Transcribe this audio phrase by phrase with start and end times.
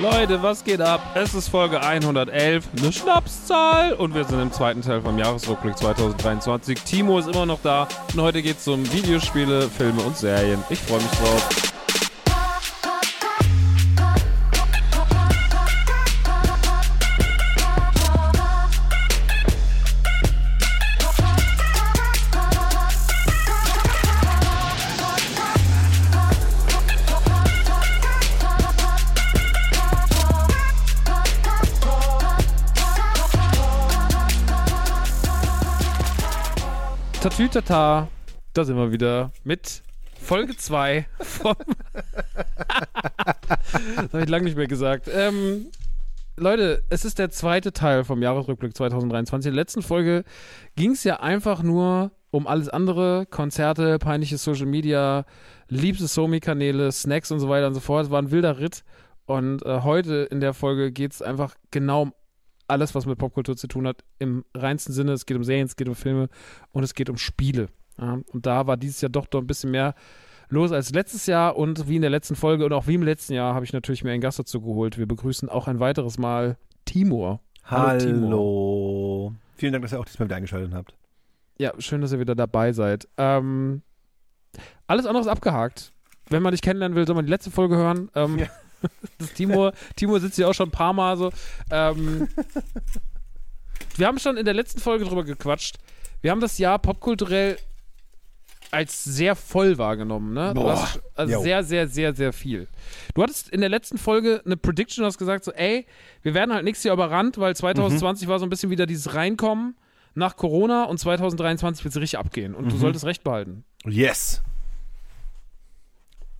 [0.00, 1.00] Leute, was geht ab?
[1.16, 6.80] Es ist Folge 111, eine Schnapszahl und wir sind im zweiten Teil vom Jahresrückblick 2023.
[6.82, 10.62] Timo ist immer noch da und heute geht es um Videospiele, Filme und Serien.
[10.70, 11.77] Ich freue mich drauf.
[37.28, 38.08] Tatütata,
[38.54, 39.82] da sind wir wieder mit
[40.18, 41.56] Folge 2 vom.
[43.96, 45.10] das habe ich lange nicht mehr gesagt.
[45.12, 45.66] Ähm,
[46.38, 49.50] Leute, es ist der zweite Teil vom Jahresrückblick 2023.
[49.50, 50.24] In der letzten Folge
[50.74, 55.26] ging es ja einfach nur um alles andere: Konzerte, peinliche Social Media,
[55.68, 58.06] liebste Somi-Kanäle, Snacks und so weiter und so fort.
[58.06, 58.84] Es war ein wilder Ritt.
[59.26, 62.14] Und äh, heute in der Folge geht es einfach genau um
[62.68, 65.12] alles, was mit Popkultur zu tun hat, im reinsten Sinne.
[65.12, 66.28] Es geht um Serien, es geht um Filme
[66.72, 67.68] und es geht um Spiele.
[67.98, 69.94] Ja, und da war dieses Jahr doch doch ein bisschen mehr
[70.48, 73.34] los als letztes Jahr und wie in der letzten Folge und auch wie im letzten
[73.34, 74.98] Jahr habe ich natürlich mir einen Gast dazu geholt.
[74.98, 77.40] Wir begrüßen auch ein weiteres Mal Timur.
[77.64, 77.88] Hallo.
[77.88, 77.98] Hallo.
[77.98, 79.34] Timur.
[79.56, 80.94] Vielen Dank, dass ihr auch diesmal wieder eingeschaltet habt.
[81.58, 83.08] Ja, schön, dass ihr wieder dabei seid.
[83.16, 83.82] Ähm,
[84.86, 85.92] alles andere ist abgehakt.
[86.30, 88.10] Wenn man dich kennenlernen will, soll man die letzte Folge hören.
[88.14, 88.46] Ähm, ja.
[89.18, 91.32] Das Timo, Timo sitzt hier auch schon ein paar Mal so.
[91.70, 92.28] Ähm,
[93.96, 95.76] wir haben schon in der letzten Folge drüber gequatscht.
[96.20, 97.56] Wir haben das Jahr popkulturell
[98.70, 100.52] als sehr voll wahrgenommen, ne?
[100.54, 102.68] Du hast also sehr, sehr, sehr, sehr viel.
[103.14, 105.86] Du hattest in der letzten Folge eine Prediction, hast gesagt so, ey,
[106.22, 108.30] wir werden halt nächstes Jahr überrannt, weil 2020 mhm.
[108.30, 109.76] war so ein bisschen wieder dieses Reinkommen
[110.14, 112.70] nach Corona und 2023 wird es richtig abgehen und mhm.
[112.70, 113.64] du solltest recht behalten.
[113.84, 114.42] Yes.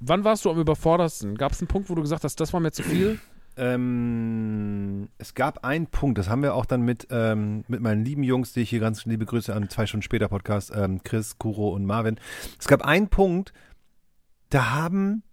[0.00, 1.36] Wann warst du am überfordersten?
[1.36, 3.18] Gab es einen Punkt, wo du gesagt hast, das war mir zu viel?
[3.60, 8.22] Ähm, es gab einen Punkt, das haben wir auch dann mit, ähm, mit meinen lieben
[8.22, 11.70] Jungs, die ich hier ganz liebe Grüße an zwei Stunden später Podcast, ähm, Chris, Kuro
[11.70, 12.20] und Marvin.
[12.60, 13.52] Es gab einen Punkt,
[14.50, 15.24] da haben,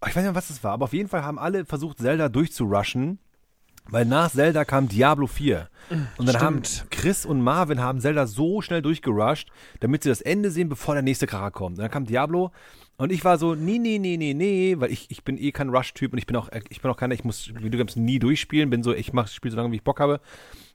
[0.00, 2.30] ich weiß nicht mehr, was das war, aber auf jeden Fall haben alle versucht, Zelda
[2.30, 3.18] durchzurushen.
[3.88, 5.68] Weil nach Zelda kam Diablo 4.
[5.90, 6.42] Und dann Stimmt.
[6.42, 9.48] haben Chris und Marvin haben Zelda so schnell durchgerusht,
[9.78, 11.78] damit sie das Ende sehen, bevor der nächste Charakter kommt.
[11.78, 12.50] Und dann kam Diablo
[12.98, 15.68] und ich war so, nee, nee, nee, nee, nee, weil ich, ich bin eh kein
[15.68, 18.82] Rush-Typ und ich bin auch, ich bin auch keiner, ich muss Videogames nie durchspielen, bin
[18.82, 20.20] so, ich mach, spiele so lange, wie ich Bock habe.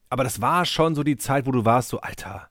[0.09, 2.49] Aber das war schon so die Zeit, wo du warst, so, Alter,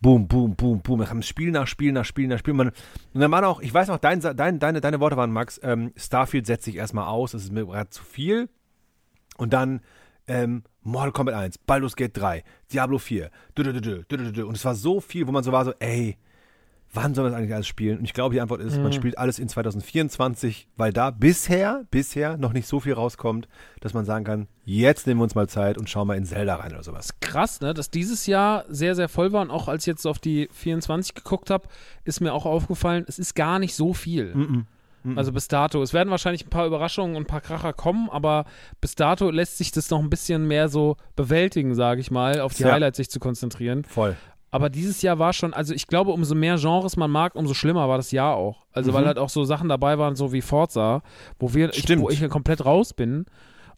[0.00, 0.98] boom, boom, boom, boom.
[1.00, 2.58] Dann kam Spiel nach Spiel nach Spiel nach Spiel.
[2.58, 2.72] und
[3.14, 6.46] dann waren auch, ich weiß noch, dein, dein, deine, deine Worte waren, Max, ähm, Starfield
[6.46, 8.48] setzt sich erstmal aus, das ist mir gerade zu viel.
[9.36, 9.80] Und dann,
[10.28, 15.32] ähm, Mortal Kombat 1, Baldur's Gate 3, Diablo 4, und es war so viel, wo
[15.32, 16.16] man so war, so, ey,
[16.92, 17.98] wann soll man das eigentlich alles spielen?
[17.98, 18.84] Und ich glaube, die Antwort ist, mhm.
[18.84, 23.48] man spielt alles in 2024, weil da bisher, bisher noch nicht so viel rauskommt,
[23.80, 26.56] dass man sagen kann, jetzt nehmen wir uns mal Zeit und schauen mal in Zelda
[26.56, 27.10] rein oder sowas.
[27.20, 27.74] Krass, ne?
[27.74, 31.14] Dass dieses Jahr sehr, sehr voll war und auch als ich jetzt auf die 24
[31.14, 31.68] geguckt habe,
[32.04, 34.34] ist mir auch aufgefallen, es ist gar nicht so viel.
[34.34, 34.66] Mhm.
[35.16, 35.82] Also bis dato.
[35.82, 38.44] Es werden wahrscheinlich ein paar Überraschungen und ein paar Kracher kommen, aber
[38.80, 42.54] bis dato lässt sich das noch ein bisschen mehr so bewältigen, sage ich mal, auf
[42.54, 42.72] die ja.
[42.72, 43.84] Highlights sich zu konzentrieren.
[43.84, 44.16] Voll.
[44.50, 47.88] Aber dieses Jahr war schon, also ich glaube, umso mehr Genres man mag, umso schlimmer
[47.88, 48.64] war das Jahr auch.
[48.72, 48.96] Also mhm.
[48.96, 51.02] weil halt auch so Sachen dabei waren, so wie Forza,
[51.38, 53.26] wo wir, ich, wo ich ja komplett raus bin.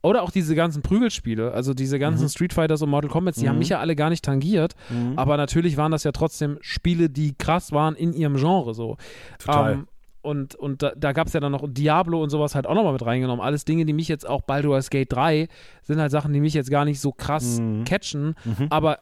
[0.02, 2.28] Oder auch diese ganzen Prügelspiele, also diese ganzen mhm.
[2.30, 3.48] Street Fighters und Mortal Kombat, die mhm.
[3.48, 4.74] haben mich ja alle gar nicht tangiert.
[4.88, 5.12] Mhm.
[5.16, 8.96] Aber natürlich waren das ja trotzdem Spiele, die krass waren in ihrem Genre so.
[9.38, 9.72] Total.
[9.72, 9.88] Ähm,
[10.22, 12.92] und, und da, da gab es ja dann noch Diablo und sowas halt auch nochmal
[12.92, 13.44] mit reingenommen.
[13.44, 15.48] Alles Dinge, die mich jetzt auch Baldur's Gate 3
[15.82, 17.84] sind halt Sachen, die mich jetzt gar nicht so krass mhm.
[17.84, 18.34] catchen.
[18.44, 18.66] Mhm.
[18.70, 19.00] Aber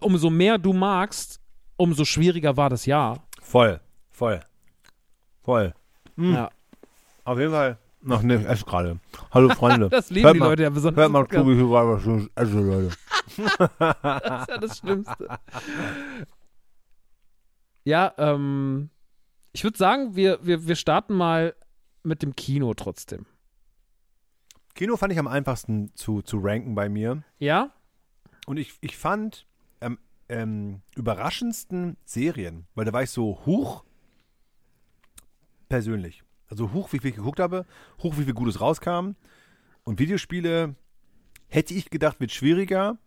[0.00, 1.40] umso mehr du magst,
[1.76, 3.26] umso schwieriger war das Jahr.
[3.40, 3.80] Voll,
[4.10, 4.40] voll,
[5.42, 5.74] voll.
[6.16, 6.34] Mhm.
[6.34, 6.50] Ja.
[7.24, 7.78] Auf jeden Fall.
[8.08, 8.98] Ach ne, ich esse gerade.
[9.32, 9.88] Hallo Freunde.
[9.90, 11.02] das lieben hört die mal, Leute ja besonders.
[11.02, 12.96] Hört mal, Tobi, hier war was Essen, Leute.
[13.78, 15.28] das ist ja das Schlimmste.
[17.84, 18.90] Ja, ähm,
[19.52, 21.54] ich würde sagen, wir, wir, wir starten mal
[22.02, 23.26] mit dem Kino trotzdem.
[24.74, 27.22] Kino fand ich am einfachsten zu, zu ranken bei mir.
[27.38, 27.70] Ja?
[28.46, 29.46] Und ich, ich fand
[30.28, 33.84] ähm, überraschendsten Serien, weil da war ich so hoch
[35.68, 36.22] persönlich.
[36.48, 37.66] Also hoch, wie viel ich geguckt habe,
[38.02, 39.12] hoch, wie viel Gutes rauskam.
[39.82, 40.74] Und Videospiele
[41.48, 42.98] hätte ich gedacht, wird schwieriger.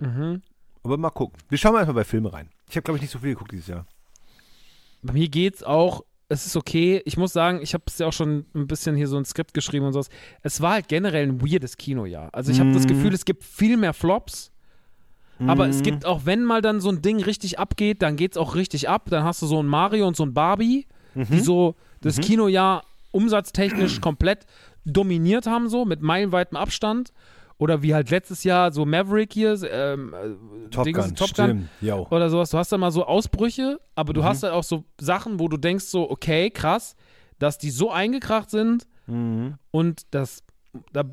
[0.00, 0.42] Mhm.
[0.82, 1.38] Aber mal gucken.
[1.48, 2.50] Wir schauen mal einfach bei Filme rein.
[2.68, 3.86] Ich habe, glaube ich, nicht so viel geguckt dieses Jahr.
[5.02, 7.02] Bei mir geht's auch, es ist okay.
[7.04, 9.54] Ich muss sagen, ich habe es ja auch schon ein bisschen hier so ein Skript
[9.54, 10.08] geschrieben und sowas.
[10.42, 12.30] Es war halt generell ein weirdes Kinojahr.
[12.32, 12.88] Also ich habe das Mhm.
[12.88, 14.50] Gefühl, es gibt viel mehr Flops.
[15.38, 15.82] Aber es Mhm.
[15.82, 19.06] gibt auch, wenn mal dann so ein Ding richtig abgeht, dann geht's auch richtig ab.
[19.10, 21.26] Dann hast du so ein Mario und so ein Barbie, Mhm.
[21.30, 24.46] die so das Kinojahr umsatztechnisch komplett
[24.84, 27.12] dominiert haben, so mit meilenweitem Abstand.
[27.56, 31.44] Oder wie halt letztes Jahr so Maverick hier, ähm, äh, Top Dings, Gun, Top Gun
[31.46, 31.70] stimmt.
[32.10, 32.50] Oder sowas.
[32.50, 34.14] Du hast da mal so Ausbrüche, aber Mhm.
[34.14, 36.96] du hast halt auch so Sachen, wo du denkst so, okay, krass,
[37.38, 39.54] dass die so eingekracht sind Mhm.
[39.70, 40.42] und das
[40.92, 41.04] da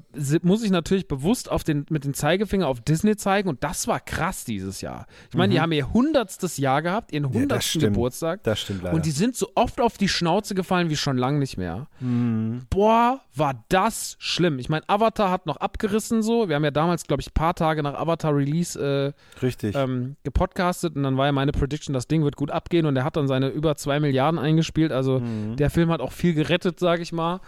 [0.43, 3.99] muss ich natürlich bewusst auf den, mit dem Zeigefinger auf Disney zeigen und das war
[3.99, 5.05] krass dieses Jahr.
[5.29, 7.33] Ich meine, die haben ihr hundertstes Jahr gehabt, ihren Mhm.
[7.33, 7.93] Ja, hundertsten stimmt.
[7.95, 8.95] Geburtstag Das stimmt leider.
[8.95, 11.87] und die sind so oft auf die Schnauze gefallen wie schon lange nicht mehr.
[11.99, 12.63] Mhm.
[12.69, 14.59] Boah, war das schlimm.
[14.59, 16.49] Ich meine, Avatar hat noch abgerissen so.
[16.49, 19.75] Wir haben ja damals, glaube ich, ein paar Tage nach Avatar Release äh, Richtig.
[19.75, 23.03] ähm, gepodcastet und dann war ja meine Prediction, das Ding wird gut abgehen und er
[23.03, 24.91] hat dann seine über zwei Milliarden eingespielt.
[24.91, 25.55] Also Mhm.
[25.57, 27.39] der Film hat auch viel gerettet, sage ich mal.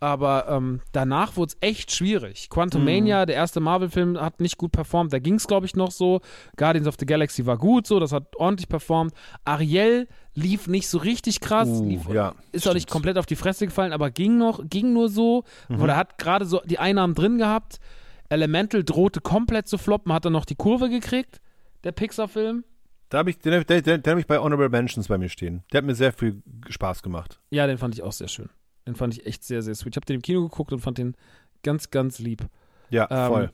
[0.00, 2.48] Aber ähm, danach wurde es echt schwierig.
[2.50, 5.12] Quantum Mania, der erste Marvel-Film, hat nicht gut performt.
[5.12, 6.20] Da ging es, glaube ich, noch so.
[6.56, 9.12] Guardians of the Galaxy war gut, so, das hat ordentlich performt.
[9.44, 11.68] Ariel lief nicht so richtig krass.
[11.68, 12.92] Uh, lief, ja, ist auch nicht stimmt.
[12.92, 15.42] komplett auf die Fresse gefallen, aber ging noch, ging nur so.
[15.68, 15.82] Mhm.
[15.82, 17.80] Oder hat gerade so die Einnahmen drin gehabt.
[18.28, 21.40] Elemental drohte komplett zu floppen, hat dann noch die Kurve gekriegt,
[21.82, 22.64] der Pixar-Film.
[23.08, 25.64] Da habe ich, den, den, den, den habe ich bei Honorable Mentions bei mir stehen.
[25.72, 27.40] Der hat mir sehr viel Spaß gemacht.
[27.50, 28.50] Ja, den fand ich auch sehr schön.
[28.88, 29.92] Den fand ich echt sehr, sehr sweet.
[29.92, 31.14] Ich habe den im Kino geguckt und fand den
[31.62, 32.46] ganz, ganz lieb.
[32.90, 33.52] Ja, Ähm, voll.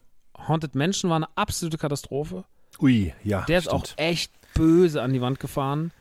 [0.48, 2.44] Haunted Mansion war eine absolute Katastrophe.
[2.80, 3.42] Ui, ja.
[3.46, 3.94] Der ist stimmt.
[3.96, 5.92] auch echt böse an die Wand gefahren.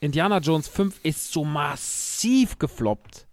[0.00, 3.26] Indiana Jones 5 ist so massiv gefloppt.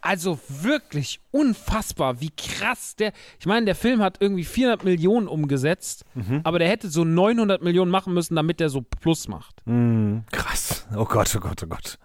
[0.00, 3.12] Also wirklich unfassbar, wie krass der.
[3.38, 6.40] Ich meine, der Film hat irgendwie 400 Millionen umgesetzt, Mhm.
[6.42, 9.62] aber der hätte so 900 Millionen machen müssen, damit der so Plus macht.
[9.64, 10.24] Mhm.
[10.32, 10.86] Krass.
[10.96, 11.98] Oh Gott, oh Gott, oh Gott.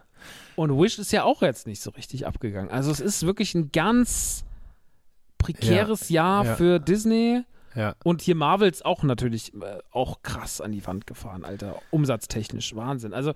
[0.58, 2.72] Und Wish ist ja auch jetzt nicht so richtig abgegangen.
[2.72, 4.44] Also es ist wirklich ein ganz
[5.38, 6.56] prekäres Jahr ja.
[6.56, 7.44] für Disney.
[7.76, 7.94] Ja.
[8.04, 11.76] Und hier Marvels auch natürlich äh, auch krass an die Wand gefahren, Alter.
[11.92, 13.14] Umsatztechnisch, Wahnsinn.
[13.14, 13.34] Also,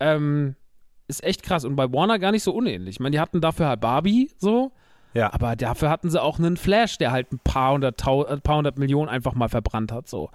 [0.00, 0.56] ähm,
[1.06, 1.64] ist echt krass.
[1.64, 2.96] Und bei Warner gar nicht so unähnlich.
[2.96, 4.72] Ich meine, die hatten dafür halt Barbie so,
[5.12, 5.32] Ja.
[5.32, 8.78] aber dafür hatten sie auch einen Flash, der halt ein paar hundert, ein paar hundert
[8.78, 10.08] Millionen einfach mal verbrannt hat.
[10.08, 10.30] So.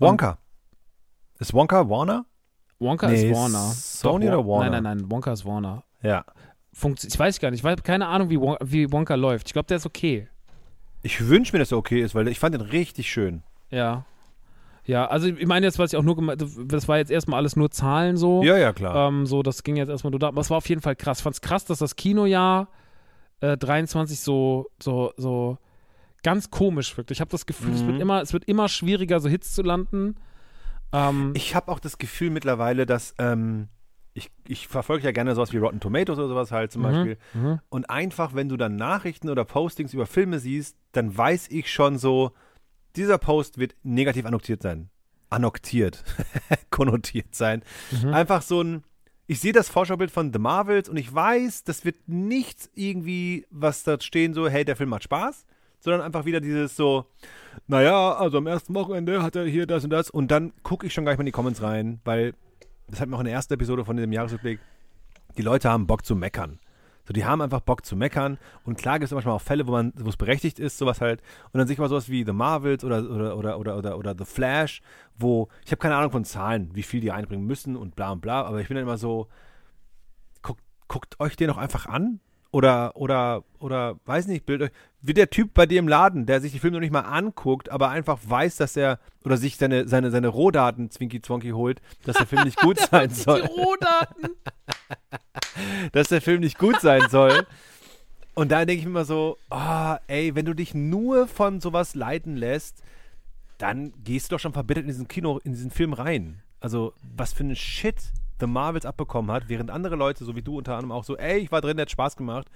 [0.00, 0.38] Wonka.
[1.38, 2.26] Ist Wonka Warner?
[2.78, 3.58] Wonka Nee, ist Warner.
[3.72, 4.70] Sony Doch, oder Warner?
[4.70, 5.84] Nein, nein, nein, Wonka ist Warner.
[6.02, 6.24] Ja.
[6.72, 7.60] Funkt ich weiß gar nicht.
[7.60, 9.46] Ich habe keine Ahnung, wie, Won wie Wonka läuft.
[9.48, 10.28] Ich glaube, der ist okay.
[11.02, 13.42] Ich wünsche mir, dass er okay ist, weil ich fand den richtig schön.
[13.70, 14.04] Ja.
[14.86, 17.56] Ja, also ich meine jetzt, was ich auch nur gemeint, das war jetzt erstmal alles
[17.56, 18.42] nur Zahlen so.
[18.42, 19.08] Ja, ja, klar.
[19.08, 20.28] Ähm, so, das ging jetzt erstmal nur da.
[20.28, 21.18] Aber es war auf jeden Fall krass.
[21.18, 22.68] Ich fand's krass, dass das Kinojahr
[23.40, 25.56] äh, 23 so, so, so
[26.22, 27.10] ganz komisch wirkt.
[27.12, 27.86] Ich habe das Gefühl, es, Mhm.
[27.88, 30.16] wird immer, es wird immer schwieriger, so Hits zu landen.
[30.94, 33.68] Ähm, Ich habe auch das Gefühl mittlerweile, dass ähm,
[34.14, 37.18] ich, ich verfolge ja gerne sowas wie Rotten Tomatoes oder sowas halt zum Mhm, Beispiel.
[37.34, 37.60] mhm.
[37.68, 41.98] Und einfach, wenn du dann Nachrichten oder Postings über Filme siehst, dann weiß ich schon
[41.98, 42.32] so,
[42.96, 44.88] dieser Post wird negativ annoktiert sein.
[45.30, 46.04] Annoktiert.
[46.70, 47.62] Konnotiert sein.
[47.90, 48.14] Mhm.
[48.14, 48.84] Einfach so ein.
[49.26, 53.82] Ich sehe das Vorschaubild von The Marvels und ich weiß, das wird nichts irgendwie, was
[53.82, 55.46] da stehen, so, hey, der Film macht Spaß,
[55.84, 57.04] sondern einfach wieder dieses so,
[57.66, 60.94] naja, also am ersten Wochenende hat er hier das und das und dann gucke ich
[60.94, 62.32] schon nicht mehr in die Comments rein, weil,
[62.88, 64.60] das hatten wir auch in der ersten Episode von dem Jahresrückblick,
[65.36, 66.58] die Leute haben Bock zu meckern.
[67.06, 68.38] So, die haben einfach Bock zu meckern.
[68.64, 71.20] Und klar gibt es manchmal auch Fälle, wo man, wo es berechtigt ist, sowas halt.
[71.52, 74.14] Und dann sehe ich mal sowas wie The Marvels oder, oder, oder, oder, oder, oder
[74.16, 74.80] The Flash,
[75.18, 78.22] wo, ich habe keine Ahnung von Zahlen, wie viel die einbringen müssen und bla und
[78.22, 79.28] bla, aber ich bin dann immer so,
[80.40, 82.20] guckt, guckt euch den doch einfach an.
[82.52, 86.40] Oder, oder, oder, weiß nicht, bildet euch, wie der Typ bei dir im Laden, der
[86.40, 89.86] sich die Filme noch nicht mal anguckt, aber einfach weiß, dass er, oder sich seine,
[89.86, 94.30] seine, seine Rohdaten Zwinky Zwonky holt, dass der Film nicht gut sein Die soll Rohdaten.
[95.92, 97.46] dass der Film nicht gut sein soll.
[98.32, 101.94] Und da denke ich mir immer so, ah, ey, wenn du dich nur von sowas
[101.94, 102.82] leiten lässt,
[103.58, 106.42] dann gehst du doch schon verbittert in diesen Kino, in diesen Film rein.
[106.60, 107.96] Also, was für ein Shit
[108.40, 111.40] The Marvels abbekommen hat, während andere Leute, so wie du unter anderem auch so, ey,
[111.40, 112.48] ich war drin, der hat Spaß gemacht.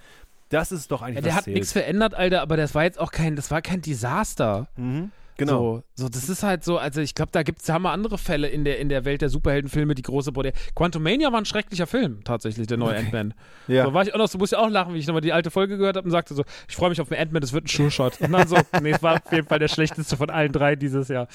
[0.49, 3.11] Das ist doch eigentlich Ja, der hat nichts verändert, Alter, aber das war jetzt auch
[3.11, 4.67] kein, das war kein Desaster.
[4.75, 5.11] Mhm.
[5.39, 5.83] Genau.
[5.95, 8.49] So, so, das ist halt so, also ich glaube, da gibt's, haben wir andere Fälle
[8.49, 10.51] in der, in der Welt der Superheldenfilme, die große Brodell.
[10.75, 13.33] Quantumania war ein schrecklicher Film, tatsächlich, der neue Ant-Man.
[13.67, 13.85] Ja.
[13.85, 15.49] So war ich auch noch, so musste ich auch lachen, wie ich nochmal die alte
[15.49, 17.67] Folge gehört habe und sagte so, ich freue mich auf den Ant-Man, das wird ein
[17.67, 18.19] Sure-Shot.
[18.19, 21.07] Und dann so, nee, es war auf jeden Fall der schlechteste von allen drei dieses
[21.07, 21.29] Jahr.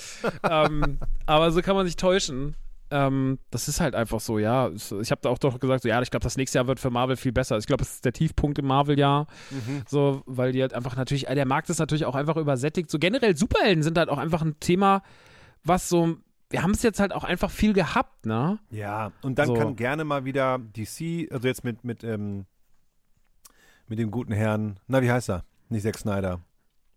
[0.48, 2.56] ähm, aber so kann man sich täuschen.
[2.96, 4.70] Ähm, das ist halt einfach so, ja.
[4.70, 6.90] Ich habe da auch doch gesagt, so, ja, ich glaube, das nächste Jahr wird für
[6.90, 7.58] Marvel viel besser.
[7.58, 9.26] Ich glaube, es ist der Tiefpunkt im Marvel-Jahr.
[9.88, 12.88] So, weil die halt einfach natürlich, der Markt ist natürlich auch einfach übersättigt.
[12.92, 15.02] So generell Superhelden sind halt auch einfach ein Thema,
[15.64, 16.18] was so,
[16.50, 18.60] wir haben es jetzt halt auch einfach viel gehabt, ne?
[18.70, 19.54] Ja, und dann So.
[19.54, 22.46] kann gerne mal wieder DC, also jetzt mit, mit, ähm,
[23.88, 25.42] mit dem guten Herrn, na, wie heißt er?
[25.68, 26.40] Nicht Zack Snyder.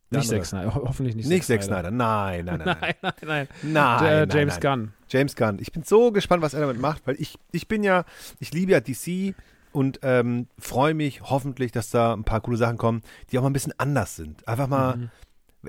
[0.10, 0.30] Nicht.
[0.30, 1.92] Zack Snyder, ho hoffentlich nicht Nicht Zack Snyder.
[1.92, 2.78] Nein, nein, nein.
[2.80, 3.48] Nein, nein, nein.
[3.64, 4.62] Nein, nein, James nein.
[4.62, 4.94] Gunn.
[5.10, 5.58] James Gunn.
[5.60, 8.06] Ich bin so gespannt, was er damit macht, weil ich, ich bin ja,
[8.40, 9.36] ich liebe ja DC
[9.74, 13.50] und ähm, freue mich hoffentlich, dass da ein paar coole Sachen kommen, die auch mal
[13.50, 14.48] ein bisschen anders sind.
[14.48, 15.10] Einfach mal, Mhm.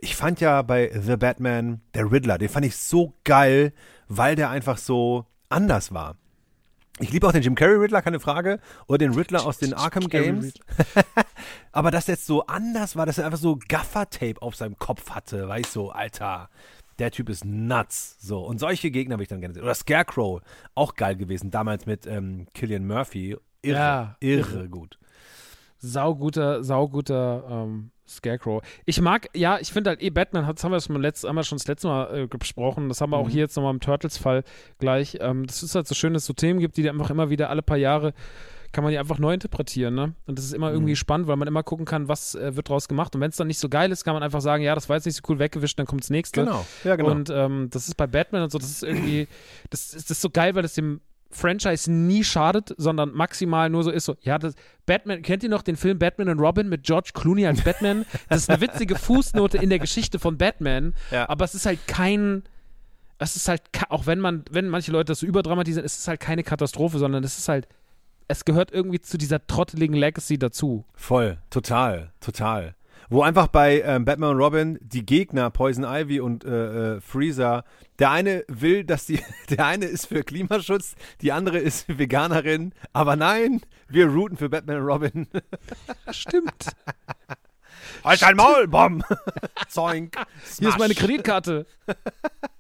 [0.00, 3.73] ich fand ja bei The Batman, der Riddler, den fand ich so geil,
[4.07, 6.16] weil der einfach so anders war.
[7.00, 10.09] Ich liebe auch den Jim Carrey Riddler, keine Frage, oder den Riddler aus den Arkham
[10.09, 10.52] Games.
[11.72, 15.48] Aber dass jetzt so anders war, dass er einfach so Gaffer-Tape auf seinem Kopf hatte,
[15.48, 16.48] weißt du, so, Alter,
[16.98, 18.16] der Typ ist nuts.
[18.20, 19.64] So, und solche Gegner habe ich dann gerne gesehen.
[19.64, 20.40] Oder Scarecrow,
[20.75, 23.37] auch geil gewesen, damals mit ähm, Killian Murphy.
[23.62, 24.98] Irre, Ja, irre gut.
[25.80, 28.62] Sauguter, sauguter ähm, Scarecrow.
[28.84, 31.37] Ich mag, ja, ich finde halt eh Batman, hat- das haben wir, schon, letzt, haben
[31.37, 33.80] wir schon das letzte Mal äh, besprochen, das haben wir auch hier jetzt nochmal im
[33.80, 34.42] Turtles-Fall
[34.78, 35.18] gleich.
[35.20, 37.50] Ähm, das ist halt so schön, dass es so Themen gibt, die einfach immer wieder
[37.50, 38.12] alle paar Jahre
[38.72, 40.14] kann man die einfach neu interpretieren, ne?
[40.26, 42.87] Und das ist immer irgendwie spannend, weil man immer gucken kann, was äh, wird draus
[42.88, 43.14] gemacht.
[43.14, 44.96] Und wenn es dann nicht so geil ist, kann man einfach sagen, ja, das war
[44.96, 46.44] jetzt nicht so cool weggewischt, dann kommt das nächste.
[46.44, 47.10] Genau, ja, genau.
[47.10, 49.26] Und ähm, das ist bei Batman und so, das ist irgendwie,
[49.70, 53.84] das ist, das ist so geil, weil das dem Franchise nie schadet, sondern maximal nur
[53.84, 54.54] so ist so, ja, das
[54.87, 58.06] Batman, kennt ihr noch den Film Batman und Robin mit George Clooney als Batman?
[58.30, 61.28] Das ist eine witzige Fußnote in der Geschichte von Batman, Ja.
[61.28, 62.44] aber es ist halt kein,
[63.18, 63.60] es ist halt,
[63.90, 67.22] auch wenn man, wenn manche Leute das so überdramatisieren, es ist halt keine Katastrophe, sondern
[67.25, 67.68] es ist halt,
[68.28, 70.85] es gehört irgendwie zu dieser trotteligen Legacy dazu.
[70.94, 72.75] Voll, total, total.
[73.11, 77.64] Wo einfach bei ähm, Batman und Robin die Gegner, Poison Ivy und äh, äh, Freezer,
[77.99, 79.20] der eine will, dass die,
[79.50, 84.82] der eine ist für Klimaschutz, die andere ist Veganerin, aber nein, wir routen für Batman
[84.82, 85.26] und Robin.
[86.11, 86.66] Stimmt.
[88.04, 89.02] Halt dein Maul, Bom!
[89.68, 90.14] Zoink!
[90.58, 91.06] Hier ist meine Smash.
[91.06, 91.66] Kreditkarte.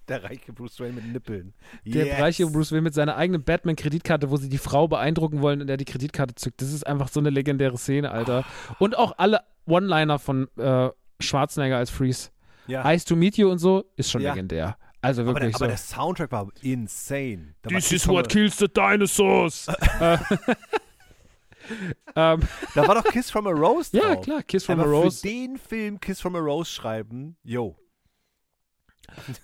[0.08, 1.52] Der reiche Bruce Wayne mit Nippeln.
[1.84, 2.20] Der Yes.
[2.20, 5.76] reiche Bruce Wayne mit seiner eigenen Batman-Kreditkarte, wo sie die Frau beeindrucken wollen und er
[5.76, 6.62] die Kreditkarte zückt.
[6.62, 8.44] Das ist einfach so eine legendäre Szene, Alter.
[8.78, 10.88] Und auch alle One-Liner von äh,
[11.20, 12.30] Schwarzenegger als Freeze.
[12.66, 12.84] Ja.
[12.88, 14.30] Eyes to Meet You und so ist schon Ja.
[14.32, 14.76] legendär.
[15.00, 15.68] Also Aber, der, wirklich aber so.
[15.68, 17.54] der Soundtrack war insane.
[17.62, 19.66] Da war This Kiss is what kills the dinosaurs.
[20.00, 20.18] Äh,
[22.16, 22.40] ähm,
[22.74, 24.24] Da war doch Kiss from a Rose ja, drauf.
[24.24, 25.20] klar, Kiss from aber a Rose.
[25.20, 27.76] für den Film Kiss from a Rose schreiben, yo.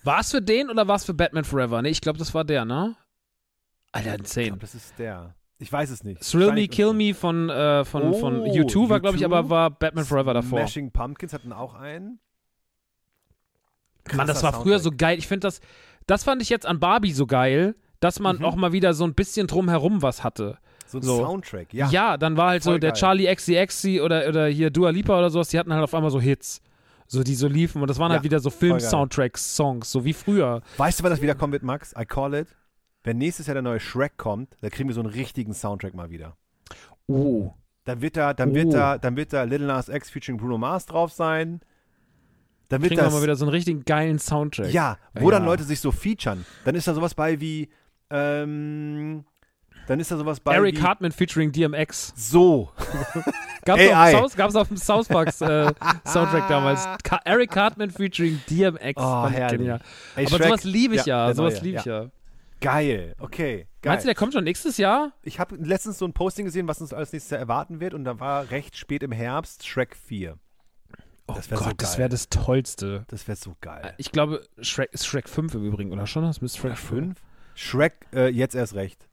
[0.03, 1.81] War es für den oder war es für Batman Forever?
[1.81, 2.95] Ne, ich glaube, das war der, ne?
[3.91, 4.45] Alter, Ich insane.
[4.47, 5.35] glaube, das ist der.
[5.57, 6.21] Ich weiß es nicht.
[6.21, 9.25] Thrill Me, Kill Me von, äh, von, von Oh, U2 war, glaube ich, U2.
[9.25, 10.59] aber war Batman Forever davor.
[10.59, 12.19] Smashing Pumpkins hatten auch einen.
[14.13, 14.97] Mann, das Krasser war früher so Soundtrack.
[14.99, 15.17] geil.
[15.17, 15.61] Ich finde das,
[16.07, 18.45] das fand ich jetzt an Barbie so geil, dass man Mhm.
[18.45, 20.57] auch mal wieder so ein bisschen drumherum was hatte.
[20.85, 21.17] So ein so.
[21.17, 22.17] Soundtrack, Ja, ja.
[22.17, 22.99] dann war halt so Voll der geil.
[22.99, 26.21] Charlie XCXC oder, oder hier Dua Lipa oder sowas, die hatten halt auf einmal so
[26.21, 26.61] Hits.
[27.07, 28.59] So, die so liefen und das waren Ja, halt wieder so geil.
[28.59, 30.61] Film-Soundtracks, Songs, so wie früher.
[30.77, 31.93] Weißt du, wann das wieder kommen wird, Max?
[31.99, 32.47] I call it.
[33.03, 36.09] Wenn nächstes Jahr der neue Shrek kommt, dann kriegen wir so einen richtigen Soundtrack mal
[36.09, 36.35] wieder.
[37.07, 37.51] Oh.
[37.83, 38.55] Dann wird da, dann Oh.
[38.55, 41.61] wird da, dann wird da Little Nas X featuring Bruno Mars drauf sein.
[42.69, 44.71] Dann wird Kriegen wir das, mal wieder so einen richtigen geilen Soundtrack.
[44.73, 45.37] ja, wo Ja.
[45.37, 46.43] dann Leute sich so featuren.
[46.63, 47.69] Dann ist da sowas bei wie,
[48.09, 49.23] ähm,
[49.87, 52.11] dann ist da sowas bei Eric wie, Hartman featuring DMX.
[52.15, 52.71] so.
[53.65, 53.91] Gab's, AI.
[53.91, 55.73] auf, dem South, gab's auf dem South Parks äh,
[56.05, 56.87] Soundtrack damals.
[57.03, 58.93] Ka Eric Hartman featuring DMX.
[58.95, 59.69] Oh, herrlich.
[60.15, 61.25] Ey, Aber sowas liebe ich ja.
[61.25, 62.09] der sowas liebe ich ja.
[62.61, 63.91] Geil, okay, geil.
[63.91, 65.11] Meinst du, der kommt schon nächstes Jahr?
[65.23, 68.05] Ich habe letztens so ein Posting gesehen, was uns alles nächstes Jahr erwarten wird und
[68.05, 70.37] da war recht spät im Herbst Shrek 4.
[71.27, 73.03] Oh Das Gott, so das wäre das Tollste.
[73.07, 73.93] Das wäre so geil.
[73.97, 76.23] Ich glaube, Shrek ist Shrek 5 im Übrigen, oder schon?
[76.23, 76.89] Das müsste Shrek 5.
[76.89, 77.21] 5?
[77.55, 79.07] Shrek, äh, jetzt erst recht.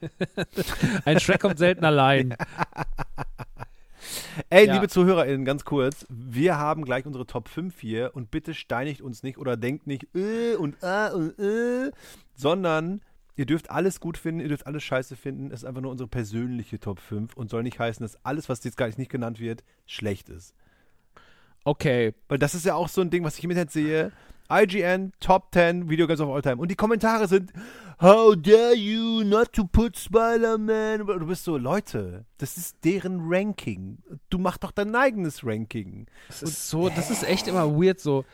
[1.04, 2.34] Ein Shrek kommt selten allein.
[4.48, 4.74] Ey, Ja.
[4.74, 6.06] liebe ZuhörerInnen, ganz kurz.
[6.08, 10.06] Wir haben gleich unsere Top 5 hier und bitte steinigt uns nicht oder denkt nicht
[10.14, 11.90] äh und äh und äh,
[12.34, 13.02] sondern
[13.36, 15.50] ihr dürft alles gut finden, ihr dürft alles scheiße finden.
[15.50, 18.62] Es ist einfach nur unsere persönliche Top 5 und soll nicht heißen, dass alles, was
[18.64, 20.54] jetzt gar nicht genannt wird, schlecht ist.
[21.64, 22.14] Okay.
[22.28, 24.12] Weil das ist ja auch so ein Ding, was ich im Internet sehe.
[24.50, 26.56] IGN Top 10 Video Games of All Time.
[26.56, 27.52] Und die Kommentare sind,
[28.00, 31.06] How dare you not to put Spider-Man?
[31.06, 33.98] Du bist so, Leute, das ist deren Ranking.
[34.30, 36.06] Du mach doch dein eigenes Ranking.
[36.28, 38.24] Das ist so, das ist echt immer weird so.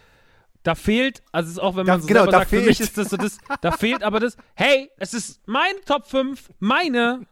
[0.62, 2.78] Da fehlt, also es ist auch wenn Da- man so genau, da sagt, für mich
[2.78, 2.80] fehlt.
[2.88, 7.26] ist das so das, da fehlt aber das, hey, es ist mein Top 5, meine.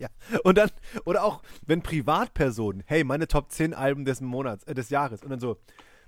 [0.00, 0.08] Ja.
[0.42, 0.70] Und dann,
[1.04, 5.30] oder auch, wenn Privatpersonen, hey, meine Top 10 Alben des Monats, äh, des Jahres, und
[5.30, 5.56] dann so,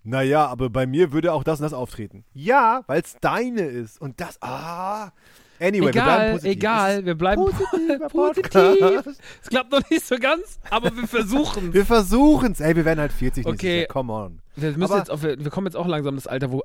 [0.06, 2.24] naja, aber bei mir würde auch das und das auftreten.
[2.34, 4.00] Ja, weil es deine ist.
[4.00, 5.10] Und das, ah.
[5.58, 6.52] Anyway, wir bleiben egal, positiv.
[6.52, 9.20] egal, wir bleiben positiver positiv.
[9.42, 11.72] Es klappt noch nicht so ganz, aber wir versuchen.
[11.72, 12.60] Wir versuchen es.
[12.60, 13.78] Ey, wir werden halt 40 Okay.
[13.80, 13.86] Jahr.
[13.88, 14.42] Come on.
[14.54, 16.62] Wir, müssen Aber- jetzt auf, wir kommen jetzt auch langsam in das Alter, wo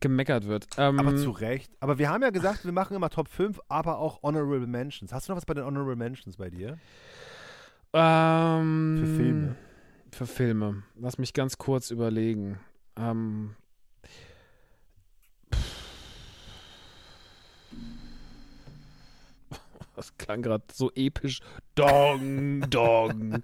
[0.00, 0.66] gemeckert wird.
[0.76, 1.70] Ähm, Aber zu Recht.
[1.78, 5.12] Aber wir haben ja gesagt, wir machen immer Top 5, aber auch Honorable Mentions.
[5.12, 6.76] Hast du noch was bei den Honorable Mentions bei dir?
[7.92, 9.56] ähm, Für Filme.
[10.10, 10.82] Für Filme.
[11.00, 12.58] Lass mich ganz kurz überlegen.
[12.96, 13.56] Ähm,
[19.96, 21.40] das klang gerade so episch.
[21.74, 23.42] Dong, dong.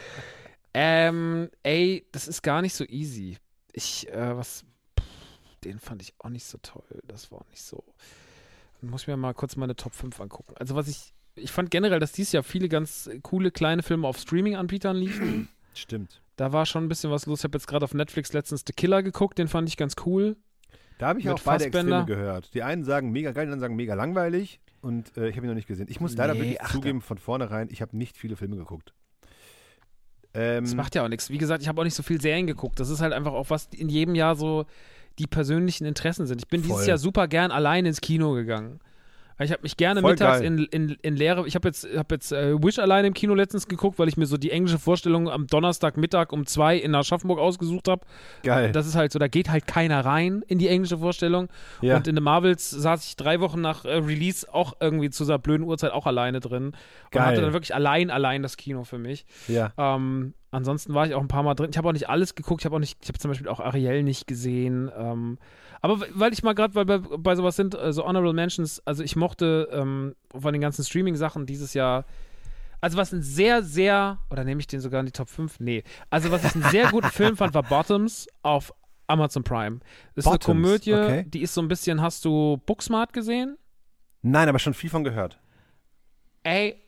[0.74, 3.38] ähm, ey, das ist gar nicht so easy.
[3.72, 4.64] Ich, äh, was,
[4.98, 5.06] pff,
[5.64, 7.02] den fand ich auch nicht so toll.
[7.04, 7.84] Das war auch nicht so.
[8.80, 10.54] Muss mir mal kurz meine Top 5 angucken.
[10.56, 14.18] Also, was ich, ich fand generell, dass dieses Jahr viele ganz coole kleine Filme auf
[14.18, 15.48] Streaming-Anbietern liefen.
[15.74, 16.21] Stimmt.
[16.36, 17.40] Da war schon ein bisschen was los.
[17.40, 20.36] Ich habe jetzt gerade auf Netflix letztens The Killer geguckt, den fand ich ganz cool.
[20.98, 21.64] Da habe ich Mit auch beide.
[21.64, 22.54] Extreme gehört.
[22.54, 24.60] Die einen sagen mega geil, die anderen sagen mega langweilig.
[24.80, 25.86] Und äh, ich habe ihn noch nicht gesehen.
[25.88, 28.92] Ich muss leider Nee, wirklich ach, zugeben, von vornherein, ich habe nicht viele Filme geguckt.
[30.34, 31.30] Ähm, Das macht ja auch nichts.
[31.30, 32.80] Wie gesagt, ich habe auch nicht so viel Serien geguckt.
[32.80, 34.64] Das ist halt einfach auch, was in jedem Jahr so
[35.18, 36.40] die persönlichen Interessen sind.
[36.40, 36.88] Ich bin dieses Voll.
[36.88, 38.80] Jahr super gern allein ins Kino gegangen.
[39.38, 40.46] Ich habe mich gerne Voll mittags geil.
[40.46, 41.46] in, in, in leere.
[41.46, 44.26] Ich habe jetzt, hab jetzt äh, Wish allein im Kino letztens geguckt, weil ich mir
[44.26, 48.02] so die englische Vorstellung am Donnerstagmittag um zwei in Aschaffenburg ausgesucht habe.
[48.42, 48.72] geil.
[48.72, 51.48] Das ist halt so, da geht halt keiner rein in die englische Vorstellung.
[51.80, 51.96] ja.
[51.96, 55.38] Und in The Marvels saß ich drei Wochen nach äh, Release auch irgendwie zu dieser
[55.38, 56.66] blöden Uhrzeit auch alleine drin.
[56.66, 56.76] Und
[57.10, 57.24] Geil.
[57.24, 59.24] hatte dann wirklich allein, allein das Kino für mich.
[59.48, 59.72] ja.
[59.76, 61.70] Ähm, ansonsten war ich auch ein paar Mal drin.
[61.70, 62.62] Ich habe auch nicht alles geguckt.
[62.62, 64.90] Ich habe auch nicht, ich habe zum Beispiel auch Ariel nicht gesehen.
[64.96, 65.38] Ähm,
[65.80, 69.02] aber weil ich mal gerade, weil bei, bei sowas sind, äh, so Honorable Mentions, also
[69.02, 72.04] ich mochte ähm, von den ganzen Streaming-Sachen dieses Jahr.
[72.80, 75.60] Also was ein sehr, sehr, oder nehme ich den sogar in die Top 5?
[75.60, 75.82] Nee.
[76.10, 78.72] Also was ich einen sehr guten Film fand, war Bottoms auf
[79.06, 79.80] Amazon Prime.
[80.14, 81.24] Das ist Bottoms, eine Komödie, okay.
[81.28, 83.56] die ist so ein bisschen, hast du Booksmart gesehen?
[84.22, 85.38] Nein, aber schon viel von gehört.
[86.44, 86.81] Ey,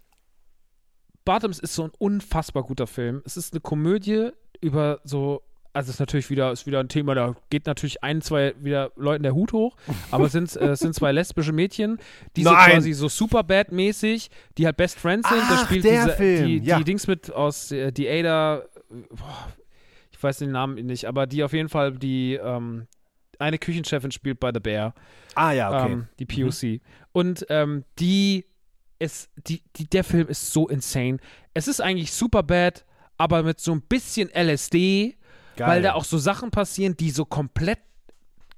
[1.24, 3.22] Bottoms ist so ein unfassbar guter Film.
[3.24, 7.14] Es ist eine Komödie über so, also es ist natürlich wieder, ist wieder ein Thema,
[7.14, 9.76] da geht natürlich ein, zwei wieder Leuten der Hut hoch,
[10.10, 11.98] aber es sind, äh, sind zwei lesbische Mädchen,
[12.36, 12.72] die Nein.
[12.72, 15.40] quasi so Superbad-mäßig, die halt Best Friends sind.
[15.40, 16.78] da Ach, spielt der diese, Film, die, ja.
[16.78, 18.62] die Dings mit aus, äh, die Ada,
[19.10, 19.52] boah,
[20.12, 22.86] ich weiß den Namen nicht, aber die auf jeden Fall die, ähm,
[23.38, 24.94] eine Küchenchefin spielt bei The Bear
[25.34, 25.92] Ah ja, okay.
[25.92, 26.80] ähm, die POC.
[27.12, 28.46] Und ähm, die
[29.04, 31.18] ist, die, die, der Film ist so insane.
[31.54, 32.84] Es ist eigentlich super bad,
[33.16, 35.16] aber mit so ein bisschen LSD,
[35.56, 35.68] geil.
[35.68, 37.78] weil da auch so Sachen passieren, die so komplett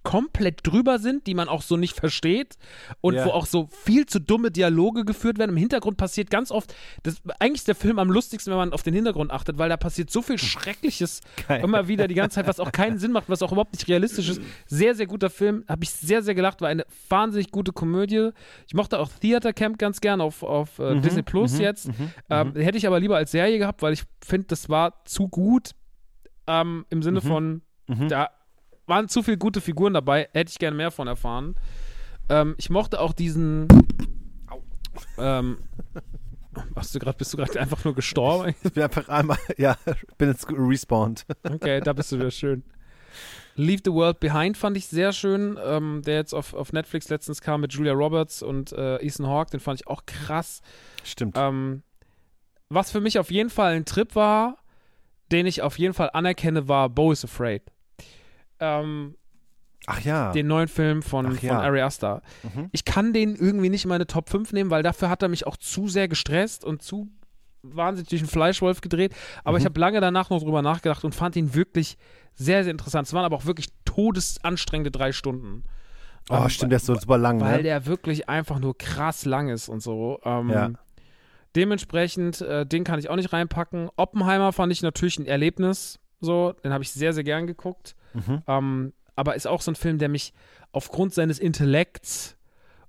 [0.07, 2.55] komplett drüber sind, die man auch so nicht versteht
[3.01, 3.27] und Ja.
[3.27, 5.51] wo auch so viel zu dumme Dialoge geführt werden.
[5.51, 8.85] Im Hintergrund passiert ganz oft, das, eigentlich ist der Film am lustigsten, wenn man auf
[8.85, 11.65] den Hintergrund achtet, weil da passiert so viel Schreckliches Geil.
[11.65, 14.29] immer wieder die ganze Zeit, was auch keinen Sinn macht, was auch überhaupt nicht realistisch
[14.29, 14.41] ist.
[14.67, 18.31] Sehr, sehr guter Film, habe ich sehr, sehr gelacht, war eine wahnsinnig gute Komödie.
[18.69, 21.91] Ich mochte auch Theater Camp ganz gern auf, auf äh, Disney Plus jetzt.
[22.31, 25.73] ähm, Hätte ich aber lieber als Serie gehabt, weil ich finde, das war zu gut
[26.47, 27.63] ähm, im Sinne von,
[28.09, 28.31] da
[28.87, 31.57] waren zu viele gute Figuren dabei, hätte ich gerne mehr von erfahren.
[32.29, 33.69] Ähm, ich mochte auch diesen.
[35.19, 35.59] Ähm,
[36.77, 38.55] hast du gerade, bist du gerade einfach nur gestorben?
[38.63, 39.77] Ich bin einfach einmal, ja,
[40.19, 41.27] bin jetzt respawned.
[41.43, 42.65] Okay, da bist du wieder schön.
[43.55, 47.41] Leave the World Behind fand ich sehr schön, ähm, der jetzt auf, auf Netflix letztens
[47.41, 50.61] kam mit Julia Roberts und äh, Ethan Hawke, den fand ich auch krass.
[51.03, 51.37] Stimmt.
[51.39, 51.83] Ähm,
[52.69, 54.59] was für mich auf jeden Fall ein Trip war,
[55.33, 57.63] den ich auf jeden Fall anerkenne, war Bo is Afraid.
[58.61, 59.17] Ähm,
[59.87, 60.33] Ach ja.
[60.33, 61.55] den neuen Film von, Ach ja.
[61.55, 62.23] von Ari Aster.
[62.43, 62.69] Mhm.
[62.73, 65.47] Ich kann den irgendwie nicht in meine Top 5 nehmen, weil dafür hat er mich
[65.47, 67.09] auch zu sehr gestresst und zu
[67.63, 69.15] wahnsinnig durch den Fleischwolf gedreht.
[69.45, 69.59] Aber Mhm.
[69.61, 71.97] ich habe lange danach noch drüber nachgedacht und fand ihn wirklich
[72.35, 73.07] sehr, sehr interessant.
[73.07, 75.65] Es waren aber auch wirklich todesanstrengende drei Stunden.
[76.31, 77.63] oh, Ähm, stimmt, der ist so super lang, Weil ne?
[77.63, 80.21] der wirklich einfach nur krass lang ist und so.
[80.25, 80.71] Ähm, Ja.
[81.55, 83.89] Dementsprechend, äh, den kann ich auch nicht reinpacken.
[83.97, 85.99] Oppenheimer fand ich natürlich ein Erlebnis.
[86.21, 87.95] So, den habe ich sehr, sehr gern geguckt.
[88.27, 88.43] Mhm.
[88.47, 90.33] Ähm, aber ist auch so ein Film, der mich
[90.73, 92.37] aufgrund seines Intellekts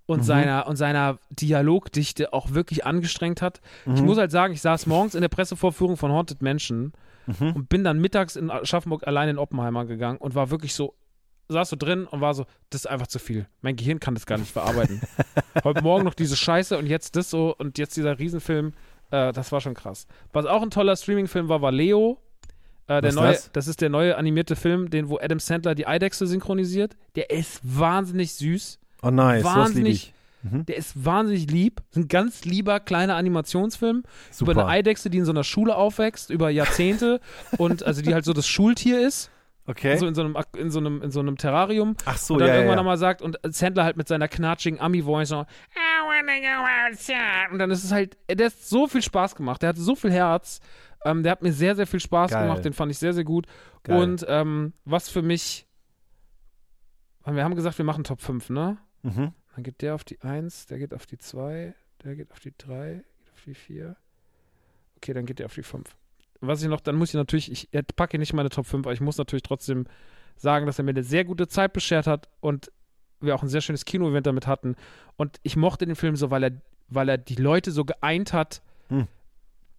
[0.05, 0.23] und Mhm.
[0.23, 3.61] seiner und seiner Dialogdichte auch wirklich angestrengt hat.
[3.85, 4.05] Ich Mhm.
[4.07, 6.93] muss halt sagen, ich saß morgens in der Pressevorführung von Haunted Mansion
[7.27, 7.51] Mhm.
[7.55, 10.93] und bin dann mittags in Aschaffenburg allein in Oppenheimer gegangen und war wirklich so,
[11.49, 13.47] saß so drin und war so, das ist einfach zu viel.
[13.61, 15.01] Mein Gehirn kann das gar nicht verarbeiten.
[15.63, 18.73] Heute Morgen noch diese Scheiße und jetzt das so und jetzt dieser Riesenfilm,
[19.11, 20.07] äh, das war schon krass.
[20.33, 22.17] Was auch ein toller Streaming-Film war, war Leo.
[22.87, 23.51] Äh, der neue, das?
[23.51, 23.67] das?
[23.67, 26.95] ist der neue animierte Film, den wo Adam Sandler die Eidechse synchronisiert.
[27.15, 28.79] Der ist wahnsinnig süß.
[29.01, 30.13] Oh nice, Wahnsinnig-.
[30.43, 30.65] Mhm.
[30.65, 31.81] Der ist wahnsinnig lieb.
[31.91, 34.51] Ist ein ganz lieber kleiner Animationsfilm Super.
[34.51, 37.19] über eine Eidechse, die in so einer Schule aufwächst über Jahrzehnte
[37.57, 39.31] und also die halt so das Schultier ist,
[39.65, 39.97] okay.
[39.97, 42.49] so in so einem in so einem in so einem Terrarium Ach so, und dann
[42.49, 42.83] ja, irgendwann ja.
[42.83, 45.45] nochmal sagt und Sandler halt mit seiner knatschigen Ami-Voice so "I
[46.05, 49.69] wanna go outside." und dann ist es halt, der hat so viel Spaß gemacht, der
[49.69, 50.61] hatte so viel Herz,
[51.07, 52.43] ähm, der hat mir sehr, sehr viel Spaß Geil.
[52.43, 53.47] gemacht, den fand ich sehr, sehr gut
[53.83, 54.01] Geil.
[54.01, 55.67] und ähm, was für mich,
[57.25, 58.77] wir haben gesagt, wir machen Top 5, ne?
[59.03, 59.33] Mhm.
[59.55, 62.53] Dann geht der auf die 1, der geht auf die 2, der geht auf die
[62.57, 63.95] 3, geht auf die 4.
[64.97, 65.95] Okay, dann geht der auf die 5.
[66.41, 69.01] Was ich noch, dann muss ich natürlich, ich packe nicht meine Top 5, aber ich
[69.01, 69.85] muss natürlich trotzdem
[70.35, 72.71] sagen, dass er mir eine sehr gute Zeit beschert hat und
[73.19, 74.75] wir auch ein sehr schönes Kino-Event damit hatten.
[75.15, 76.51] Und ich mochte den Film so, weil er,
[76.87, 78.61] weil er die Leute so geeint hat.
[78.89, 79.07] Hm.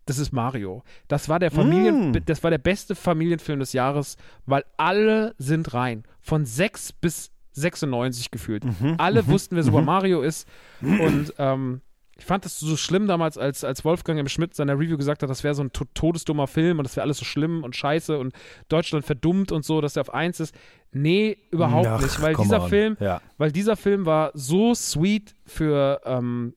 [0.08, 0.82] Das ist Mario.
[1.06, 2.24] Das war der Familien, Mm.
[2.24, 4.16] das war der beste Familienfilm des Jahres,
[4.46, 6.04] weil alle sind rein.
[6.20, 8.64] Von 6 bis 96 gefühlt.
[8.64, 8.94] Mhm.
[8.98, 9.26] Alle Mhm.
[9.28, 9.86] wussten, wer Super Mhm.
[9.86, 10.48] Mario ist.
[10.80, 11.82] Und ähm,
[12.16, 14.28] ich fand das so schlimm damals, als, als Wolfgang M.
[14.28, 16.96] Schmidt in seiner Review gesagt hat, das wäre so ein to todesdummer Film und das
[16.96, 18.32] wäre alles so schlimm und scheiße und
[18.68, 20.54] Deutschland verdummt und so, dass der auf eins ist.
[20.90, 22.68] Nee, überhaupt Ach, nicht, weil dieser on.
[22.68, 23.20] Film, Ja.
[23.36, 26.54] weil dieser Film war so sweet für, ähm,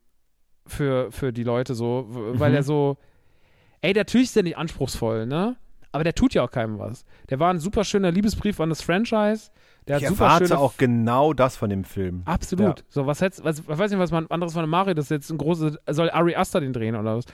[0.67, 2.55] für, für die Leute so, weil Mhm.
[2.55, 2.97] er so,
[3.81, 5.57] ey, natürlich ist der nicht anspruchsvoll, ne?
[5.91, 7.05] Aber der tut ja auch keinem was.
[7.29, 9.51] Der war ein super schöner Liebesbrief an das Franchise.
[9.87, 12.21] Der Ich hat super erwarte auch genau das von dem Film.
[12.25, 12.79] Absolut.
[12.79, 12.85] Ja.
[12.87, 15.09] So, was hätt's, was, ich weiß nicht, was man anderes von einem Mario, das ist
[15.09, 17.25] jetzt ein großes, soll Ari Aster den drehen oder was?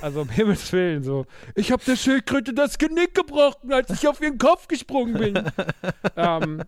[0.00, 1.26] Also, um Himmels Willen, so.
[1.54, 5.52] Ich hab der Schildkröte das Genick gebrochen, als ich auf ihren Kopf gesprungen bin.
[6.16, 6.62] ähm,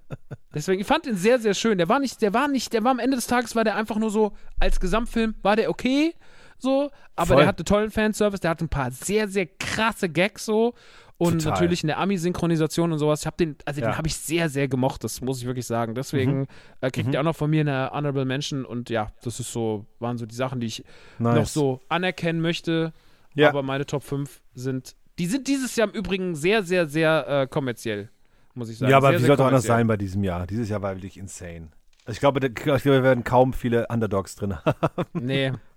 [0.54, 1.78] deswegen, ich fand ihn sehr, sehr schön.
[1.78, 3.96] Der war nicht, der war nicht, der war am Ende des Tages, war der einfach
[3.96, 6.14] nur so, als Gesamtfilm war der okay,
[6.62, 7.36] so, aber Voll.
[7.38, 10.74] der hatte tollen Fanservice, der hatte ein paar sehr, sehr krasse Gags so.
[11.18, 11.52] Und Total.
[11.52, 13.20] natürlich in der Ami-Synchronisation und sowas.
[13.20, 13.88] Ich habe den, also Ja.
[13.90, 15.94] den habe ich sehr, sehr gemocht, das muss ich wirklich sagen.
[15.94, 16.46] Deswegen Mhm.
[16.80, 17.14] äh, kriegt Mhm.
[17.14, 20.26] er auch noch von mir eine Honorable Mention und ja, das ist so, waren so
[20.26, 20.84] die Sachen, die ich
[21.20, 21.34] Nice.
[21.36, 22.92] noch so anerkennen möchte.
[23.34, 23.50] Ja.
[23.50, 27.46] Aber meine Top 5 sind, die sind dieses Jahr im Übrigen sehr, sehr, sehr äh,
[27.46, 28.08] kommerziell,
[28.54, 28.90] muss ich sagen.
[28.90, 30.46] Ja, aber sehr, wie sollte auch anders sein bei diesem Jahr?
[30.48, 31.68] Dieses Jahr war wirklich insane.
[32.08, 35.04] Ich glaube, da- ich glaube, wir werden kaum viele Underdogs drin haben.
[35.12, 35.52] Nee,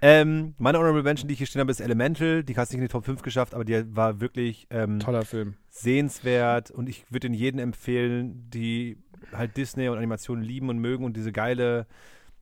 [0.00, 2.44] Ähm, meine Honorable Mention, die ich hier stehen habe, ist Elemental.
[2.44, 5.24] Die hat es nicht in die Top 5 geschafft, aber die war wirklich ähm, toller
[5.24, 5.54] Film.
[5.70, 8.98] sehenswert und ich würde den jedem empfehlen, die
[9.32, 11.86] halt Disney und Animationen lieben und mögen und diese geile.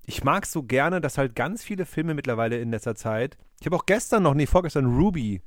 [0.06, 3.38] Ich mag so gerne, dass halt ganz viele Filme mittlerweile in letzter Zeit.
[3.60, 5.40] Ich habe auch gestern noch, nee, vorgestern Ruby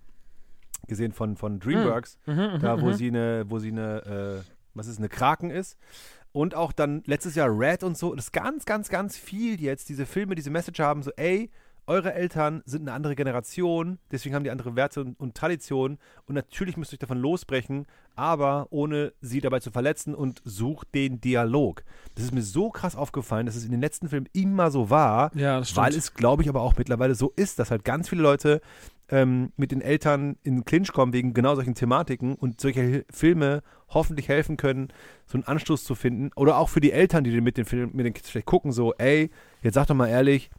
[0.87, 2.93] gesehen von, von DreamWorks, Mhm, da wo mhm.
[2.93, 5.77] sie eine, wo sie eine, äh, was ist, eine Kraken ist.
[6.37, 8.13] Und auch dann letztes Jahr Red und so.
[8.13, 11.49] Das ist ganz, ganz, ganz viel jetzt, diese Filme, diese Message haben, so, ey,
[11.87, 15.97] eure Eltern sind eine andere Generation, deswegen haben die andere Werte und, und Traditionen.
[16.25, 20.93] Und natürlich müsst ihr euch davon losbrechen, aber ohne sie dabei zu verletzen und sucht
[20.93, 21.83] den Dialog.
[22.15, 25.31] Das ist mir so krass aufgefallen, dass es in den letzten Filmen immer so war,
[25.35, 28.61] Ja, weil es, glaube ich, aber auch mittlerweile so ist, dass halt ganz viele Leute
[29.09, 34.27] ähm, mit den Eltern in Clinch kommen wegen genau solchen Thematiken und solche Filme hoffentlich
[34.27, 34.89] helfen können,
[35.25, 36.31] so einen Anstoß zu finden.
[36.35, 38.93] Oder auch für die Eltern, die mit den Film, mit den Kids vielleicht gucken, so,
[38.95, 40.49] ey, jetzt sag doch mal ehrlich,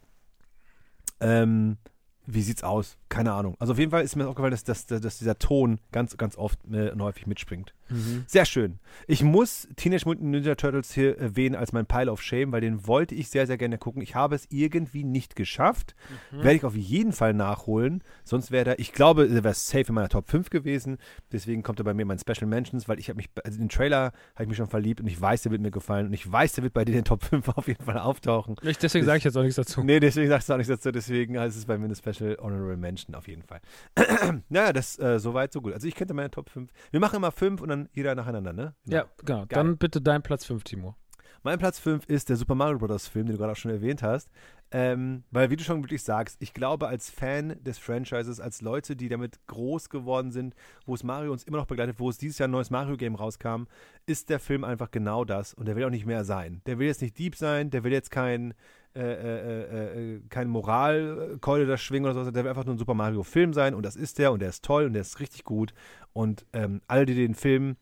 [1.19, 1.77] ähm,
[2.25, 2.97] wie sieht's aus?
[3.09, 3.55] Keine Ahnung.
[3.59, 6.59] Also auf jeden Fall ist mir aufgefallen, dass, dass, dass dieser Ton ganz, ganz oft
[6.71, 7.73] äh, und häufig mitspringt.
[7.89, 8.23] Mhm.
[8.27, 8.77] Sehr schön.
[9.07, 12.85] Ich muss Teenage Mutant Ninja Turtles hier erwähnen als mein Pile of Shame, weil den
[12.85, 14.03] wollte ich sehr, sehr gerne gucken.
[14.03, 15.95] Ich habe es irgendwie nicht geschafft.
[16.29, 18.03] Werde ich auf jeden Fall nachholen.
[18.23, 20.99] Sonst wäre er, ich glaube, er wäre safe in meiner Top 5 gewesen.
[21.31, 23.69] Deswegen kommt er bei mir in meinen Special Mentions, weil ich habe mich, also den
[23.69, 26.05] Trailer habe ich mich schon verliebt und ich weiß, der wird mir gefallen.
[26.05, 28.55] Und ich weiß, der wird bei dir in den Top 5 auf jeden Fall auftauchen.
[28.61, 29.83] Ich, deswegen sage ich jetzt auch nichts dazu.
[29.83, 32.77] Nee, deswegen sagst du auch nichts dazu, deswegen ist es bei mir eine Special Honorable
[32.77, 33.61] Mention auf jeden Fall.
[34.49, 35.73] naja, das äh, soweit, so gut.
[35.73, 36.71] Also ich könnte meine Top 5.
[36.91, 38.73] Wir machen immer 5 und dann jeder nacheinander, ne?
[38.85, 38.97] Genau.
[38.97, 39.45] Ja, genau.
[39.45, 40.95] Dann bitte dein Platz 5, Timo.
[41.41, 43.07] Mein Platz 5 ist der Super Mario Bros.
[43.07, 44.29] Film, den du gerade auch schon erwähnt hast.
[44.71, 48.95] Ähm, weil, wie du schon wirklich sagst, ich glaube, als Fan des Franchises, als Leute,
[48.95, 50.53] die damit groß geworden sind,
[50.85, 53.63] wo es Mario uns immer noch begleitet, wo es dieses Jahr ein neues Mario-Game rauskam,
[54.05, 55.53] ist der Film einfach genau das.
[55.53, 56.61] Und der will auch nicht mehr sein.
[56.65, 58.53] Der will jetzt nicht deep sein, der will jetzt kein,
[58.95, 62.79] äh, äh, äh, äh, keine Moralkeule da schwingen oder so, der will einfach nur ein
[62.79, 63.75] Super Mario-Film sein.
[63.75, 65.73] Und das ist der und der ist toll und der ist richtig gut.
[66.11, 67.77] Und ähm, alle, die den Film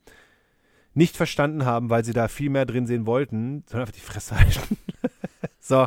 [0.92, 4.38] nicht verstanden haben, weil sie da viel mehr drin sehen wollten, sollen einfach die Fresse
[4.38, 4.76] halten.
[5.60, 5.86] so.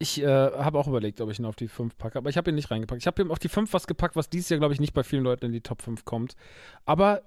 [0.00, 2.50] Ich äh, habe auch überlegt, ob ich ihn auf die 5 packe, aber ich habe
[2.50, 3.02] ihn nicht reingepackt.
[3.02, 5.02] Ich habe ihm auf die 5 was gepackt, was dieses Jahr, glaube ich, nicht bei
[5.02, 6.34] vielen Leuten in die Top 5 kommt.
[6.84, 7.22] Aber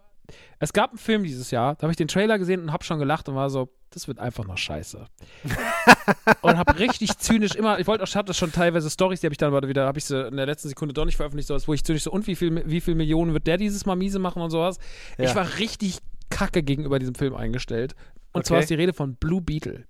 [0.59, 2.99] Es gab einen Film dieses Jahr, da habe ich den Trailer gesehen und habe schon
[2.99, 5.05] gelacht und war so, das wird einfach noch scheiße.
[6.41, 9.33] und habe richtig zynisch immer, ich wollte auch, ich hatte schon teilweise Stories, die habe
[9.33, 11.67] ich dann aber wieder, habe ich sie in der letzten Sekunde doch nicht veröffentlicht, sowas,
[11.67, 14.19] wo ich zynisch so, und wie viel, wie viel Millionen wird der dieses Mal miese
[14.19, 14.77] machen und sowas.
[15.17, 15.25] Ja.
[15.25, 17.93] Ich war richtig kacke gegenüber diesem Film eingestellt.
[18.33, 18.47] Und Okay.
[18.47, 19.83] zwar ist die Rede von Blue Beetle.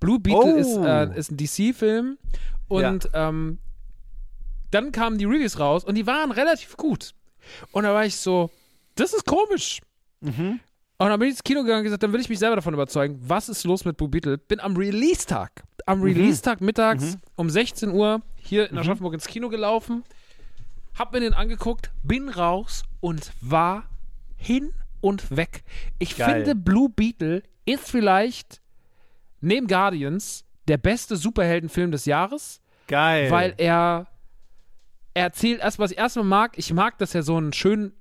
[0.00, 0.56] Blue Beetle Oh.
[0.56, 2.16] ist, äh, ist ein DC-Film
[2.68, 3.58] und ähm,
[4.70, 7.14] dann kamen die Reviews raus und die waren relativ gut.
[7.72, 8.50] Und da war ich so,
[8.96, 9.80] das ist komisch.
[10.20, 10.60] Mhm.
[10.98, 12.74] Und dann bin ich ins Kino gegangen und gesagt, dann will ich mich selber davon
[12.74, 14.38] überzeugen, was ist los mit Blue Beetle.
[14.38, 20.04] Bin am Release-Tag, am Release-Tag mittags um 16 Uhr hier in Aschaffenburg ins Kino gelaufen,
[20.94, 23.84] hab mir den angeguckt, bin raus und war
[24.36, 25.64] hin und weg.
[25.98, 26.44] Ich Geil.
[26.44, 28.62] finde, Blue Beetle ist vielleicht
[29.40, 33.30] neben Guardians der beste Superheldenfilm des Jahres Geil.
[33.30, 34.06] weil er,
[35.14, 36.56] er erzählt erst, was ich erstmal mag.
[36.56, 37.92] Ich mag, dass er so einen schönen,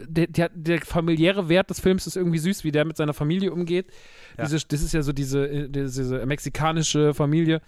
[0.00, 3.52] der, der, der familiäre Wert des Films ist irgendwie süß, wie der mit seiner Familie
[3.52, 3.90] umgeht.
[4.38, 4.44] Ja.
[4.44, 7.60] Diese, das ist ja so diese, äh, diese mexikanische Familie.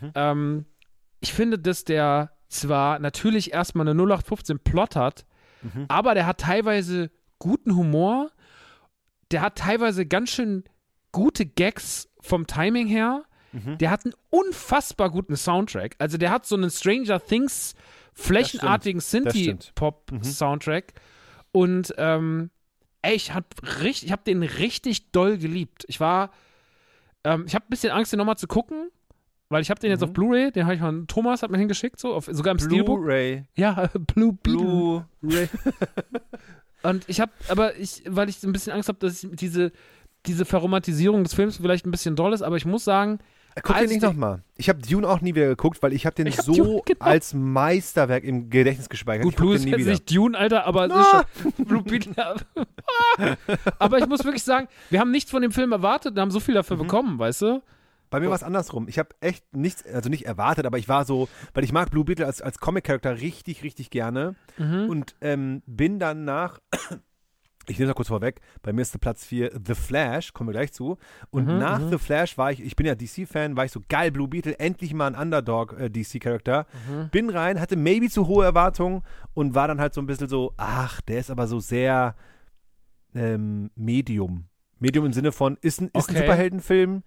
[0.00, 0.12] Mhm.
[0.14, 0.64] Ähm,
[1.20, 5.26] ich finde, dass der zwar natürlich erstmal eine 0815 Plot hat,
[5.62, 5.84] Mhm.
[5.88, 8.30] aber der hat teilweise guten Humor.
[9.30, 10.64] Der hat teilweise ganz schön
[11.12, 13.24] gute Gags vom Timing her.
[13.52, 13.76] Mhm.
[13.78, 15.96] Der hat einen unfassbar guten Soundtrack.
[15.98, 17.74] Also der hat so einen Stranger Things
[18.14, 19.72] flächenartigen stimmt.
[20.12, 20.22] Mhm.
[21.52, 22.50] Und ähm,
[23.02, 23.44] ey, ich hab
[23.82, 25.84] richtig, ich hab den richtig doll geliebt.
[25.88, 26.30] Ich war,
[27.24, 28.90] ähm, ich habe ein bisschen Angst, den nochmal zu gucken,
[29.48, 31.98] weil ich habe den jetzt auf Blu-ray, den habe ich von Thomas hat mir hingeschickt,
[31.98, 33.00] so auf, sogar im Steelbook.
[33.00, 33.44] Blu-ray.
[33.56, 34.32] Ja, Blue.
[34.32, 35.04] Blue.
[36.82, 39.72] Und ich habe, aber ich, weil ich ein bisschen Angst habe, dass ich diese,
[40.26, 43.18] diese Verromantisierung des Films vielleicht ein bisschen doll ist, aber ich muss sagen,
[43.62, 44.42] Guck Als den nicht nochmal.
[44.56, 46.82] Ich habe Dune auch nie wieder geguckt, weil ich habe den Ich hab so Dune,
[46.84, 47.04] genau.
[47.04, 49.24] als Meisterwerk im Gedächtnis gespeichert.
[49.24, 49.90] Gut, Blue ist jetzt wieder.
[49.90, 51.24] nicht Dune, Alter, aber es Ah.
[51.34, 52.36] ist schon Blue Beetle.
[53.78, 56.40] aber ich muss wirklich sagen, wir haben nichts von dem Film erwartet und haben so
[56.40, 56.82] viel dafür Mhm.
[56.82, 57.62] bekommen, weißt du?
[58.10, 58.88] Bei mir war es andersrum.
[58.88, 62.04] Ich habe echt nichts, also nicht erwartet, aber ich war so, weil ich mag Blue
[62.04, 64.88] Beetle als, als Comic-Charakter richtig, richtig gerne Mhm.
[64.90, 66.58] und ähm, bin dann nach,
[67.70, 70.52] ich nehme es kurz vorweg, bei mir ist der Platz 4 The Flash, kommen wir
[70.54, 70.98] gleich zu.
[71.30, 74.10] Und Mhm, nach The Flash war ich, ich bin ja DC-Fan, war ich so geil,
[74.10, 76.66] Blue Beetle, endlich mal ein Underdog-DC-Charakter.
[76.88, 77.08] Mhm.
[77.10, 79.02] Bin rein, hatte maybe zu hohe Erwartungen
[79.34, 82.14] und war dann halt so ein bisschen so, ach, der ist aber so sehr
[83.14, 84.44] ähm, Medium.
[84.78, 86.18] Medium im Sinne von, ist ein, ist ein Okay.
[86.18, 87.02] Superheldenfilm,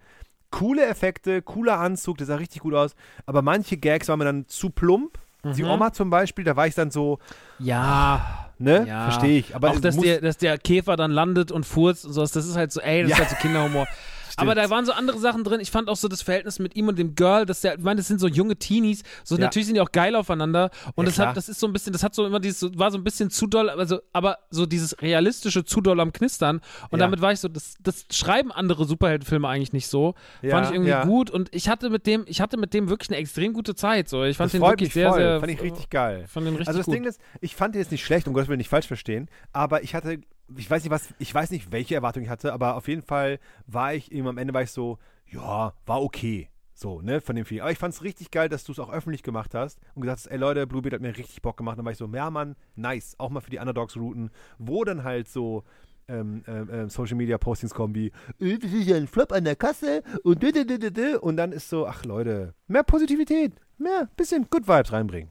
[0.51, 2.95] coole Effekte, cooler Anzug, der sah richtig gut aus,
[3.25, 5.17] aber manche Gags waren mir dann zu plump.
[5.43, 5.69] Die Mhm.
[5.71, 7.19] Oma zum Beispiel, da war ich dann so,
[7.59, 9.03] Ja, ne, ja.
[9.11, 9.55] verstehe ich.
[9.55, 12.55] Aber auch, dass der, dass der Käfer dann landet und furzt und sowas, das ist
[12.55, 13.15] halt so, ey, das Ja.
[13.17, 13.87] ist halt so Kinderhumor.
[14.37, 15.59] Aber da waren so andere Sachen drin.
[15.59, 17.97] Ich fand auch so das Verhältnis mit ihm und dem Girl, dass der, ich meine,
[17.97, 19.41] das sind so junge Teenies, so Ja.
[19.41, 20.69] natürlich sind die auch geil aufeinander.
[20.95, 21.33] Und Ja, das, hat, klar.
[21.35, 23.47] das ist so ein bisschen, das hat so immer dieses, war so ein bisschen zu
[23.47, 26.61] doll, also, aber so dieses realistische zu doll am Knistern.
[26.89, 27.05] Und Ja.
[27.05, 30.15] damit war ich so, das, das schreiben andere Superheldenfilme eigentlich nicht so.
[30.47, 33.17] Fand ich irgendwie gut und ich hatte mit dem, ich hatte mit dem wirklich eine
[33.19, 34.09] extrem gute Zeit.
[34.09, 34.23] So.
[34.23, 35.19] Ich fand das den wirklich sehr, voll.
[35.19, 35.39] sehr.
[35.39, 36.25] Fand ich richtig geil.
[36.27, 36.95] Fand den richtig Also das gut.
[36.95, 39.83] Ding ist, ich fand den jetzt nicht schlecht, um Gottes Willen nicht falsch verstehen, aber
[39.83, 40.19] ich hatte,
[40.57, 43.39] ich weiß nicht was, ich weiß nicht, welche Erwartung ich hatte, aber auf jeden Fall
[43.67, 46.49] war ich eben am Ende war ich so, ja, war okay.
[46.75, 47.61] So, ne, von dem Vieh.
[47.61, 50.21] Aber ich fand es richtig geil, dass du es auch öffentlich gemacht hast und gesagt
[50.21, 51.77] hast, ey Leute, Bluebeard hat mir richtig Bock gemacht.
[51.77, 55.29] Dann war ich so, ja Mann, nice, auch mal für die Underdogs-Routen, wo dann halt
[55.29, 55.63] so
[56.07, 59.45] ähm, ähm, ähm, Social Media Postings kommen wie, äh, das ist ja ein Flop an
[59.45, 61.17] der Kasse und dü, dü, dü, dü, dü.
[61.17, 65.29] und dann ist so, ach Leute, mehr Positivität, mehr, bisschen Good Vibes reinbringen.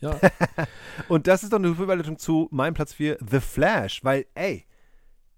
[0.00, 0.18] Ja.
[1.08, 4.66] Und das ist doch eine Überleitung zu meinem Platz 4, The Flash, weil, ey,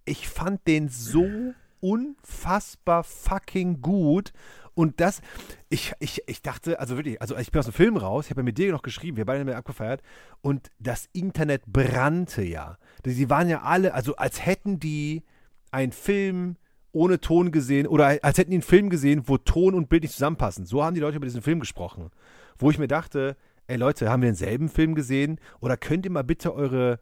[0.04, 4.32] ich fand den so unfassbar fucking gut.
[4.74, 5.22] Und das,
[5.70, 8.42] ich, ich, ich dachte, also wirklich, also ich bin aus dem Film raus, ich habe
[8.42, 10.02] ja mit dir noch geschrieben, wir beide haben ja abgefeiert
[10.40, 12.78] und das Internet brannte ja.
[13.04, 15.24] Sie waren ja alle, also als hätten die
[15.72, 16.56] einen Film
[16.92, 20.14] ohne Ton gesehen oder als hätten die einen Film gesehen, wo Ton und Bild nicht
[20.14, 20.64] zusammenpassen.
[20.64, 22.10] So haben die Leute über diesen Film gesprochen.
[22.56, 23.36] Wo ich mir dachte,
[23.68, 25.38] ey Leute, haben wir denselben Film gesehen?
[25.60, 26.98] Oder könnt ihr mal bitte eure,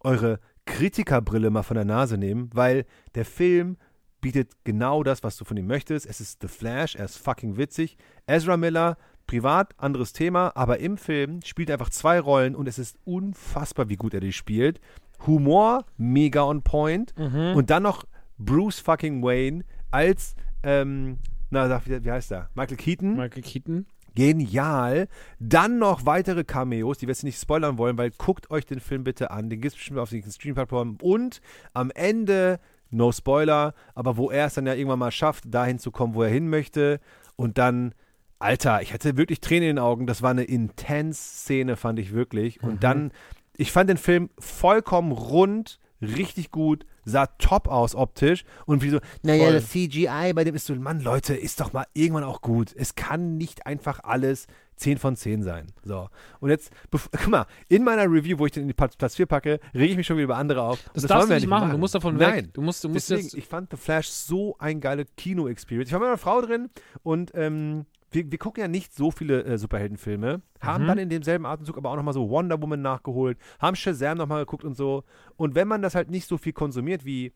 [0.00, 2.50] eure Kritikerbrille mal von der Nase nehmen?
[2.52, 3.76] Weil der Film
[4.20, 6.06] bietet genau das, was du von ihm möchtest.
[6.06, 7.96] Es ist The Flash, er ist fucking witzig.
[8.26, 12.78] Ezra Miller, privat, anderes Thema, aber im Film spielt er einfach zwei Rollen und es
[12.78, 14.80] ist unfassbar, wie gut er die spielt.
[15.26, 17.14] Humor, mega on point.
[17.54, 18.04] Und dann noch
[18.38, 21.18] Bruce fucking Wayne als, ähm,
[21.50, 22.50] na, wie heißt er?
[22.54, 23.16] Michael Keaton.
[23.16, 23.86] Michael Keaton.
[24.16, 25.06] Genial.
[25.38, 29.04] Dann noch weitere Cameos, die wir jetzt nicht spoilern wollen, weil guckt euch den Film
[29.04, 29.48] bitte an.
[29.48, 30.98] Den gibt es bestimmt auf den Streaming-Plattformen.
[31.00, 31.40] Und
[31.74, 32.58] am Ende,
[32.90, 36.22] no Spoiler, aber wo er es dann ja irgendwann mal schafft, dahin zu kommen, wo
[36.22, 36.98] er hin möchte.
[37.36, 37.94] Und dann,
[38.40, 40.06] Alter, ich hatte wirklich Tränen in den Augen.
[40.06, 42.62] Das war eine intense Szene, fand ich wirklich.
[42.62, 43.12] Und dann,
[43.56, 49.00] ich fand den Film vollkommen rund, richtig gut, sah top aus optisch und wie so,
[49.22, 52.74] naja, das CGI bei dem ist so, Mann, Leute, ist doch mal irgendwann auch gut.
[52.76, 55.66] Es kann nicht einfach alles 10 von 10 sein.
[55.84, 56.08] So.
[56.40, 59.26] Und jetzt, guck mal, in meiner Review, wo ich den in die Platz, Platz 4
[59.26, 60.82] packe, rege ich mich schon wieder über andere auf.
[60.92, 61.70] Das, Und darfst du nicht machen.
[61.70, 62.36] Du musst davon Nein.
[62.46, 62.54] weg.
[62.54, 63.34] Du musst, du musst Deswegen, jetzt.
[63.34, 65.88] ich fand The Flash so ein geile Kino-Experience.
[65.88, 66.70] Ich war mit meiner Frau drin
[67.02, 70.88] und ähm, wir, wir gucken ja nicht so viele äh, Superheldenfilme, haben Mhm.
[70.88, 74.64] dann in demselben Atemzug aber auch nochmal so Wonder Woman nachgeholt, haben Shazam nochmal geguckt
[74.64, 75.04] und so.
[75.36, 77.32] Und wenn man das halt nicht so viel konsumiert wie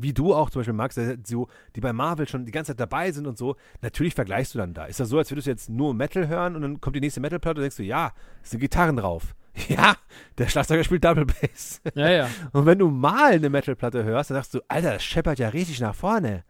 [0.00, 3.10] wie du auch zum Beispiel magst, so, die bei Marvel schon die ganze Zeit dabei
[3.10, 4.84] sind und so, natürlich vergleichst du dann da.
[4.84, 7.20] Ist das so, als würdest du jetzt nur Metal hören und dann kommt die nächste
[7.20, 9.34] Metal-Platte und denkst du, ja, es sind Gitarren drauf.
[9.68, 9.96] Ja,
[10.36, 11.80] der Schlagzeuger spielt Double Bass.
[11.96, 12.28] Ja, ja.
[12.52, 15.80] Und wenn du mal eine Metal-Platte hörst, dann sagst du, Alter, das scheppert ja richtig
[15.80, 16.44] nach vorne.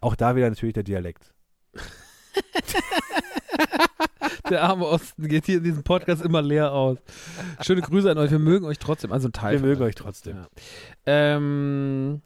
[0.00, 1.32] Auch da wieder natürlich der Dialekt.
[4.50, 6.98] Der arme Osten geht hier in diesem Podcast immer leer aus.
[7.62, 8.30] Schöne Grüße an euch.
[8.30, 9.12] Wir mögen euch trotzdem.
[9.12, 9.60] Also ein Teil.
[9.60, 9.94] Wir mögen euch.
[9.94, 10.36] trotzdem.
[10.36, 10.46] Ja.
[11.06, 12.22] Ähm,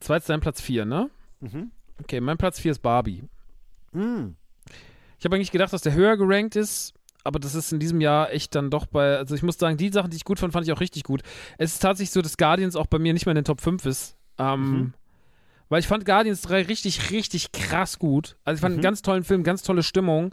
[0.00, 1.10] zweites dein Platz 4, ne?
[1.40, 1.70] Mhm.
[2.02, 3.22] Okay, mein Platz 4 ist Barbie.
[3.92, 4.30] Mm.
[5.18, 8.32] Ich habe eigentlich gedacht, dass der höher gerankt ist, aber das ist in diesem Jahr
[8.32, 10.66] echt dann doch bei, also ich muss sagen, die Sachen, die ich gut fand, fand
[10.66, 11.22] ich auch richtig gut.
[11.58, 13.86] Es ist tatsächlich so, dass Guardians auch bei mir nicht mehr in den Top 5
[13.86, 14.16] ist.
[14.38, 14.94] Ähm, Mhm.
[15.74, 18.36] Weil ich fand Guardians 3 richtig, richtig krass gut.
[18.44, 18.78] Also ich fand Mhm.
[18.78, 20.32] einen ganz tollen Film, ganz tolle Stimmung.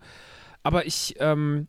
[0.61, 1.67] Aber ich ähm,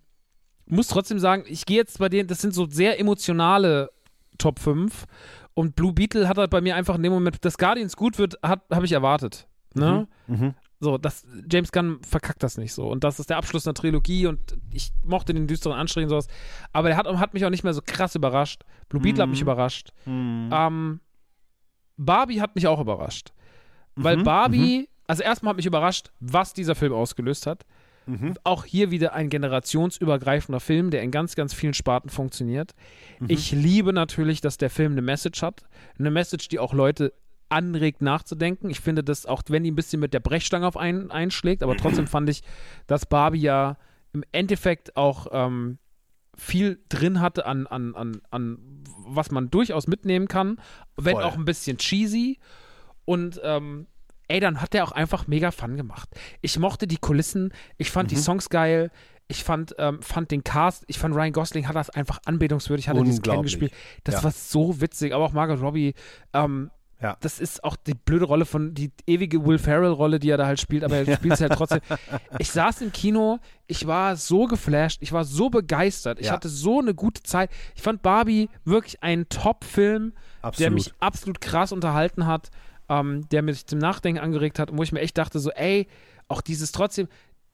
[0.66, 3.90] muss trotzdem sagen, ich gehe jetzt bei denen, das sind so sehr emotionale
[4.37, 5.06] Top 5.
[5.54, 8.35] Und Blue Beetle hat halt bei mir einfach in dem Moment, dass Guardians gut wird,
[8.42, 9.46] habe ich erwartet.
[9.72, 10.06] Ne?
[10.26, 10.52] Mhm.
[10.78, 12.90] So, das, James Gunn verkackt das nicht so.
[12.90, 16.26] Und das ist der Abschluss einer Trilogie und ich mochte den düsteren Anstrich und sowas.
[16.74, 18.64] Aber der hat, hat mich auch nicht mehr so krass überrascht.
[18.90, 19.44] Blue Beetle hat mich Mhm.
[19.46, 19.92] überrascht.
[20.04, 20.50] Mhm.
[20.52, 21.00] Ähm,
[21.96, 23.32] Barbie hat mich auch überrascht.
[23.94, 27.64] Weil Mhm, Barbie, also erstmal hat mich überrascht, was dieser Film ausgelöst hat.
[28.07, 28.35] Mhm.
[28.42, 32.72] Auch hier wieder ein generationsübergreifender Film, der in ganz, ganz vielen Sparten funktioniert.
[33.20, 33.26] Mhm.
[33.28, 35.62] Ich liebe natürlich, dass der Film eine Message hat.
[35.98, 37.12] Eine Message, die auch Leute
[37.48, 38.70] anregt nachzudenken.
[38.70, 41.76] Ich finde das, auch wenn die ein bisschen mit der Brechstange auf einen einschlägt, aber
[41.76, 42.42] trotzdem fand ich,
[42.87, 43.76] dass Barbie ja
[44.14, 45.78] im Endeffekt auch ähm,
[46.37, 48.59] viel drin hatte an, an, an, an
[49.07, 50.59] was man durchaus mitnehmen kann,
[50.96, 51.22] wenn Voll.
[51.24, 52.38] auch ein bisschen cheesy.
[53.05, 53.87] Und ähm,
[54.29, 56.09] ey, dann hat der auch einfach mega Fun gemacht.
[56.41, 58.15] Ich mochte die Kulissen, ich fand Mhm.
[58.17, 58.91] die Songs geil,
[59.29, 62.97] ich fand, ähm, fand den Cast, ich fand Ryan Gosling hat das einfach anbetungswürdig, hat
[62.97, 63.73] er dieses gespielt.
[64.05, 64.25] Das Ja.
[64.25, 65.95] war so witzig, aber auch Margot Robbie,
[66.35, 67.17] ähm, Ja.
[67.21, 70.61] das ist auch die blöde Rolle von, die ewige Will Ferrell-Rolle, die er da halt
[70.61, 71.81] spielt, aber er spielt es halt trotzdem.
[72.38, 76.33] Ich saß im Kino, ich war so geflasht, ich war so begeistert, ich Ja.
[76.33, 77.51] hatte so eine gute Zeit.
[77.75, 80.12] Ich fand Barbie wirklich einen Top-Film,
[80.59, 82.51] der mich absolut krass unterhalten hat,
[83.00, 85.87] ähm, der mich zum Nachdenken angeregt hat und wo ich mir echt dachte, so, ey,
[86.28, 87.09] auch dieses trotzdem,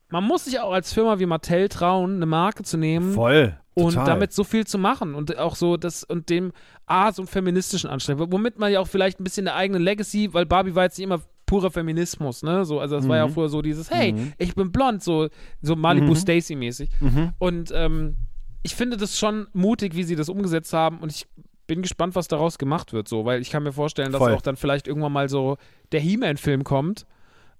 [0.09, 3.55] man muss sich auch als Firma wie Mattel trauen, eine Marke zu nehmen Voll.
[3.75, 4.05] und Total.
[4.05, 6.51] damit so viel zu machen und auch so das und dem
[6.87, 10.33] A, so einen feministischen Anstreben, womit man ja auch vielleicht ein bisschen eine eigene Legacy,
[10.33, 12.63] weil Barbie war jetzt nicht immer purer Feminismus, ne?
[12.65, 13.33] So, also das war ja auch Mhm.
[13.33, 14.33] früher so dieses, hey, Mhm.
[14.37, 15.29] ich bin blond, so,
[15.61, 16.15] so Malibu Mhm.
[16.15, 16.89] Stacy mäßig.
[16.99, 17.33] Mhm.
[17.39, 18.15] Und ähm,
[18.61, 21.25] ich finde das schon mutig, wie sie das umgesetzt haben und ich
[21.69, 24.33] bin gespannt, was daraus gemacht wird, so, weil ich kann mir vorstellen, dass Voll.
[24.33, 25.55] auch dann vielleicht irgendwann mal so
[25.93, 27.05] der He-Man-Film kommt,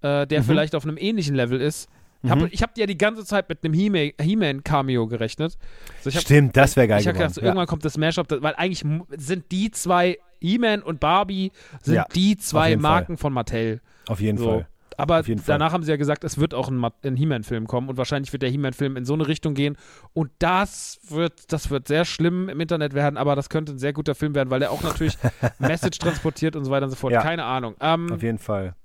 [0.02, 0.46] äh, der Mhm.
[0.46, 1.88] vielleicht auf einem ähnlichen Level ist.
[2.22, 2.50] Ich habe Mhm.
[2.50, 5.58] hab ja die ganze Zeit mit einem He-Man- He-Man-Cameo gerechnet.
[6.04, 8.56] Also hab, Stimmt, das wäre geil ich habe gedacht, so, irgendwann kommt das Mashup, weil
[8.56, 8.84] eigentlich
[9.18, 12.92] sind die zwei, He-Man und Barbie, sind Ja, die zwei jeden Fall.
[12.92, 13.80] Marken von Mattel.
[14.08, 14.12] ja.
[14.12, 14.46] Auf jeden So.
[14.50, 14.68] Fall.
[15.00, 18.34] Aber danach haben sie ja gesagt, es wird auch ein, ein He-Man-Film kommen und wahrscheinlich
[18.34, 19.78] wird der He-Man-Film in so eine Richtung gehen.
[20.14, 23.94] Und das wird, das wird sehr schlimm im Internet werden, aber das könnte ein sehr
[23.94, 25.18] guter Film werden, weil der auch natürlich
[25.60, 27.14] Message transportiert und so weiter und so fort.
[27.14, 27.22] Ja.
[27.22, 27.76] Keine Ahnung.
[27.80, 28.76] Ähm, Auf jeden Fall.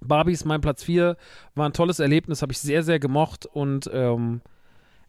[0.00, 1.16] Barbie ist mein Platz 4.
[1.54, 4.42] War ein tolles Erlebnis, habe ich sehr, sehr gemocht und ähm,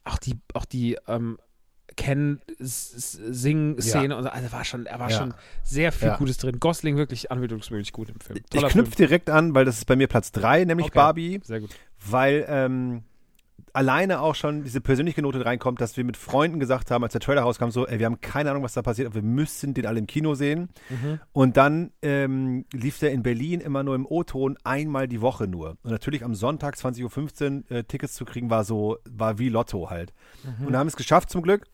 [0.06, 1.38] auch die, auch die ähm,
[1.98, 5.18] Ken-Sing-Szene und so, also war schon, er war Ja.
[5.18, 5.34] schon
[5.64, 6.18] sehr viel Ja.
[6.18, 6.60] Gutes drin.
[6.60, 8.38] Gosling wirklich anwendungsmöglich gut im Film.
[8.40, 10.96] Ich Toller knüpfe direkt an, weil das ist bei mir Platz 3, nämlich Okay.
[10.96, 11.40] Barbie.
[11.44, 11.72] Sehr gut.
[12.10, 13.02] weil ähm,
[13.74, 17.22] alleine auch schon diese persönliche Note reinkommt, dass wir mit Freunden gesagt haben, als der
[17.22, 19.86] Trailer rauskam, so, ey, wir haben keine Ahnung, was da passiert, aber wir müssen den
[19.88, 20.70] alle im Kino sehen.
[20.90, 21.20] Mhm.
[21.34, 25.78] Und dann ähm, lief der in Berlin immer nur im O-Ton einmal die Woche nur.
[25.84, 29.90] Und natürlich am Sonntag 20.15 Uhr äh, Tickets zu kriegen, war so, war wie Lotto
[29.90, 30.14] halt.
[30.64, 31.66] Und da haben es geschafft zum Glück.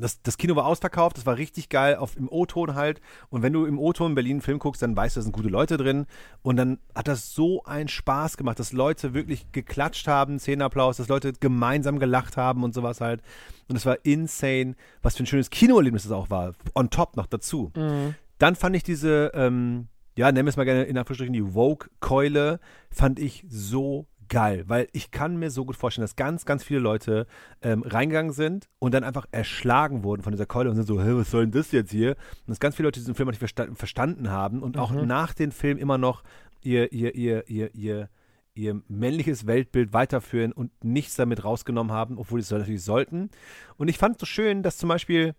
[0.00, 3.00] Das, das Kino war ausverkauft, das war richtig geil, auf, im O-Ton halt.
[3.30, 5.32] Und wenn du im O-Ton in Berlin einen Film guckst, dann weißt du, da sind
[5.32, 6.06] gute Leute drin.
[6.42, 11.08] Und dann hat das so einen Spaß gemacht, dass Leute wirklich geklatscht haben, Szenenapplaus, dass
[11.08, 13.22] Leute gemeinsam gelacht haben und sowas halt.
[13.68, 16.52] Und es war insane, was für ein schönes Kinoerlebnis das auch war.
[16.74, 17.72] On top noch dazu.
[17.76, 18.14] Mhm.
[18.38, 22.60] Dann fand ich diese, ähm, ja, nennen wir es mal gerne in Anführungsstrichen die Vogue-Keule,
[22.90, 26.80] fand ich so geil, weil ich kann mir so gut vorstellen, dass ganz, ganz viele
[26.80, 27.26] Leute
[27.62, 31.10] ähm, reingegangen sind und dann einfach erschlagen wurden von dieser Keule und sind so, Hä,
[31.12, 32.10] was soll denn das jetzt hier?
[32.10, 35.06] Und dass ganz viele Leute diesen Film auch nicht versta verstanden haben und auch Mhm.
[35.06, 36.22] nach dem Film immer noch
[36.62, 38.08] ihr, ihr, ihr, ihr, ihr,
[38.54, 43.30] ihr männliches Weltbild weiterführen und nichts damit rausgenommen haben, obwohl sie es natürlich sollten.
[43.76, 45.34] Und ich fand es so schön, dass zum Beispiel,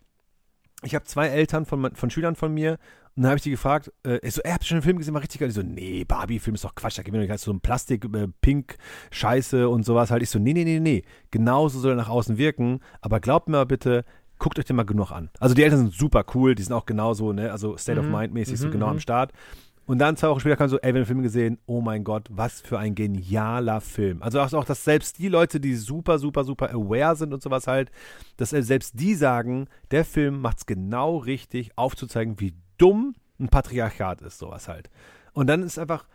[0.84, 2.78] ich habe zwei Eltern von, von Schülern von mir
[3.16, 4.98] und dann habe ich die gefragt, äh, ich so, ey, habt ihr schon einen Film
[4.98, 5.50] gesehen, war richtig geil.
[5.50, 8.28] Die so, nee, Barbie-Film ist doch Quatsch, da gibt mir doch so ein Plastik, äh,
[8.42, 8.78] Pink,
[9.12, 10.12] Scheiße und sowas.
[10.12, 13.50] Halt ich so, nee, nee, nee, nee, genauso soll er nach außen wirken, aber glaubt
[13.50, 14.06] mir mal bitte,
[14.38, 15.30] guckt euch den mal genug an.
[15.40, 18.12] Also die Eltern sind super cool, die sind auch genauso, ne, also State of Mhm.
[18.12, 18.92] Mind mäßig so Mhm, genau mhm.
[18.94, 19.34] am Start.
[19.86, 22.04] Und dann zwei Wochen später kam so, ey, wir haben den Film gesehen, oh mein
[22.04, 24.22] Gott, was für ein genialer Film.
[24.22, 27.90] Also auch, dass selbst die Leute, die super, super, super aware sind und sowas halt,
[28.38, 34.22] dass selbst die sagen, der Film macht es genau richtig, aufzuzeigen, wie dumm ein Patriarchat
[34.22, 34.90] ist, sowas halt.
[35.34, 36.06] Und dann ist einfach,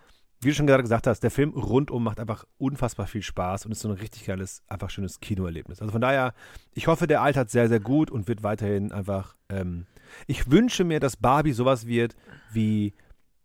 [0.41, 3.73] wie du schon gerade gesagt hast, der Film rundum macht einfach unfassbar viel Spaß und
[3.73, 5.81] ist so ein richtig geiles, einfach schönes Kinoerlebnis.
[5.81, 6.35] Also von daher,
[6.75, 9.87] ich hoffe, der altert sehr, sehr gut und wird weiterhin einfach, ähm,
[10.27, 12.17] ich wünsche mir, dass Barbie sowas wird
[12.53, 12.93] wie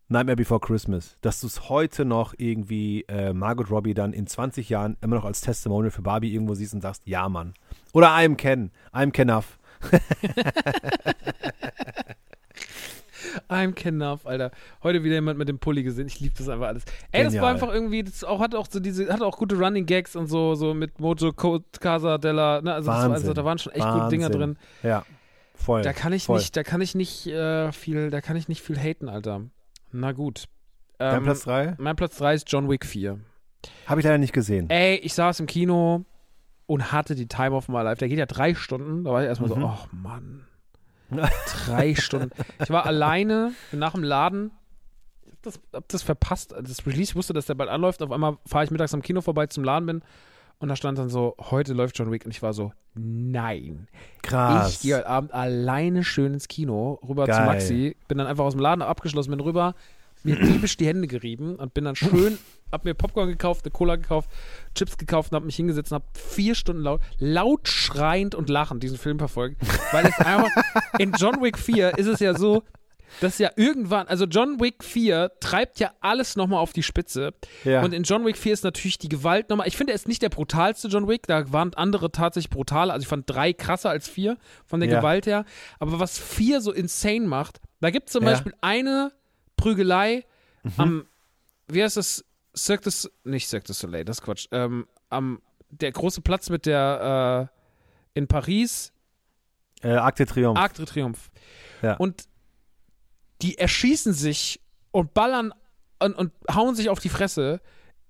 [0.09, 4.67] Nightmare Before Christmas, dass du es heute noch irgendwie äh, Margot Robbie dann in 20
[4.67, 7.53] Jahren immer noch als Testimonial für Barbie irgendwo siehst und sagst, ja, Mann.
[7.93, 9.59] Oder I'm Ken, I'm Ken Enough.
[13.50, 14.52] I'm Enough, Alter.
[14.84, 16.08] Heute wieder jemand mit dem Pulli gesehen.
[16.08, 16.84] Ich liebe das einfach alles.
[17.12, 17.54] Ey, das war Genial.
[17.56, 20.54] einfach irgendwie, das auch, hat auch so diese, hatte auch gute Running Gags und so,
[20.56, 21.34] so mit Mojo
[21.80, 23.34] Casa della, ne, also, war, also Wahnsinn.
[23.34, 24.39] da waren schon echt gute Dinger Wahnsinn.
[24.41, 24.58] drin.
[24.84, 25.04] Ja,
[25.56, 25.82] voll.
[25.82, 26.38] Da kann ich voll.
[26.38, 29.41] nicht, da kann ich nicht äh, viel, da kann ich nicht viel haten, Alter.
[29.91, 30.45] Na gut.
[31.00, 31.76] Dein Ähm, Platz 3?
[31.80, 33.20] mein Platz 3 ist John Wick 4.
[33.88, 34.70] Habe ich leider nicht gesehen.
[34.70, 36.06] Ey, ich saß im Kino
[36.68, 37.97] und hatte die Time of my life.
[37.97, 39.04] Der geht ja drei Stunden.
[39.06, 39.54] Da war ich erstmal Mhm.
[39.62, 40.45] so, oh Mann.
[41.66, 42.32] Drei Stunden.
[42.62, 44.51] Ich war alleine nach dem Laden.
[45.26, 46.51] Ich hab das, hab das verpasst.
[46.51, 48.01] Das Release wusste, dass der bald anläuft.
[48.01, 50.01] Auf einmal fahre ich mittags am Kino vorbei zum Laden bin.
[50.60, 52.26] Und da stand dann so, heute läuft John Wick.
[52.26, 53.88] Und ich war so, nein.
[54.22, 54.74] Krass.
[54.74, 57.45] Ich gehe heute Abend alleine schön ins Kino, rüber zu Geil.
[57.45, 59.74] Maxi, bin dann einfach aus dem Laden abgeschlossen, bin rüber,
[60.24, 62.38] mir diebisch die Hände gerieben und bin dann schön,
[62.72, 64.30] hab mir Popcorn gekauft, eine Cola gekauft,
[64.76, 68.84] Chips gekauft und hab mich hingesetzt und hab vier Stunden laut, laut schreiend und lachend
[68.84, 69.61] diesen Film verfolgt.
[69.91, 70.49] Weil es einfach,
[70.99, 72.63] in John Wick 4 ist es ja so,
[73.22, 77.34] dass ja irgendwann, also John Wick 4 treibt ja alles nochmal auf die Spitze.
[77.63, 77.82] Ja.
[77.84, 79.67] Und in John Wick 4 ist natürlich die Gewalt nochmal.
[79.67, 81.26] Ich finde, er ist nicht der brutalste John Wick.
[81.26, 82.93] Da waren andere tatsächlich brutaler.
[82.93, 84.99] Also ich fand drei krasser als vier von der Ja.
[84.99, 85.43] Gewalt her.
[85.80, 88.30] Aber was vier so insane macht, da gibt es zum Ja.
[88.30, 89.11] Beispiel eine
[89.57, 90.24] Prügelei
[90.78, 91.05] am,
[91.67, 92.24] wie heißt das?
[92.66, 92.91] Cirque du,
[93.30, 94.47] nicht Cirque du Soleil, das ist Quatsch.
[94.51, 97.49] Ähm, am, der große Platz mit der,
[98.16, 98.91] äh, in Paris,
[99.82, 100.60] Äh, Akte Triumph.
[100.60, 101.30] Arc de Triomphe.
[101.82, 101.95] Ja.
[101.95, 102.26] Und
[103.41, 104.60] die erschießen sich
[104.91, 105.53] und ballern
[105.99, 107.62] und, und hauen sich auf die Fresse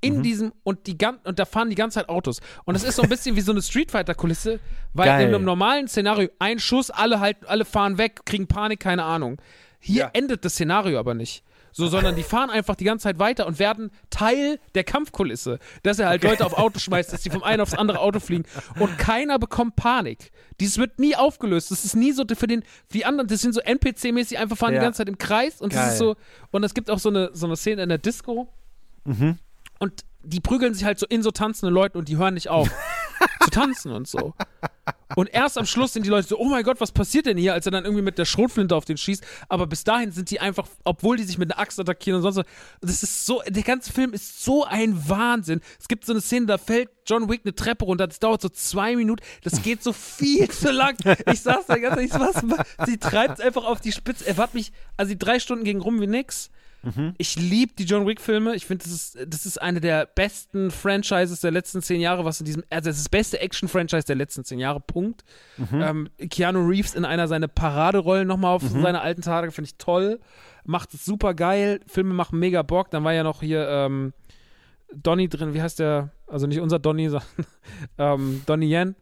[0.01, 0.23] in Mhm.
[0.23, 3.09] diesem und die und da fahren die ganze Zeit Autos und das ist so ein
[3.09, 4.59] bisschen wie so eine Street Fighter Kulisse,
[4.93, 5.27] weil Geil.
[5.27, 9.41] in einem normalen Szenario ein Schuss, alle halt alle fahren weg, kriegen Panik, keine Ahnung.
[9.79, 10.09] Hier Ja.
[10.13, 11.43] endet das Szenario aber nicht.
[11.71, 15.59] So, sondern die fahren einfach die ganze Zeit weiter und werden Teil der Kampfkulisse.
[15.83, 18.43] Dass er halt Leute auf Auto schmeißt, dass die vom einen aufs andere Auto fliegen.
[18.79, 20.31] Und keiner bekommt Panik.
[20.59, 21.71] Dieses wird nie aufgelöst.
[21.71, 24.73] Das ist nie so für den, für die anderen, das sind so NPC-mäßig, einfach fahren
[24.73, 24.79] Ja.
[24.79, 25.61] die ganze Zeit im Kreis.
[25.61, 25.91] Und das Geil.
[25.93, 26.15] ist so,
[26.51, 28.49] und es gibt auch so eine, so eine Szene in der Disco.
[29.05, 29.37] Mhm.
[29.79, 32.69] Und die prügeln sich halt so in so tanzenden Leuten und die hören nicht auf
[33.43, 34.33] zu tanzen und so.
[35.15, 37.53] Und erst am Schluss sind die Leute so, oh mein Gott, was passiert denn hier,
[37.53, 39.23] als er dann irgendwie mit der Schrotflinte auf den schießt.
[39.49, 42.37] Aber bis dahin sind die einfach, obwohl die sich mit einer Axt attackieren und sonst
[42.37, 42.45] was.
[42.81, 45.61] Das ist so, der ganze Film ist so ein Wahnsinn.
[45.79, 48.49] Es gibt so eine Szene, da fällt John Wick eine Treppe runter, das dauert so
[48.49, 50.95] zwei Minuten, das geht so viel zu lang.
[51.31, 52.43] Ich saß da ganz ehrlich, was,
[52.85, 54.27] sie treibt es einfach auf die Spitze.
[54.27, 56.51] Er hat mich, also die drei Stunden gegen rum wie nix.
[57.17, 58.55] Ich liebe die John Wick-Filme.
[58.55, 62.39] Ich finde, das ist, das ist eine der besten Franchises der letzten zehn Jahre, was
[62.39, 65.23] in diesem, also das ist das beste Action-Franchise der letzten zehn Jahre, Punkt.
[65.73, 70.19] Ähm, Keanu Reeves in einer seiner Paraderollen nochmal auf seine alten Tage, finde ich toll.
[70.63, 71.79] Macht es super geil.
[71.87, 72.91] Filme machen mega Bock.
[72.91, 74.13] Dann war ja noch hier ähm,
[74.93, 76.11] Donny drin, wie heißt der?
[76.27, 77.27] Also nicht unser Donny, sondern
[77.97, 78.95] ähm, Donny Yen,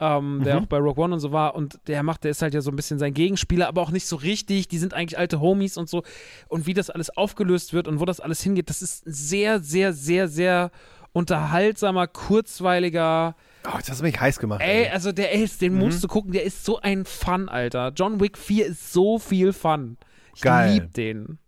[0.00, 1.54] ähm, der auch bei Rogue One und so war.
[1.54, 4.06] Und der macht, der ist halt ja so ein bisschen sein Gegenspieler, aber auch nicht
[4.06, 4.68] so richtig.
[4.68, 6.02] Die sind eigentlich alte Homies und so.
[6.48, 9.60] Und wie das alles aufgelöst wird und wo das alles hingeht, das ist ein sehr,
[9.60, 10.70] sehr, sehr, sehr
[11.12, 13.34] unterhaltsamer, kurzweiliger.
[13.66, 14.60] Oh, jetzt hast du mich heiß gemacht.
[14.62, 17.92] Ey, also der ist, den musst du gucken, der ist so ein Fun, Alter.
[17.96, 19.96] John Wick 4 ist so viel Fun.
[20.34, 20.74] Ich Geil.
[20.74, 21.38] lieb den.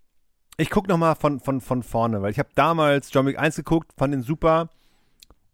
[0.56, 3.92] Ich gucke nochmal von, von, von vorne, weil ich habe damals John Wick 1 geguckt,
[3.98, 4.70] fand ihn super.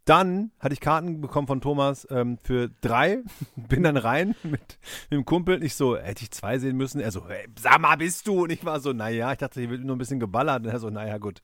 [0.05, 3.23] Dann hatte ich Karten bekommen von Thomas ähm, für drei,
[3.57, 5.63] bin dann rein mit, mit dem Kumpel.
[5.63, 7.01] Ich so, hätte ich zwei sehen müssen?
[7.01, 8.45] Er so, hey, sag mal, bist du?
[8.45, 10.65] Und ich war so, naja, ich dachte, hier wird nur ein bisschen geballert.
[10.65, 11.43] Und er so, naja, gut.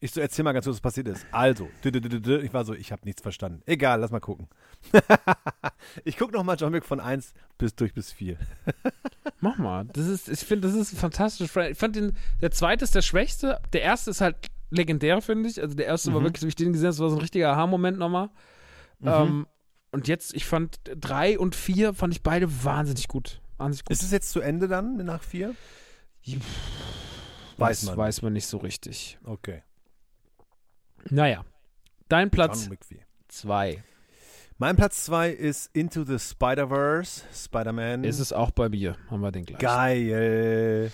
[0.00, 1.26] Ich so, erzähl mal ganz kurz, was passiert ist.
[1.32, 3.62] Also, ich war so, ich habe nichts verstanden.
[3.66, 4.46] Egal, lass mal gucken.
[6.04, 8.36] ich gucke nochmal John Wick von 1 bis durch bis 4.
[9.40, 9.86] Mach mal.
[9.86, 11.50] Das ist, ich finde, das ist fantastisch.
[11.56, 13.60] Ich fand den, der zweite ist der schwächste.
[13.72, 14.36] Der erste ist halt
[14.70, 15.60] legendär, finde ich.
[15.60, 16.24] Also der erste war Mhm.
[16.24, 18.30] wirklich, so wie ich den gesehen habe, das war so ein richtiger Aha-Moment nochmal.
[19.00, 19.08] Mhm.
[19.08, 19.46] Ähm,
[19.92, 23.40] und jetzt, ich fand drei und vier, fand ich beide wahnsinnig gut.
[23.56, 23.92] Wahnsinnig gut.
[23.92, 25.54] Ist es jetzt zu Ende dann nach 4?
[27.56, 29.18] weiß das man weiß man nicht so richtig.
[29.24, 29.62] Okay.
[31.10, 31.44] Naja.
[32.08, 32.98] Dein Platz John Wick 4.
[33.28, 33.82] zwei.
[34.60, 38.02] Mein Platz 2 ist Into the Spider-Verse, Spider-Man.
[38.02, 38.96] Ist es auch bei mir.
[39.08, 39.60] Haben wir den gleich.
[39.60, 40.90] Geil.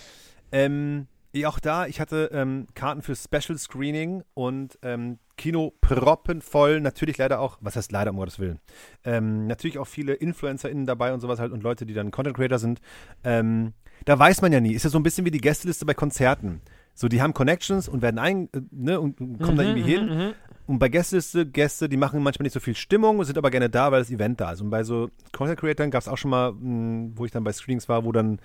[0.51, 1.07] Ähm,
[1.43, 6.79] auch da, ich hatte ähm, Karten für Special Screening und ähm, Kino proppenvoll.
[6.79, 8.59] Natürlich leider auch, was heißt leider, um Gottes Willen.
[9.03, 12.59] Ähm, natürlich auch viele InfluencerInnen dabei und sowas halt und Leute, die dann Content Creator
[12.59, 12.79] sind.
[13.23, 13.73] Ähm,
[14.05, 14.73] da weiß man ja nie.
[14.73, 16.61] Ist ja so ein bisschen wie die Gästeliste bei Konzerten.
[16.93, 20.33] So, die haben Connections und werden ein, äh, ne, und, kommen da Mhm, irgendwie hin.
[20.67, 23.91] Und bei Gästeliste, Gäste, die machen manchmal nicht so viel Stimmung, sind aber gerne da,
[23.91, 24.61] weil das Event da ist.
[24.61, 27.51] Und bei so Content Creatoren gab es auch schon mal, mh, wo ich dann bei
[27.53, 28.39] Screenings war, wo dann,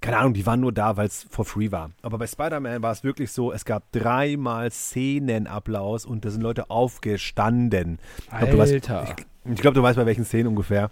[0.00, 1.90] keine Ahnung, die waren nur da, weil es for free war.
[2.02, 6.70] Aber bei Spider-Man war es wirklich so, es gab dreimal Szenenapplaus und da sind Leute
[6.70, 7.98] aufgestanden.
[8.18, 9.16] Ich glaub, du weißt- Alter.
[9.52, 10.90] Ich glaube, du weißt bei welchen Szenen ungefähr.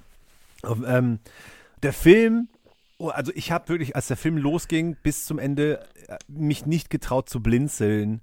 [0.86, 1.20] Ähm,
[1.82, 2.48] der Film,
[2.98, 6.90] oh, also ich habe wirklich, als der Film losging, bis zum Ende äh, mich nicht
[6.90, 8.20] getraut zu blinzeln,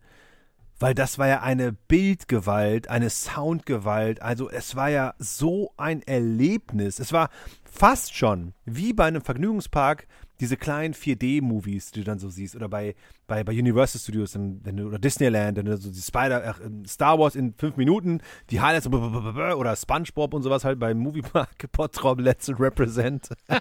[0.80, 4.22] weil das war ja eine Bildgewalt, eine Soundgewalt.
[4.22, 7.00] Also es war ja so ein Erlebnis.
[7.00, 7.30] Es war
[7.64, 10.08] fast schon wie bei einem Vergnügungspark
[10.40, 12.96] diese kleinen 4D-Movies, die du dann so siehst, oder bei,
[13.28, 16.86] bei, bei Universal Studios wenn du, oder Disneyland, wenn du so die Spider, ach, ähm,
[16.86, 22.22] Star Wars in fünf Minuten, die Highlights oder SpongeBob und sowas halt beim Moviepark, Pottrop
[22.22, 23.30] Let's Represent.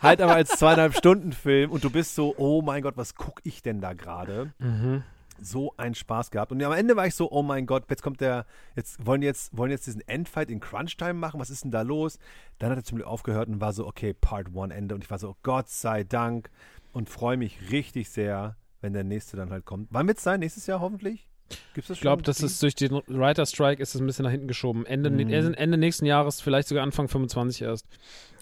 [0.00, 3.40] halt aber als zweieinhalb Stunden Film und du bist so, oh mein Gott, was guck
[3.44, 4.54] ich denn da gerade?
[4.58, 5.02] Mhm.
[5.40, 6.52] So einen Spaß gehabt.
[6.52, 9.56] Und am Ende war ich so, oh mein Gott, jetzt kommt der, jetzt wollen jetzt,
[9.56, 12.18] wollen jetzt diesen Endfight in Crunch-Time machen, was ist denn da los?
[12.58, 14.94] Dann hat er zum Glück aufgehört und war so, okay, Part 1 Ende.
[14.94, 16.50] Und ich war so, Gott sei Dank
[16.92, 19.88] und freue mich richtig sehr, wenn der nächste dann halt kommt.
[19.90, 20.40] Wann wird es sein?
[20.40, 21.28] Nächstes Jahr hoffentlich?
[21.74, 24.30] Gibt's das Ich glaube, das ist durch den Writer Strike ist es ein bisschen nach
[24.30, 24.86] hinten geschoben.
[24.86, 25.54] Ende, Mhm.
[25.54, 27.86] Ende, nächsten Jahres, vielleicht sogar Anfang 25 erst.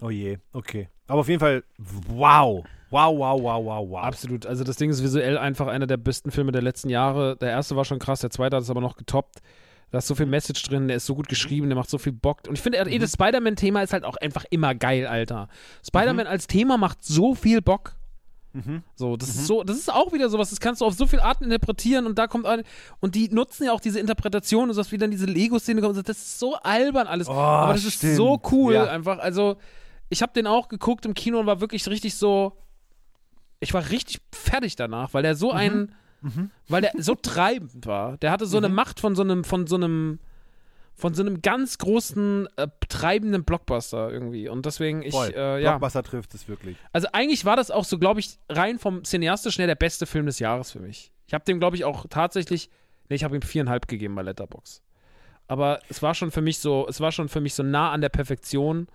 [0.01, 0.89] Oh je, okay.
[1.07, 2.65] Aber auf jeden Fall, wow.
[2.91, 4.05] Wow, wow, wow, wow, wow.
[4.05, 4.47] Absolut.
[4.47, 7.37] Also das Ding ist visuell einfach einer der besten Filme der letzten Jahre.
[7.37, 9.41] Der erste war schon krass, der zweite hat es aber noch getoppt.
[9.91, 12.13] Da ist so viel Message drin, der ist so gut geschrieben, der macht so viel
[12.13, 12.41] Bock.
[12.49, 15.49] Und ich finde, eh, das Spider-Man-Thema ist halt auch einfach immer geil, Alter.
[15.87, 17.95] Spider-Man als Thema macht so viel Bock.
[18.55, 18.83] Mhm.
[18.95, 21.25] So, das ist so, das ist auch wieder sowas, das kannst du auf so viele
[21.25, 22.63] Arten interpretieren und da kommt eine,
[23.01, 26.17] und die nutzen ja auch diese Interpretation und sowas wie dann diese Lego-Szene kommt, das
[26.17, 27.29] ist so albern alles.
[27.29, 28.15] Oh, aber das ist stimmt.
[28.17, 28.85] so cool Ja.
[28.87, 29.19] einfach.
[29.19, 29.57] Also,
[30.09, 32.53] ich habe den auch geguckt im Kino und war wirklich richtig so,
[33.59, 35.93] ich war richtig fertig danach, weil der so ein,
[36.69, 38.17] weil der so treibend war.
[38.19, 40.21] Der hatte so eine Macht von so einem, von so einem,
[40.95, 44.49] von so einem ganz großen, äh, treibenden Blockbuster irgendwie.
[44.49, 45.71] Und deswegen, ich, äh, ja.
[45.73, 46.77] Blockbuster trifft es wirklich.
[46.93, 50.27] Also eigentlich war das auch so, glaube ich, rein vom cineastischen her der beste Film
[50.27, 51.13] des Jahres für mich.
[51.27, 52.71] Ich habe dem, glaube ich, auch tatsächlich,
[53.09, 54.83] nee, ich habe ihm viereinhalb gegeben bei Letterbox.
[55.47, 58.01] Aber es war schon für mich so, es war schon für mich so nah an
[58.01, 58.87] der Perfektion.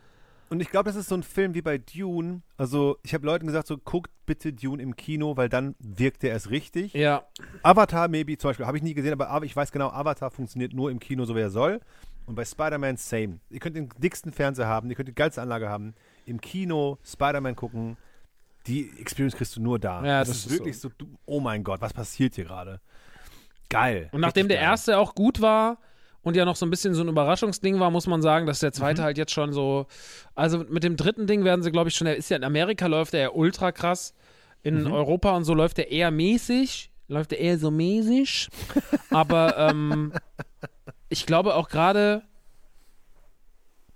[0.49, 2.41] Und ich glaube, das ist so ein Film wie bei Dune.
[2.57, 6.31] Also, ich habe Leuten gesagt, so, guckt bitte Dune im Kino, weil dann wirkt er
[6.31, 6.93] erst richtig.
[6.93, 7.23] Ja,
[7.61, 10.89] Avatar, maybe, zum Beispiel, habe ich nie gesehen, aber ich weiß genau, Avatar funktioniert nur
[10.89, 11.79] im Kino, so wie er soll.
[12.25, 13.39] Und bei Spider-Man, same.
[13.49, 15.95] Ihr könnt den dicksten Fernseher haben, ihr könnt die geilste Anlage haben.
[16.25, 17.97] Im Kino Spider-Man gucken.
[18.67, 20.03] Die Experience kriegst du nur da.
[20.05, 20.89] Ja, das, das ist ist wirklich so.
[20.97, 22.81] du, oh mein Gott, was passiert hier gerade?
[23.69, 24.09] Geil.
[24.11, 24.65] und nachdem der geil.
[24.65, 25.77] erste auch gut war
[26.21, 28.69] und ja noch so ein bisschen so ein Überraschungsding war, muss man sagen, dass der
[28.69, 28.73] Mhm.
[28.73, 29.87] zweite halt jetzt schon so,
[30.35, 32.87] also mit dem dritten Ding werden sie, glaube ich, schon, der ist ja in Amerika
[32.87, 34.13] läuft der ja ultra krass.
[34.61, 34.91] In Mhm.
[34.91, 38.49] Europa und so läuft der eher mäßig, läuft der eher so mäßig.
[39.11, 40.11] Aber ähm,
[41.07, 42.23] ich glaube auch gerade,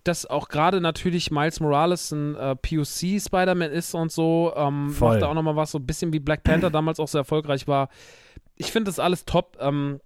[0.05, 5.11] dass auch gerade natürlich Miles Morales ein äh, POC Spider-Man ist und so, ähm, Voll.
[5.11, 7.67] macht da auch nochmal was, so ein bisschen wie Black Panther damals auch sehr erfolgreich
[7.67, 7.89] war.
[8.55, 10.01] Ich finde das alles top, ähm,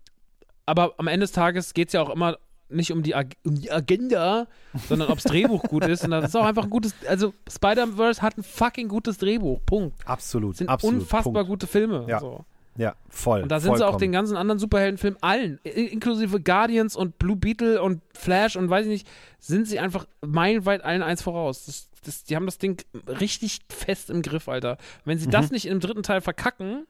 [0.67, 2.37] aber am Ende des Tages geht es ja auch immer
[2.69, 4.47] nicht um die, Ag um die Agenda,
[4.89, 6.03] sondern ob das Drehbuch gut ist.
[6.03, 9.95] Und das ist auch einfach ein gutes, also Spider-Verse hat ein fucking gutes Drehbuch, Punkt.
[10.05, 10.51] Absolut.
[10.51, 10.99] Das sind absolut.
[11.01, 11.47] unfassbar Punkt.
[11.49, 12.05] gute Filme.
[12.09, 12.19] Ja.
[12.19, 12.43] So.
[12.75, 13.41] Ja, voll.
[13.41, 13.99] Und da sind sie auch vollkommen.
[14.01, 18.91] den ganzen anderen Superheldenfilmen, allen, inklusive Guardians und Blue Beetle und Flash und weiß ich
[18.91, 19.07] nicht,
[19.39, 21.65] sind sie einfach meilenweit allen eins voraus.
[21.65, 24.77] Das, das, die haben das Ding richtig fest im Griff, Alter.
[25.05, 25.31] Wenn sie Mhm.
[25.31, 26.85] das nicht im dritten Teil verkacken,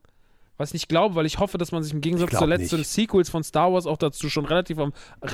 [0.58, 2.89] was ich nicht glaube, weil ich hoffe, dass man sich im Gegensatz zur letzten nicht.
[2.89, 4.93] Sequels von Star Wars auch dazu schon relativ am,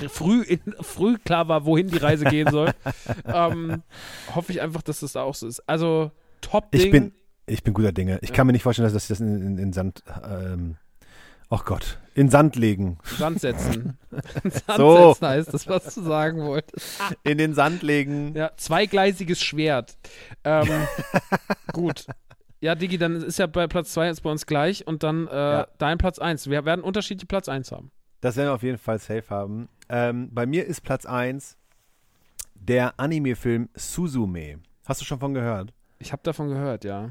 [0.09, 2.71] früh, in, früh klar war, wohin die Reise gehen soll,
[3.25, 3.83] ähm,
[4.35, 5.61] hoffe ich einfach, dass das da auch so ist.
[5.67, 6.11] Also,
[6.41, 6.81] Top-Ding.
[6.81, 7.13] Ich bin,
[7.45, 8.19] ich bin guter Dinge.
[8.21, 8.35] Ich Ja.
[8.35, 10.77] kann mir nicht vorstellen, dass, sie das in, in, in Sand ähm,
[11.49, 12.97] Ach Gott, in Sand legen.
[13.03, 13.99] Sand setzen.
[14.43, 15.13] Sand So.
[15.13, 16.99] setzen heißt das, was du sagen wolltest.
[17.23, 18.33] In den Sand legen.
[18.35, 19.95] Ja, zweigleisiges Schwert.
[20.43, 20.87] Ähm,
[21.71, 22.07] gut.
[22.63, 25.35] Ja, Digi, dann ist ja bei Platz 2 jetzt bei uns gleich und dann äh,
[25.35, 25.67] Ja.
[25.79, 26.49] dein Platz 1.
[26.49, 27.91] Wir werden unterschiedliche Platz 1 haben.
[28.21, 29.67] Das werden wir auf jeden Fall safe haben.
[29.89, 31.57] Ähm, bei mir ist Platz 1
[32.55, 34.59] der Anime-Film Suzume.
[34.85, 35.73] Hast du schon von gehört?
[35.99, 37.09] Ich habe davon gehört, ja.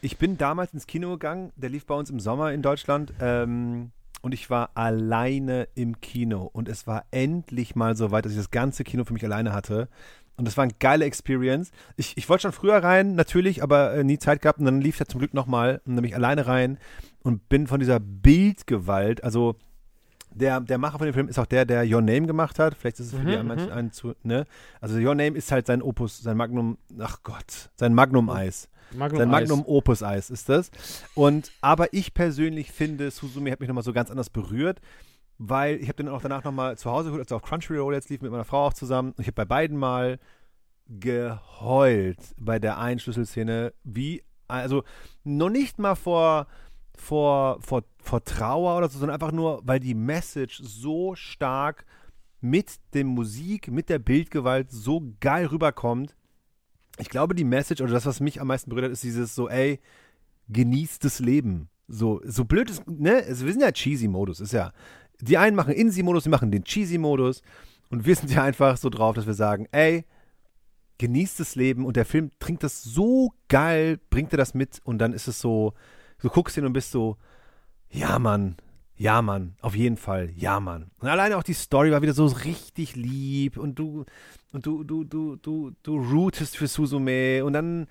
[0.00, 3.90] Ich bin damals ins Kino gegangen, der lief bei uns im Sommer in Deutschland ähm,
[4.22, 8.38] und ich war alleine im Kino und es war endlich mal so weit, dass ich
[8.38, 9.88] das ganze Kino für mich alleine hatte
[10.42, 11.70] und das war eine geile Experience.
[11.96, 14.98] Ich, ich wollte schon früher rein, natürlich, aber äh, nie Zeit gehabt und dann lief
[14.98, 16.78] er zum Glück nochmal und dann bin ich alleine rein
[17.22, 19.54] und bin von dieser Bildgewalt, also
[20.30, 22.74] der, der Macher von dem Film ist auch der, der Your Name gemacht hat.
[22.74, 23.46] Vielleicht ist es für Mhm, die mhm.
[23.46, 24.46] manchen einen zu, ne?
[24.80, 28.68] Also Your Name ist halt sein Opus, sein Magnum, ach Gott, sein Magnum-Eis.
[28.90, 29.48] Magnum Sein Eis.
[29.48, 30.72] Magnum Opus Eis ist das.
[31.14, 34.80] Und aber ich persönlich finde, Suzume hat mich nochmal so ganz anders berührt,
[35.38, 38.10] weil ich habe den auch danach nochmal zu Hause geholt, als er auf Crunchyroll jetzt
[38.10, 39.14] lief mit meiner Frau auch zusammen.
[39.18, 40.18] Ich habe bei beiden mal
[40.88, 44.84] geheult bei der einen Schlüsselszene, wie also
[45.24, 46.46] noch nicht mal vor
[46.94, 51.84] vor, vor, vor Trauer oder so, sondern einfach nur, weil die Message so stark
[52.40, 56.14] mit der Musik, mit der Bildgewalt so geil rüberkommt.
[56.98, 59.48] Ich glaube, die Message oder das, was mich am meisten berührt hat, ist dieses so,
[59.48, 59.80] ey,
[60.48, 61.68] genießt das Leben.
[61.88, 63.22] So, so blöd ist, ne?
[63.26, 64.72] Also wir sind ja Cheesy-Modus, ist ja.
[65.22, 67.42] Die einen machen Insi-Modus, die machen den Cheesy-Modus.
[67.90, 70.04] Und wir sind ja einfach so drauf, dass wir sagen, ey,
[70.98, 71.86] genießt das Leben.
[71.86, 74.80] Und der Film trinkt das so geil, bringt er das mit.
[74.84, 75.74] Und dann ist es so,
[76.20, 77.16] du guckst hin und bist so,
[77.88, 78.56] ja, Mann,
[78.96, 80.90] ja, Mann, auf jeden Fall, ja, Mann.
[80.98, 84.04] Und alleine auch die Story war wieder so richtig lieb und du,
[84.52, 87.86] und du, du, du, du, du rootest für Suzume und dann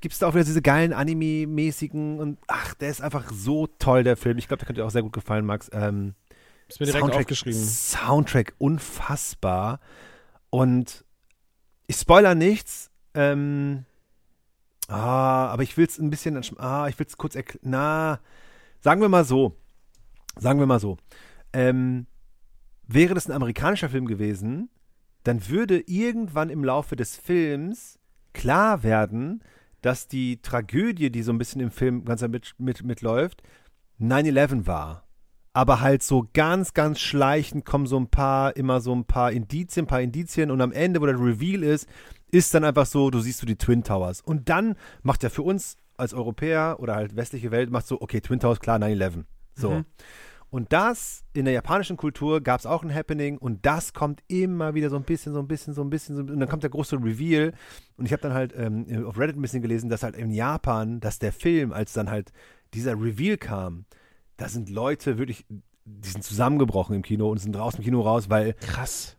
[0.00, 4.04] gibt es da auch wieder diese geilen Anime-mäßigen und ach, der ist einfach so toll,
[4.04, 4.38] der Film.
[4.38, 5.70] Ich glaube, der könnte dir auch sehr gut gefallen, Max.
[5.72, 6.14] Ähm,
[6.72, 7.60] Ist mir direkt Soundtrack, aufgeschrieben.
[7.60, 9.80] Soundtrack unfassbar.
[10.50, 11.04] Und
[11.86, 12.90] ich spoiler nichts.
[13.14, 13.84] Ähm,
[14.88, 17.60] ah, aber ich will es ein bisschen, ah, ich will es kurz erklären.
[17.62, 18.20] Na,
[18.80, 19.56] sagen wir mal so.
[20.36, 20.96] Sagen wir mal so.
[21.52, 22.06] Ähm,
[22.86, 24.70] wäre das ein amerikanischer Film gewesen,
[25.24, 27.98] dann würde irgendwann im Laufe des Films
[28.32, 29.42] klar werden,
[29.82, 33.42] dass die Tragödie, die so ein bisschen im Film ganz mit, mit, mitläuft,
[34.00, 35.04] 9-11 war.
[35.54, 39.84] Aber halt so ganz, ganz schleichend kommen so ein paar, immer so ein paar Indizien,
[39.84, 41.86] ein paar Indizien und am Ende, wo der Reveal ist,
[42.30, 44.22] ist dann einfach so, du siehst du die Twin Towers.
[44.22, 48.20] Und dann macht ja für uns als Europäer oder halt westliche Welt, macht so, okay,
[48.20, 49.24] Twin Towers, klar, 9-11.
[49.54, 49.70] So.
[49.70, 49.84] Mhm.
[50.52, 54.74] Und das, in der japanischen Kultur gab es auch ein Happening und das kommt immer
[54.74, 56.68] wieder so ein bisschen, so ein bisschen, so ein bisschen, so, und dann kommt der
[56.68, 57.54] große Reveal.
[57.96, 61.00] Und ich habe dann halt ähm, auf Reddit ein bisschen gelesen, dass halt in Japan,
[61.00, 62.32] dass der Film, als dann halt
[62.74, 63.86] dieser Reveal kam,
[64.42, 65.46] da sind Leute wirklich,
[65.84, 69.16] die sind zusammengebrochen im Kino und sind raus dem Kino raus, weil Krass.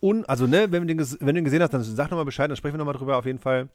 [0.00, 2.50] un, also ne, wenn du den, wenn du den gesehen hast, dann sag nochmal Bescheid,
[2.50, 3.70] dann sprechen wir nochmal drüber auf jeden Fall.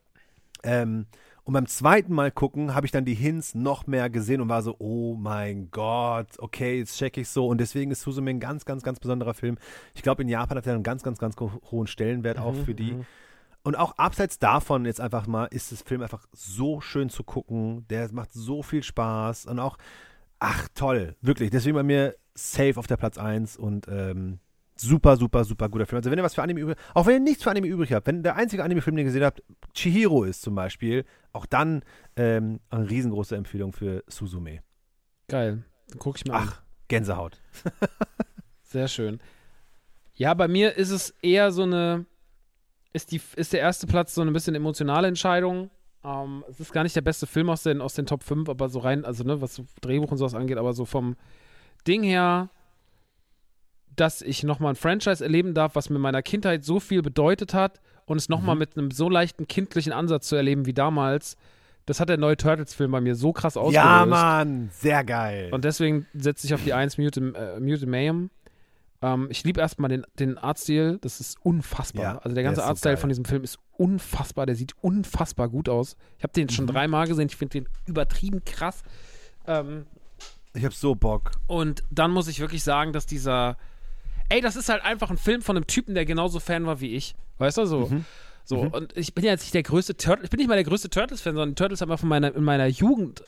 [0.64, 1.08] Ähm,
[1.44, 4.62] und beim zweiten Mal gucken, habe ich dann die Hints noch mehr gesehen und war
[4.62, 7.48] so, oh mein Gott, okay, jetzt check ich so.
[7.48, 9.58] Und deswegen ist Suzume ein ganz, ganz, ganz besonderer Film.
[9.96, 12.66] Ich glaube, in Japan hat er einen ganz, ganz, ganz ho- hohen Stellenwert auch Mhm,
[12.66, 12.92] für die.
[12.92, 13.06] mhm.
[13.64, 17.88] Und auch abseits davon jetzt einfach mal, ist das Film einfach so schön zu gucken.
[17.90, 19.78] Der macht so viel Spaß und auch,
[20.40, 21.50] ach toll, wirklich.
[21.50, 24.40] Deswegen bei mir safe auf der Platz 1 und ähm,
[24.76, 25.98] super, super, super guter Film.
[25.98, 28.08] Also wenn ihr was für Anime übrig, auch wenn ihr nichts für Anime übrig habt,
[28.08, 31.84] wenn der einzige Anime-Film, den ihr gesehen habt, Chihiro ist zum Beispiel, auch dann
[32.16, 34.60] ähm, eine riesengroße Empfehlung für Suzume.
[35.28, 35.64] Geil.
[35.90, 36.50] Dann gucke ich mal an.
[36.50, 37.40] Ach, Gänsehaut.
[38.64, 39.20] Sehr schön.
[40.14, 42.06] Ja, bei mir ist es eher so eine,
[42.94, 45.70] ist, die, ist der erste Platz so eine bisschen emotionale Entscheidung.
[46.04, 48.70] Ähm, es ist gar nicht der beste Film aus den, aus den Top 5, aber
[48.70, 51.16] so rein, also ne, was Drehbuch und sowas angeht, aber so vom
[51.88, 52.50] Ding her,
[53.96, 57.54] dass ich nochmal ein Franchise erleben darf, was mir in meiner Kindheit so viel bedeutet
[57.54, 58.60] hat und es nochmal Mhm.
[58.60, 61.36] mit einem so leichten kindlichen Ansatz zu erleben wie damals,
[61.86, 63.76] das hat der neue Turtles-Film bei mir so krass ausgelöst.
[63.84, 65.50] Ja, Mann, sehr geil.
[65.52, 68.30] Und deswegen setze ich auf die 1 Mutant, äh, Mutant Mayhem.
[69.02, 72.04] Ähm, ich liebe erstmal den, den Artstil, das ist unfassbar.
[72.04, 73.02] Ja, also der der ganze so Artstyle geil.
[73.02, 75.96] von diesem Film ist unfassbar, der sieht unfassbar gut aus.
[76.18, 76.70] Ich habe den schon Mhm.
[76.70, 78.84] dreimal gesehen, ich finde den übertrieben krass.
[79.48, 79.86] Ähm,
[80.54, 81.32] ich hab so Bock.
[81.48, 83.58] und dann muss ich wirklich sagen, dass dieser.
[84.30, 86.96] Ey, das ist halt einfach ein Film von einem Typen, der genauso Fan war wie
[86.96, 87.16] ich.
[87.38, 87.88] Weißt du, so.
[87.88, 88.06] Mhm.
[88.46, 90.64] So, und ich bin ja jetzt nicht der größte Turtle, ich bin nicht mal der
[90.64, 93.24] größte Turtles-Fan, sondern Turtles haben einfach in meiner, in meiner Jugend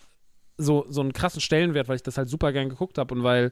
[0.58, 3.52] so, so einen krassen Stellenwert, weil ich das halt super gern geguckt habe und weil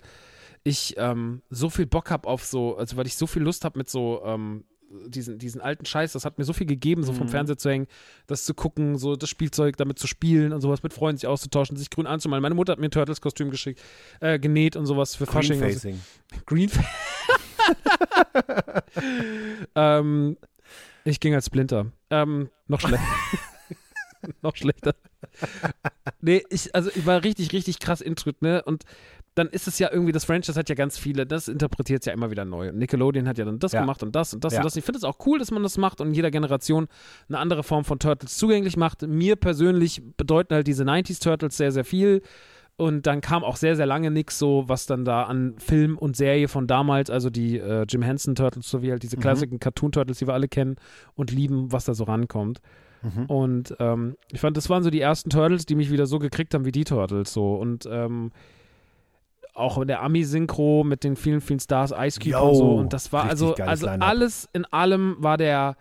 [0.64, 3.78] ich ähm, so viel Bock habe auf so, also weil ich so viel Lust habe
[3.78, 4.64] mit so, ähm,
[5.08, 7.32] diesen, diesen alten Scheiß, das hat mir so viel gegeben, so vom Mhm.
[7.32, 7.88] Fernseher zu hängen,
[8.26, 11.78] das zu gucken, so das Spielzeug damit zu spielen und sowas, mit Freunden sich auszutauschen,
[11.78, 12.42] sich grün anzumalen.
[12.42, 13.80] Meine Mutter hat mir ein Turtles-Kostüm geschickt,
[14.20, 15.62] äh, genäht und sowas für Fasching.
[15.62, 15.90] und so.
[16.48, 16.48] Greenfacing.
[16.48, 16.72] Green.
[19.76, 20.38] ähm,
[21.04, 21.92] ich ging als Splinter.
[22.10, 23.06] Ähm, noch schlechter.
[24.42, 24.96] noch schlechter.
[26.22, 28.62] Nee, ich, also ich war richtig, richtig krass intrut, ne?
[28.64, 28.84] Und
[29.36, 32.14] dann ist es ja irgendwie, das Franchise hat ja ganz viele, das interpretiert es ja
[32.14, 32.70] immer wieder neu.
[32.70, 33.82] Und Nickelodeon hat ja dann das Ja.
[33.82, 34.60] gemacht und das und das Ja.
[34.60, 34.76] und das.
[34.76, 36.88] Ich finde es auch cool, dass man das macht und jeder Generation
[37.30, 39.02] eine andere Form von Turtles zugänglich macht.
[39.08, 42.22] Mir persönlich bedeuten halt diese 90s Turtles sehr, sehr viel.
[42.76, 46.16] Und dann kam auch sehr, sehr lange nichts so, was dann da an Film und
[46.16, 49.22] Serie von damals, also die äh, Jim Henson Turtles, sowie halt diese Mhm.
[49.22, 50.78] klassischen Cartoon Turtles, die wir alle kennen
[51.16, 52.62] und lieben, was da so rankommt.
[53.02, 53.26] Mhm.
[53.26, 56.54] Und ähm, ich fand, das waren so die ersten Turtles, die mich wieder so gekriegt
[56.54, 57.56] haben wie die Turtles so.
[57.56, 58.32] Und ähm,
[59.60, 62.76] auch in der Ami-Synchro mit den vielen, vielen Stars, Ice Cube Yo, und so.
[62.76, 64.08] Und das war also, also Line-Up.
[64.10, 65.76] alles in allem war der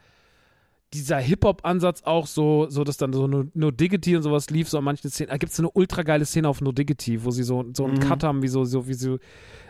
[0.95, 4.79] dieser Hip-Hop-Ansatz auch so, so dass dann so No, no Diggity und sowas lief, so
[4.79, 5.29] an manchen Szenen.
[5.31, 7.95] Da gibt es eine ultra geile Szene auf No Diggity, wo sie so, so einen
[7.97, 8.01] Mhm.
[8.01, 9.19] Cut haben, wie so, so wie so,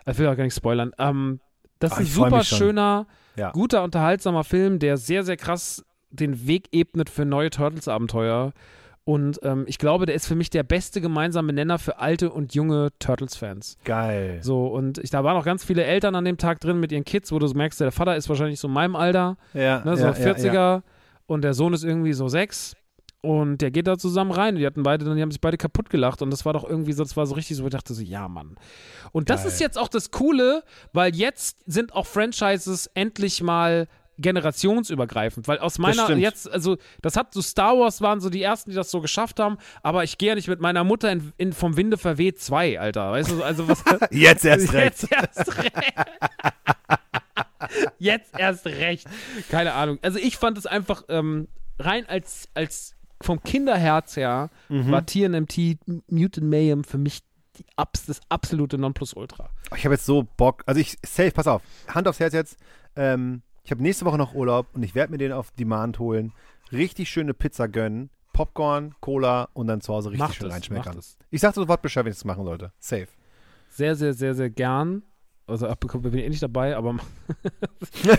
[0.06, 0.92] ich will auch gar nicht spoilern.
[0.98, 1.40] Ähm,
[1.80, 3.06] das ist Ah, ein super schöner,
[3.36, 3.50] Ja.
[3.50, 8.52] guter, unterhaltsamer Film, der sehr, sehr krass den Weg ebnet für neue Turtles-Abenteuer.
[9.08, 12.54] Und ähm, ich glaube, der ist für mich der beste gemeinsame Nenner für alte und
[12.54, 13.78] junge Turtles-Fans.
[13.84, 14.40] Geil.
[14.42, 17.06] So, und ich, da waren auch ganz viele Eltern an dem Tag drin mit ihren
[17.06, 19.96] Kids, wo du so merkst, der Vater ist wahrscheinlich so in meinem Alter, Ja, ne,
[19.96, 20.82] so ja, 40er, Ja,
[21.26, 22.76] und der Sohn ist irgendwie so sechs.
[23.22, 24.56] Und der geht da zusammen rein.
[24.56, 26.20] Und die hatten beide, die haben sich beide kaputt gelacht.
[26.20, 28.28] Und das war doch irgendwie so, das war so richtig so, ich dachte so, ja,
[28.28, 28.56] Mann.
[29.12, 29.52] Und das Geil.
[29.52, 33.88] ist jetzt auch das Coole, weil jetzt sind auch Franchises endlich mal
[34.18, 38.70] generationsübergreifend, weil aus meiner jetzt, also das hat so Star Wars waren so die ersten,
[38.70, 41.52] die das so geschafft haben, aber ich gehe ja nicht mit meiner Mutter in, in
[41.52, 43.82] vom Winde verweht zwei, Alter, weißt du, also was.
[44.10, 45.02] Jetzt erst recht.
[45.02, 45.72] Jetzt erst recht.
[47.98, 49.06] Jetzt erst recht.
[49.50, 49.98] Keine Ahnung.
[50.02, 51.48] Also ich fand es einfach ähm,
[51.78, 54.90] rein als, als vom Kinderherz her Mhm.
[54.90, 57.20] war TNMT Mutant Mayhem für mich
[57.58, 59.50] die, abs, das absolute Nonplusultra.
[59.76, 60.62] Ich habe jetzt so Bock.
[60.66, 61.62] Also ich, safe, pass auf.
[61.88, 62.56] Hand aufs Herz jetzt.
[62.96, 66.32] Ähm, ich habe nächste Woche noch Urlaub und ich werde mir den auf Demand holen.
[66.72, 68.08] Richtig schöne Pizza gönnen.
[68.32, 70.98] Popcorn, Cola und dann zu Hause richtig Macht schön es, reinschmeckern.
[71.30, 72.72] Ich sag sofort Bescheid, wenn ich das machen sollte.
[72.78, 73.08] Safe.
[73.68, 75.02] Sehr, sehr, sehr, sehr gern.
[75.46, 76.94] Also ach, bin ich eh nicht dabei, aber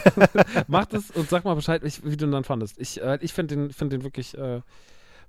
[0.68, 2.80] macht es und sag mal Bescheid, wie du ihn dann fandest.
[2.80, 4.62] Ich, äh, ich finde den, find den wirklich, äh,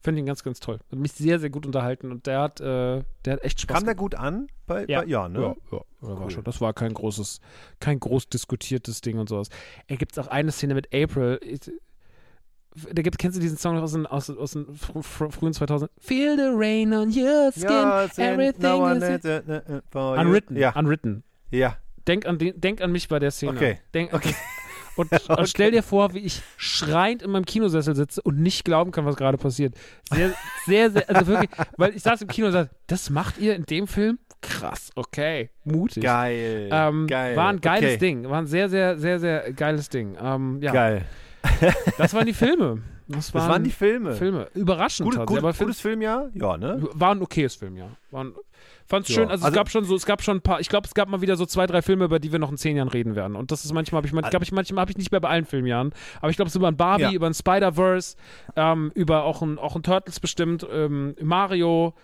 [0.03, 0.78] finde ihn ganz, ganz toll.
[0.90, 3.84] Hat mich sehr, sehr gut unterhalten und der hat, äh, der hat echt Spaß Kam
[3.84, 4.46] der gut an?
[4.66, 5.01] Bei, Ja.
[5.03, 5.40] Bei, ja ne?
[5.40, 6.30] Ja, ja, das war Cool.
[6.30, 6.44] schon.
[6.44, 7.40] Das war kein großes,
[7.80, 9.48] kein groß diskutiertes Ding und sowas.
[9.88, 11.38] Ey, gibt es auch eine Szene mit April.
[11.42, 11.61] Ich,
[12.92, 15.90] da gibt, kennst du diesen Song aus den, aus, aus den fr fr frühen 2000?
[15.98, 20.14] Feel the rain on your skin, Ja, everything no is is- uh, uh, uh, for
[20.16, 20.20] you.
[20.22, 20.57] unwritten.
[20.57, 21.24] Ja, Unwritten.
[21.51, 21.76] ja.
[22.07, 23.53] Denk an, den, denk an mich bei der Szene.
[23.53, 23.78] Okay.
[23.92, 24.34] Denk, Okay.
[25.01, 28.90] Und, und stell dir vor, wie ich schreiend in meinem Kinosessel sitze und nicht glauben
[28.90, 29.74] kann, was gerade passiert.
[30.12, 30.32] Sehr,
[30.66, 33.64] sehr, sehr, also wirklich, weil ich saß im Kino und sagte, das macht ihr in
[33.64, 34.18] dem Film?
[34.42, 36.03] Krass, okay, mutig.
[36.03, 36.68] Geil.
[36.70, 37.36] Ähm, Geil.
[37.36, 37.98] War ein geiles okay.
[37.98, 38.28] Ding.
[38.28, 40.16] War ein sehr, sehr, sehr, sehr geiles Ding.
[40.20, 41.05] Ähm, ja, Geil.
[41.98, 42.82] das waren die Filme.
[43.16, 44.12] Das waren, Das waren die Filme.
[44.14, 44.48] Filme.
[44.54, 46.28] Überraschend Gut, gut, aber Film, gutes Filmjahr?
[46.34, 46.88] Ja, ne?
[46.94, 47.86] war ein okayes Film, ja.
[48.11, 48.34] War ein,
[48.86, 49.16] fand's Ja.
[49.16, 49.28] schön.
[49.28, 51.08] Also, es Also- gab schon so, es gab schon ein paar, ich glaube, es gab
[51.08, 53.36] mal wieder so zwei, drei Filme, über die wir noch in zehn Jahren reden werden.
[53.36, 55.28] Und das ist manchmal, habe ich, man, glaube ich, manchmal habe ich nicht mehr bei
[55.28, 55.92] allen Filmjahren.
[56.20, 57.12] Aber ich glaube, es über ein Barbie, Ja.
[57.12, 58.16] über ein Spider-Verse,
[58.56, 61.94] ähm, über auch ein, auch ein Turtles bestimmt, ähm, Mario,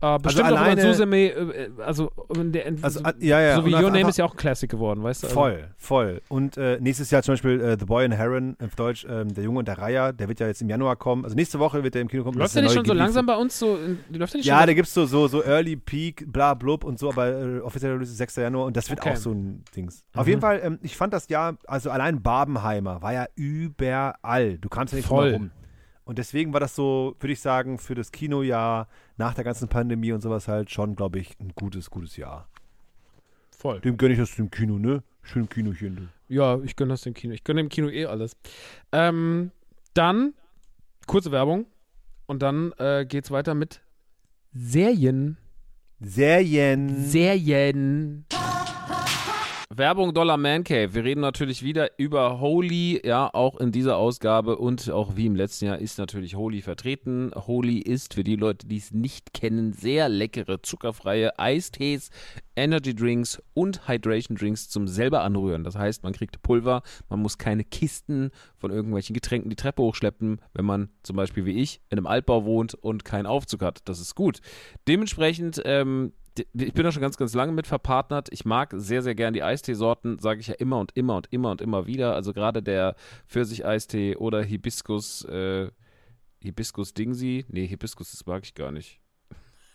[0.00, 3.56] äh, bestimmt auch über ein alleine- Suseme, äh, also, der, Also, äh, ja, ja.
[3.56, 5.26] so wie Your einfach- Name ist ja auch ein Classic geworden, weißt du?
[5.28, 6.20] Also, Voll, voll.
[6.28, 9.44] Und äh, nächstes Jahr zum Beispiel äh, The Boy and Heron, auf Deutsch ähm, Der
[9.44, 11.24] Junge und der Reiher, der wird ja jetzt im Januar kommen.
[11.24, 12.38] Also nächste Woche wird der im Kino kommen.
[12.38, 13.78] Läuft der nicht schon so langsam bei uns so?
[14.10, 16.84] Läuft der nicht Ja, schon da gibt es so, so, so Early Peak, bla blub
[16.84, 18.36] und so, aber äh, offiziell Release ist 6.
[18.36, 19.12] Januar und das wird Okay.
[19.12, 20.04] auch so ein Dings.
[20.14, 20.28] Auf Mhm.
[20.30, 24.58] jeden Fall, ähm, ich fand das Jahr, also allein Barbenheimer war ja überall.
[24.58, 25.32] Du kamst ja nicht Voll.
[25.32, 25.50] rum.
[26.06, 28.86] Und deswegen war das so, würde ich sagen, für das Kinojahr
[29.16, 32.48] nach der ganzen Pandemie und sowas halt schon, glaube ich, ein gutes, gutes Jahr.
[33.50, 33.80] voll.
[33.80, 35.02] Dem gönne ich das dem Kino, ne?
[35.22, 35.96] Schön Kinochen.
[35.96, 36.34] du.
[36.34, 37.34] Ja, ich gönne das dem Kino.
[37.34, 38.36] Ich gönne dem Kino eh alles.
[38.92, 39.50] Ähm,
[39.94, 40.34] dann
[41.08, 41.66] kurze Werbung
[42.26, 43.80] und dann äh, geht's weiter mit
[44.52, 45.38] Serien.
[45.98, 47.02] Serien.
[47.04, 48.26] Serien.
[49.68, 50.94] Werbung Dollar Man Cave.
[50.94, 55.34] Wir reden natürlich wieder über Holy, ja, auch in dieser Ausgabe und auch wie im
[55.34, 57.32] letzten Jahr ist natürlich Holy vertreten.
[57.34, 62.10] Holy ist für die Leute, die es nicht kennen, sehr leckere, zuckerfreie Eistees,
[62.54, 65.64] Energy Drinks und Hydration Drinks zum selber anrühren.
[65.64, 70.40] Das heißt, man kriegt Pulver, man muss keine Kisten von irgendwelchen Getränken die Treppe hochschleppen,
[70.54, 73.80] wenn man zum Beispiel wie ich in einem Altbau wohnt und keinen Aufzug hat.
[73.86, 74.40] Das ist gut.
[74.86, 78.28] Dementsprechend, ähm, ich bin da schon ganz, ganz lange mit verpartnert.
[78.32, 81.50] Ich mag sehr, sehr gern die Eisteesorten, sage ich ja immer und immer und immer
[81.50, 82.14] und immer wieder.
[82.14, 85.70] Also gerade der Pfirsich-Eistee oder Hibiskus, äh,
[86.40, 87.44] Hibiskus Dingsy.
[87.48, 89.00] Nee, Hibiskus, das mag ich gar nicht.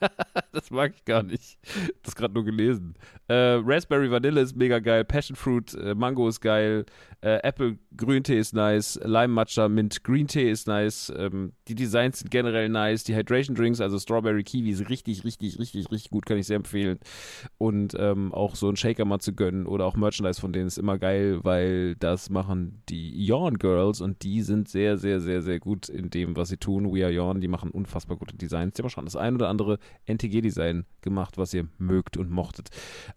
[0.52, 1.58] das mag ich gar nicht.
[2.04, 2.96] Das gerade nur gelesen.
[3.28, 5.06] Äh, Raspberry Vanille ist mega geil.
[5.06, 6.86] Passion Fruit, äh, Mango ist geil.
[7.22, 9.00] Äh, Apple Grüntee ist nice.
[9.04, 11.14] Lime Matcha Mint Green Tee ist nice.
[11.16, 13.04] Ähm, die Designs sind generell nice.
[13.04, 16.26] Die Hydration Drinks, also Strawberry Kiwi, ist richtig, richtig, richtig, richtig gut.
[16.26, 17.00] Kann ich sehr empfehlen.
[17.60, 20.80] Und ähm, auch so einen Shaker mal zu gönnen oder auch Merchandise von denen ist
[20.80, 25.60] immer geil, weil das machen die Yawn Girls und die sind sehr, sehr, sehr, sehr
[25.60, 26.92] gut in dem, was sie tun.
[26.92, 28.74] We Are Yawn, die machen unfassbar gute Designs.
[28.74, 32.70] Die haben schon das ein oder andere NTG-Design gemacht, was ihr mögt und mochtet.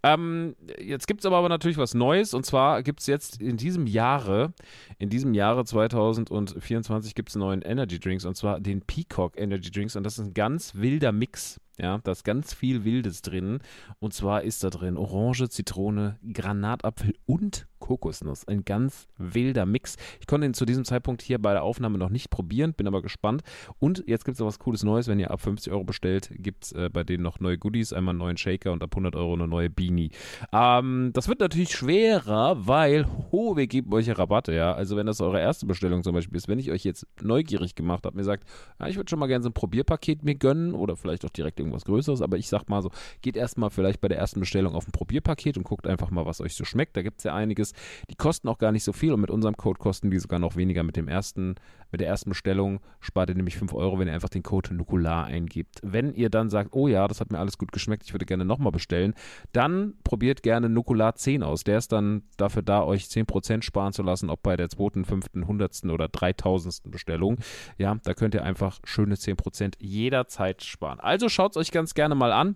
[0.03, 3.87] Ähm, jetzt gibt es aber, natürlich was Neues und zwar gibt es jetzt in diesem
[3.87, 4.53] Jahre,
[4.97, 9.95] in diesem Jahre 2024 gibt es neuen Energy Drinks und zwar den Peacock Energy Drinks
[9.95, 13.59] und das ist ein ganz wilder Mix ja, da ist ganz viel Wildes drin.
[13.99, 18.47] Und zwar ist da drin Orange, Zitrone, Granatapfel und Kokosnuss.
[18.47, 19.95] Ein ganz wilder Mix.
[20.19, 23.01] Ich konnte ihn zu diesem Zeitpunkt hier bei der Aufnahme noch nicht probieren, bin aber
[23.01, 23.43] gespannt.
[23.79, 25.07] Und jetzt gibt es auch was Cooles Neues.
[25.07, 27.93] Wenn ihr ab 50 Euro bestellt, gibt es äh, bei denen noch neue Goodies.
[27.93, 30.09] Einmal einen neuen Shaker und ab 100 Euro eine neue Beanie.
[30.51, 34.73] Ähm, das wird natürlich schwerer, weil, ho, wir geben euch ja Rabatte, ja.
[34.73, 38.05] Also wenn das eure erste Bestellung zum Beispiel ist, wenn ich euch jetzt neugierig gemacht
[38.05, 38.47] habe, mir sagt,
[38.79, 41.59] ja, ich würde schon mal gerne so ein Probierpaket mir gönnen oder vielleicht auch direkt
[41.65, 42.91] irgendwas Größeres, aber ich sag mal so,
[43.21, 46.41] geht erstmal vielleicht bei der ersten Bestellung auf ein Probierpaket und guckt einfach mal, was
[46.41, 46.95] euch so schmeckt.
[46.97, 47.73] Da gibt es ja einiges.
[48.09, 50.55] Die kosten auch gar nicht so viel und mit unserem Code kosten die sogar noch
[50.55, 51.55] weniger mit dem ersten,
[51.91, 55.25] mit der ersten Bestellung spart ihr nämlich 5 Euro, wenn ihr einfach den Code Nukular
[55.25, 55.79] eingibt.
[55.83, 58.45] Wenn ihr dann sagt, oh ja, das hat mir alles gut geschmeckt, ich würde gerne
[58.45, 59.13] nochmal bestellen,
[59.51, 61.63] dann probiert gerne Nukular 10 aus.
[61.63, 65.47] Der ist dann dafür da, euch 10% sparen zu lassen, ob bei der zweiten, fünften,
[65.47, 67.37] hundertsten oder dreitausendsten Bestellung.
[67.77, 70.99] Ja, da könnt ihr einfach schöne 10% jederzeit sparen.
[70.99, 72.55] Also schaut es euch ganz gerne mal an.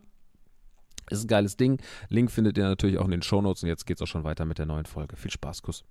[1.09, 1.81] Ist ein geiles Ding.
[2.09, 3.63] Link findet ihr natürlich auch in den Shownotes.
[3.63, 5.15] Und jetzt geht's auch schon weiter mit der neuen Folge.
[5.15, 5.83] Viel Spaß, Kuss.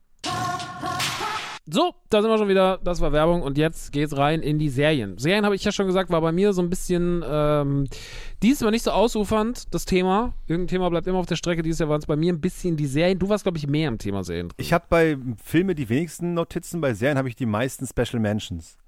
[1.71, 2.79] So, da sind wir schon wieder.
[2.83, 5.19] Das war Werbung und jetzt geht's rein in die Serien.
[5.19, 7.87] Serien habe ich ja schon gesagt, war bei mir so ein bisschen ähm,
[8.43, 10.33] diesmal nicht so ausufernd, das Thema.
[10.47, 11.63] Irgendein Thema bleibt immer auf der Strecke.
[11.63, 13.19] Dieses Jahr waren es bei mir ein bisschen die Serien.
[13.19, 14.49] Du warst, glaube ich, mehr im Thema Serien.
[14.57, 18.79] Ich habe bei Filmen die wenigsten Notizen, bei Serien habe ich die meisten Special Mentions.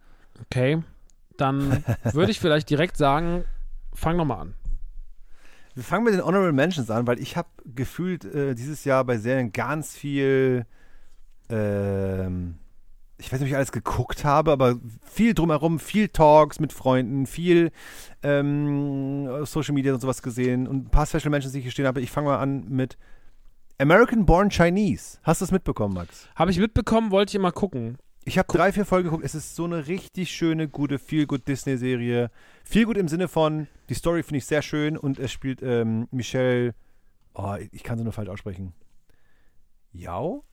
[0.47, 0.83] Okay,
[1.37, 3.45] dann würde ich vielleicht direkt sagen,
[3.95, 4.55] fang nochmal an.
[5.75, 9.19] Wir fangen mit den Honorable Mentions an, weil ich habe gefühlt äh, dieses Jahr bei
[9.19, 10.67] Serien ganz viel,
[11.49, 12.57] ähm,
[13.19, 17.27] ich weiß nicht, ob ich alles geguckt habe, aber viel drumherum, viel Talks mit Freunden,
[17.27, 17.71] viel
[18.23, 21.87] ähm, Social Media und sowas gesehen und ein paar Special Mentions, die ich hier stehen
[21.87, 22.01] habe.
[22.01, 22.99] Ich fange mal an mit
[23.79, 25.19] American Born Chinese.
[25.23, 26.29] Hast du das mitbekommen, Max?
[26.35, 27.97] Habe ich mitbekommen, wollte ich immer gucken.
[28.25, 29.25] Ich habe drei, vier Folgen geguckt.
[29.25, 32.31] Es ist so eine richtig schöne, gute, viel gut Disney-Serie.
[32.71, 36.07] Viel gut im Sinne von, die Story finde ich sehr schön und es spielt ähm,
[36.13, 36.73] Michelle,
[37.35, 38.75] oh, ich kann sie nur falsch aussprechen.
[39.91, 40.45] Yao?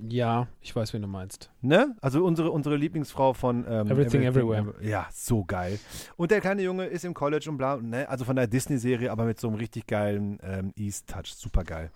[0.00, 1.52] Ja, ich weiß, wen du meinst.
[1.60, 1.94] Ne?
[2.00, 4.74] Also unsere, unsere Lieblingsfrau von ähm, Everything, Everything, Everywhere.
[4.84, 5.78] Ja, so geil.
[6.16, 8.08] Und der kleine Junge ist im College und bla, ne?
[8.08, 11.36] Also von der Disney-Serie, aber mit so einem richtig geilen ähm, East-Touch.
[11.36, 11.92] Super geil.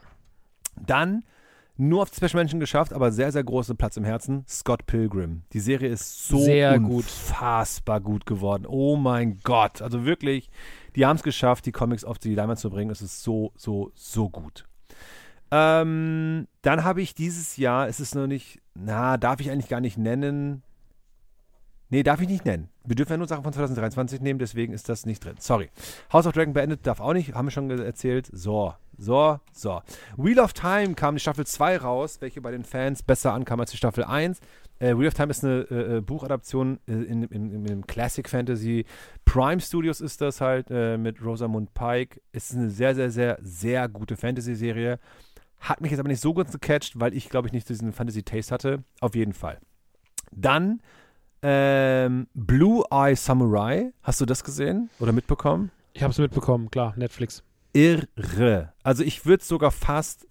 [0.76, 1.24] Dann
[1.79, 4.45] nur auf Special Mention geschafft, aber sehr, sehr großen Platz im Herzen.
[4.49, 5.43] Scott Pilgrim.
[5.53, 8.12] Die Serie ist so sehr unfassbar gut.
[8.12, 8.66] gut geworden.
[8.66, 9.81] Oh mein Gott.
[9.81, 10.51] Also wirklich,
[10.97, 12.91] die haben es geschafft, die Comics auf die Leinwand zu bringen.
[12.91, 14.64] Es ist so, so, so gut.
[15.51, 19.81] Ähm, dann habe ich dieses Jahr, es ist noch nicht, na, darf ich eigentlich gar
[19.81, 20.62] nicht nennen.
[21.91, 22.68] Nee, darf ich nicht nennen.
[22.84, 25.36] Wir dürfen ja nur Sachen von 2023 nehmen, deswegen ist das nicht drin.
[25.39, 25.70] Sorry.
[26.12, 28.28] House of Dragon beendet darf auch nicht, haben wir schon erzählt.
[28.30, 29.80] So, so, so.
[30.16, 33.70] Wheel of Time kam die Staffel 2 raus, welche bei den Fans besser ankam als
[33.70, 34.41] die Staffel 1.
[34.80, 38.84] Äh, Wheel of Time ist eine äh, äh Buchadaption äh, in, in, in, Classic Fantasy.
[39.24, 42.20] Prime Studios ist das halt äh, mit Rosamund Pike.
[42.32, 44.99] Ist eine sehr, sehr, sehr, sehr gute Fantasy-Serie.
[45.61, 48.55] Hat mich jetzt aber nicht so gut gecatcht, weil ich, glaube ich, nicht diesen Fantasy-Taste
[48.55, 48.84] hatte.
[49.01, 49.59] Auf jeden Fall.
[50.30, 50.80] Dann
[51.43, 53.93] ähm, Blue Eye Samurai.
[54.03, 55.70] Hast du das gesehen oder mitbekommen?
[55.93, 57.43] Ich habe es mitbekommen, klar, Netflix.
[57.72, 58.72] Irre.
[58.82, 60.26] Also ich würde sogar fast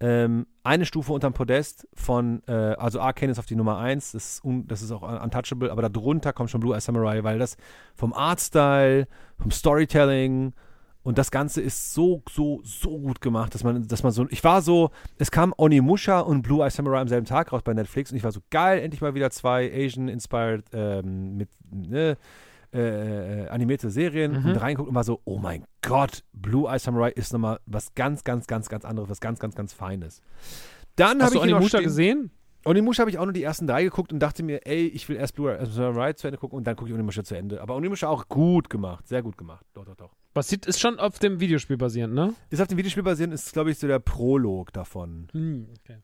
[0.00, 4.24] ähm, eine Stufe unterm Podest von, äh, also Arcane ist auf die Nummer 1, das
[4.24, 7.56] ist, das ist auch untouchable, aber darunter kommt schon Blue Eye Samurai, weil das
[7.94, 9.08] vom Artstyle,
[9.38, 10.52] vom Storytelling
[11.06, 14.42] und das Ganze ist so, so, so gut gemacht, dass man, dass man so, ich
[14.42, 18.10] war so, es kam Onimusha und Blue Eye Samurai am selben Tag raus bei Netflix
[18.10, 22.16] und ich war so, geil, endlich mal wieder zwei Asian-inspired ähm, mit, ne,
[22.74, 24.50] äh, äh, animierte Serien mhm.
[24.50, 28.24] und reinguckt und war so, oh mein Gott, Blue Eye Samurai ist nochmal was ganz,
[28.24, 30.22] ganz, ganz, ganz anderes, was ganz, ganz, ganz Feines.
[30.96, 32.32] Dann habe ich Onimusha gesehen?
[32.64, 35.14] Onimusha habe ich auch nur die ersten drei geguckt und dachte mir, ey, ich will
[35.14, 37.62] erst Blue Eye Samurai zu Ende gucken und dann gucke ich Onimusha zu Ende.
[37.62, 39.64] Aber Onimusha auch gut gemacht, sehr gut gemacht.
[39.72, 40.10] Doch, doch, doch.
[40.36, 42.34] Basiert, ist schon auf dem Videospiel basierend, ne?
[42.50, 45.28] Ist auf dem Videospiel basierend, ist, glaube ich, so der Prolog davon.
[45.32, 45.96] Hm, okay.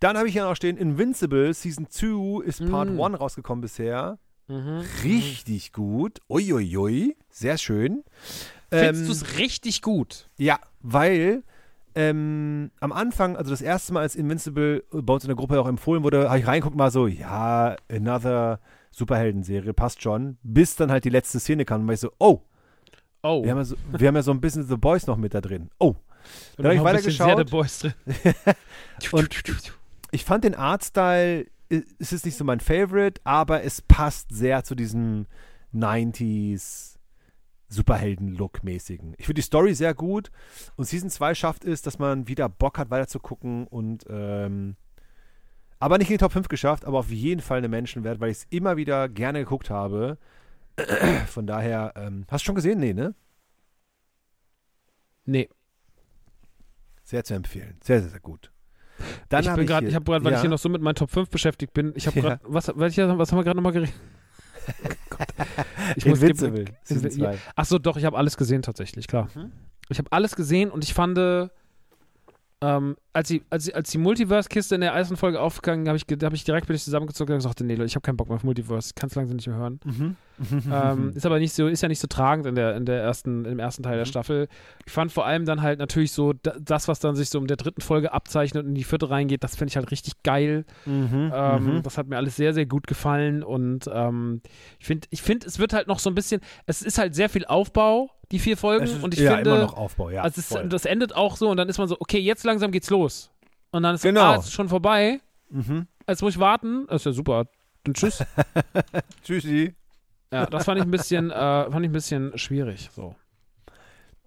[0.00, 3.00] Dann habe ich hier noch stehen, Invincible Season 2 ist Part Mm.
[3.00, 4.18] 1 rausgekommen bisher.
[4.48, 4.82] Mhm.
[5.04, 6.18] Richtig gut.
[6.28, 7.16] Uiuiui.
[7.30, 8.02] Sehr schön.
[8.70, 10.28] Findest Ähm, du es richtig gut?
[10.36, 11.44] Ja, weil
[11.94, 15.68] ähm, am Anfang, also das erste Mal, als Invincible bei uns in der Gruppe auch
[15.68, 18.58] empfohlen wurde, habe ich reingeguckt mal so, ja, another
[18.90, 20.36] Superhelden-Serie, passt schon.
[20.42, 22.40] Bis dann halt die letzte Szene kam und war ich so, oh,
[23.24, 25.34] Oh, wir haben, ja so, wir haben ja so ein bisschen The Boys noch mit
[25.34, 25.70] da drin.
[25.78, 25.94] Oh.
[26.56, 27.48] Dann habe ich bisschen sehr weitergeschaut.
[27.48, 27.94] The Boys drin.
[29.12, 29.42] Und-
[30.12, 31.46] Ich fand den Artstyle,
[31.98, 35.26] es ist nicht so mein Favorite, aber es passt sehr zu diesem
[35.74, 36.94] 90s
[37.68, 39.14] Superhelden-Look-mäßigen.
[39.18, 40.30] Ich finde die Story sehr gut
[40.76, 44.76] und Season 2 schafft es, dass man wieder Bock hat, weiter zu gucken und ähm,
[45.80, 48.38] aber nicht in die Top 5 geschafft, aber auf jeden Fall eine Menschenwert, weil ich
[48.38, 50.18] es immer wieder gerne geguckt habe.
[51.26, 52.80] Von daher, ähm, hast du schon gesehen?
[52.80, 53.14] Nee, ne?
[55.26, 55.48] Nee,
[57.02, 57.78] Sehr zu empfehlen.
[57.82, 58.50] Sehr, sehr, sehr gut.
[59.28, 60.38] Dann ich habe bin gerade, ich habe gerade, weil ja.
[60.38, 62.22] ich hier noch so mit meinen Top 5 beschäftigt bin, ich habe Ja.
[62.22, 63.94] gerade, was, welche, was haben wir gerade nochmal geredet?
[65.96, 67.32] Ich muss Invincible, Season ja.
[67.32, 67.38] 2.
[67.54, 69.28] Ach so, doch, ich habe alles gesehen tatsächlich, klar.
[69.34, 69.52] Mhm.
[69.90, 71.48] Ich habe alles gesehen und ich fand, äh,
[72.62, 76.04] ähm, als, die, als, die, als die Multiverse-Kiste in der ersten Folge aufgegangen, habe ich,
[76.22, 78.36] hab ich direkt bin ich zusammengezogen und gesagt, nee, Leute, ich habe keinen Bock mehr
[78.36, 79.80] auf Multiverse, ich kann es langsam nicht mehr hören.
[79.84, 80.16] Mhm.
[80.72, 83.44] ähm, ist aber nicht so, ist ja nicht so tragend in der, in der ersten,
[83.44, 84.08] im ersten Teil der Mhm.
[84.08, 84.48] Staffel.
[84.84, 87.46] Ich fand vor allem dann halt natürlich so, da, das, was dann sich so in
[87.46, 90.64] der dritten Folge abzeichnet und in die vierte reingeht, das finde ich halt richtig geil.
[90.86, 91.30] Mhm.
[91.32, 91.82] Ähm, mhm.
[91.84, 94.40] Das hat mir alles sehr, sehr gut gefallen und ähm,
[94.80, 97.28] ich finde, ich find, es wird halt noch so ein bisschen, es ist halt sehr
[97.28, 100.22] viel Aufbau, die vier Folgen Es ist und ich ja, finde, immer noch Aufbau, ja.
[100.22, 102.90] also es, das endet auch so und dann ist man so, okay, jetzt langsam geht's
[102.90, 103.03] los.
[103.70, 104.20] Und dann ist Genau.
[104.20, 105.86] ah, es schon vorbei, mhm.
[106.08, 107.46] jetzt muss ich warten, das ist ja super.
[107.84, 108.24] Dann tschüss.
[109.24, 109.74] Tschüssi.
[110.32, 111.34] ja, das fand ich ein bisschen, äh,
[111.70, 112.88] fand ich ein bisschen schwierig.
[112.94, 113.14] So.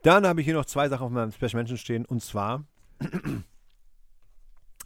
[0.03, 2.05] Dann habe ich hier noch zwei Sachen auf meinem Special Mention stehen.
[2.05, 2.65] Und zwar,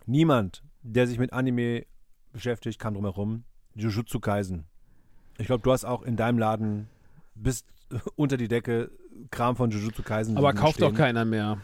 [0.06, 1.86] niemand, der sich mit Anime
[2.32, 3.44] beschäftigt, kam drum herum.
[3.76, 4.66] Jujutsu Kaisen.
[5.38, 6.88] Ich glaube, du hast auch in deinem Laden
[7.36, 7.66] bis
[8.16, 8.92] unter die Decke
[9.32, 10.38] Kram von Jujutsu Kaisen.
[10.38, 10.90] Aber kauft stehen.
[10.90, 11.58] doch keiner mehr.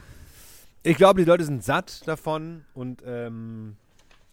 [0.84, 3.76] Ich glaube, die Leute sind satt davon und ähm,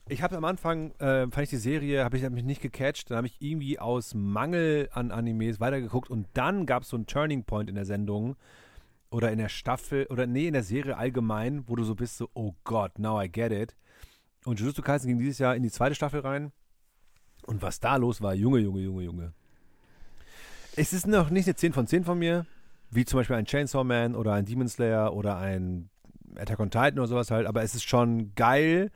[0.08, 3.10] ich habe am Anfang, äh, fand ich die Serie, habe ich hab mich nicht gecatcht,
[3.10, 7.08] dann habe ich irgendwie aus Mangel an Animes weitergeguckt und dann gab es so einen
[7.08, 8.36] Turning Point in der Sendung
[9.10, 12.30] oder in der Staffel oder nee, in der Serie allgemein, wo du so bist, so,
[12.36, 13.76] oh Gott, now I get it.
[14.46, 16.52] Und Jujutsu Kaisen ging dieses Jahr in die zweite Staffel rein
[17.48, 19.34] und was da los war, Junge, Junge, Junge, Junge.
[20.76, 22.46] Es ist noch nicht eine 10 von 10 von mir,
[22.92, 25.90] wie zum Beispiel ein Chainsaw Man oder ein Demon Slayer oder ein
[26.38, 28.92] Attack on Titan oder sowas halt, aber es ist schon geil,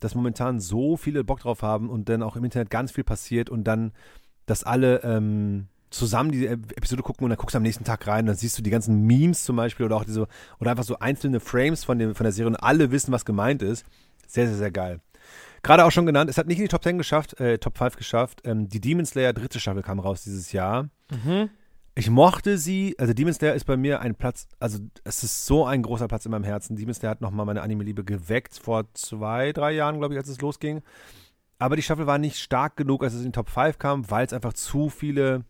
[0.00, 3.50] dass momentan so viele Bock drauf haben und dann auch im Internet ganz viel passiert
[3.50, 3.92] und dann,
[4.46, 8.26] dass alle ähm, zusammen diese Episode gucken und dann guckst du am nächsten Tag rein,
[8.26, 10.26] dann siehst du die ganzen Memes zum Beispiel oder auch diese,
[10.58, 13.62] oder einfach so einzelne Frames von, dem, von der Serie und alle wissen, was gemeint
[13.62, 13.86] ist.
[14.26, 15.00] Sehr, sehr, sehr geil.
[15.62, 17.96] Gerade auch schon genannt, es hat nicht in die Top 10 geschafft, äh, Top 5
[17.96, 18.42] geschafft.
[18.44, 20.90] Ähm, die Demon Slayer dritte Staffel kam raus dieses Jahr.
[21.10, 21.48] Mhm.
[21.96, 25.64] Ich mochte sie, also Demon Slayer ist bei mir ein Platz, also es ist so
[25.64, 26.74] ein großer Platz in meinem Herzen.
[26.74, 30.40] Demon Slayer hat nochmal meine Anime-Liebe geweckt, vor zwei, drei Jahren, glaube ich, als es
[30.40, 30.82] losging.
[31.58, 34.26] Aber die Staffel war nicht stark genug, als es in die Top 5 kam, weil
[34.26, 35.44] es einfach zu viele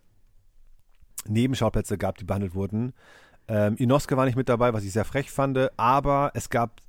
[1.26, 2.92] Nebenschauplätze gab, die behandelt wurden.
[3.48, 6.82] Ähm, Inosuke war nicht mit dabei, was ich sehr frech fand, aber es gab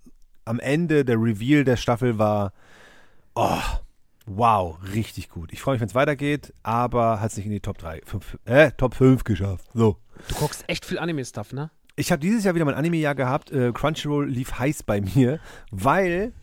[0.44, 2.52] am Ende, der Reveal der Staffel war,
[3.36, 3.62] oh,
[4.26, 5.52] wow, richtig gut.
[5.54, 8.38] Ich freue mich, wenn es weitergeht, aber hat es nicht in die Top 3, 5,
[8.46, 9.66] äh, Top 5 geschafft.
[9.74, 9.98] So.
[10.28, 11.72] Du guckst echt viel Anime-Stuff, ne?
[11.96, 13.52] Ich habe dieses Jahr wieder mein Anime-Jahr gehabt.
[13.52, 15.40] Äh, Crunchyroll lief heiß bei mir,
[15.72, 16.34] weil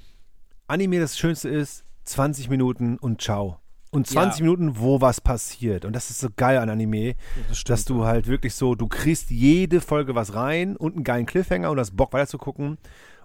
[0.66, 3.58] Anime das Schönste ist, 20 Minuten und ciao.
[3.90, 4.44] Und 20 Ja.
[4.44, 5.84] Minuten, wo was passiert.
[5.84, 7.14] Und das ist so geil an Anime,
[7.50, 11.26] Das dass du halt wirklich so, du kriegst jede Folge was rein und einen geilen
[11.26, 12.78] Cliffhanger und hast Bock weiter zu gucken.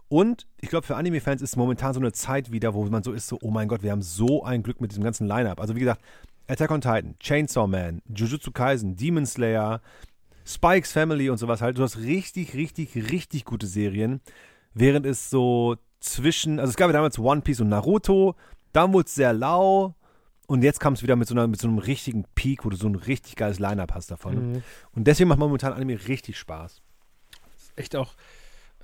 [0.09, 3.27] Und ich glaube, für Anime-Fans ist momentan so eine Zeit wieder, wo man so ist,
[3.27, 5.59] so, oh mein Gott, wir haben so ein Glück mit diesem ganzen Line-Up.
[5.59, 6.01] Also wie gesagt,
[6.47, 9.81] Attack on Titan, Chainsaw Man, Jujutsu Kaisen, Demon Slayer,
[10.45, 11.77] Spikes Family und sowas halt.
[11.77, 14.21] Du hast richtig, richtig, richtig gute Serien.
[14.73, 18.35] Während es so zwischen, also es gab ja damals One Piece und Naruto,
[18.71, 19.95] dann wurde es sehr lau
[20.47, 22.77] und jetzt kam es wieder mit so, einer, mit so einem richtigen Peak, wo du
[22.77, 24.53] so ein richtig geiles Line-Up hast davon.
[24.53, 24.63] Mhm.
[24.93, 26.81] Und deswegen macht momentan Anime richtig Spaß.
[27.75, 28.13] Echt auch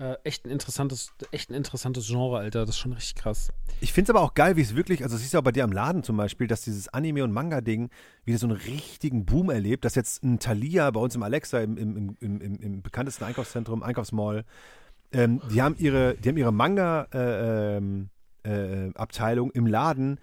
[0.04, 2.66] äh, echt ein interessantes, echt ein interessantes Genre, Alter.
[2.66, 3.54] Das ist schon richtig krass.
[3.80, 5.64] Ich finde es aber auch geil, wie es wirklich, also siehst du auch bei dir
[5.64, 7.90] am Laden zum Beispiel, dass dieses Anime- und Manga-Ding
[8.26, 11.78] wieder so einen richtigen Boom erlebt, dass jetzt ein Thalia bei uns im Alexa, im,
[11.78, 14.44] im, im, im, im bekanntesten Einkaufszentrum, Einkaufsmall,
[15.14, 20.20] ähm, die haben ihre, die haben ihre Manga-Abteilung im Laden.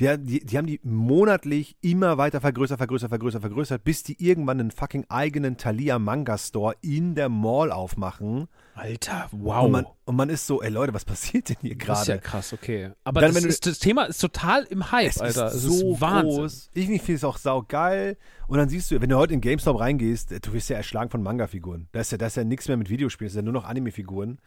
[0.00, 4.60] Die, die, die haben die monatlich immer weiter vergrößert, vergrößert, vergrößert, vergrößert, bis die irgendwann
[4.60, 8.46] einen fucking eigenen Thalia Manga Store in der Mall aufmachen.
[8.74, 9.64] Alter, wow.
[9.64, 12.14] Und man, und man ist so, ey Leute, was passiert denn hier das ist ja
[12.14, 12.24] gerade?
[12.28, 12.90] krass, okay.
[13.02, 15.48] Aber Dann, das, du- ist, das Thema ist total im Hype, Es Alter.
[15.48, 16.30] ist es so ist Wahnsinn.
[16.42, 16.70] groß.
[16.74, 18.16] Ich finde es auch saugeil.
[18.46, 21.22] Und dann siehst du, wenn du heute in GameStop reingehst, du wirst ja erschlagen von
[21.24, 21.88] Manga-Figuren.
[21.90, 23.64] Da ist ja, da ist ja nichts mehr mit Videospielen, das ist ja nur noch
[23.64, 24.38] Anime-Figuren.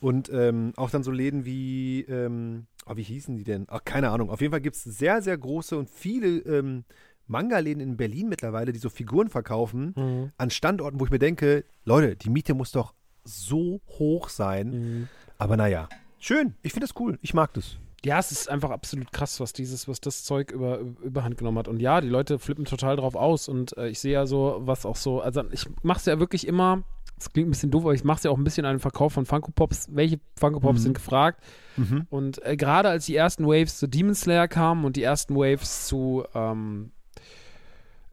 [0.00, 3.66] Und ähm, auch dann so Läden wie, ähm, oh, wie hießen die denn?
[3.68, 4.30] Ach, keine Ahnung.
[4.30, 6.84] Auf jeden Fall gibt es sehr, sehr große und viele ähm,
[7.26, 10.32] Manga-Läden in Berlin mittlerweile, die so Figuren verkaufen, Mhm.
[10.36, 12.94] an Standorten, wo ich mir denke, Leute, die Miete muss doch
[13.24, 14.70] so hoch sein.
[14.70, 15.08] Mhm.
[15.38, 15.88] Aber naja,
[16.18, 16.54] schön.
[16.62, 17.18] Ich finde das cool.
[17.22, 17.76] Ich mag das.
[18.02, 21.68] Ja, es ist einfach absolut krass, was dieses, was das Zeug über, überhand genommen hat.
[21.68, 23.46] Und ja, die Leute flippen total drauf aus.
[23.46, 26.46] Und äh, ich sehe ja so, was auch so, also ich mache es ja wirklich
[26.46, 26.82] immer,
[27.20, 28.80] das klingt ein bisschen doof, aber ich mache es ja auch ein bisschen an den
[28.80, 29.88] Verkauf von Funko Pops.
[29.92, 30.82] Welche Funko Pops Mhm.
[30.84, 31.42] sind gefragt?
[31.76, 32.06] Mhm.
[32.08, 35.86] Und äh, gerade als die ersten Waves zu Demon Slayer kamen und die ersten Waves
[35.86, 36.92] zu, ähm,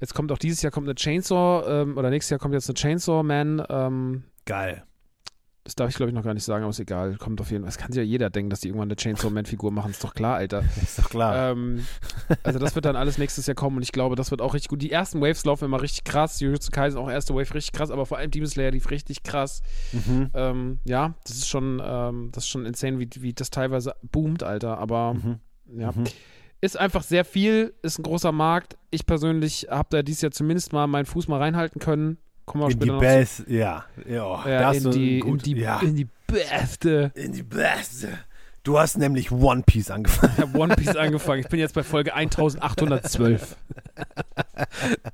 [0.02, 2.76] jetzt kommt auch dieses Jahr kommt eine Chainsaw, ähm, oder nächstes Jahr kommt jetzt eine
[2.76, 4.84] Chainsaw Man, ähm, Geil.
[5.68, 7.64] Das darf ich glaube ich noch gar nicht sagen, aber ist egal, kommt auf jeden
[7.64, 7.68] Fall.
[7.68, 10.02] Das kann sich ja jeder denken, dass die irgendwann eine Chainsaw Man Figur machen, ist
[10.02, 10.64] doch klar, Alter.
[10.82, 11.52] Ist doch klar.
[11.52, 11.86] Ähm,
[12.44, 14.70] also das wird dann alles nächstes Jahr kommen und ich glaube, das wird auch richtig
[14.70, 14.82] gut.
[14.82, 16.40] Die ersten Waves laufen immer richtig krass.
[16.40, 19.62] Jujutsu Kaisen auch erste Wave richtig krass, aber vor allem Demon Slayer lief richtig krass.
[19.92, 20.30] mhm.
[20.34, 24.44] Ähm, ja, das ist schon, ähm, das ist schon insane, wie, wie das teilweise boomt,
[24.44, 24.78] Alter.
[24.78, 25.40] Aber Mhm.
[25.78, 26.06] ja, Mhm.
[26.62, 28.78] ist einfach sehr viel, ist ein großer Markt.
[28.90, 32.18] Ich persönlich habe da dieses Jahr zumindest mal meinen Fuß mal reinhalten können.
[32.48, 33.86] Kommen wir In die später noch Best, ja.
[34.08, 34.50] ja, zu.
[34.50, 35.80] Ja, da hast in, die, in, gut, die, ja.
[35.82, 37.12] in die beste.
[37.14, 38.08] in die Beste.
[38.64, 40.34] Du hast nämlich One Piece angefangen.
[40.38, 41.42] Ich habe One Piece angefangen.
[41.42, 43.58] Ich bin jetzt bei Folge 1812.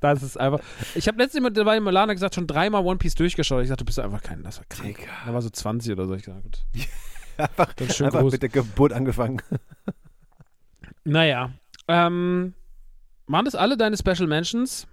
[0.00, 0.60] Das ist einfach.
[0.94, 3.62] Ich habe letztens mit dabei Milana gesagt, schon dreimal One Piece durchgeschaut.
[3.62, 4.42] Ich dachte, du bist einfach kein.
[4.44, 4.96] Das war krank.
[4.96, 5.10] Digga.
[5.26, 6.14] Da war so 20 oder so.
[6.14, 6.64] Ich dachte, gut.
[7.36, 8.32] Einfach, Dann schön einfach groß.
[8.32, 9.42] mit der Geburt angefangen.
[11.02, 11.50] Naja.
[11.88, 12.54] Ähm,
[13.26, 14.86] waren das alle deine Special Mentions?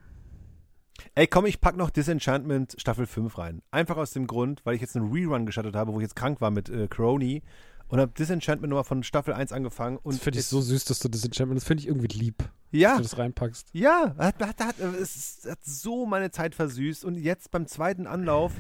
[1.16, 3.62] Ey, komm, ich pack noch Disenchantment Staffel 5 rein.
[3.72, 6.42] Einfach aus dem Grund, weil ich jetzt einen Rerun geschattet habe, wo ich jetzt krank
[6.42, 7.44] war mit äh, Crony
[7.88, 9.98] und habe Disenchantment nochmal von Staffel 1 angefangen.
[9.98, 11.60] Und Das finde ich so süß, dass du das Enchantment.
[11.60, 13.68] Das finde ich irgendwie lieb, dass Ja, du das reinpackst.
[13.74, 18.54] ja, hat, hat, hat, es hat so meine Zeit versüßt und jetzt beim zweiten Anlauf.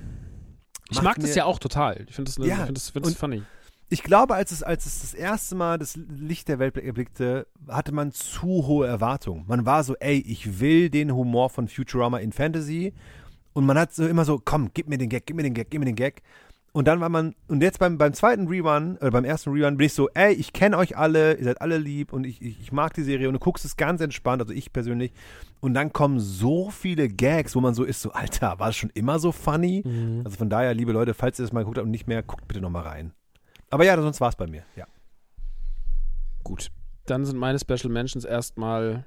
[0.89, 2.05] Ich mag das ja auch total.
[2.09, 3.43] Ich finde das, Ja, ich find das, find das funny.
[3.93, 7.91] Ich glaube, als es, als es das erste Mal das Licht der Welt erblickte, hatte
[7.91, 9.43] man zu hohe Erwartungen.
[9.47, 12.93] Man war so, ey, ich will den Humor von Futurama in Fantasy.
[13.51, 15.69] Und man hat so immer so, komm, gib mir den Gag, gib mir den Gag,
[15.69, 16.21] gib mir den Gag.
[16.71, 19.87] Und dann war man, und jetzt beim, beim zweiten Rerun, oder beim ersten Rerun, bin
[19.87, 22.71] ich so, ey, ich kenne euch alle, ihr seid alle lieb und ich, ich, ich
[22.71, 25.11] mag die Serie und du guckst es ganz entspannt, also ich persönlich.
[25.59, 28.91] Und dann kommen so viele Gags, wo man so ist, so, Alter, war das schon
[28.93, 29.83] immer so funny?
[29.85, 30.21] Mhm.
[30.23, 32.47] Also von daher, liebe Leute, falls ihr das mal geguckt habt und nicht mehr, guckt
[32.47, 33.11] bitte nochmal rein.
[33.71, 34.85] Aber ja, sonst war es bei mir, ja.
[36.43, 36.69] Gut.
[37.05, 39.05] Dann sind meine Special Mentions erstmal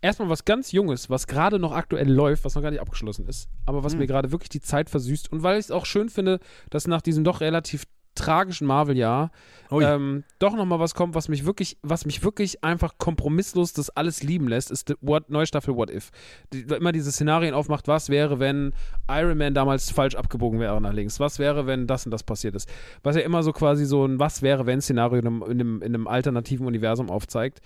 [0.00, 3.48] erstmal was ganz Junges, was gerade noch aktuell läuft, was noch gar nicht abgeschlossen ist,
[3.64, 4.00] aber was Hm.
[4.00, 6.38] mir gerade wirklich die Zeit versüßt und weil ich es auch schön finde,
[6.70, 7.84] dass nach diesem doch relativ
[8.16, 9.30] tragischen Marvel-Jahr
[9.70, 9.94] Oh ja.
[9.94, 13.90] ähm, doch noch mal was kommt, was mich wirklich, was mich wirklich einfach kompromisslos das
[13.90, 16.10] alles lieben lässt, ist die What, neue Staffel What If.
[16.52, 18.72] Die immer diese Szenarien aufmacht, was wäre, wenn
[19.08, 21.18] Iron Man damals falsch abgebogen wäre nach links?
[21.20, 22.68] Was wäre, wenn das und das passiert ist?
[23.02, 25.82] Was ja immer so quasi so ein Was wäre, wenn Szenario in einem, in einem,
[25.82, 27.60] in einem alternativen Universum aufzeigt.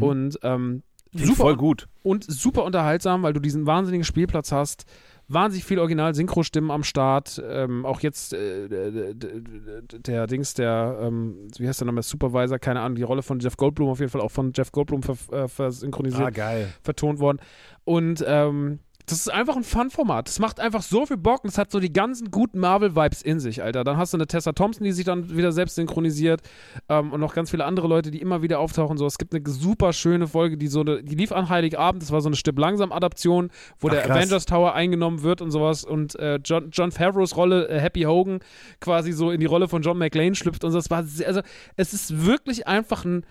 [0.00, 0.82] Und ähm,
[1.12, 1.88] super voll gut.
[2.02, 4.84] und super unterhaltsam, weil du diesen wahnsinnigen Spielplatz hast.
[5.28, 7.42] Wahnsinnig viel Original-Synchro-Stimmen am Start.
[7.48, 8.68] Ähm, auch jetzt äh,
[9.14, 13.56] der Dings, der, ähm, wie heißt der nochmal, Supervisor, keine Ahnung, die Rolle von Jeff
[13.56, 16.68] Goldblum auf jeden Fall auch von Jeff Goldblum ver äh, versynchronisiert Ah, geil.
[16.82, 17.38] vertont worden.
[17.84, 20.28] Und ähm, das ist einfach ein Fun-Format.
[20.28, 23.38] Das macht einfach so viel Bock und es hat so die ganzen guten Marvel-Vibes in
[23.38, 23.84] sich, Alter.
[23.84, 26.40] Dann hast du eine Tessa Thompson, die sich dann wieder selbst synchronisiert
[26.88, 28.96] ähm, und noch ganz viele andere Leute, die immer wieder auftauchen.
[28.96, 32.02] So, es gibt eine super schöne Folge, die so eine, die lief an Heiligabend.
[32.02, 34.16] Das war so eine Stipp langsam Adaption, wo Ach, der krass.
[34.16, 38.40] Avengers Tower eingenommen wird und sowas und äh, John, John Favreaus Rolle äh, Happy Hogan
[38.80, 40.78] quasi so in die Rolle von John McClane schlüpft und so.
[40.78, 41.42] Das war sehr, also
[41.76, 43.26] es ist wirklich einfach ein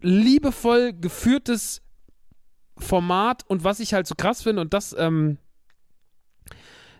[0.00, 1.82] liebevoll geführtes
[2.80, 5.38] Format und was ich halt so krass finde und das, ähm,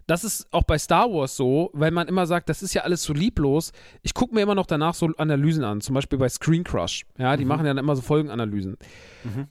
[0.06, 3.04] das ist auch bei Star Wars so, weil man immer sagt, das ist ja alles
[3.04, 3.70] so lieblos.
[4.02, 7.04] Ich gucke mir immer noch danach so Analysen an, zum Beispiel bei Screen Crush.
[7.16, 8.76] Ja, die machen ja dann immer so Folgenanalysen.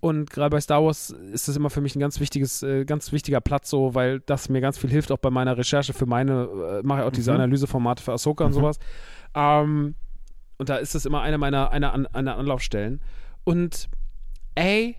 [0.01, 3.13] Und gerade bei Star Wars ist das immer für mich ein ganz wichtiges, äh, ganz
[3.13, 6.81] wichtiger Platz so, weil das mir ganz viel hilft, auch bei meiner Recherche für meine,
[6.81, 7.37] äh, mache ich auch diese Mhm.
[7.37, 8.79] Analyseformate für Ahsoka und sowas.
[9.35, 9.95] Ähm,
[10.57, 12.99] und da ist das immer eine meiner, eine, An- eine Anlaufstellen.
[13.45, 13.87] Und
[14.55, 14.97] ey,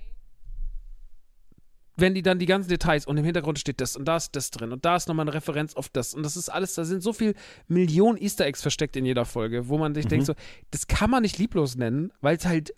[2.00, 4.50] wenn die dann die ganzen Details und im Hintergrund steht das und da ist das
[4.50, 7.02] drin und da ist nochmal eine Referenz auf das und das ist alles, da sind
[7.02, 7.34] so viel
[7.68, 10.34] Millionen Easter Eggs versteckt in jeder Folge, wo man sich denkt so,
[10.70, 12.72] das kann man nicht lieblos nennen, weil es halt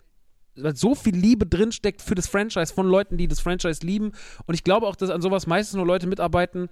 [0.55, 4.11] weil so viel Liebe drinsteckt für das Franchise von Leuten, die das Franchise lieben.
[4.45, 6.69] Und ich glaube auch, dass an sowas meistens nur Leute mitarbeiten,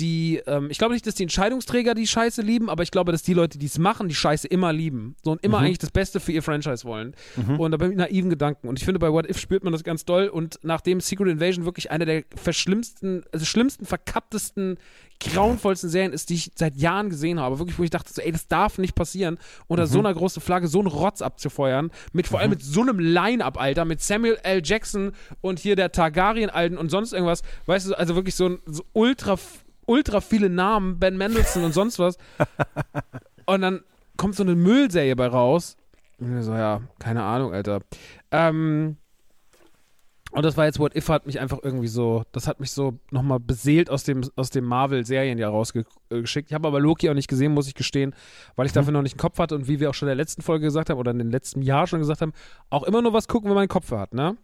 [0.00, 3.22] die, ähm, ich glaube nicht, dass die Entscheidungsträger die Scheiße lieben, aber ich glaube, dass
[3.22, 5.14] die Leute, die es machen, die Scheiße immer lieben.
[5.22, 5.64] So und immer Mhm.
[5.66, 7.14] eigentlich das Beste für ihr Franchise wollen.
[7.58, 8.68] Und da bin ich mit naiven Gedanken.
[8.68, 10.26] Und ich finde, bei What If spürt man das ganz doll.
[10.28, 14.78] Und nachdem Secret Invasion wirklich eine der verschlimmsten, also schlimmsten, verkapptesten,
[15.20, 18.32] grauenvollsten Serien ist, die ich seit Jahren gesehen habe, wirklich, wo ich dachte, so, ey,
[18.32, 19.38] das darf nicht passieren,
[19.68, 22.98] unter so einer großen Flagge so einen Rotz abzufeuern, mit vor allem mit so einem
[22.98, 24.60] Line-Up, Alter, mit Samuel L.
[24.64, 28.84] Jackson und hier der Targaryen-Alten und sonst irgendwas, weißt du, also wirklich so ein so
[28.92, 29.36] ultra
[29.86, 32.16] ultra viele Namen, Ben Mendelssohn und sonst was.
[33.46, 33.82] Und dann
[34.16, 35.76] kommt so eine Müllserie bei raus.
[36.18, 37.80] Und so, ja, keine Ahnung, Alter.
[38.30, 38.96] Ähm,
[40.34, 42.98] und das war jetzt What If hat mich einfach irgendwie so, das hat mich so
[43.12, 46.50] nochmal beseelt aus dem, aus dem Marvel-Serien ja rausgeschickt.
[46.50, 48.16] Ich habe aber Loki auch nicht gesehen, muss ich gestehen,
[48.56, 50.16] weil ich dafür noch nicht einen Kopf hatte und wie wir auch schon in der
[50.16, 52.32] letzten Folge gesagt haben oder in den letzten Jahr schon gesagt haben,
[52.68, 54.36] auch immer nur was gucken, wenn man einen Kopf hat, ne?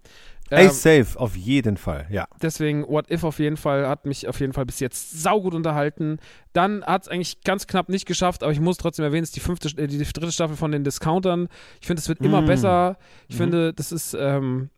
[0.51, 2.27] Ey, Ähm, safe, auf jeden Fall, ja.
[2.43, 6.19] Deswegen What If auf jeden Fall hat mich auf jeden Fall bis jetzt saugut unterhalten.
[6.53, 9.37] Dann hat es eigentlich ganz knapp nicht geschafft, aber ich muss trotzdem erwähnen, es ist
[9.37, 11.49] die fünfte, äh, die dritte Staffel von den Discountern.
[11.81, 12.47] Ich finde, es wird immer Mm.
[12.47, 12.99] besser.
[13.29, 13.43] Ich Mhm.
[13.43, 14.71] finde, das ist ähm,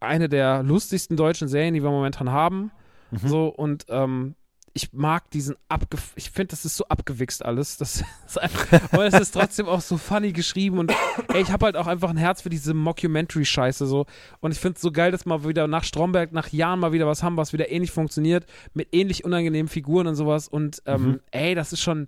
[0.00, 2.70] eine der lustigsten deutschen Serien, die wir momentan haben.
[3.10, 3.28] Mhm.
[3.28, 4.34] So und ähm,
[4.72, 7.76] ich mag diesen abge ich finde das ist so abgewichst alles.
[7.76, 10.92] Das ist einfach, aber es ist trotzdem auch so funny geschrieben und
[11.32, 14.06] ey, ich habe halt auch einfach ein Herz für diese Mockumentary Scheiße so.
[14.40, 17.06] Und ich finde es so geil dass mal wieder nach Stromberg nach Jahren mal wieder
[17.06, 20.46] was haben was wieder ähnlich funktioniert mit ähnlich unangenehmen Figuren und sowas.
[20.48, 21.20] Und ähm, Mhm.
[21.32, 22.06] ey das ist schon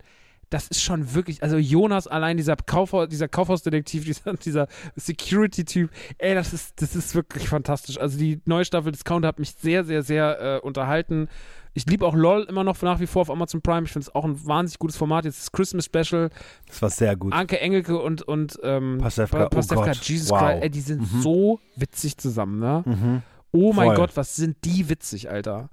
[0.52, 6.34] das ist schon wirklich, also Jonas allein, dieser, Kaufhaus, dieser Kaufhausdetektiv, dieser, dieser Security-Typ, ey,
[6.34, 7.98] das ist, das ist wirklich fantastisch.
[7.98, 11.28] Also die neue Staffel Discount hat mich sehr, sehr, sehr äh, unterhalten.
[11.74, 13.84] Ich liebe auch LOL immer noch nach wie vor auf Amazon Prime.
[13.86, 15.24] Ich finde es auch ein wahnsinnig gutes Format.
[15.24, 16.28] Jetzt das Christmas Special.
[16.66, 17.32] Das war sehr gut.
[17.32, 20.40] Anke Engelke und, und ähm, Pasewka, Pa- Pasewka, oh Gott, Jesus wow.
[20.40, 21.22] Christ, ey, die sind Mhm.
[21.22, 22.82] so witzig zusammen, ne?
[22.84, 23.22] Mhm.
[23.52, 23.96] Oh mein Voll.
[23.96, 25.70] Gott, was sind die witzig, Alter.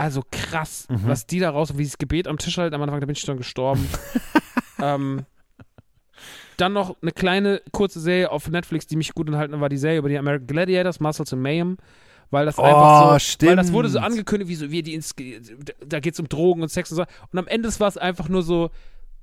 [0.00, 1.00] Also krass, Mhm.
[1.04, 3.14] was die da raus, wie sie das Gebet am Tisch halten, am Anfang, da bin
[3.14, 3.86] ich schon gestorben.
[4.82, 5.26] ähm,
[6.56, 9.76] dann noch eine kleine kurze Serie auf Netflix, die mich gut enthalten hat, war die
[9.78, 11.76] Serie über die American Gladiators, Muscles and Mayhem.
[12.30, 13.50] Weil das Oh, einfach so, stimmt.
[13.50, 15.00] weil das wurde so angekündigt, wie so, wie die
[15.84, 17.04] da geht es um Drogen und Sex und so.
[17.32, 18.70] Und am Ende war es einfach nur so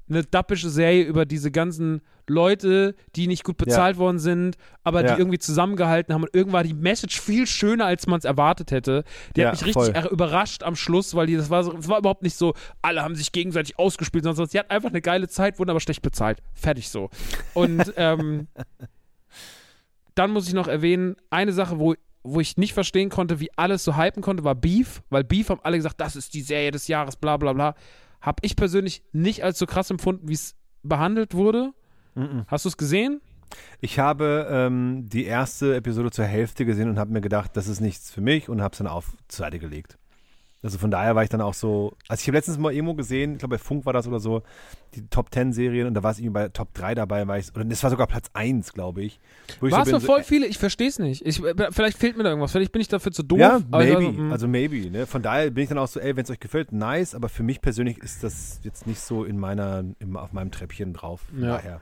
[0.10, 5.14] eine dappische Serie über diese ganzen Leute, die nicht gut bezahlt worden sind, aber Ja.
[5.16, 6.24] die irgendwie zusammengehalten haben.
[6.24, 9.04] Und irgendwann war die Message viel schöner, als man es erwartet hätte.
[9.36, 9.96] Die Ja, hat mich richtig voll.
[9.96, 13.02] er- überrascht am Schluss, weil die, das war, so, das war überhaupt nicht so, alle
[13.02, 16.02] haben sich gegenseitig ausgespielt, sondern sonst, die hat einfach eine geile Zeit, wurden aber schlecht
[16.02, 16.42] bezahlt.
[16.54, 17.10] Fertig so.
[17.54, 18.48] Und ähm,
[20.16, 23.84] dann muss ich noch erwähnen, eine Sache, wo, wo ich nicht verstehen konnte, wie alles
[23.84, 26.88] so hypen konnte, war Beef, weil Beef haben alle gesagt, das ist die Serie des
[26.88, 27.76] Jahres, bla bla bla.
[28.22, 31.74] Hab ich persönlich nicht als so krass empfunden, wie es behandelt wurde.
[32.16, 32.46] Mhm.
[32.48, 33.22] Hast du es gesehen?
[33.80, 37.80] Ich habe ähm, die erste Episode zur Hälfte gesehen und habe mir gedacht, das ist
[37.80, 39.98] nichts für mich und habe es dann auf zur Seite gelegt.
[40.68, 43.32] Also von daher war ich dann auch so, also ich habe letztens mal irgendwo gesehen,
[43.32, 44.44] ich glaube bei Funk war das oder so,
[44.96, 47.56] die Top 10 Serien und da war es irgendwie bei Top 3 dabei, war ich,
[47.56, 49.18] oder das war sogar Platz 1, glaube ich.
[49.62, 50.46] War es so bin, für voll viele?
[50.46, 51.26] Ich verstehe es nicht.
[51.26, 52.52] Ich, äh, vielleicht fehlt mir da irgendwas.
[52.52, 53.40] Vielleicht bin ich dafür zu doof.
[53.40, 54.02] Ja, maybe.
[54.02, 54.32] so, mm.
[54.34, 54.92] also maybe.
[54.92, 55.08] Ne?
[55.08, 57.16] Von daher bin ich dann auch so, ey, wenn es euch gefällt, nice.
[57.16, 60.92] Aber für mich persönlich ist das jetzt nicht so in meiner, im, auf meinem Treppchen
[60.92, 61.22] drauf.
[61.40, 61.48] Ja.
[61.48, 61.82] Daher.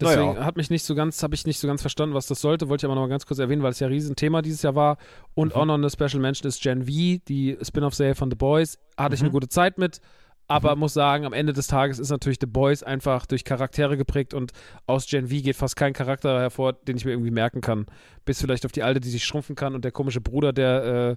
[0.00, 0.44] Deswegen Naja.
[0.44, 2.68] hat mich nicht so ganz, habe ich nicht so ganz verstanden, was das sollte.
[2.68, 4.74] Wollte ich aber noch mal ganz kurz erwähnen, weil es ja ein Riesenthema dieses Jahr
[4.74, 4.96] war.
[5.34, 5.60] Und Mhm.
[5.60, 6.90] auch noch eine Special Mention ist Gen V,
[7.28, 8.78] die Spin-off-Serie von The Boys.
[8.96, 9.26] Hatte ich Mhm.
[9.26, 10.00] eine gute Zeit mit.
[10.46, 14.34] Aber muss sagen, am Ende des Tages ist natürlich The Boys einfach durch Charaktere geprägt
[14.34, 14.52] und
[14.86, 17.86] aus Gen V geht fast kein Charakter hervor, den ich mir irgendwie merken kann.
[18.26, 21.16] Bis vielleicht auf die alte, die sich schrumpfen kann und der komische Bruder, der, äh,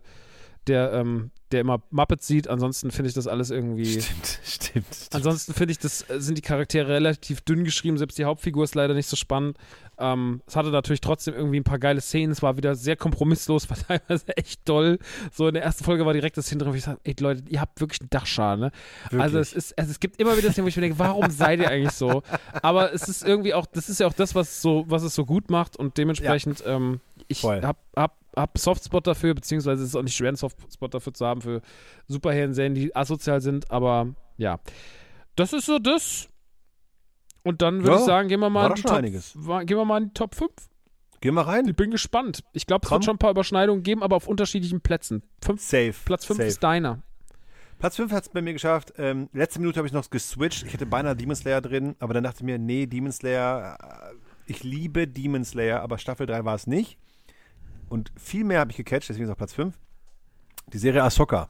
[0.67, 2.47] der, ähm, der immer Muppets sieht.
[2.47, 3.85] Ansonsten finde ich das alles irgendwie.
[4.01, 4.85] Stimmt, stimmt.
[4.93, 5.09] stimmt.
[5.13, 7.97] Ansonsten finde ich, das äh, sind die Charaktere relativ dünn geschrieben.
[7.97, 9.57] Selbst die Hauptfigur ist leider nicht so spannend.
[9.99, 12.31] Ähm, es hatte natürlich trotzdem irgendwie ein paar geile Szenen.
[12.31, 14.99] Es war wieder sehr kompromisslos, war teilweise echt toll.
[15.31, 17.61] So in der ersten Folge war direkt das hintere, wo ich sage, ey Leute, ihr
[17.61, 18.65] habt wirklich einen Dachschaden.
[18.65, 18.71] Ne?
[19.19, 21.59] Also es ist, also es gibt immer wieder Szenen, wo ich mir denke, warum seid
[21.59, 22.21] ihr eigentlich so?
[22.61, 25.25] Aber es ist irgendwie auch, das ist ja auch das, was so, was es so
[25.25, 27.61] gut macht und dementsprechend, ähm, ich Voll.
[27.61, 27.77] hab,
[28.37, 31.41] hab, hab Softspot dafür, beziehungsweise es ist auch nicht schwer, einen Softspot dafür zu haben
[31.41, 31.61] für
[32.07, 34.07] Superhelden-Serien, die asozial sind, aber
[34.37, 34.59] ja.
[35.35, 36.29] Das ist so das.
[37.43, 40.01] Und dann würde Ja, ich sagen, gehen wir mal in die Top, gehen wir mal
[40.01, 40.51] in die Top 5.
[41.21, 41.67] Geh mal rein.
[41.67, 42.43] Ich bin gespannt.
[42.53, 42.97] Ich glaube, es Komm.
[42.97, 45.23] wird schon ein paar Überschneidungen geben, aber auf unterschiedlichen Plätzen.
[45.43, 45.93] Fünf, Safe.
[46.05, 46.47] Platz 5 safe.
[46.47, 47.01] ist deiner.
[47.79, 48.93] Platz 5 hat es bei mir geschafft.
[48.97, 50.63] Ähm, letzte Minute habe ich noch geswitcht.
[50.65, 54.15] Ich hätte beinahe Demon Slayer drin, aber dann dachte ich mir, nee, Demon Slayer, äh,
[54.45, 56.97] ich liebe Demon Slayer, aber Staffel 3 war es nicht.
[57.89, 59.77] Und viel mehr habe ich gecatcht, deswegen ist auch Platz 5.
[60.73, 61.49] Die Serie Ahsoka.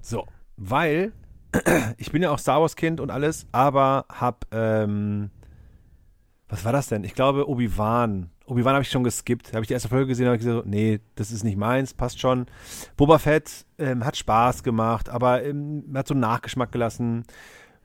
[0.00, 1.12] So, weil
[1.98, 5.30] ich bin ja auch Star Wars Kind und alles, aber habe ähm,
[6.50, 7.04] was war das denn?
[7.04, 8.28] Ich glaube, Obi-Wan.
[8.46, 9.52] Obi-Wan habe ich schon geskippt.
[9.52, 12.18] Habe ich die erste Folge gesehen, habe ich gesagt, nee, das ist nicht meins, passt
[12.18, 12.46] schon.
[12.96, 17.24] Boba Fett ähm, hat Spaß gemacht, aber ähm, hat so einen Nachgeschmack gelassen.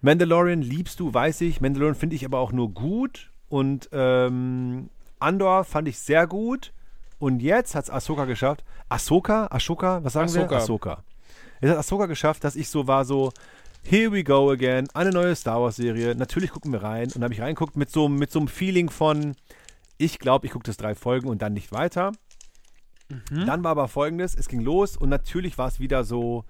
[0.01, 1.61] Mandalorian liebst du, weiß ich.
[1.61, 3.31] Mandalorian finde ich aber auch nur gut.
[3.49, 4.89] Und ähm,
[5.25, 6.71] Andor fand ich sehr gut.
[7.17, 8.63] Und jetzt hat es Ahsoka geschafft.
[8.89, 9.47] Ahsoka?
[9.49, 10.03] Ashoka?
[10.03, 10.49] Was sagen Ahsoka.
[10.49, 10.57] wir?
[10.57, 11.03] Ahsoka.
[11.61, 13.31] Jetzt hat Ahsoka geschafft, dass ich so war, so,
[13.83, 16.15] here we go again, eine neue Star Wars-Serie.
[16.15, 17.11] Natürlich gucken wir rein.
[17.13, 19.35] Und habe ich reinguckt mit so, mit so einem Feeling von,
[19.97, 22.11] ich glaube, ich gucke das drei Folgen und dann nicht weiter.
[23.29, 26.43] Dann war aber folgendes: Es ging los und natürlich war es wieder so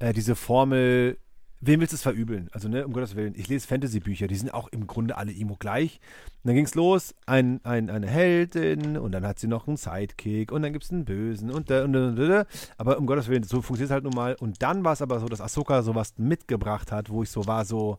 [0.00, 1.18] äh, diese Formel.
[1.62, 2.48] Wem willst du es verübeln?
[2.52, 5.56] Also, ne, um Gottes Willen, ich lese Fantasy-Bücher, die sind auch im Grunde alle immer
[5.58, 6.00] gleich.
[6.42, 9.78] Und dann ging es los, ein, ein, eine Heldin und dann hat sie noch einen
[9.78, 12.46] Sidekick und dann gibt es einen Bösen und, da- und, da- und, da-
[12.76, 14.34] aber um Gottes Willen, so funktioniert es halt nun mal.
[14.38, 17.64] Und dann war es aber so, dass Ahsoka sowas mitgebracht hat, wo ich so war,
[17.64, 17.98] so,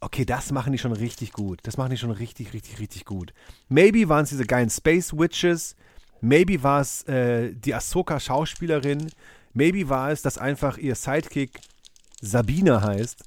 [0.00, 1.60] okay, das machen die schon richtig gut.
[1.64, 3.34] Das machen die schon richtig, richtig, richtig gut.
[3.68, 5.76] Maybe waren es diese geilen Space Witches.
[6.22, 9.10] Maybe war es äh, die Ahsoka-Schauspielerin.
[9.54, 11.60] Maybe war es, dass einfach ihr Sidekick
[12.24, 13.24] Sabine heißt.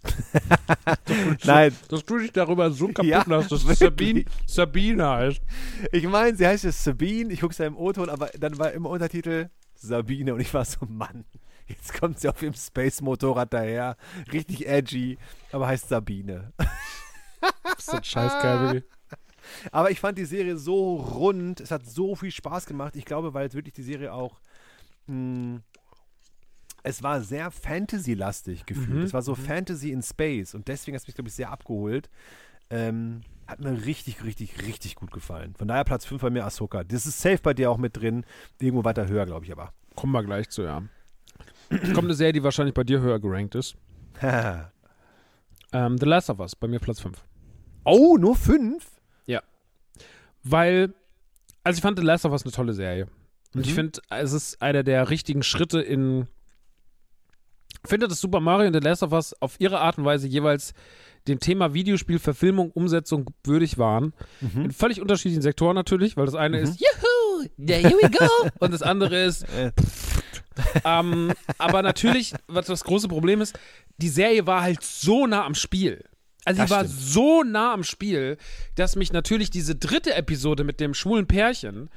[1.44, 3.62] Nein, Dass du dich darüber so kaputt Ja, machst, dass.
[3.64, 5.42] Sabine, Sabine heißt.
[5.92, 7.32] ich meine, sie heißt jetzt Sabine.
[7.34, 10.64] Ich gucke es ja im O-Ton, aber dann war im Untertitel Sabine und ich war
[10.64, 11.26] so, Mann,
[11.68, 13.98] jetzt kommt sie auf ihrem Space-Motorrad daher.
[14.32, 15.18] Richtig edgy,
[15.52, 16.54] aber heißt Sabine.
[17.78, 18.86] Ist das scheißgeil.
[19.74, 22.96] Aber ich fand die Serie so rund, es hat so viel Spaß gemacht.
[22.96, 24.40] Ich glaube, weil jetzt wirklich die Serie auch.
[25.08, 25.60] Mh,
[26.86, 28.90] es war sehr Fantasy-lastig gefühlt.
[28.90, 31.50] Mhm, Es war so Fantasy in Space und deswegen hat es mich, glaube ich, sehr
[31.52, 32.10] abgeholt.
[32.70, 35.54] Ähm, hat mir richtig, richtig, richtig gut gefallen.
[35.56, 36.84] Von daher Platz 5 bei mir Ahsoka.
[36.84, 38.26] Das ist safe bei dir auch mit drin.
[38.60, 39.72] Irgendwo weiter höher, glaube ich aber.
[39.96, 40.84] Kommen wir gleich zu, ja.
[41.70, 43.76] Kommt eine Serie, die wahrscheinlich bei dir höher gerankt ist.
[45.74, 47.22] Ähm, The Last of Us, bei mir Platz 5.
[47.84, 48.86] oh, nur 5?
[50.48, 50.94] Weil,
[51.64, 53.08] also ich fand The Last of Us eine tolle Serie.
[53.56, 53.76] Und ich Mhm.
[53.76, 56.28] finde, es ist einer der richtigen Schritte in.
[57.86, 60.28] Ich finde, dass Super Mario und The Last of Us auf ihre Art und Weise
[60.28, 60.74] jeweils
[61.28, 64.14] dem Thema Videospiel, Verfilmung, Umsetzung würdig waren.
[64.42, 64.66] Mhm.
[64.66, 68.28] In völlig unterschiedlichen Sektoren natürlich, weil das eine ist Juhu, yeah, here we go
[68.60, 69.72] und das andere ist Äh.
[70.86, 73.60] ähm, aber natürlich, was das große Problem ist,
[73.98, 76.04] die Serie war halt so nah am Spiel.
[76.46, 77.00] Also Das sie war stimmt.
[77.02, 78.38] so nah am Spiel,
[78.76, 81.90] dass mich natürlich diese dritte Episode mit dem schwulen Pärchen,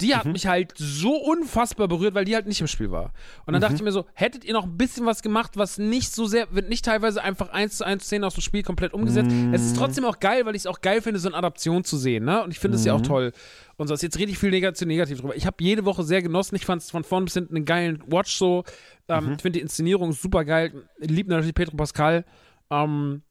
[0.00, 3.12] die hat mich halt so unfassbar berührt, weil die halt nicht im Spiel war.
[3.46, 6.12] Und dann dachte ich mir so, hättet ihr noch ein bisschen was gemacht, was nicht
[6.12, 9.30] so sehr, wird nicht teilweise einfach eins zu eins Szenen aus dem Spiel komplett umgesetzt.
[9.52, 11.96] Es ist trotzdem auch geil, weil ich es auch geil finde, so eine Adaption zu
[11.96, 12.42] sehen, ne?
[12.42, 13.32] Und ich finde es ja auch toll.
[13.76, 15.36] Und so, jetzt rede ich viel negativ, negativ drüber.
[15.36, 16.54] Ich habe jede Woche sehr genossen.
[16.56, 18.64] Ich fand es von vorn bis hinten einen geilen Watch so.
[19.08, 20.84] Ähm, Ich finde die Inszenierung super geil.
[20.98, 22.24] Lieb natürlich Pedro Pascal.
[22.70, 23.22] Ähm,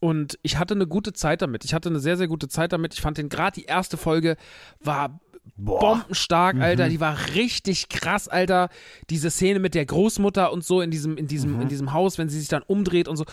[0.00, 1.64] und ich hatte eine gute Zeit damit.
[1.64, 2.92] Ich hatte eine sehr, sehr gute Zeit damit.
[2.92, 4.36] Ich fand den gerade die erste Folge
[4.80, 5.20] war
[5.56, 5.80] Boah.
[5.80, 6.88] bombenstark, Alter.
[6.88, 8.70] Die war richtig krass, Alter.
[9.10, 12.28] Diese Szene mit der Großmutter und so in diesem, in diesem, in diesem Haus, wenn
[12.28, 13.24] sie sich dann umdreht und so.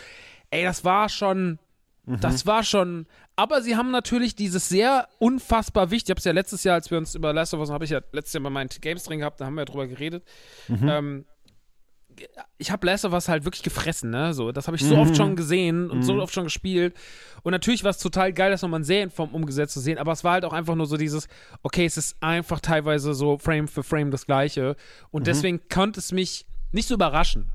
[0.50, 1.60] Ey, das war schon.
[2.06, 3.06] Das war schon.
[3.36, 6.08] Aber sie haben natürlich dieses sehr unfassbar wichtig.
[6.08, 7.92] Ich habe es ja letztes Jahr, als wir uns über Last of Us, habe ich
[7.92, 10.24] ja letztes Jahr bei meinen Games drin gehabt, da haben wir ja drüber geredet.
[10.70, 11.26] Ähm,
[12.58, 14.34] ich habe Last of Us halt wirklich gefressen, ne?
[14.34, 16.96] So, das habe ich so oft schon gesehen und so oft schon gespielt.
[17.44, 20.24] Und natürlich war es total geil, das nochmal in Serienform umgesetzt zu sehen, aber es
[20.24, 21.28] war halt auch einfach nur so dieses,
[21.64, 24.76] okay, es ist einfach teilweise so Frame für Frame das Gleiche.
[25.10, 27.52] Und deswegen konnte es mich nicht so überraschen.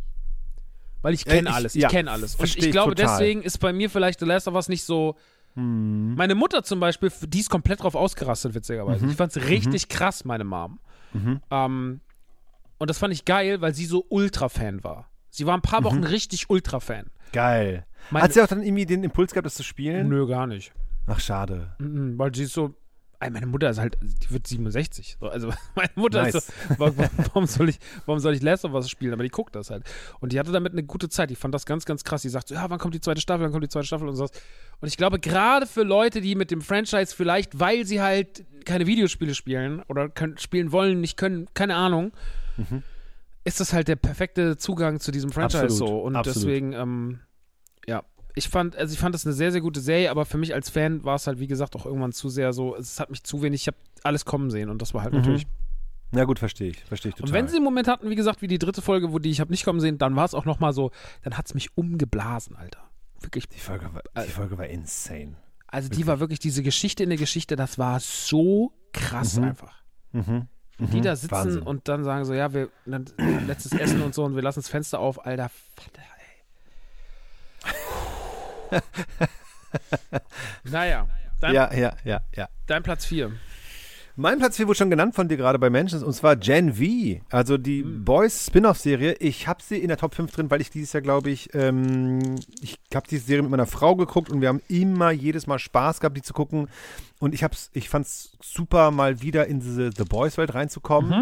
[1.03, 2.35] Weil ich kenne Äh, alles, ich ja, kenne alles.
[2.35, 3.19] Und ich glaube, total.
[3.19, 5.16] deswegen ist bei mir vielleicht The Last of Us nicht so.
[5.55, 9.07] Meine Mutter zum Beispiel, die ist komplett drauf ausgerastet, witzigerweise.
[9.07, 10.81] Ich fand es richtig krass, meine Mom.
[11.51, 12.01] Ähm,
[12.78, 15.11] und das fand ich geil, weil sie so Ultra-Fan war.
[15.31, 17.07] Sie war ein paar Wochen richtig Ultra-Fan.
[17.32, 17.85] Geil.
[18.11, 20.09] Meine- Hat sie auch dann irgendwie den Impuls gehabt, das zu spielen?
[20.09, 20.73] Nö, gar nicht.
[21.07, 21.74] Ach, schade.
[21.78, 22.74] Mhm, weil sie ist so.
[23.19, 25.16] Meine Mutter ist halt, die wird 67.
[25.19, 26.35] So, Also meine Mutter Nice.
[26.35, 29.15] ist so, wa- wa- warum soll ich, warum soll ich Last of Us spielen?
[29.15, 29.85] Aber die guckt das halt.
[30.20, 31.31] Und die hatte damit eine gute Zeit.
[31.31, 32.23] Die fand das ganz, ganz krass.
[32.23, 34.16] Die sagt so, ja, wann kommt die zweite Staffel, wann kommt die zweite Staffel und
[34.16, 34.32] sowas.
[34.81, 38.86] Und ich glaube, gerade für Leute, die mit dem Franchise vielleicht, weil sie halt keine
[38.86, 42.12] Videospiele spielen oder können, spielen wollen, nicht können, keine Ahnung,
[43.45, 45.99] ist das halt der perfekte Zugang zu diesem Franchise Absolut, so.
[46.01, 46.37] Und absolut.
[46.37, 47.20] deswegen, ähm,
[47.87, 48.03] ja,
[48.35, 50.69] ich fand, also ich fand das eine sehr, sehr gute Serie, aber für mich als
[50.69, 53.43] Fan war es halt, wie gesagt, auch irgendwann zu sehr so, es hat mich zu
[53.43, 55.47] wenig, ich habe alles kommen sehen und das war halt natürlich.
[56.12, 56.85] Na gut, verstehe ich.
[56.85, 57.31] Verstehe ich total.
[57.31, 59.41] Und wenn sie einen Moment hatten, wie gesagt, wie die dritte Folge, wo die ich
[59.41, 60.91] habe nicht kommen sehen, dann war es auch nochmal so,
[61.23, 62.81] dann hat es mich umgeblasen, Alter.
[63.20, 63.49] Wirklich.
[63.49, 65.37] die, Folge war, die Folge war insane.
[65.66, 69.83] Also die war wirklich diese Geschichte in der Geschichte, das war so krass einfach.
[70.12, 70.49] Mhm.
[70.78, 71.62] Die da sitzen Wahnsinn.
[71.62, 74.98] und dann sagen so, ja, wir letztes Essen und so und wir lassen das Fenster
[75.01, 75.51] auf, Alter.
[75.74, 76.03] Vater,
[78.70, 78.81] ey.
[80.65, 81.09] naja.
[81.40, 82.48] Dein, Ja, ja, ja, ja.
[82.66, 83.32] dein Platz 4.
[84.18, 87.20] Mein Platz 4 wurde schon genannt von dir gerade bei Menschen, und zwar Gen V,
[87.30, 89.16] also die Boys Spin-off-Serie.
[89.20, 92.36] Ich habe sie in der Top 5 drin, weil ich dieses Jahr, glaube ich, ähm,
[92.62, 96.01] ich habe die Serie mit meiner Frau geguckt und wir haben immer jedes Mal Spaß
[96.01, 96.68] gehabt, die zu gucken.
[97.18, 101.12] Und ich, hab's, ich fand es super, mal wieder in diese The Boys-Welt reinzukommen.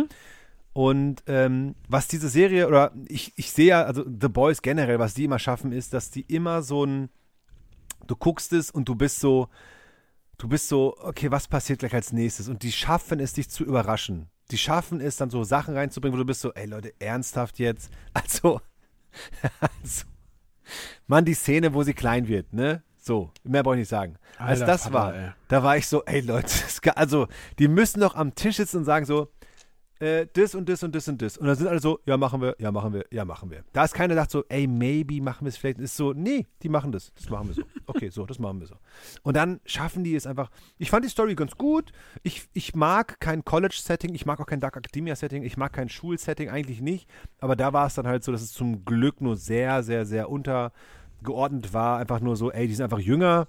[0.72, 5.14] Und ähm, was diese Serie, oder ich, ich sehe ja, also The Boys generell, was
[5.14, 7.08] die immer schaffen, ist, dass die immer so ein,
[8.06, 9.48] du guckst es und du bist so,
[10.38, 12.48] du bist so, okay, was passiert gleich als nächstes?
[12.48, 14.28] Und die schaffen es, dich zu überraschen.
[14.50, 17.90] Die schaffen es, dann so Sachen reinzubringen, wo du bist so, ey Leute, ernsthaft jetzt?
[18.14, 18.60] Also,
[19.60, 20.04] also
[21.06, 22.82] Mann, die Szene, wo sie klein wird, ne?
[22.96, 24.16] So, mehr brauche ich nicht sagen.
[24.38, 25.30] Als Alter das Vater, war, ey.
[25.48, 26.48] da war ich so, ey Leute,
[26.96, 27.28] also,
[27.58, 29.30] die müssen doch am Tisch sitzen und sagen so,
[30.00, 31.38] äh, das und das und das und das.
[31.38, 33.64] Und dann sind alle so, ja, machen wir, ja, machen wir, ja, machen wir.
[33.72, 35.78] Da ist keiner, der sagt so, ey, maybe machen wir es vielleicht.
[35.78, 37.12] Ist so, nee, die machen das.
[37.14, 37.62] Das machen wir so.
[37.86, 38.76] Okay, so, das machen wir so.
[39.22, 40.50] Und dann schaffen die es einfach.
[40.78, 41.92] Ich fand die Story ganz gut.
[42.22, 46.48] Ich, ich mag kein College-Setting, ich mag auch kein Dark Academia-Setting, ich mag kein Schul-Setting
[46.48, 47.08] eigentlich nicht.
[47.38, 50.28] Aber da war es dann halt so, dass es zum Glück nur sehr, sehr, sehr
[50.28, 51.98] untergeordnet war.
[51.98, 53.48] Einfach nur so, ey, die sind einfach jünger.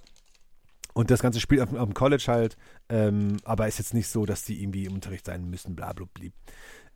[0.97, 2.55] Und das Ganze spielt auf, auf dem College halt,
[2.89, 6.05] ähm, aber ist jetzt nicht so, dass die irgendwie im Unterricht sein müssen, bla bla
[6.13, 6.29] bla.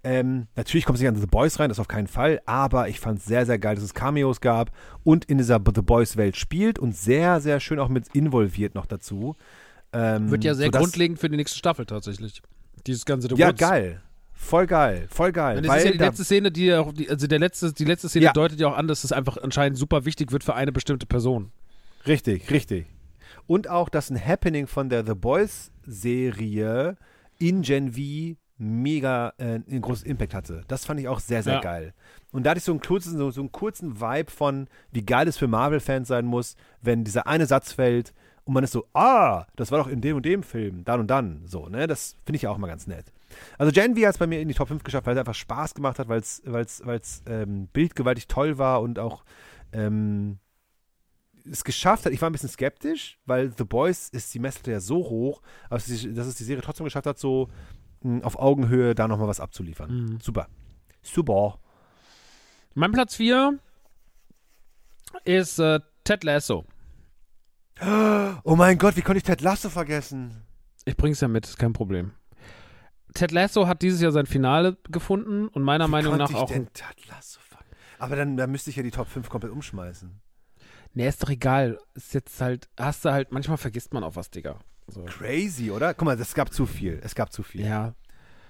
[0.05, 3.01] Ähm, natürlich kommt es nicht an The Boys rein, das auf keinen Fall, aber ich
[3.01, 4.71] fand es sehr, sehr geil, dass es Cameos gab
[5.03, 9.35] und in dieser The Boys-Welt spielt und sehr, sehr schön auch mit involviert noch dazu.
[9.91, 12.41] Ähm, Wird ja sehr sodass- grundlegend für die nächste Staffel tatsächlich.
[12.87, 13.59] Dieses ganze The Ja, Woods.
[13.59, 14.01] geil.
[14.31, 15.57] Voll geil, voll geil.
[15.57, 17.83] Und das ist ja die letzte Szene, die ja auch, die, also der letzte, die
[17.83, 18.31] letzte Szene Ja.
[18.31, 21.51] deutet ja auch an, dass es einfach anscheinend super wichtig wird für eine bestimmte Person.
[22.07, 22.85] Richtig, richtig.
[23.49, 26.97] Und auch, dass ein Happening von der The Boys-Serie
[27.39, 30.61] in Gen V mega äh, einen großen Impact hatte.
[30.67, 31.61] Das fand ich auch sehr, sehr Ja.
[31.61, 31.93] geil.
[32.31, 35.27] Und da hatte ich so einen kurzen, so, so einen kurzen Vibe von, wie geil
[35.27, 38.13] es für Marvel-Fans sein muss, wenn dieser eine Satz fällt
[38.43, 41.07] und man ist so, ah, das war doch in dem und dem Film, dann und
[41.07, 41.41] dann.
[41.45, 41.87] So, ne?
[41.87, 43.11] Das finde ich ja auch mal ganz nett.
[43.57, 45.33] Also Gen V hat es bei mir in die Top 5 geschafft, weil es einfach
[45.35, 49.23] Spaß gemacht hat, weil es ähm, bildgewaltig toll war und auch
[49.71, 50.37] ähm,
[51.51, 54.79] es geschafft hat, ich war ein bisschen skeptisch, weil The Boys ist die Messlatte ja
[54.79, 57.49] so hoch, aber dass es, die Serie trotzdem geschafft hat, so
[58.01, 59.91] mh, auf Augenhöhe da nochmal was abzuliefern.
[59.91, 60.19] Mhm.
[60.21, 60.47] Super.
[61.01, 61.59] Super.
[62.73, 63.59] Mein Platz 4
[65.25, 66.65] ist äh, Ted Lasso.
[68.43, 70.43] Oh mein Gott, wie konnte ich Ted Lasso vergessen?
[70.85, 72.11] Ich bring's ja mit, ist kein Problem.
[73.13, 76.49] Ted Lasso hat dieses Jahr sein Finale gefunden und meiner Wie Meinung nach ich auch.
[76.49, 77.39] denn Ted Lasso
[77.99, 80.21] aber dann, dann müsste ich ja die Top 5 komplett umschmeißen.
[80.93, 81.79] Nee, ist doch egal.
[81.93, 84.59] Ist jetzt halt, hast du halt, manchmal vergisst man auch was, Digga.
[84.87, 85.03] So.
[85.03, 85.93] Crazy, oder?
[85.93, 86.99] Guck mal, es gab zu viel.
[87.03, 87.65] Es gab zu viel.
[87.65, 87.93] Ja.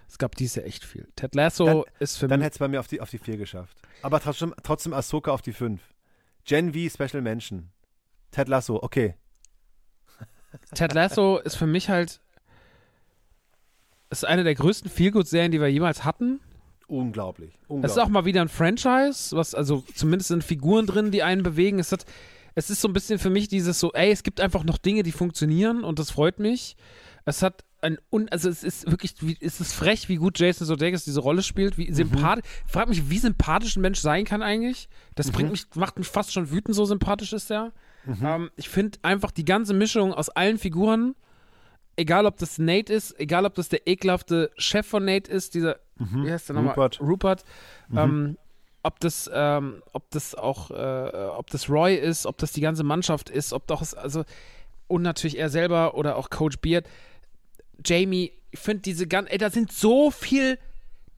[0.07, 1.07] Es gab dieses Jahr echt viel.
[1.15, 2.45] Ted Lasso Dann- ist für Dann mich.
[2.45, 3.77] hätte es bei mir auf die, auf die 4 geschafft.
[4.01, 5.81] Aber trotzdem, trotzdem Ahsoka auf die 5.
[6.45, 7.69] Gen V Special Mention.
[8.31, 9.15] Ted Lasso, okay.
[10.73, 12.21] Ted Lasso ist für mich halt.
[14.09, 16.39] Ist eine der größten Feelgood-Serien, die wir jemals hatten.
[16.89, 17.51] Unglaublich.
[17.53, 17.91] Es Unglaublich.
[17.91, 21.79] ist auch mal wieder ein Franchise, was, also zumindest sind Figuren drin, die einen bewegen.
[21.79, 22.05] Es, hat,
[22.55, 25.03] es ist so ein bisschen für mich dieses so, ey, es gibt einfach noch Dinge,
[25.03, 26.75] die funktionieren und das freut mich.
[27.25, 30.65] Es hat ein, un, also es ist wirklich, wie, es ist frech, wie gut Jason
[30.65, 34.41] Sudeikis diese Rolle spielt, wie sympathisch, ich frage mich, wie sympathisch ein Mensch sein kann
[34.41, 34.89] eigentlich.
[35.15, 37.71] Das bringt mich, macht mich fast schon wütend, so sympathisch ist er.
[38.21, 41.15] Ähm, ich finde einfach die ganze Mischung aus allen Figuren,
[41.99, 45.77] egal ob das Nate ist, egal ob das der ekelhafte Chef von Nate ist, dieser,
[45.97, 46.73] wie heißt der nochmal?
[46.73, 47.01] Rupert.
[47.01, 47.43] Rupert.
[47.95, 48.37] Ähm,
[48.81, 52.83] ob das, ähm, ob das auch, äh, ob das Roy ist, ob das die ganze
[52.83, 54.23] Mannschaft ist, ob doch also,
[54.87, 56.87] und natürlich er selber oder auch Coach Beard.
[57.85, 60.57] Jamie, ich finde diese ganze, ey, da sind so viel,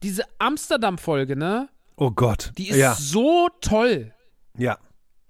[0.03, 1.69] diese Amsterdam-Folge, ne?
[1.95, 2.51] Oh Gott.
[2.57, 4.13] Die ist ja, so toll.
[4.57, 4.77] ja,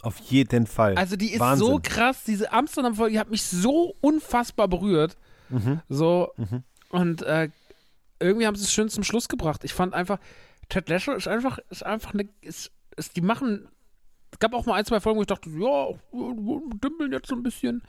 [0.01, 0.95] auf jeden Fall.
[0.95, 1.67] Also die ist Wahnsinn.
[1.67, 5.17] so krass, diese Amsterdam-Folge, die hat mich so unfassbar berührt.
[5.51, 5.81] Mhm.
[5.89, 6.33] So,
[6.89, 7.49] und äh,
[8.19, 9.63] irgendwie haben sie es schön zum Schluss gebracht.
[9.63, 10.19] Ich fand einfach,
[10.69, 13.67] Ted Lasso ist einfach, ist einfach eine, ist, ist, die machen,
[14.31, 17.43] es gab auch mal ein, zwei Folgen, wo ich dachte, ja, dümpeln jetzt so ein
[17.43, 17.81] bisschen.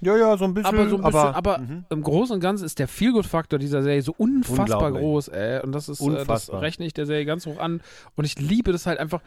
[0.00, 0.74] Ja, ja, so ein bisschen.
[0.74, 1.84] Aber so ein bisschen, aber, mhm.
[1.90, 5.62] im Großen und Ganzen ist der Feelgood-Faktor dieser Serie so unfassbar groß, ey.
[5.62, 7.82] Und das ist, äh, das rechne ich der Serie ganz hoch an.
[8.16, 9.20] Und ich liebe das halt einfach.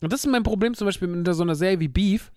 [0.00, 2.32] Und das ist mein Problem zum Beispiel mit so einer Serie wie Beef.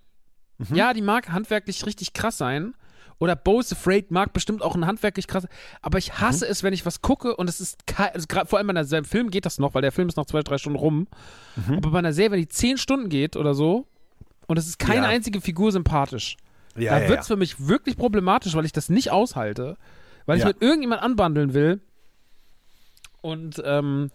[0.58, 0.76] Mhm.
[0.76, 2.74] Ja, die mag handwerklich richtig krass sein.
[3.20, 5.48] Oder Bo's Afraid mag bestimmt auch ein handwerklich krass.
[5.82, 6.52] Aber ich hasse Mhm.
[6.52, 9.32] es, wenn ich was gucke und es ist also grad, vor allem bei einem Film
[9.32, 11.08] geht das noch, weil der Film ist noch zwei, drei Stunden rum.
[11.56, 11.78] Mhm.
[11.78, 13.88] Aber bei einer Serie, wenn die zehn Stunden geht oder so
[14.46, 15.10] und es ist keine Ja.
[15.10, 16.38] einzige Figur sympathisch,
[16.76, 19.78] ja, da ja, wird es für mich wirklich problematisch, weil ich das nicht aushalte.
[20.28, 21.80] Weil ich mit irgendjemand anbandeln will.
[23.22, 24.12] Und ähm,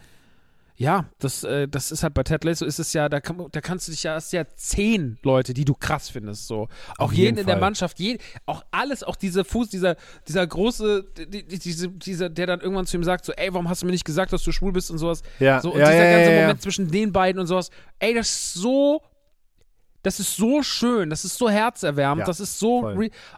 [0.77, 3.61] ja, das, äh, das ist halt bei Ted Lasso ist es ja, da, kann, da
[3.61, 6.69] kannst du dich ja, hast ja zehn Leute, die du krass findest, so.
[6.97, 7.61] Auch Auf jeden, jeden in der Fall.
[7.61, 9.97] Mannschaft, jeden, auch alles, auch dieser Fuß, dieser,
[10.27, 13.69] dieser große, die, die, diese, dieser, der dann irgendwann zu ihm sagt, so, ey, warum
[13.69, 15.23] hast du mir nicht gesagt, dass du schwul bist und sowas.
[15.39, 16.43] Ja, so, und ja, dieser ja, ganze ja, ja.
[16.43, 19.03] Moment zwischen den beiden und sowas, ey, das ist so.
[20.05, 22.93] Das ist so schön, das ist so herzerwärmend, Ja, das ist so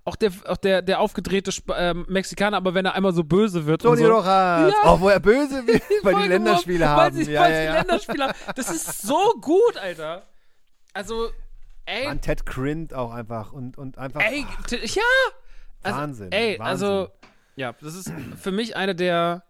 [0.04, 3.66] auch der auch der der aufgedrehte Sp ähm, Mexikaner, aber wenn er einmal so böse
[3.66, 4.72] wird Toni so, Rojas.
[4.72, 4.82] Ja.
[4.84, 7.14] Auch wo er böse wird, weil die Länderspiele haben.
[7.16, 7.74] Weil sie, ja, weil ja, ja.
[7.74, 8.38] Länderspiele haben.
[8.56, 10.22] Das ist so gut, Alter.
[10.94, 11.28] Also,
[11.84, 14.22] ey, Mann, Ted Crint auch einfach und, und einfach.
[14.22, 15.02] ey, t- ja.
[15.82, 16.88] Also, Wahnsinn, Ey, Wahnsinn.
[16.88, 17.08] also,
[17.56, 18.10] ja, das ist
[18.40, 19.42] für mich eine der,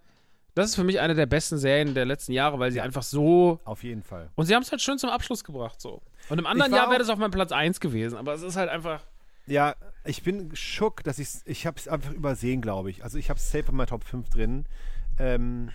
[0.56, 3.60] das ist für mich eine der besten Serien der letzten Jahre, weil sie einfach so,
[3.64, 4.30] Auf jeden Fall.
[4.34, 6.02] und sie haben es halt schön zum Abschluss gebracht, so.
[6.28, 8.70] Und im anderen Jahr wäre das auf meinem Platz 1 gewesen, aber es ist halt
[8.70, 9.00] einfach,
[9.46, 9.74] Ja,
[10.04, 13.04] ich bin schock, dass ich's, ich habe es einfach übersehen, glaube ich.
[13.04, 14.64] Also ich habe es safe in meiner Top 5 drin.
[15.18, 15.70] Ähm,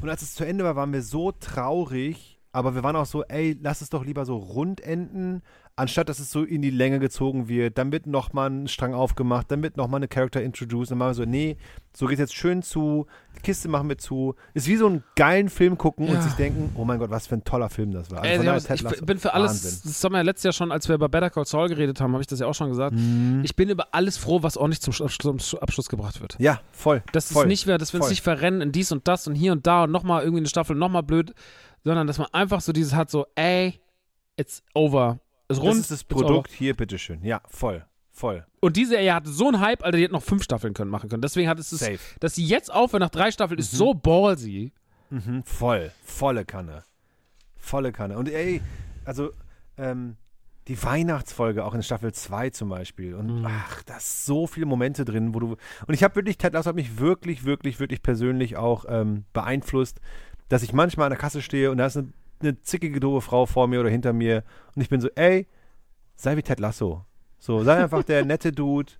[0.00, 3.24] und als es zu Ende war, waren wir so traurig, aber wir waren auch so,
[3.24, 5.42] ey, lass es doch lieber so rund enden,
[5.76, 7.78] anstatt dass es so in die Länge gezogen wird.
[7.78, 10.90] Dann wird nochmal ein Strang aufgemacht, dann wird nochmal eine Character introduced.
[10.90, 11.56] Dann machen wir so, nee,
[11.96, 13.06] so geht jetzt schön zu,
[13.36, 14.34] die Kiste machen wir zu.
[14.54, 16.14] Ist wie so einen geilen Film gucken Ja.
[16.14, 18.22] und sich denken, oh mein Gott, was für ein toller Film das war.
[18.22, 19.80] Also ey, ich bin für alles, Wahnsinn.
[19.84, 22.12] das haben wir ja letztes Jahr schon, als wir über Better Call Saul geredet haben,
[22.12, 22.96] habe ich das ja auch schon gesagt.
[22.96, 23.42] Mhm.
[23.44, 26.34] Ich bin über alles froh, was ordentlich zum, zum Abschluss gebracht wird.
[26.40, 27.04] Ja, voll.
[27.12, 27.44] Das voll.
[27.44, 29.66] ist nicht mehr, dass wir uns nicht verrennen in dies und das und hier und
[29.66, 31.34] da und nochmal irgendwie eine Staffel nochmal blöd,
[31.84, 33.80] sondern dass man einfach so dieses hat, so, ey,
[34.36, 35.18] it's over.
[35.48, 35.70] Ist rund.
[35.70, 36.24] Das ist das it's over.
[36.26, 37.22] Produkt, hier, bitteschön.
[37.24, 38.44] Ja, voll, voll.
[38.60, 41.08] Und diese Serie hatte so einen Hype, Alter, die hätte noch fünf Staffeln können, machen
[41.08, 41.22] können.
[41.22, 41.98] Deswegen hat es, es Safe.
[42.20, 44.72] dass sie jetzt aufhören nach drei Staffeln, ist so ballsy.
[45.10, 46.84] Mhm, voll, volle Kanne.
[47.56, 48.18] Volle Kanne.
[48.18, 48.60] Und ey,
[49.04, 49.30] also,
[49.76, 50.16] ähm,
[50.68, 53.14] die Weihnachtsfolge auch in Staffel 2 zum Beispiel.
[53.14, 53.46] Und Mhm.
[53.48, 55.56] ach, da ist so viele Momente drin, wo du.
[55.86, 60.00] Und ich habe wirklich, Ted Lasso hat mich wirklich, wirklich, wirklich persönlich auch ähm, beeinflusst,
[60.48, 63.46] dass ich manchmal an der Kasse stehe und da ist eine, eine zickige, doofe Frau
[63.46, 64.44] vor mir oder hinter mir
[64.74, 65.46] und ich bin so, ey,
[66.16, 67.04] sei wie Ted Lasso.
[67.38, 68.92] So, sei einfach der nette Dude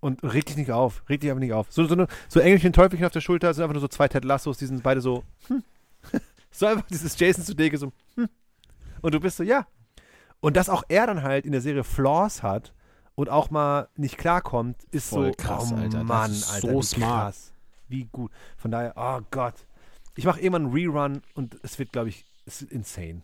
[0.00, 1.02] und reg dich nicht auf.
[1.08, 1.66] Reg dich einfach nicht auf.
[1.70, 4.24] So, so, eine, so Engelchen, Teufelchen auf der Schulter sind einfach nur so zwei Ted
[4.24, 5.62] Lassos, die sind beide so, hm.
[6.50, 8.28] so einfach dieses Jason zu Dege so, hm.
[9.02, 9.66] Und du bist so, ja.
[10.40, 12.72] Und dass auch er dann halt in der Serie Flaws hat
[13.14, 15.98] und auch mal nicht klarkommt, ist Voll so, krass, oh Alter.
[15.98, 17.22] Das Mann, ist Alter, so wie smart.
[17.24, 17.52] krass.
[17.88, 18.32] Wie gut.
[18.56, 19.54] Von daher, oh Gott.
[20.16, 23.22] Ich mache irgendwann einen Rerun und es wird, glaube ich, es wird insane.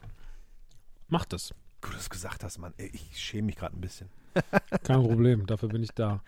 [1.08, 1.54] Macht es.
[1.80, 2.74] Gut, dass du gesagt hast, Mann.
[2.76, 4.08] Ich schäme mich gerade ein bisschen.
[4.82, 6.22] Kein Problem, dafür bin ich da.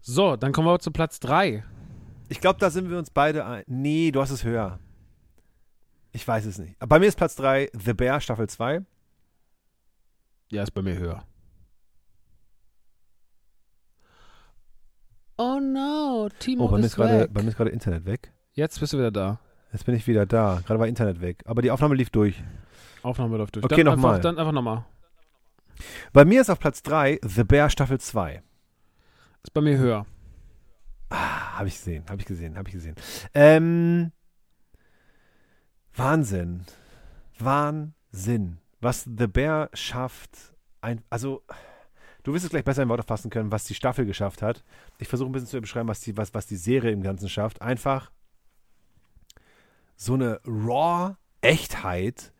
[0.00, 1.64] So, dann kommen wir zu Platz 3.
[2.28, 3.64] Ich glaube, da sind wir uns beide ein.
[3.66, 4.78] Nee, du hast es höher.
[6.12, 6.78] Ich weiß es nicht.
[6.78, 8.82] Bei mir ist Platz 3 The Bear Staffel 2.
[10.50, 11.24] Ja, ist bei mir höher.
[15.36, 18.32] Oh no, Timo Oh, bei mir ist ist gerade bei mir ist gerade Internet weg.
[18.52, 19.40] Jetzt bist du wieder da.
[19.74, 20.62] Jetzt bin ich wieder da.
[20.64, 21.42] Gerade war Internet weg.
[21.46, 22.40] Aber die Aufnahme lief durch.
[23.02, 23.64] Aufnahme läuft durch.
[23.64, 24.12] Okay, dann nochmal.
[24.12, 24.84] Einfach, dann einfach nochmal.
[26.12, 28.40] Bei mir ist auf Platz 3 The Bear Staffel 2.
[29.42, 30.06] Ist bei mir höher.
[31.10, 32.94] Ah, habe ich gesehen, habe ich gesehen, habe ich gesehen.
[33.34, 34.12] Ähm,
[35.96, 36.66] Wahnsinn.
[37.40, 38.58] Wahnsinn.
[38.80, 41.42] Was The Bear schafft, ein, also
[42.22, 44.62] du wirst es gleich besser in Worte fassen können, was die Staffel geschafft hat.
[44.98, 47.60] Ich versuche ein bisschen zu beschreiben, was die, was, was die Serie im Ganzen schafft.
[47.60, 48.12] Einfach
[49.96, 52.32] so eine raw Echtheit,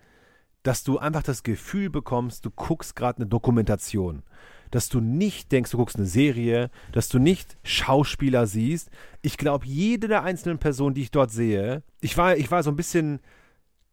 [0.62, 4.22] dass du einfach das Gefühl bekommst, du guckst gerade eine Dokumentation.
[4.70, 8.90] Dass du nicht denkst, du guckst eine Serie, dass du nicht Schauspieler siehst.
[9.22, 12.70] Ich glaube, jede der einzelnen Personen, die ich dort sehe, ich war, ich war so
[12.70, 13.20] ein bisschen,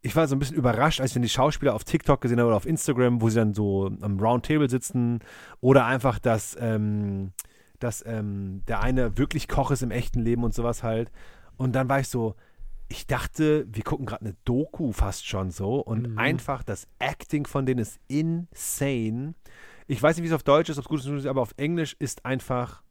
[0.02, 2.48] ich war so ein bisschen überrascht, als ich dann die Schauspieler auf TikTok gesehen habe
[2.48, 5.20] oder auf Instagram, wo sie dann so am Roundtable sitzen
[5.60, 7.34] oder einfach, dass, ähm,
[7.80, 11.12] dass ähm, der eine wirklich Koch ist im echten Leben und sowas halt.
[11.58, 12.36] Und dann war ich so,
[12.92, 16.18] ich dachte, wir gucken gerade eine Doku fast schon so und Mhm.
[16.18, 19.34] einfach das Acting von denen ist insane.
[19.88, 21.96] Ich weiß nicht, wie es auf Deutsch ist, ob es gut ist, aber auf Englisch
[22.00, 22.84] ist einfach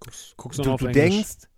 [0.00, 1.48] Guck's, guck's du, du denkst,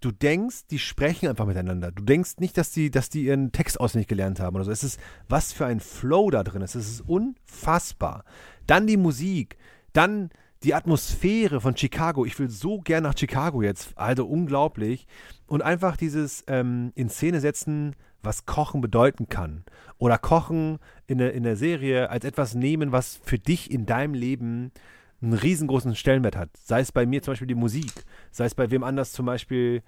[0.00, 1.90] du denkst, die sprechen einfach miteinander.
[1.90, 4.70] Du denkst nicht, dass die, dass die ihren Text auswendig gelernt haben oder so.
[4.70, 6.74] Es ist, was für ein Flow da drin ist.
[6.74, 8.24] Es ist unfassbar.
[8.66, 9.56] Dann die Musik,
[9.92, 10.30] dann
[10.64, 12.24] die Atmosphäre von Chicago.
[12.24, 13.92] Ich will so gern nach Chicago jetzt.
[13.96, 15.06] Also unglaublich.
[15.46, 19.64] Und einfach dieses ähm, in Szene setzen, was Kochen bedeuten kann.
[19.98, 24.14] Oder Kochen in der, in der Serie als etwas nehmen, was für dich in deinem
[24.14, 24.72] Leben
[25.20, 26.50] einen riesengroßen Stellenwert hat.
[26.56, 27.92] Sei es bei mir zum Beispiel die Musik,
[28.30, 29.82] sei es bei wem anders zum Beispiel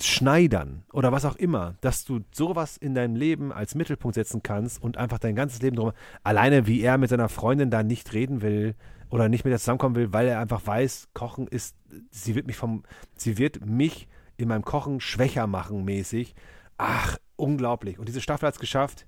[0.00, 4.82] Schneidern oder was auch immer, dass du sowas in deinem Leben als Mittelpunkt setzen kannst
[4.82, 5.92] und einfach dein ganzes Leben drum.
[6.24, 8.74] Alleine wie er mit seiner Freundin da nicht reden will
[9.14, 11.76] oder nicht mit ihr zusammenkommen will, weil er einfach weiß, Kochen ist,
[12.10, 12.82] sie wird mich vom,
[13.14, 16.34] sie wird mich in meinem Kochen schwächer machen mäßig.
[16.78, 18.00] ach, unglaublich.
[18.00, 19.06] Und diese Staffel hat es geschafft,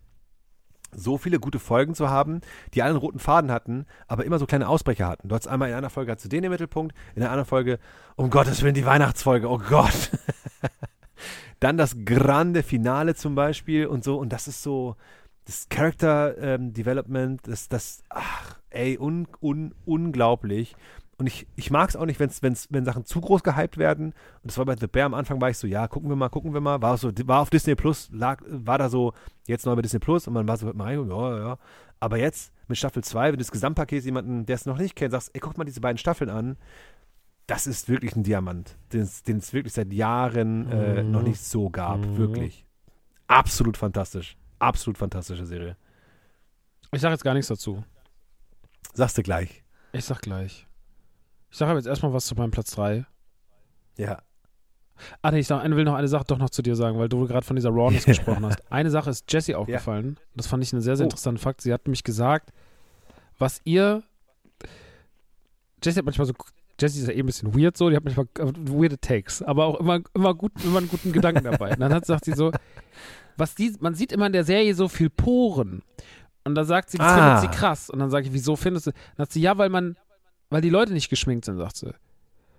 [0.93, 2.41] so viele gute Folgen zu haben,
[2.73, 5.27] die alle einen roten Faden hatten, aber immer so kleine Ausbrecher hatten.
[5.29, 7.81] Du hast einmal in einer Folge hast du den im Mittelpunkt, in der anderen Folge,
[8.15, 10.13] um Gottes Willen, die Weihnachtsfolge, oh Gott.
[11.59, 14.19] Dann das grande Finale zum Beispiel und so.
[14.19, 14.95] Und das ist so,
[15.47, 18.46] das Character ähm, Development, das, das, ach,
[18.77, 20.77] ey, un, un, unglaublich.
[21.19, 24.09] Und ich, ich mag es auch nicht, wenn's, wenn's, wenn Sachen zu groß gehypt werden.
[24.09, 26.29] Und das war bei The Bear am Anfang, war ich so, ja, gucken wir mal,
[26.29, 26.83] gucken wir mal.
[26.83, 29.15] War so, war auf Disney Plus, lag, war da so,
[29.47, 31.59] jetzt neu bei Disney Plus und man war so, mal rein, ja, ja.
[32.01, 35.13] Aber jetzt mit Staffel 2, wenn du das Gesamtpaket jemanden, der es noch nicht kennt,
[35.13, 36.59] sagst, ey, guck mal diese beiden Staffeln an,
[37.47, 41.11] das ist wirklich ein Diamant, den es wirklich seit Jahren äh, Mhm.
[41.13, 42.01] noch nicht so gab.
[42.01, 42.17] Mhm.
[42.19, 42.67] Wirklich.
[43.29, 44.37] Absolut fantastisch.
[44.59, 45.77] Absolut fantastische Serie.
[46.93, 47.83] Ich sage jetzt gar nichts dazu.
[48.97, 49.63] Sagst du gleich.
[49.93, 50.67] Ich sag gleich.
[51.51, 53.05] Ich sage aber jetzt erstmal was zu meinem Platz 3.
[53.99, 54.23] Ja.
[55.21, 57.27] Ah, nee, ich sag, will noch eine Sache doch noch zu dir sagen, weil du
[57.27, 58.61] gerade von dieser Rawness gesprochen hast.
[58.73, 60.19] Eine Sache ist Jessie aufgefallen.
[60.35, 61.09] Das fand ich einen sehr, sehr Oh.
[61.09, 61.61] interessanten Fakt.
[61.61, 62.51] Sie hat nämlich gesagt,
[63.39, 64.03] was ihr.
[65.85, 66.33] Jessie hat manchmal so.
[66.81, 69.65] Jessie ist ja eh ein bisschen weird so, die hat manchmal äh, weirde Takes, aber
[69.65, 71.73] auch immer, immer, gut, immer einen guten Gedanken dabei.
[71.73, 72.53] Und dann hat, sagt sie so,
[73.39, 75.83] was die, man sieht immer in der Serie so viel Poren.
[76.47, 77.39] Und da sagt sie, das Ah.
[77.39, 77.91] findet sie krass.
[77.91, 78.91] Und dann sage ich, wieso findest du?
[78.93, 79.97] Dann sagt sie, ja, weil man,
[80.49, 81.93] weil die Leute nicht geschminkt sind, sagt sie.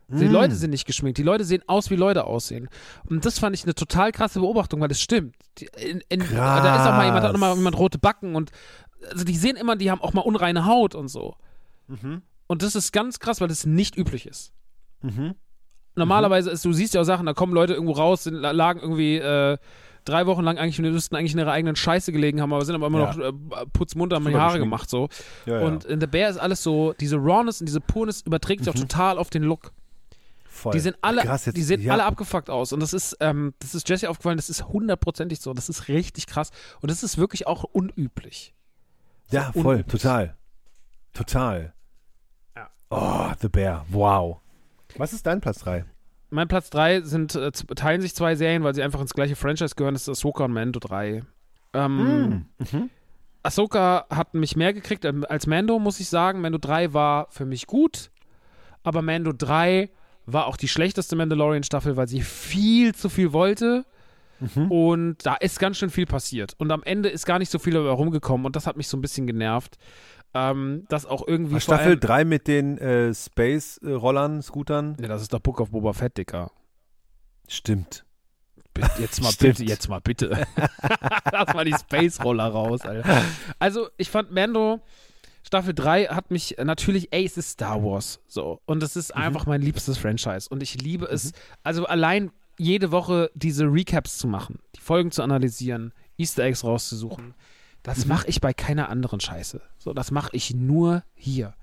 [0.09, 0.31] Die Mm.
[0.31, 1.18] Leute sind nicht geschminkt.
[1.18, 2.69] Die Leute sehen aus, wie Leute aussehen.
[3.09, 5.35] Und das fand ich eine total krasse Beobachtung, weil das stimmt.
[5.77, 6.19] In, in.
[6.19, 8.51] Da ist auch mal jemand, hat auch mal jemand rote Backen und
[9.11, 11.35] also die sehen immer, die haben auch mal unreine Haut und so.
[11.88, 12.22] Mhm.
[12.47, 14.53] Und das ist ganz krass, weil das nicht üblich ist.
[15.01, 15.35] Mhm.
[15.95, 19.18] Normalerweise ist, du siehst ja auch Sachen, da kommen Leute irgendwo raus, sind, lagen irgendwie
[19.18, 19.57] äh,
[20.07, 22.75] drei Wochen lang eigentlich, die müssten eigentlich in ihrer eigenen Scheiße gelegen haben, aber sind
[22.75, 23.13] aber immer Ja.
[23.13, 25.09] noch äh, putzmunter, haben die Haare gemacht so.
[25.45, 28.73] Ja, Und in The Bear ist alles so, diese Rawness und diese Purness überträgt sich
[28.73, 29.71] auch total auf den Look.
[30.49, 30.71] Voll.
[30.73, 31.93] Die sind alle, Krass, jetzt, die sehen ja.
[31.93, 32.73] alle abgefuckt aus.
[32.73, 35.53] Und das ist, ähm, das ist Jesse aufgefallen, das ist hundertprozentig so.
[35.53, 36.49] Das ist richtig krass.
[36.81, 38.55] Und das ist wirklich auch unüblich.
[39.29, 40.01] Ja, so voll, unüblich.
[40.01, 40.35] total.
[41.13, 41.73] Total.
[42.55, 42.69] Ja.
[42.89, 44.38] Oh, The Bear, wow.
[44.97, 45.85] Was ist dein Platz 3?
[46.30, 49.76] Mein Platz 3 sind, äh, teilen sich zwei Serien, weil sie einfach ins gleiche Franchise
[49.76, 49.94] gehören.
[49.95, 51.24] Das ist Ahsoka und Mando 3.
[51.74, 52.90] Ähm, Mhm.
[53.44, 56.41] Ahsoka hat mich mehr gekriegt ähm, als Mando, muss ich sagen.
[56.41, 58.12] Mando 3 war für mich gut,
[58.84, 59.90] aber Mando 3
[60.26, 63.86] war auch die schlechteste Mandalorian-Staffel, weil sie viel zu viel wollte.
[64.40, 64.72] Mhm.
[64.72, 66.54] Und da ist ganz schön viel passiert.
[66.58, 68.45] Und am Ende ist gar nicht so viel dabei rumgekommen.
[68.45, 69.78] Und das hat mich so ein bisschen genervt.
[70.34, 74.98] Ähm, dass auch irgendwie Staffel allem, 3 mit den äh, Space-Rollern, Scootern.
[74.99, 76.52] Ja, das ist doch Book of Boba Fett, Dicker.
[77.48, 78.06] Stimmt.
[78.99, 79.58] Jetzt mal Stimmt.
[79.58, 80.45] bitte, jetzt mal bitte.
[81.32, 83.24] Lass mal die Space Roller raus, Alter.
[83.58, 84.82] Also, ich fand Mando
[85.48, 88.20] Staffel 3 hat mich natürlich, ey, es ist Star Wars.
[88.28, 88.60] So.
[88.66, 90.49] Und es ist einfach mein liebstes Franchise.
[90.49, 91.32] Und ich liebe es,
[91.64, 97.34] also allein jede Woche diese Recaps zu machen, die Folgen zu analysieren, Easter Eggs rauszusuchen.
[97.88, 99.61] Das mache ich bei keiner anderen Scheiße.
[99.77, 101.55] So, das mache ich nur hier.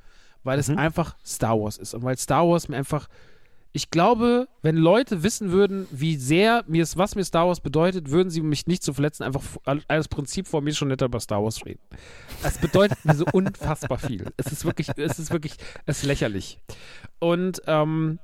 [0.43, 1.95] Weil es einfach Star Wars ist.
[1.95, 3.09] Und weil Star Wars mir einfach
[3.77, 8.09] ich glaube, wenn Leute wissen würden, wie sehr mir es, was mir Star Wars bedeutet,
[8.09, 9.43] würden sie mich nicht zu verletzen, einfach
[9.89, 11.81] als Prinzip vor mir schon netter über Star Wars reden.
[12.45, 14.31] Es bedeutet mir so unfassbar viel.
[14.37, 15.57] Es ist wirklich, es ist wirklich,
[15.87, 16.61] es ist lächerlich.
[17.19, 18.21] Und ähm,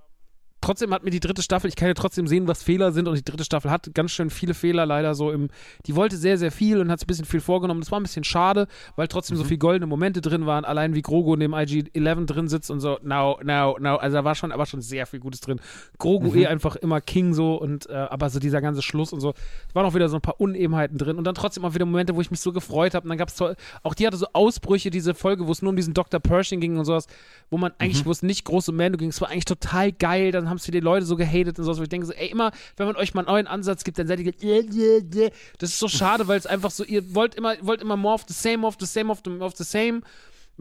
[0.61, 3.16] trotzdem hat mir die dritte Staffel, ich kann ja trotzdem sehen, was Fehler sind und
[3.16, 5.49] die dritte Staffel hat ganz schön viele Fehler leider so im,
[5.87, 7.81] die wollte sehr, sehr viel und hat ein bisschen viel vorgenommen.
[7.81, 8.66] Das war ein bisschen schade,
[8.97, 12.49] weil trotzdem so viele goldene Momente drin waren, allein wie Grogu in dem IG-11 drin
[12.49, 15.41] sitzt und so, now, now, now, also da war schon, aber schon sehr viel Gutes
[15.41, 15.61] drin.
[15.99, 19.35] Grogu eh einfach immer King so und, äh, aber so dieser ganze Schluss und so,
[19.69, 22.15] es waren auch wieder so ein paar Unebenheiten drin und dann trotzdem auch wieder Momente,
[22.15, 23.41] wo ich mich so gefreut habe und dann gab es
[23.82, 26.20] auch die hatte so Ausbrüche, diese Folge, wo es nur um diesen Dr.
[26.20, 27.07] Pershing ging und sowas,
[27.49, 30.32] wo man eigentlich, wo es nicht groß um Mando ging, es war eigentlich total geil,
[30.32, 32.51] dann haben es die Leute so gehatet und sowas, wo ich denke so, ey, immer,
[32.77, 35.31] wenn man euch mal einen neuen Ansatz gibt, dann seid ihr, äh, äh, äh.
[35.59, 38.24] das ist so schade, weil es einfach so, ihr wollt immer, wollt immer more of
[38.28, 40.02] the same, of the same, of the, of the same,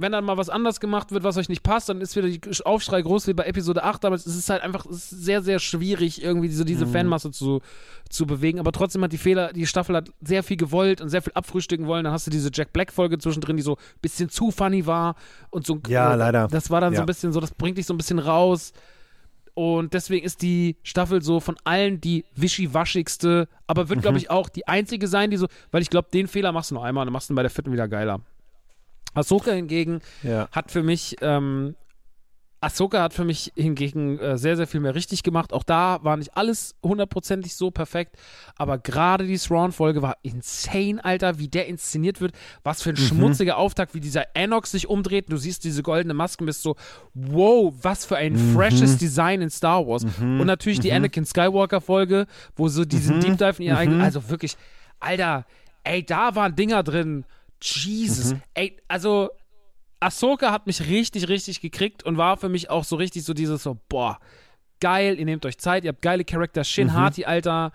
[0.02, 2.40] wenn dann mal was anders gemacht wird, was euch nicht passt, dann ist wieder die
[2.64, 6.24] Aufschrei groß wie bei Episode 8, aber es ist halt einfach ist sehr, sehr schwierig,
[6.24, 7.62] irgendwie so diese Fanmasse zu,
[8.10, 8.60] zu bewegen.
[8.60, 11.86] Aber trotzdem hat die Fehler, die Staffel hat sehr viel gewollt und sehr viel abfrühstücken
[11.88, 12.06] wollen.
[12.06, 15.16] Dann hast du diese Jack Black-Folge zwischendrin, die so ein bisschen zu funny war
[15.50, 16.48] und so Ja, leider.
[16.48, 17.04] Das war dann so Ja.
[17.04, 18.72] ein bisschen so, das bringt dich so ein bisschen raus.
[19.60, 24.48] Und deswegen ist die Staffel so von allen die wischiwaschigste, aber wird, glaube ich, auch
[24.48, 27.08] die einzige sein, die so, weil ich glaube, den Fehler machst du nur einmal und
[27.08, 28.22] dann machst du ihn bei der vierten wieder geiler.
[29.16, 30.48] Ahsoka hingegen Ja.
[30.54, 31.76] hat für mich ähm,
[32.62, 35.54] Ahsoka hat für mich hingegen äh, sehr, sehr viel mehr richtig gemacht.
[35.54, 38.18] Auch da war nicht alles hundertprozentig so perfekt,
[38.58, 42.34] aber gerade die Thrawn-Folge war insane, Alter, wie der inszeniert wird.
[42.64, 43.08] Was für ein mhm.
[43.08, 45.32] schmutziger Auftakt, wie dieser Enox sich umdreht.
[45.32, 46.76] Du siehst diese goldene Maske und bist so,
[47.14, 48.56] wow, was für ein mhm.
[48.56, 50.06] freshes Design in Star Wars.
[50.20, 50.42] Mhm.
[50.42, 50.98] Und natürlich die mhm.
[50.98, 53.22] Anakin Skywalker-Folge, wo so diesen mhm.
[53.22, 54.58] Deep Dive in ihr eigenen, also wirklich,
[55.00, 55.46] Alter,
[55.84, 57.26] ey, da waren Dinger drin.
[57.62, 59.30] Jesus, ey, also
[60.00, 63.64] Ahsoka hat mich richtig, richtig gekriegt und war für mich auch so richtig so dieses
[63.64, 64.20] so, boah,
[64.80, 66.94] geil, ihr nehmt euch Zeit, ihr habt geile Charakter, Shin mhm.
[66.94, 67.72] Harty, Alter,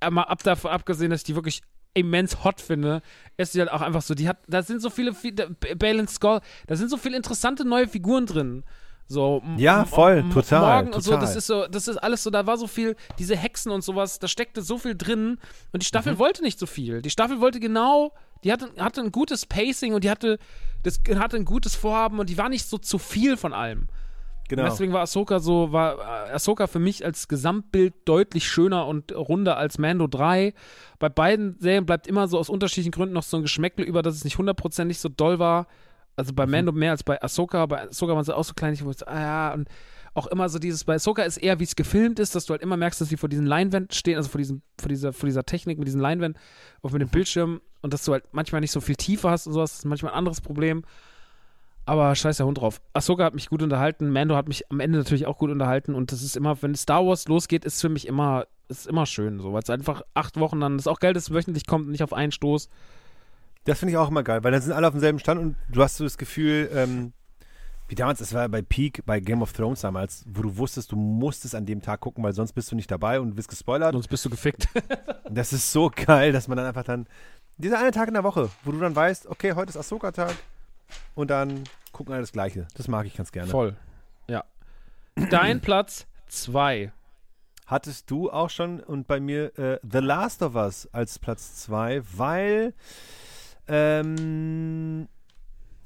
[0.00, 1.62] äh, mal ab davon abgesehen, dass ich die wirklich
[1.94, 3.02] immens hot finde,
[3.36, 6.40] ist sie halt auch einfach so, die hat, da sind so viele, viele Balance Skull,
[6.66, 8.64] da sind so viele interessante neue Figuren drin.
[9.06, 10.60] So, ja, voll, total.
[10.60, 10.96] Morgen total.
[10.96, 13.70] und so, das ist so, das ist alles so, da war so viel, diese Hexen
[13.70, 15.38] und sowas, da steckte so viel drin
[15.72, 16.18] und die Staffel mhm.
[16.18, 17.02] wollte nicht so viel.
[17.02, 18.12] Die Staffel wollte genau,
[18.44, 20.38] die hatte, hatte ein gutes Pacing und die hatte,
[20.82, 23.88] das hatte ein gutes Vorhaben und die war nicht so zu viel von allem.
[24.48, 24.62] Genau.
[24.62, 29.12] Und deswegen war Ahsoka so, war äh, Ahsoka für mich als Gesamtbild deutlich schöner und
[29.14, 30.54] runder als Mando 3.
[30.98, 34.14] Bei beiden Serien bleibt immer so aus unterschiedlichen Gründen noch so ein Geschmäckle über, dass
[34.14, 35.66] es nicht hundertprozentig so doll war
[36.16, 36.52] also bei mhm.
[36.52, 37.66] Mando mehr als bei Ahsoka.
[37.66, 39.68] Bei Ahsoka waren sie auch so klein, ich wusste, ah ja, und
[40.14, 42.62] auch immer so dieses, bei Ahsoka ist eher, wie es gefilmt ist, dass du halt
[42.62, 45.44] immer merkst, dass sie vor diesen Leinwänden stehen, also vor, diesem, vor, dieser, vor dieser
[45.44, 46.40] Technik mit diesen Leinwänden,
[46.82, 47.12] auch mit dem mhm.
[47.12, 49.84] Bildschirm und dass du halt manchmal nicht so viel Tiefe hast und sowas, das ist
[49.86, 50.84] manchmal ein anderes Problem.
[51.86, 52.80] Aber scheiß der Hund drauf.
[52.94, 56.12] Ahsoka hat mich gut unterhalten, Mando hat mich am Ende natürlich auch gut unterhalten und
[56.12, 59.52] das ist immer, wenn Star Wars losgeht, ist für mich immer, ist immer schön, so,
[59.52, 62.02] weil es einfach acht Wochen dann, das ist auch geil, dass es wöchentlich kommt, nicht
[62.02, 62.68] auf einen Stoß.
[63.64, 65.82] Das finde ich auch immer geil, weil dann sind alle auf demselben Stand und du
[65.82, 67.12] hast so das Gefühl, ähm,
[67.88, 70.96] wie damals, das war bei Peak, bei Game of Thrones damals, wo du wusstest, du
[70.96, 73.92] musstest an dem Tag gucken, weil sonst bist du nicht dabei und wirst gespoilert.
[73.92, 74.68] Sonst bist du gefickt.
[75.30, 77.06] das ist so geil, dass man dann einfach dann,
[77.58, 80.34] dieser eine Tag in der Woche, wo du dann weißt, okay, heute ist Ahsoka-Tag
[81.14, 82.66] und dann gucken alle das Gleiche.
[82.74, 83.50] Das mag ich ganz gerne.
[83.50, 83.76] Voll.
[84.28, 84.44] Ja.
[85.30, 86.90] Dein Platz 2.
[87.66, 92.02] Hattest du auch schon und bei mir äh, The Last of Us als Platz 2,
[92.12, 92.74] weil
[93.68, 95.08] ähm,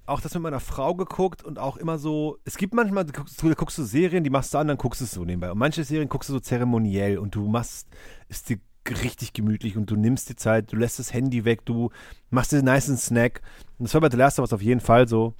[0.07, 3.43] auch das mit meiner Frau geguckt und auch immer so, es gibt manchmal, du guckst,
[3.43, 5.53] du guckst du Serien, die machst du an, dann guckst du es so nebenbei.
[5.53, 7.89] Und manche Serien guckst du so zeremoniell und du machst
[8.29, 8.59] es dir
[9.03, 11.91] richtig gemütlich und du nimmst die Zeit, du lässt das Handy weg, du
[12.31, 13.43] machst dir einen nice Snack.
[13.79, 15.35] Und das war bei The Last of Us auf jeden Fall so.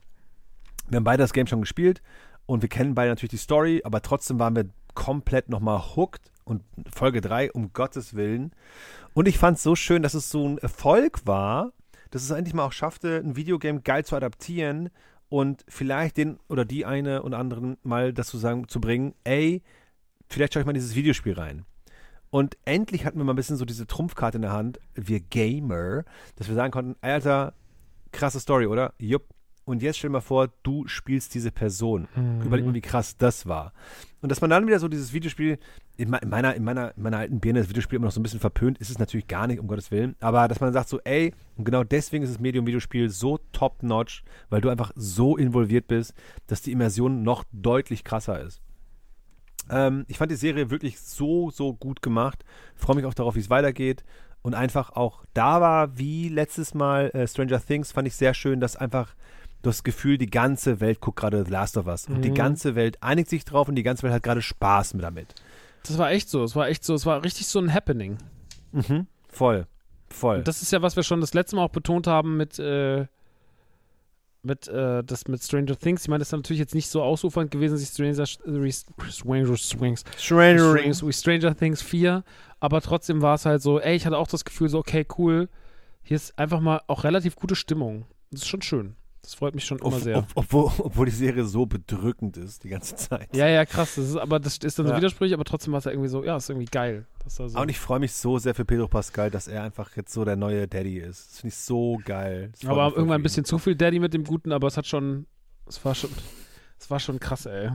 [0.89, 2.03] Wir haben beide das Game schon gespielt
[2.47, 6.63] und wir kennen beide natürlich die Story, aber trotzdem waren wir komplett nochmal hooked und
[6.93, 8.53] Folge 3, um Gottes Willen.
[9.15, 11.73] Und ich fand es so schön, dass es so ein Erfolg war,
[12.11, 14.91] dass es endlich mal auch schaffte, ein Videogame geil zu adaptieren
[15.29, 19.63] und vielleicht den oder die eine und anderen mal dazu sagen, zu bringen, ey,
[20.29, 21.65] vielleicht schaue ich mal in dieses Videospiel rein.
[22.31, 26.05] Und endlich hatten wir mal ein bisschen so diese Trumpfkarte in der Hand, wir Gamer,
[26.37, 27.55] dass wir sagen konnten, Alter,
[28.13, 28.93] krasse Story, oder?
[28.99, 29.25] Jupp.
[29.69, 32.09] Und jetzt stell dir mal vor, du spielst diese Person.
[32.17, 32.41] Mhm.
[32.41, 33.75] Überleg mal, wie krass das war.
[34.23, 35.59] Und dass man dann wieder so dieses Videospiel,
[35.99, 38.41] in meiner, in meiner, in meiner alten Birne, das Videospiel immer noch so ein bisschen
[38.41, 40.17] verpönt, ist es natürlich gar nicht, um Gottes Willen.
[40.21, 44.63] Aber dass man sagt so, ey, und genau deswegen ist das Medium-Videospiel so top-notch, weil
[44.63, 46.15] du einfach so involviert bist,
[46.47, 48.63] dass die Immersion noch deutlich krasser ist.
[49.69, 52.43] Ähm, ich fand die Serie wirklich so, so gut gemacht.
[52.75, 54.03] Freue mich auch darauf, wie es weitergeht.
[54.41, 58.61] Und einfach auch da war, wie letztes Mal äh, Stranger Things, fand ich sehr schön,
[58.61, 59.15] dass einfach
[59.63, 62.07] das Gefühl, die ganze Welt guckt gerade The Last of Us.
[62.07, 62.35] Und die mhm.
[62.35, 65.35] ganze Welt einigt sich drauf und die ganze Welt hat gerade Spaß mit damit.
[65.85, 66.45] Das war echt so.
[66.45, 66.95] Es war echt so.
[66.95, 68.19] Es war richtig so ein Happening.
[68.73, 69.07] Mhm.
[69.29, 69.67] Voll.
[70.11, 70.39] Voll.
[70.39, 73.07] Und das ist ja, was wir schon das letzte Mal auch betont haben mit, äh,
[74.43, 76.03] mit, äh, das mit Stranger Things.
[76.03, 80.05] Ich meine, das ist natürlich jetzt nicht so ausufernd gewesen, sich Stranger, Stranger Swings.
[80.17, 81.07] Stranger Things.
[81.07, 82.25] Wie Stranger Things 4.
[82.61, 85.49] Aber trotzdem war es halt so, ey, ich hatte auch das Gefühl, so, okay, cool.
[86.03, 88.07] Hier ist einfach mal auch relativ gute Stimmung.
[88.31, 88.97] Das ist schon schön.
[89.29, 90.17] Das freut mich schon immer ob, sehr.
[90.17, 93.29] Ob, obwohl, obwohl die Serie so bedrückend ist die ganze Zeit.
[93.37, 93.97] Ja, ja, krass.
[93.97, 94.97] Das ist, aber das ist dann so ja.
[94.97, 97.05] widersprüchlich, aber trotzdem war es ja irgendwie so, ja, ist irgendwie geil.
[97.27, 100.25] So und ich freue mich so sehr für Pedro Pascal, dass er einfach jetzt so
[100.25, 101.29] der neue Daddy ist.
[101.29, 102.53] Das finde ich so geil.
[102.65, 105.27] Aber irgendwann ein bisschen zu viel Daddy mit dem Guten, aber es hat schon,
[105.67, 106.09] es war schon,
[106.81, 107.73] es war schon krass, ey.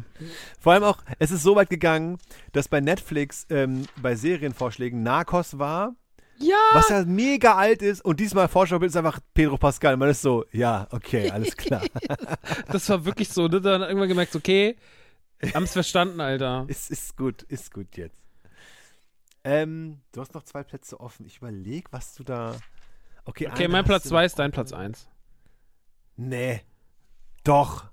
[0.60, 2.18] Vor allem auch, es ist so weit gegangen,
[2.54, 5.94] dass bei Netflix ähm, bei Serienvorschlägen Narcos war
[6.44, 6.56] ja.
[6.74, 9.98] Was ja mega alt ist und diesmal Vorschaubild ist einfach Pedro Pascal.
[9.98, 11.82] Man ist so, ja, okay, alles klar.
[12.72, 13.62] das war wirklich so, ne?
[13.62, 14.76] Dann irgendwann gemerkt, okay,
[15.54, 16.66] haben es verstanden, Alter.
[16.68, 18.18] ist, ist gut, ist gut jetzt.
[19.44, 21.26] Ähm, du hast noch zwei Plätze offen.
[21.26, 22.56] Ich überlege, was du da.
[23.26, 25.10] Okay, okay mein Platz 2 ist dein Platz 1.
[26.16, 26.62] Nee.
[27.44, 27.86] Doch.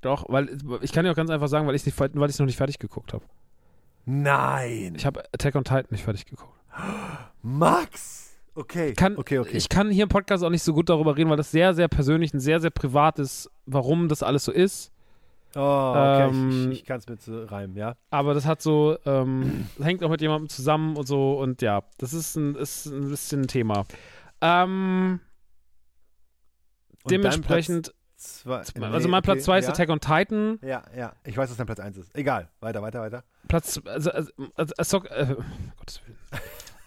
[0.00, 2.78] Doch, weil ich kann dir auch ganz einfach sagen, weil ich es noch nicht fertig
[2.78, 3.24] geguckt habe.
[4.04, 4.94] Nein.
[4.96, 6.52] Ich habe Attack on Titan nicht fertig geguckt.
[7.42, 8.24] Max!
[8.54, 8.92] Okay.
[8.94, 9.56] Kann, okay, okay.
[9.56, 11.88] Ich kann hier im Podcast auch nicht so gut darüber reden, weil das sehr, sehr
[11.88, 14.92] persönlich und sehr, sehr privat ist, warum das alles so ist.
[15.56, 17.96] Oh, okay, Ähm, ich, ich kann es mit so reimen, ja.
[18.10, 22.12] Aber das hat so, ähm, hängt auch mit jemandem zusammen und so und ja, das
[22.12, 23.84] ist ein, ist ein bisschen ein Thema.
[24.40, 25.20] Ähm,
[27.08, 30.58] dementsprechend, zwei, also nee, mein Platz okay, 2 ist ja, Attack on Titan.
[30.62, 31.12] Ja, ja.
[31.24, 32.16] Ich weiß, was dein Platz 1 ist.
[32.16, 32.48] Egal.
[32.60, 33.24] Weiter, weiter, weiter.
[33.48, 35.36] Platz, also, also, also, also äh,
[35.76, 36.18] Gottes Willen.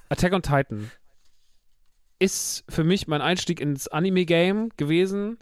[0.09, 0.91] Attack on Titan
[2.19, 5.37] ist für mich mein Einstieg ins Anime-Game gewesen.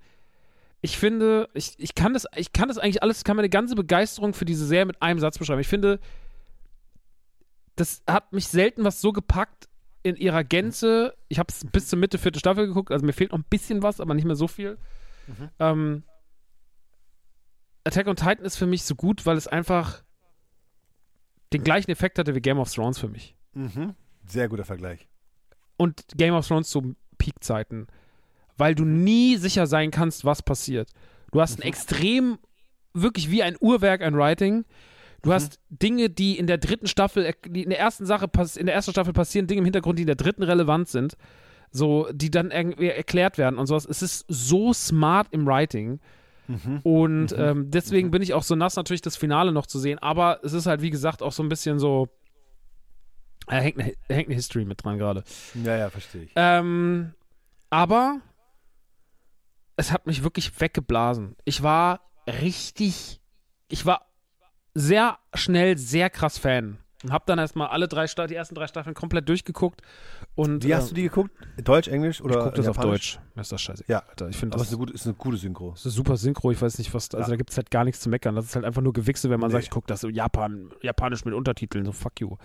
[0.82, 3.76] Ich finde, ich, ich kann das, ich kann das eigentlich alles, ich kann meine ganze
[3.76, 5.62] Begeisterung für diese Serie mit einem Satz beschreiben.
[5.62, 6.00] Ich finde,
[7.76, 9.68] das hat mich selten was so gepackt
[10.04, 11.16] in ihrer Gänze.
[11.28, 13.82] Ich habe es bis zur Mitte vierte Staffel geguckt, also mir fehlt noch ein bisschen
[13.82, 14.78] was, aber nicht mehr so viel.
[15.28, 15.50] Mhm.
[15.60, 16.04] Ähm,
[17.84, 20.04] Attack on Titan ist für mich so gut, weil es einfach
[21.54, 23.36] den gleichen Effekt hatte wie Game of Thrones für mich.
[23.54, 23.96] Mhm.
[24.28, 25.08] Sehr guter Vergleich.
[25.78, 27.88] Und Game of Thrones zu Peak-Zeiten.
[28.58, 30.90] Weil du nie sicher sein kannst, was passiert.
[31.32, 32.38] Du hast ein extrem,
[32.94, 34.66] wirklich wie ein Uhrwerk an Writing.
[35.22, 38.76] Du hast Dinge, die in der dritten Staffel, die in der ersten Sache, in der
[38.76, 41.18] ersten Staffel passieren, Dinge im Hintergrund, die in der dritten relevant sind.
[41.72, 43.86] So, die dann irgendwie erklärt werden und sowas.
[43.86, 46.00] Es ist so smart im Writing.
[46.84, 49.98] Und ähm, deswegen bin ich auch so nass, natürlich das Finale noch zu sehen.
[50.00, 52.08] Aber es ist halt, wie gesagt, auch so ein bisschen so.
[53.48, 55.24] Da hängt eine, hängt eine History mit dran gerade.
[55.64, 56.32] Ja, ja, verstehe ich.
[56.36, 57.14] Ähm,
[57.70, 58.20] aber
[59.78, 61.36] es hat mich wirklich weggeblasen.
[61.46, 63.22] Ich war richtig.
[63.68, 64.06] Ich war
[64.74, 66.78] sehr schnell sehr krass Fan.
[67.04, 69.82] Und hab dann erstmal alle drei Sta die ersten drei Staffeln komplett durchgeguckt.
[70.34, 71.30] Und Wie hast du die geguckt?
[71.64, 72.78] Deutsch, Englisch oder ich guck das auf?
[72.78, 73.20] Deutsch.
[73.36, 73.84] Mir ist das scheiße.
[73.88, 74.00] Ja.
[74.00, 74.30] Alter.
[74.30, 75.72] Ich finde das, ist eine gute, ist eine gute Synchro.
[75.72, 76.52] das ist super synchro.
[76.52, 77.14] Ich weiß nicht, was.
[77.14, 77.30] Also Ja.
[77.32, 78.36] da gibt es halt gar nichts zu meckern.
[78.36, 79.54] Das ist halt einfach nur Gewichse, wenn man Nee.
[79.54, 81.86] sagt, ich gucke das so Japan, japanisch mit Untertiteln.
[81.86, 82.38] So fuck you.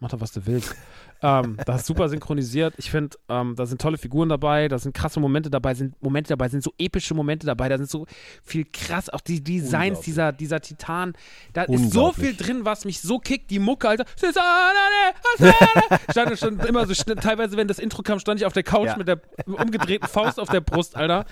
[0.00, 0.74] Mach doch, was du willst.
[1.22, 2.74] Ähm, das ist super synchronisiert.
[2.76, 6.28] Ich finde, ähm, da sind tolle Figuren dabei, da sind krasse Momente dabei, sind Momente
[6.28, 8.06] dabei, sind so epische Momente dabei, da sind so
[8.42, 11.14] viel krass, auch die Designs dieser, dieser Titan.
[11.52, 13.50] Da ist so viel drin, was mich so kickt.
[13.50, 14.04] Die Mucke, Alter.
[16.10, 18.86] Stand schon immer so schnell, teilweise, wenn das Intro kam, stand ich auf der Couch
[18.86, 18.96] Ja.
[18.96, 21.24] mit der umgedrehten Faust auf der Brust, Alter.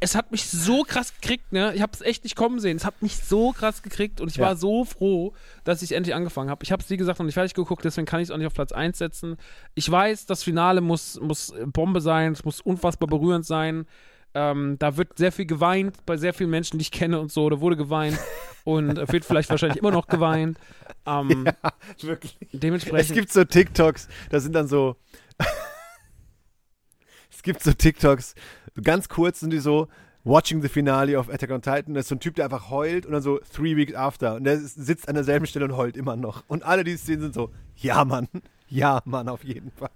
[0.00, 1.72] Es hat mich so krass gekriegt, ne?
[1.74, 2.76] Ich habe es echt nicht kommen sehen.
[2.76, 4.46] Es hat mich so krass gekriegt und ich Ja.
[4.46, 5.32] war so froh,
[5.64, 6.62] dass ich endlich angefangen habe.
[6.64, 8.46] Ich habe es, wie gesagt, noch nicht fertig geguckt, deswegen kann ich es auch nicht
[8.46, 9.31] auf Platz 1 setzen.
[9.74, 13.86] Ich weiß, das Finale muss, muss Bombe sein, es muss unfassbar berührend sein.
[14.34, 17.48] Ähm, da wird sehr viel geweint bei sehr vielen Menschen, die ich kenne und so.
[17.50, 18.18] Da wurde geweint
[18.64, 20.58] und äh, wird vielleicht wahrscheinlich immer noch geweint.
[21.06, 21.46] Ähm,
[22.00, 22.38] Wirklich.
[22.52, 23.10] Dementsprechend.
[23.10, 24.96] Es gibt so TikToks, da sind dann so.
[27.30, 28.34] es gibt so TikToks,
[28.82, 29.88] ganz kurz sind die so.
[30.24, 33.06] Watching the Finale of Attack on Titan, das ist so ein Typ, der einfach heult
[33.06, 34.36] und dann so three weeks after.
[34.36, 36.44] Und der sitzt an derselben Stelle und heult immer noch.
[36.46, 38.28] Und alle, die es sehen, sind so, ja, Mann,
[38.72, 39.90] ja, Mann, auf jeden Fall.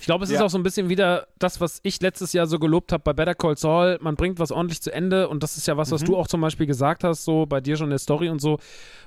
[0.00, 0.46] Ich glaube, es ist Ja.
[0.46, 3.34] auch so ein bisschen wieder das, was ich letztes Jahr so gelobt habe bei Better
[3.34, 3.98] Call Saul.
[4.00, 6.06] Man bringt was ordentlich zu Ende und das ist ja was, was Mhm.
[6.06, 8.58] du auch zum Beispiel gesagt hast, so bei dir schon in der Story und so,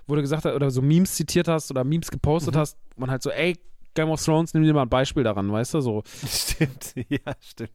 [0.06, 2.12] wo du gesagt hast, oder so Memes zitiert hast oder Memes Mhm.
[2.12, 3.58] gepostet hast, man halt so, ey,
[3.96, 6.04] Game of Thrones, nimm dir mal ein Beispiel daran, weißt du, so.
[6.28, 7.72] Stimmt, ja, stimmt.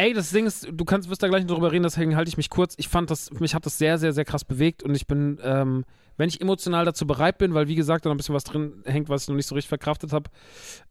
[0.00, 2.38] Ey, das Ding ist, du kannst, wirst da gleich noch drüber reden, deswegen halte ich
[2.38, 2.74] mich kurz.
[2.78, 5.84] Ich fand das, mich hat das sehr, sehr, sehr krass bewegt und ich bin, ähm,
[6.16, 8.82] wenn ich emotional dazu bereit bin, weil wie gesagt, da noch ein bisschen was drin
[8.86, 10.30] hängt, was ich noch nicht so richtig verkraftet habe,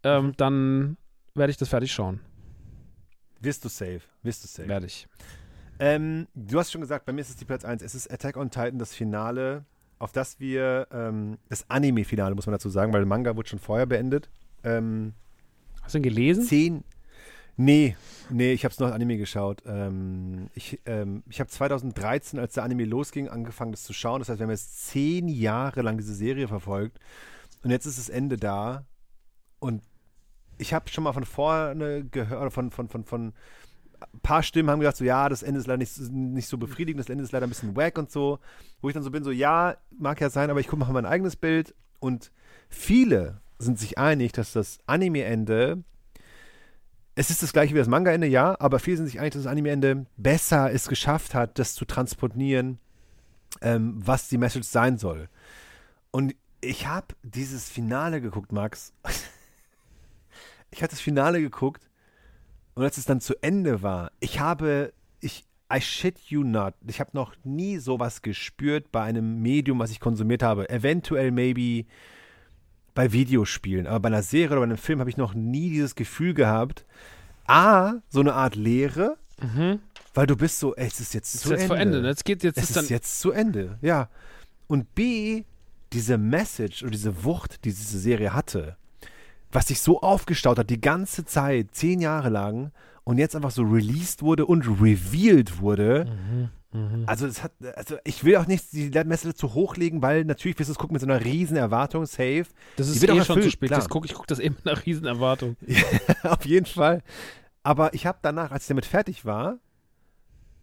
[0.04, 0.34] ähm, Mhm.
[0.38, 0.98] dann
[1.34, 2.20] werde ich das fertig schauen.
[3.42, 4.68] Wirst du safe, wirst du safe.
[4.70, 5.08] Werde ich.
[5.80, 7.82] Ähm, du hast schon gesagt, bei mir ist es die Platz 1.
[7.82, 9.66] Es ist Attack on Titan, das Finale,
[9.98, 13.60] auf das wir, ähm, das Anime-Finale, muss man dazu sagen, weil der Manga wurde schon
[13.60, 14.30] vorher beendet.
[14.64, 15.14] Ähm,
[15.82, 16.44] Hast du ihn gelesen?
[16.44, 16.84] zehn.
[17.62, 17.98] Nee,
[18.30, 19.64] nee, ich habe es noch Anime geschaut.
[19.66, 24.20] Ähm, ich ähm, ich habe 2013, als der Anime losging, angefangen, das zu schauen.
[24.20, 27.02] Das heißt, wir haben jetzt zehn Jahre lang diese Serie verfolgt.
[27.62, 28.86] Und jetzt ist das Ende da.
[29.60, 29.84] Und
[30.58, 33.34] ich habe schon mal von vorne gehört, von, von, von, von
[34.00, 37.02] ein paar Stimmen haben gesagt, so, ja, das Ende ist leider nicht, nicht so befriedigend,
[37.02, 38.40] das Ende ist leider ein bisschen wack und so.
[38.82, 41.06] Wo ich dann so bin, so, ja, mag ja sein, aber ich gucke mal mein
[41.06, 41.76] eigenes Bild.
[42.00, 42.32] Und
[42.70, 45.84] viele sind sich einig, dass das Anime-Ende
[47.20, 49.52] es ist das gleiche wie das Manga-Ende, ja, aber viele sind sich einig, dass das
[49.52, 52.80] Anime-Ende besser es geschafft hat, das zu transportieren,
[53.60, 55.28] ähm, was die Message sein soll.
[56.12, 58.94] Und ich habe dieses Finale geguckt, Max.
[60.72, 61.90] ich habe das Finale geguckt
[62.74, 65.44] und als es dann zu Ende war, ich habe, ich,
[65.74, 70.00] I shit you not, ich habe noch nie sowas gespürt bei einem Medium, was ich
[70.00, 70.70] konsumiert habe.
[70.70, 71.86] Eventuell maybe
[73.00, 75.96] bei Videospielen, aber bei einer Serie oder bei einem Film habe ich noch nie dieses
[75.96, 76.84] Gefühl gehabt.
[77.48, 79.80] A, so eine Art Leere, Mhm.
[80.14, 81.68] weil du bist so, ey, es ist jetzt Das zu jetzt Ende.
[81.68, 82.10] vor Ende, ne?
[82.10, 84.10] Jetzt geht jetzt Es ist ist jetzt zu Ende, ja.
[84.68, 85.46] Und B,
[85.94, 88.76] diese Message oder diese Wucht, die diese Serie hatte,
[89.50, 92.72] was sich so aufgestaut hat, die ganze Zeit, zehn Jahre lang,
[93.06, 96.50] und jetzt einfach so released wurde und revealed wurde, Mhm.
[96.72, 97.04] Mhm.
[97.08, 100.60] Also, es hat, also ich will auch nicht die Messlatte zu hoch legen, weil natürlich
[100.60, 102.46] wirst du es gucken mit so einer riesen Erwartung, safe.
[102.76, 103.72] Das ist eh schon zu spät.
[103.72, 105.58] Das guck, ich gucke das eben mit einer riesen Erwartung.
[106.24, 107.02] Auf jeden Fall.
[107.64, 109.60] Aber ich habe danach, als ich damit fertig war,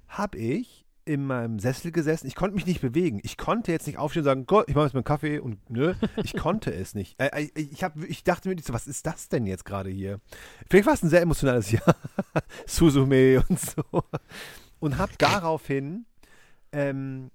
[0.09, 2.27] habe ich in meinem Sessel gesessen.
[2.27, 3.21] Ich konnte mich nicht bewegen.
[3.23, 5.71] Ich konnte jetzt nicht aufstehen und sagen, Gott, ich mache jetzt mal einen Kaffee und
[5.71, 7.15] nö, ich konnte es nicht.
[7.19, 10.21] Äh, ich, hab, ich dachte mir, so, was ist das denn jetzt gerade hier?
[10.69, 11.95] Vielleicht war es ein sehr emotionales Jahr.
[12.67, 13.83] Suzume und so.
[14.79, 16.07] Und habe daraufhin,
[16.73, 17.31] ähm,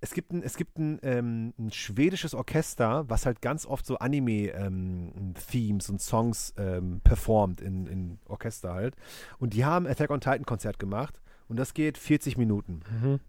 [0.00, 3.98] es gibt ein, es gibt ein, ähm, ein schwedisches Orchester, was halt ganz oft so
[3.98, 8.96] Anime-Themes und Songs ähm, performt in, in Orchester halt.
[9.38, 12.80] Und die haben Attack on Titan Konzert gemacht und das geht 40 Minuten.
[12.90, 13.12] Mhm.
[13.12, 13.20] Und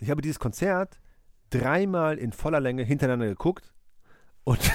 [0.00, 0.98] ich habe dieses Konzert
[1.50, 3.72] dreimal in voller Länge hintereinander geguckt
[4.44, 4.60] und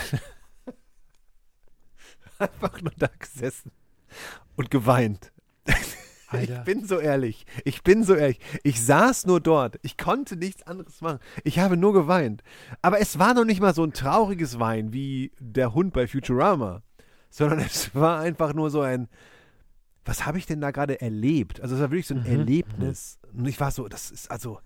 [2.37, 3.71] einfach nur da gesessen
[4.55, 5.31] und geweint.
[6.27, 6.59] Alter.
[6.59, 7.45] Ich bin so ehrlich.
[7.63, 8.39] Ich bin so ehrlich.
[8.63, 9.79] Ich saß nur dort.
[9.83, 11.19] Ich konnte nichts anderes machen.
[11.43, 12.43] Ich habe nur geweint.
[12.81, 16.81] Aber es war noch nicht mal so ein trauriges Wein wie der Hund bei Futurama,
[17.29, 19.07] sondern es war einfach nur so ein,
[20.03, 21.61] was habe ich denn da gerade erlebt?
[21.61, 23.19] Also es war wirklich so ein Mhm, Erlebnis.
[23.33, 24.59] Und ich war so, das ist also.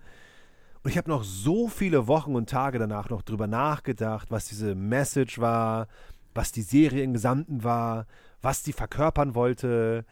[0.82, 4.74] Und ich habe noch so viele Wochen und Tage danach noch drüber nachgedacht, was diese
[4.74, 5.88] Message war,
[6.34, 8.06] was die Serie im Gesamten war,
[8.40, 10.06] was die verkörpern wollte.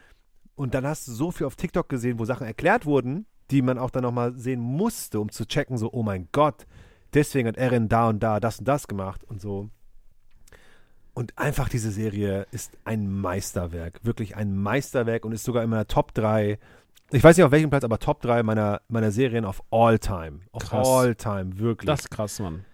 [0.58, 3.78] Und dann hast du so viel auf TikTok gesehen, wo Sachen erklärt wurden, die man
[3.78, 6.66] auch dann nochmal sehen musste, um zu checken, so, oh mein Gott,
[7.14, 9.70] deswegen hat Erin da und da das und das gemacht und so.
[11.14, 15.86] Und einfach diese Serie ist ein Meisterwerk, wirklich ein Meisterwerk und ist sogar in meiner
[15.86, 16.58] Top 3,
[17.12, 20.40] ich weiß nicht auf welchem Platz, aber Top 3 meiner, meiner Serien of all time.
[20.50, 20.88] Of Krass.
[20.88, 21.86] all time, wirklich.
[21.86, 22.64] Das ist krass, Mann.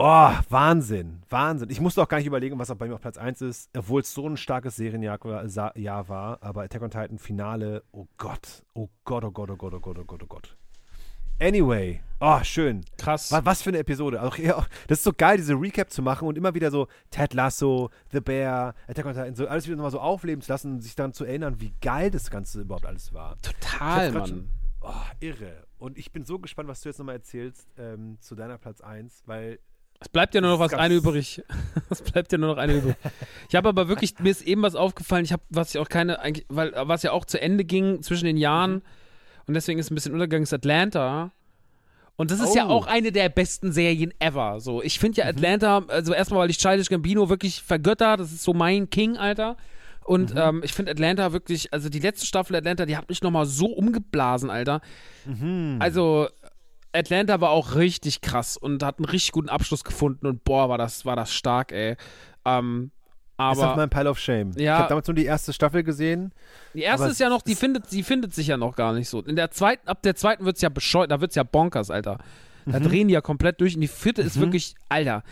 [0.00, 1.70] Oh, Wahnsinn, Wahnsinn.
[1.70, 4.02] Ich musste auch gar nicht überlegen, was auch bei mir auf Platz 1 ist, obwohl
[4.02, 6.38] es so ein starkes Serienjahr war.
[6.40, 9.98] Aber Attack on Titan Finale, oh Gott, oh Gott, oh Gott, oh Gott, oh Gott,
[9.98, 10.56] oh Gott, oh Gott.
[11.40, 12.84] Anyway, oh, schön.
[12.96, 13.32] Krass.
[13.32, 14.22] Was, was für eine Episode.
[14.22, 17.34] Auch, ja, das ist so geil, diese Recap zu machen und immer wieder so Ted
[17.34, 20.80] Lasso, The Bear, Attack on Titan, so alles wieder nochmal so aufleben zu lassen und
[20.80, 23.36] sich daran zu erinnern, wie geil das Ganze überhaupt alles war.
[23.42, 24.26] Total, Mann.
[24.28, 24.50] schon-
[24.80, 25.64] Oh, irre.
[25.78, 29.24] Und ich bin so gespannt, was du jetzt nochmal erzählst ähm, zu deiner Platz 1,
[29.26, 29.58] weil
[30.00, 31.42] Es bleibt ja nur noch was eine übrig.
[31.90, 32.94] Es bleibt ja nur noch eine übrig.
[33.48, 36.20] Ich habe aber wirklich, mir ist eben was aufgefallen, ich habe, was ich auch keine,
[36.20, 38.82] eigentlich, weil, was ja auch zu Ende ging zwischen den Jahren Mhm.
[39.48, 41.32] und deswegen ist ein bisschen Untergang, ist Atlanta.
[42.16, 42.70] Und das ist ja Oh.
[42.70, 44.60] auch eine der besten Serien ever.
[44.60, 45.30] So, ich finde ja Mhm.
[45.38, 49.56] Atlanta, also erstmal, weil ich Childish Gambino wirklich vergötter, das ist so mein King, Alter.
[50.04, 50.40] Und Mhm.
[50.40, 53.66] ähm, ich finde Atlanta wirklich, also die letzte Staffel Atlanta, die hat mich nochmal so
[53.66, 54.80] umgeblasen, Alter.
[55.26, 55.76] Mhm.
[55.80, 56.28] Also
[56.98, 60.78] Atlanta war auch richtig krass und hat einen richtig guten Abschluss gefunden und boah, war
[60.78, 61.96] das, war das stark, ey.
[62.44, 62.90] Ähm,
[63.34, 64.50] ist auf aber meinem Pile of Shame.
[64.56, 64.74] Ja.
[64.74, 66.32] Ich habe damals nur die erste Staffel gesehen.
[66.74, 68.92] die erste aber ist ja noch, die es- findet, die findet sich ja noch gar
[68.92, 69.20] nicht so.
[69.22, 72.18] In der zweiten, ab der zweiten wird's ja bescheuert, da wird's ja bonkers, Alter.
[72.66, 75.22] Da drehen die ja komplett durch und die vierte ist wirklich, Alter,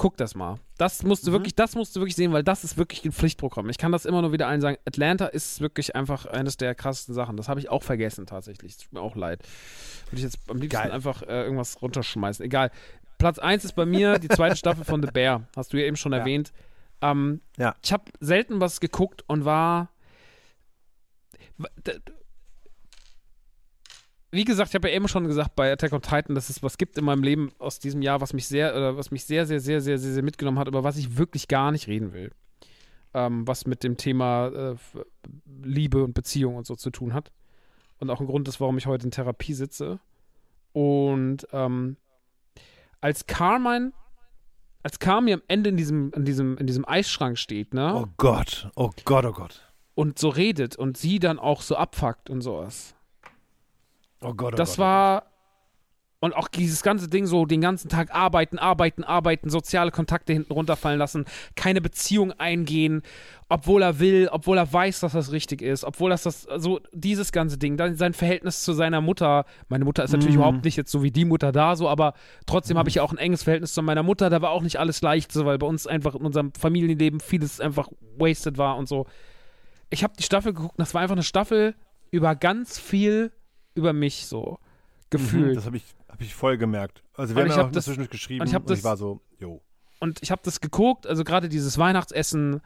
[0.00, 0.58] guck das mal.
[0.78, 3.68] Das musst du wirklich, das musst du wirklich sehen, weil das ist wirklich ein Pflichtprogramm.
[3.68, 4.78] Ich kann das immer nur wieder allen sagen.
[4.86, 7.36] Atlanta ist wirklich einfach eines der krassesten Sachen.
[7.36, 8.78] Das habe ich auch vergessen tatsächlich.
[8.78, 9.42] Tut mir auch leid.
[10.06, 10.90] Würde ich jetzt am liebsten Geil.
[10.90, 12.42] einfach äh, irgendwas runterschmeißen.
[12.42, 12.70] Egal.
[13.18, 15.46] Platz 1 ist bei mir die zweite Staffel von The Bear.
[15.54, 16.50] Hast du ja eben schon erwähnt.
[17.02, 17.76] Ähm, Ja.
[17.82, 19.90] Ich habe selten was geguckt und war.
[24.32, 26.78] Wie gesagt, ich habe ja eben schon gesagt bei Attack on Titan, dass es was
[26.78, 29.58] gibt in meinem Leben aus diesem Jahr, was mich sehr, oder was mich sehr, sehr,
[29.58, 32.30] sehr, sehr, sehr, sehr mitgenommen hat, über was ich wirklich gar nicht reden will.
[33.12, 34.76] Ähm, was mit dem Thema äh,
[35.64, 37.32] Liebe und Beziehung und so zu tun hat.
[37.98, 39.98] Und auch ein Grund ist, warum ich heute in Therapie sitze.
[40.72, 41.96] Und ähm,
[43.00, 43.92] als Carmine,
[44.84, 47.94] als Carmi am Ende in diesem, in diesem, in diesem Eisschrank steht, ne?
[47.94, 49.72] Oh Gott, oh Gott, oh Gott.
[49.96, 52.94] Und so redet und sie dann auch so abfuckt und sowas.
[54.20, 54.78] Oh Gott, oh das Gott.
[54.78, 55.26] war.
[56.22, 60.52] Und auch dieses ganze Ding so, den ganzen Tag arbeiten, arbeiten, arbeiten, soziale Kontakte hinten
[60.52, 61.24] runterfallen lassen,
[61.56, 63.00] keine Beziehung eingehen,
[63.48, 67.32] obwohl er will, obwohl er weiß, dass das richtig ist, obwohl das das, so dieses
[67.32, 69.46] ganze Ding, dann sein Verhältnis zu seiner Mutter.
[69.70, 70.42] Meine Mutter ist natürlich Mhm.
[70.42, 72.12] überhaupt nicht jetzt so wie die Mutter da, so, aber
[72.44, 74.28] trotzdem habe ich ja auch ein enges Verhältnis zu meiner Mutter.
[74.28, 77.60] Da war auch nicht alles leicht, so, weil bei uns einfach in unserem Familienleben vieles
[77.60, 77.88] einfach
[78.18, 79.06] wasted war und so.
[79.88, 81.74] Ich habe die Staffel geguckt, das war einfach eine Staffel
[82.10, 83.32] über ganz viel
[83.80, 85.56] über mich so Mhm, gefühlt.
[85.56, 87.02] das habe ich, hab ich voll gemerkt.
[87.14, 88.96] Also Und wir haben ich ja auch das- zwischendurch geschrieben und ich das- ich war
[88.96, 89.60] so, jo.
[89.98, 92.60] und ich habe das geguckt, also gerade dieses Weihnachtsessen,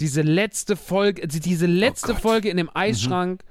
[0.00, 2.16] diese letzte Folge, also diese letzte Oh.
[2.16, 3.42] Folge in dem Eisschrank,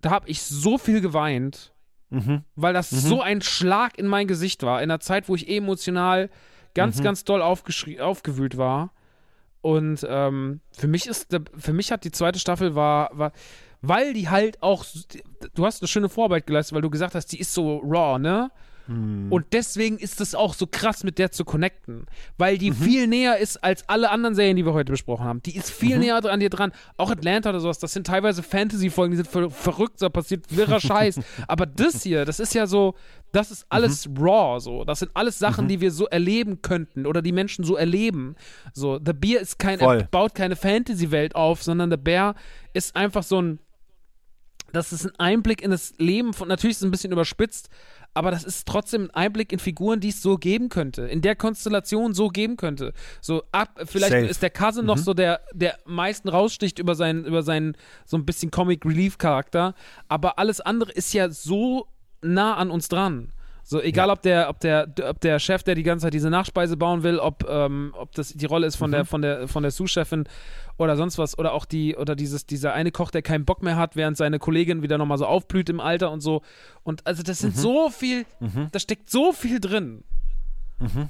[0.00, 1.72] da habe ich so viel geweint,
[2.10, 2.44] Mhm.
[2.54, 6.30] weil das so ein Schlag in mein Gesicht war, in einer Zeit, wo ich emotional
[6.74, 8.92] ganz, ganz doll aufgewühlt war.
[9.60, 13.32] Und ähm, für mich ist, für mich hat die zweite Staffel war, war,
[13.82, 14.84] weil die halt auch,
[15.54, 18.50] du hast eine schöne Vorarbeit geleistet, weil du gesagt hast, die ist so raw, ne?
[18.86, 19.30] Hm.
[19.30, 22.06] Und deswegen ist es auch so krass, mit der zu connecten.
[22.38, 22.58] Weil Mhm.
[22.58, 25.42] die viel näher ist als alle anderen Serien, die wir heute besprochen haben.
[25.42, 26.00] Die ist viel Mhm.
[26.04, 26.72] näher an dir dran.
[26.96, 30.80] Auch Atlanta oder sowas, das sind teilweise Fantasy-Folgen, die sind ver verrückt, da passiert wirrer
[30.80, 31.20] Scheiß.
[31.48, 32.94] Aber das hier, das ist ja so,
[33.30, 34.16] das ist alles Mhm.
[34.16, 34.84] raw, so.
[34.84, 38.36] Das sind alles Sachen, die wir so erleben könnten oder die Menschen so erleben.
[38.72, 39.80] So, The Bear ist kein,
[40.10, 42.36] baut keine Fantasy-Welt auf, sondern The Bear
[42.72, 43.58] ist einfach so ein,
[44.72, 47.70] das ist ein Einblick in das Leben von, natürlich ist es ein bisschen überspitzt,
[48.14, 51.36] aber das ist trotzdem ein Einblick in Figuren, die es so geben könnte, in der
[51.36, 52.92] Konstellation so geben könnte.
[53.20, 54.26] So ab, vielleicht Safe.
[54.26, 58.26] ist der Cousin noch so der, der meisten raussticht über seinen, über seinen so ein
[58.26, 59.74] bisschen Comic Relief Charakter,
[60.08, 61.86] aber alles andere ist ja so
[62.20, 63.32] nah an uns dran.
[63.70, 66.78] So, egal ob der, ob der, ob der Chef, der die ganze Zeit diese Nachspeise
[66.78, 69.70] bauen will, ob, ähm, ob das die Rolle ist von der, von der, von der
[69.70, 70.24] Sous-Chefin
[70.78, 73.76] oder sonst was, oder auch die, oder dieses, dieser eine Koch, der keinen Bock mehr
[73.76, 76.40] hat, während seine Kollegin wieder nochmal so aufblüht im Alter und so.
[76.82, 78.24] Und also das sind so viel,
[78.72, 80.02] da steckt so viel drin.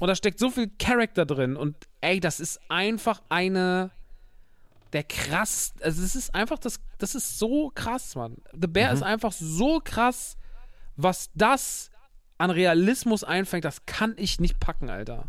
[0.01, 1.55] Und da steckt so viel Charakter drin.
[1.55, 3.91] Und ey, das ist einfach eine
[4.91, 8.35] der krass, also es ist einfach das, das ist so krass, Mann.
[8.51, 10.35] The Bear ist einfach so krass,
[10.97, 11.89] was das
[12.39, 15.25] an Realismus einfängt, das kann ich nicht packen, Alter.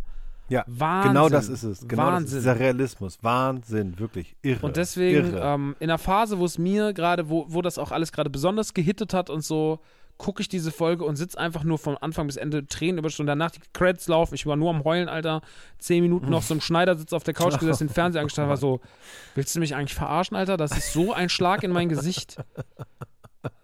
[0.49, 1.13] Ja, Wahnsinn.
[1.13, 1.87] genau das ist es.
[1.87, 2.25] Genau Wahnsinn.
[2.25, 3.19] Das ist dieser Realismus.
[3.23, 4.67] Wahnsinn, wirklich irre.
[4.67, 5.55] Und deswegen, irre.
[5.55, 8.75] ähm, in der Phase, wo es mir gerade, wo, wo das auch alles gerade besonders
[8.75, 9.79] gehittet hat und so,
[10.19, 13.27] gucke ich diese Folge und sitze einfach nur von Anfang bis Ende Tränen über und
[13.27, 14.35] danach die Credits laufen.
[14.35, 15.41] Ich war nur am Heulen, Alter.
[15.79, 18.81] Zehn Minuten noch so im Schneidersitz auf der Couch gesessen, den Fernseher angestellt, war so,
[19.35, 20.57] willst du mich eigentlich verarschen, Alter?
[20.57, 22.37] Das ist so ein Schlag in mein Gesicht.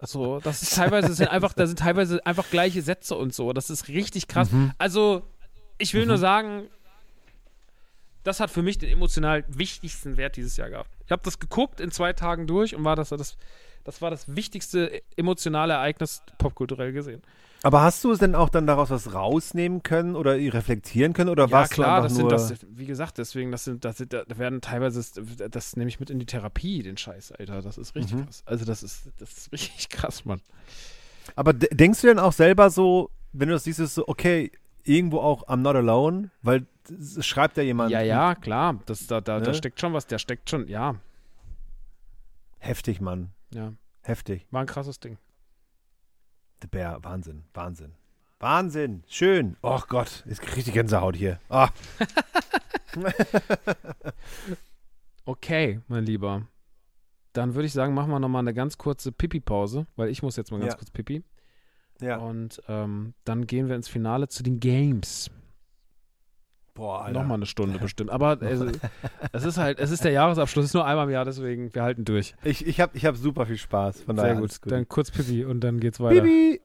[0.01, 3.53] So, das ist teilweise, sind einfach, da sind teilweise einfach gleiche Sätze und so.
[3.53, 4.49] Das ist richtig krass.
[4.77, 5.23] Also,
[5.77, 6.67] ich will nur sagen,
[8.23, 10.89] das hat für mich den emotional wichtigsten Wert dieses Jahr gehabt.
[11.05, 13.37] Ich habe das geguckt in zwei Tagen durch und war das, das,
[13.83, 17.21] das war das wichtigste emotionale Ereignis popkulturell gesehen.
[17.63, 21.29] Aber hast du es denn auch dann daraus was rausnehmen können oder reflektieren können?
[21.29, 24.13] Oder Ja, warst klar, du das sind, das, wie gesagt, deswegen, das sind, das sind,
[24.13, 25.03] da werden teilweise,
[25.49, 27.61] das nehme ich mit in die Therapie, den Scheiß, Alter.
[27.61, 28.43] Das ist richtig krass.
[28.45, 30.41] Also, das ist, das ist richtig krass, Mann.
[31.35, 34.51] Aber de- denkst du denn auch selber so, wenn du das siehst, ist so, okay,
[34.83, 36.29] irgendwo auch I'm not alone?
[36.43, 37.91] Weil es schreibt ja jemand.
[37.91, 38.79] Ja, ja, klar.
[38.85, 39.53] Das, da, da, da Ne?
[39.55, 40.95] steckt schon was, der steckt schon, ja.
[42.59, 43.31] Heftig, Mann.
[43.53, 43.73] Ja,
[44.03, 44.45] Heftig.
[44.51, 45.17] war ein krasses Ding.
[46.61, 47.93] The Bear, Wahnsinn, Wahnsinn.
[48.39, 49.57] Wahnsinn, schön.
[49.63, 51.39] Oh Gott, ist richtig Gänsehaut hier.
[51.49, 51.69] Ah,
[55.25, 56.47] Okay, mein Lieber.
[57.33, 60.51] Dann würde ich sagen, machen wir nochmal eine ganz kurze Pipi-Pause, weil ich muss jetzt
[60.51, 60.77] mal ganz Ja.
[60.77, 61.23] kurz Pipi.
[62.01, 62.17] ja.
[62.17, 65.29] Und ähm, dann gehen wir ins Finale zu den Games.
[66.77, 67.19] Boah, Alter.
[67.19, 68.11] Nochmal eine Stunde bestimmt.
[68.11, 68.67] Aber also,
[69.31, 71.81] es ist halt, es ist der Jahresabschluss, es ist nur einmal im Jahr, deswegen wir
[71.81, 72.35] halten durch.
[72.43, 74.03] Ich, ich habe ich hab super viel Spaß.
[74.03, 74.61] Von daher Sehr gut.
[74.61, 74.71] gut.
[74.71, 76.21] Dann kurz Pipi und dann geht's weiter.
[76.21, 76.61] Bibi.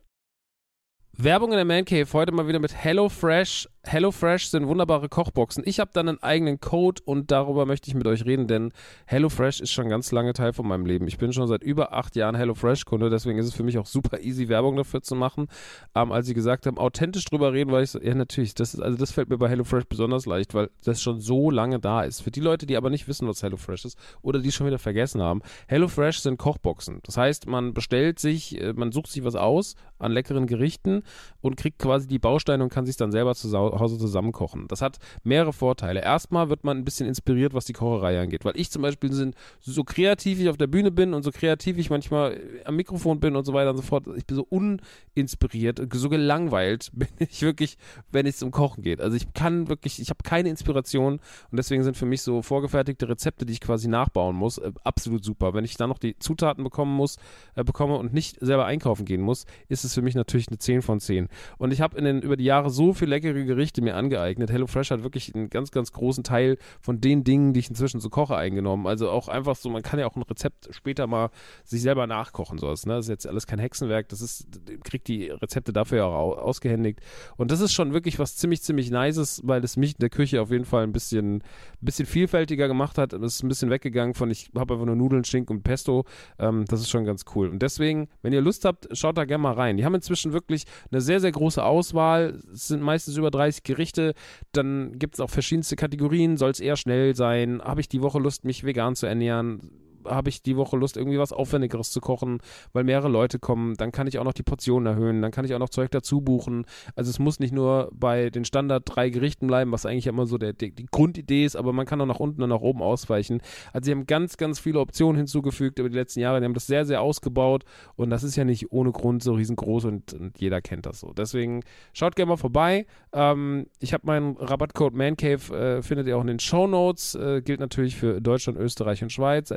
[1.14, 3.68] Werbung in der Man Cave, heute mal wieder mit HelloFresh.
[3.84, 5.64] HelloFresh sind wunderbare Kochboxen.
[5.66, 8.72] Ich habe dann einen eigenen Code und darüber möchte ich mit euch reden, denn
[9.06, 11.08] HelloFresh ist schon ganz lange Teil von meinem Leben.
[11.08, 14.20] Ich bin schon seit über acht Jahren HelloFresh-Kunde, deswegen ist es für mich auch super
[14.20, 15.48] easy, Werbung dafür zu machen.
[15.96, 18.80] Ähm, als sie gesagt haben, authentisch drüber reden, weil ich so, ja natürlich, das ist,
[18.80, 22.20] also das fällt mir bei HelloFresh besonders leicht, weil das schon so lange da ist.
[22.22, 25.20] Für die Leute, die aber nicht wissen, was HelloFresh ist oder die schon wieder vergessen
[25.20, 27.00] haben, HelloFresh sind Kochboxen.
[27.02, 31.02] Das heißt, man bestellt sich, äh, man sucht sich was aus an leckeren Gerichten
[31.40, 33.48] und kriegt quasi die Bausteine und kann sich dann selber zu
[33.80, 34.68] Hause zusammenkochen.
[34.68, 36.02] Das hat mehrere Vorteile.
[36.02, 39.84] Erstmal wird man ein bisschen inspiriert, was die Kocherei angeht, weil ich zum Beispiel so
[39.84, 43.36] kreativ ich auf der Bühne bin und so kreativ ich manchmal äh, am Mikrofon bin
[43.36, 47.76] und so weiter und so fort, ich bin so uninspiriert, so gelangweilt bin ich wirklich,
[48.10, 49.00] wenn es um Kochen geht.
[49.00, 53.08] Also ich kann wirklich, ich habe keine Inspiration und deswegen sind für mich so vorgefertigte
[53.08, 55.54] Rezepte, die ich quasi nachbauen muss, äh, absolut super.
[55.54, 57.16] Wenn ich dann noch die Zutaten bekommen muss,
[57.54, 60.82] äh, bekomme und nicht selber einkaufen gehen muss, ist es für mich natürlich eine 10
[60.82, 61.28] von 10.
[61.58, 64.50] Und ich habe über die Jahre so viele leckere Gerichte mir angeeignet.
[64.50, 68.10] HelloFresh hat wirklich einen ganz, ganz großen Teil von den Dingen, die ich inzwischen so
[68.10, 68.86] koche, eingenommen.
[68.86, 71.30] Also auch einfach so, man kann ja auch ein Rezept später mal
[71.64, 72.86] sich selber nachkochen, sowas.
[72.86, 72.94] Ne?
[72.94, 74.46] Das ist jetzt alles kein Hexenwerk, das ist,
[74.84, 77.00] kriegt die Rezepte dafür ja auch au- ausgehändigt.
[77.36, 80.40] Und das ist schon wirklich was ziemlich, ziemlich Nices, weil es mich in der Küche
[80.40, 81.42] auf jeden Fall ein bisschen,
[81.80, 83.12] bisschen vielfältiger gemacht hat.
[83.12, 86.04] Es ist ein bisschen weggegangen von, ich habe einfach nur Nudeln, Schinken und Pesto.
[86.38, 87.48] Ähm, das ist schon ganz cool.
[87.48, 89.76] Und deswegen, wenn ihr Lust habt, schaut da gerne mal rein.
[89.76, 92.40] Die haben inzwischen wirklich eine sehr, sehr große Auswahl.
[92.52, 94.14] Es sind meistens über 30 Gerichte.
[94.52, 96.36] Dann gibt es auch verschiedenste Kategorien.
[96.36, 97.60] Soll es eher schnell sein?
[97.62, 99.70] Habe ich die Woche Lust, mich vegan zu ernähren?
[100.06, 102.38] Habe ich die Woche Lust, irgendwie was Aufwendigeres zu kochen,
[102.72, 105.54] weil mehrere Leute kommen, dann kann ich auch noch die Portionen erhöhen, dann kann ich
[105.54, 106.66] auch noch Zeug dazu buchen.
[106.96, 110.38] Also es muss nicht nur bei den Standard drei Gerichten bleiben, was eigentlich immer so
[110.38, 113.40] der, der, die Grundidee ist, aber man kann auch nach unten und nach oben ausweichen.
[113.72, 116.40] Also sie haben ganz, ganz viele Optionen hinzugefügt über die letzten Jahre.
[116.40, 117.64] Die haben das sehr, sehr ausgebaut
[117.96, 121.12] und das ist ja nicht ohne Grund so riesengroß und, und jeder kennt das so.
[121.12, 121.62] Deswegen
[121.92, 122.86] schaut gerne mal vorbei.
[123.12, 127.14] Ähm, ich habe meinen Rabattcode ManCave, äh, findet ihr auch in den Show Notes.
[127.14, 129.50] Äh, gilt natürlich für Deutschland, Österreich und Schweiz.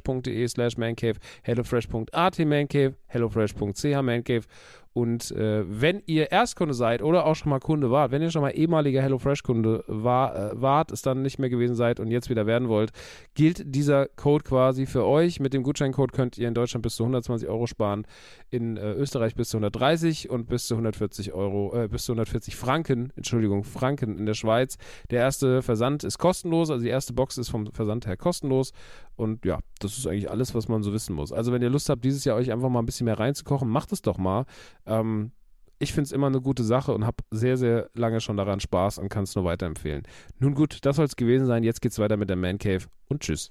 [0.00, 1.16] hellofresh.de slash mancave,
[1.46, 4.46] hellofresh.at mancave, hellofresh.ch mancave
[4.94, 8.42] und äh, wenn ihr Erstkunde seid oder auch schon mal Kunde wart, wenn ihr schon
[8.42, 12.46] mal ehemaliger HelloFresh-Kunde war, äh, wart, es dann nicht mehr gewesen seid und jetzt wieder
[12.46, 12.92] werden wollt,
[13.34, 15.40] gilt dieser Code quasi für euch.
[15.40, 18.06] Mit dem Gutscheincode könnt ihr in Deutschland bis zu 120 Euro sparen,
[18.50, 22.56] in äh, Österreich bis zu 130 und bis zu 140 Euro, äh, bis zu 140
[22.56, 24.76] Franken, Entschuldigung, Franken in der Schweiz.
[25.10, 28.72] Der erste Versand ist kostenlos, also die erste Box ist vom Versand her kostenlos
[29.16, 31.32] und ja, das ist eigentlich alles, was man so wissen muss.
[31.32, 33.92] Also wenn ihr Lust habt, dieses Jahr euch einfach mal ein bisschen mehr reinzukochen, macht
[33.92, 34.46] es doch mal.
[34.86, 35.32] Ähm,
[35.78, 38.98] ich finde es immer eine gute Sache und habe sehr, sehr lange schon daran Spaß
[38.98, 40.04] und kann es nur weiterempfehlen.
[40.38, 41.64] Nun gut, das soll es gewesen sein.
[41.64, 43.50] Jetzt geht es weiter mit der Man Cave und tschüss.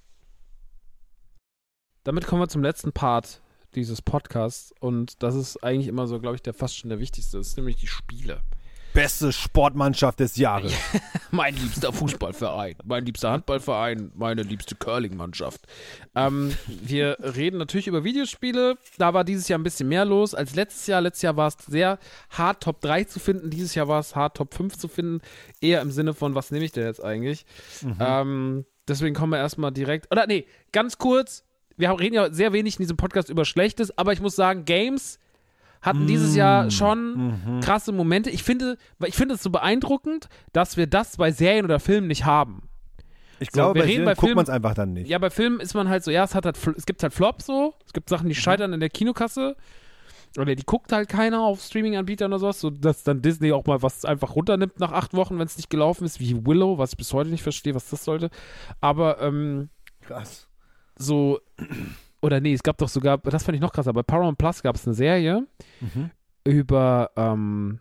[2.03, 3.41] Damit kommen wir zum letzten Part
[3.75, 7.37] dieses Podcasts und das ist eigentlich immer so, glaube ich, der fast schon der wichtigste.
[7.37, 8.41] Das ist nämlich die Spiele
[8.93, 10.73] beste Sportmannschaft des Jahres.
[11.31, 15.61] mein liebster Fußballverein, mein liebster Handballverein, meine liebste Curling-Mannschaft.
[16.15, 18.77] Ähm, wir reden natürlich über Videospiele.
[18.97, 21.01] Da war dieses Jahr ein bisschen mehr los als letztes Jahr.
[21.01, 21.99] Letztes Jahr war es sehr
[22.29, 23.49] hart, Top 3 zu finden.
[23.49, 25.21] Dieses Jahr war es hart, Top 5 zu finden.
[25.61, 27.45] Eher im Sinne von, was nehme ich denn jetzt eigentlich?
[27.81, 27.97] Mhm.
[27.99, 30.11] Ähm, deswegen kommen wir erstmal direkt.
[30.11, 31.43] Oder nee, ganz kurz.
[31.77, 35.19] Wir reden ja sehr wenig in diesem Podcast über Schlechtes, aber ich muss sagen, Games
[35.81, 36.71] hatten dieses Jahr mm.
[36.71, 37.59] schon mhm.
[37.61, 38.29] krasse Momente.
[38.29, 42.25] Ich finde, ich finde es so beeindruckend, dass wir das bei Serien oder Filmen nicht
[42.25, 42.69] haben.
[43.39, 45.09] Ich so, glaube, bei Serien bei guckt man es einfach dann nicht.
[45.09, 47.47] Ja, bei Filmen ist man halt so, ja, es, hat halt, es gibt halt Flops
[47.47, 48.39] so, es gibt Sachen, die mhm.
[48.39, 49.55] scheitern in der Kinokasse.
[50.37, 53.81] Oder die guckt halt keiner auf Streaming-Anbietern oder sowas, so dass dann Disney auch mal
[53.81, 56.97] was einfach runternimmt nach acht Wochen, wenn es nicht gelaufen ist, wie Willow, was ich
[56.97, 58.29] bis heute nicht verstehe, was das sollte.
[58.79, 59.69] Aber, ähm,
[60.01, 60.47] Krass.
[60.97, 61.39] So,
[62.21, 64.75] oder nee, es gab doch sogar, das fand ich noch krasser, bei Paramount Plus gab
[64.75, 65.47] es eine Serie
[65.79, 66.11] mhm.
[66.43, 67.79] über ähm,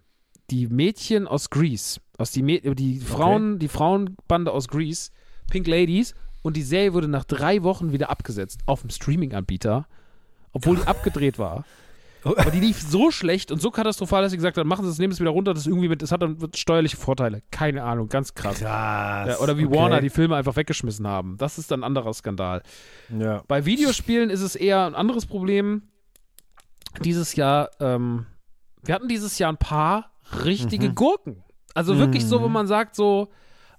[0.50, 3.58] die Mädchen aus Greece, aus die, die Frauen, okay.
[3.60, 5.12] die Frauenbande aus Greece,
[5.50, 9.86] Pink Ladies, und die Serie wurde nach drei Wochen wieder abgesetzt auf dem Streaming-Anbieter,
[10.52, 11.64] obwohl die abgedreht war.
[12.24, 14.98] Aber die lief so schlecht und so katastrophal, dass sie gesagt hat, machen Sie es,
[14.98, 17.42] nehmen es wieder runter, das irgendwie mit, es hat dann steuerliche Vorteile.
[17.50, 18.60] Keine Ahnung, ganz krass.
[18.60, 19.28] Krass.
[19.28, 19.76] Ja, oder wie okay.
[19.76, 21.36] Warner die Filme einfach weggeschmissen haben.
[21.38, 22.62] Das ist dann ein anderer Skandal.
[23.16, 23.42] Ja.
[23.48, 25.82] Bei Videospielen ist es eher ein anderes Problem.
[27.02, 28.26] Dieses Jahr, ähm,
[28.82, 30.12] wir hatten dieses Jahr ein paar
[30.44, 30.94] richtige mhm.
[30.94, 31.44] Gurken.
[31.74, 32.28] Also wirklich mhm.
[32.28, 33.28] so, wo man sagt, so,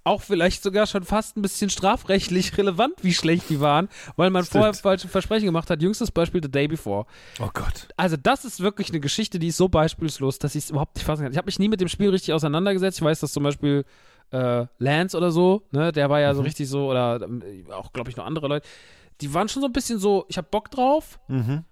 [0.04, 4.44] auch vielleicht sogar schon fast ein bisschen strafrechtlich relevant, wie schlecht die waren, weil man
[4.44, 4.64] Stimmt.
[4.64, 5.82] vorher falsche Versprechen gemacht hat.
[5.82, 7.06] Jüngstes Beispiel The Day Before.
[7.40, 7.88] Oh Gott.
[7.98, 11.06] Also das ist wirklich eine Geschichte, die ist so beispielslos, dass ich es überhaupt nicht
[11.06, 11.32] fassen kann.
[11.32, 12.98] Ich habe mich nie mit dem Spiel richtig auseinandergesetzt.
[12.98, 13.86] Ich weiß, dass zum Beispiel
[14.32, 16.38] äh, Lance oder so, ne, der war ja mhm.
[16.38, 18.68] so richtig so, oder äh, auch, glaube ich, noch andere Leute,
[19.20, 21.20] die waren schon so ein bisschen so, ich habe Bock drauf.
[21.28, 21.64] Mhm.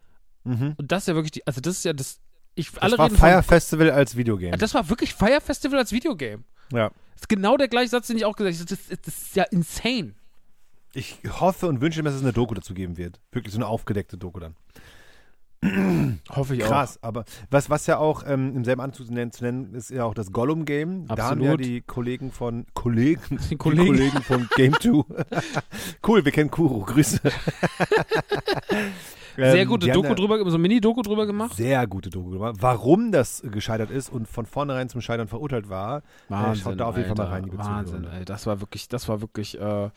[0.44, 0.74] Mhm.
[0.78, 2.20] Und das ist ja wirklich die, also das ist ja das,
[2.56, 4.58] ich, das war Fire Festival als Videogame.
[4.58, 6.44] Das war wirklich Fire Festival als Videogame.
[6.72, 6.90] Ja.
[7.14, 8.70] Das ist genau der gleiche Satz, den ich auch gesagt habe.
[8.70, 10.14] Das, das, ist ja insane.
[10.94, 13.20] Ich hoffe und wünsche mir, dass es eine Doku dazu geben wird.
[13.32, 14.56] Wirklich so eine aufgedeckte Doku dann.
[16.30, 16.70] Hoffe ich Krass, auch.
[16.70, 19.90] Krass, aber was, was ja auch ähm, im selben Anzug zu nennen, zu nennen, ist
[19.90, 21.08] ja auch das Gollum-Game.
[21.08, 25.04] Da haben ja die Kollegen von Kollegen, die Kollegen, die Kollegen von Game 2.
[26.08, 27.20] cool, wir kennen Kuro, Grüße.
[29.40, 31.56] Sehr ähm, gute Doku drüber, so ein Mini-Doku drüber gemacht.
[31.56, 32.58] Sehr gute Doku gemacht.
[32.60, 36.86] Warum das gescheitert ist und von vornherein zum Scheitern verurteilt war, Wahnsinn, äh, schaut da
[36.86, 37.58] auf jeden Alter, Fall mal rein.
[37.58, 39.90] Wahnsinn, ey, das war wirklich, das war wirklich, äh,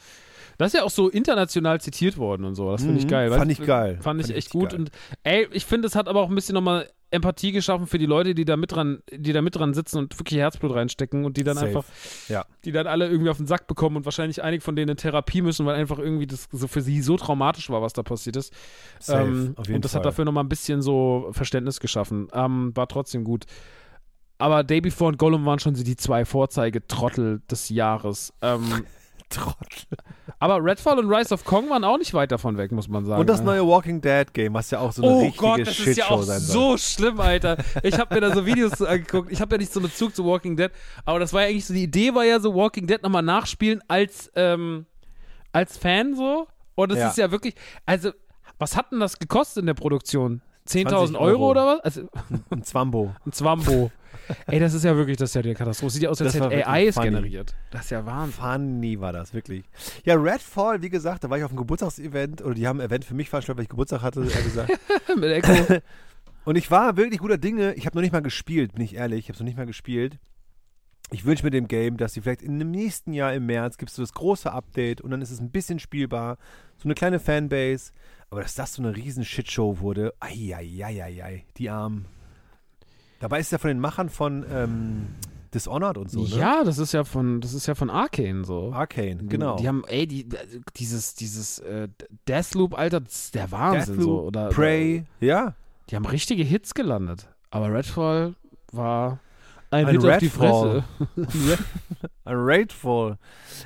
[0.58, 2.70] das ist ja auch so international zitiert worden und so.
[2.70, 3.30] Das finde ich mhm, geil.
[3.30, 3.98] Fand ich geil.
[4.00, 4.70] Fand ich echt gut.
[4.70, 4.80] Geil.
[4.80, 4.90] Und
[5.22, 8.34] ey, ich finde, es hat aber auch ein bisschen nochmal Empathie geschaffen für die Leute,
[8.34, 11.44] die da mit dran, die da mit dran sitzen und wirklich Herzblut reinstecken und die
[11.44, 11.66] dann Safe.
[11.66, 11.84] einfach,
[12.28, 12.46] ja.
[12.64, 15.42] die dann alle irgendwie auf den Sack bekommen und wahrscheinlich einige von denen in Therapie
[15.42, 18.52] müssen, weil einfach irgendwie das so für sie so traumatisch war, was da passiert ist.
[18.98, 19.98] Safe, ähm, und das Fall.
[19.98, 22.28] hat dafür nochmal ein bisschen so Verständnis geschaffen.
[22.32, 23.44] Ähm, war trotzdem gut.
[24.38, 28.32] Aber Day Before und Gollum waren schon so die zwei Vorzeigetrottel des Jahres.
[28.40, 28.86] Ähm,
[29.32, 29.98] Trottel.
[30.38, 33.20] Aber Redfall und Rise of Kong waren auch nicht weit davon weg, muss man sagen.
[33.20, 35.74] Und das neue Walking Dead Game, was ja auch so eine oh richtige Gott, das
[35.74, 37.58] Shitshow ist ja auch sein so schlimm, Alter.
[37.82, 39.30] Ich habe mir da so Videos angeguckt.
[39.32, 40.70] Ich habe ja nicht so einen Bezug zu Walking Dead,
[41.04, 43.82] aber das war ja eigentlich so, die Idee war ja so, Walking Dead nochmal nachspielen
[43.88, 44.86] als, ähm,
[45.52, 46.46] als Fan so.
[46.74, 47.08] Und es ja.
[47.08, 47.54] ist ja wirklich,
[47.86, 48.10] also,
[48.58, 50.40] was hat denn das gekostet in der Produktion?
[50.68, 51.26] 10.000 20 Euro.
[51.26, 51.50] Euro.
[51.50, 51.80] oder was?
[51.80, 52.08] Also,
[52.50, 53.14] Ein Zwambo.
[53.26, 53.90] ein Zwambo.
[54.46, 55.92] Ey, das ist ja wirklich, das ist ja die Katastrophe.
[55.92, 57.54] Sieht ja aus, als hätte AI es generiert.
[57.70, 58.32] Das ist ja Wahnsinn.
[58.32, 59.64] Funny war das, wirklich.
[60.04, 63.04] Ja, Redfall, wie gesagt, da war ich auf einem Geburtstagsevent oder die haben ein Event
[63.04, 64.72] für mich veranstaltet, weil ich Geburtstag hatte, eher gesagt.
[65.16, 65.80] Mit Echo.
[66.44, 67.74] Und ich war wirklich guter Dinge.
[67.74, 69.20] Ich habe noch nicht mal gespielt, bin ich ehrlich.
[69.20, 70.18] Ich habe es noch nicht mal gespielt.
[71.10, 73.90] Ich wünsche mir dem Game, dass sie vielleicht in dem nächsten Jahr im März gibt
[73.90, 76.38] es so das große Update und dann ist es ein bisschen spielbar.
[76.78, 77.92] So eine kleine Fanbase.
[78.30, 80.56] Aber dass das so eine riesen Shitshow wurde, ei,
[81.58, 82.06] die Armen.
[83.22, 85.06] Dabei ist es ja von den Machern von ähm,
[85.54, 86.36] Dishonored und so, ne?
[86.40, 88.72] Ja, das ist ja von, das ist ja von Arcane so.
[88.72, 89.54] Arcane, genau.
[89.58, 90.28] Die haben, ey, die,
[90.74, 91.86] dieses, dieses äh,
[92.26, 93.92] Deathloop, Alter, das ist der Wahnsinn so.
[93.92, 95.54] Deathloop, Oder, Prey, ja.
[95.88, 97.28] Die haben richtige Hits gelandet.
[97.50, 98.34] Aber Redfall
[98.72, 99.20] war
[99.72, 100.28] ein, Ein Hit auf die.
[100.28, 100.84] Fresse.
[102.26, 103.16] Rateful.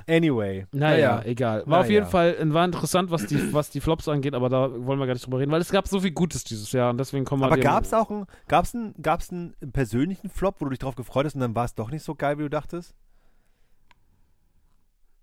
[0.08, 0.66] Anyway.
[0.72, 1.62] Naja, egal.
[1.66, 1.92] War auf Naja.
[2.00, 5.12] jeden Fall, war interessant, was die, was die Flops angeht, aber da wollen wir gar
[5.14, 7.46] nicht drüber reden, weil es gab so viel Gutes dieses Jahr und deswegen kommen wir
[7.46, 10.94] Aber gab es auch einen, gab's einen, gab's einen persönlichen Flop, wo du dich drauf
[10.94, 12.94] gefreut hast und dann war es doch nicht so geil, wie du dachtest?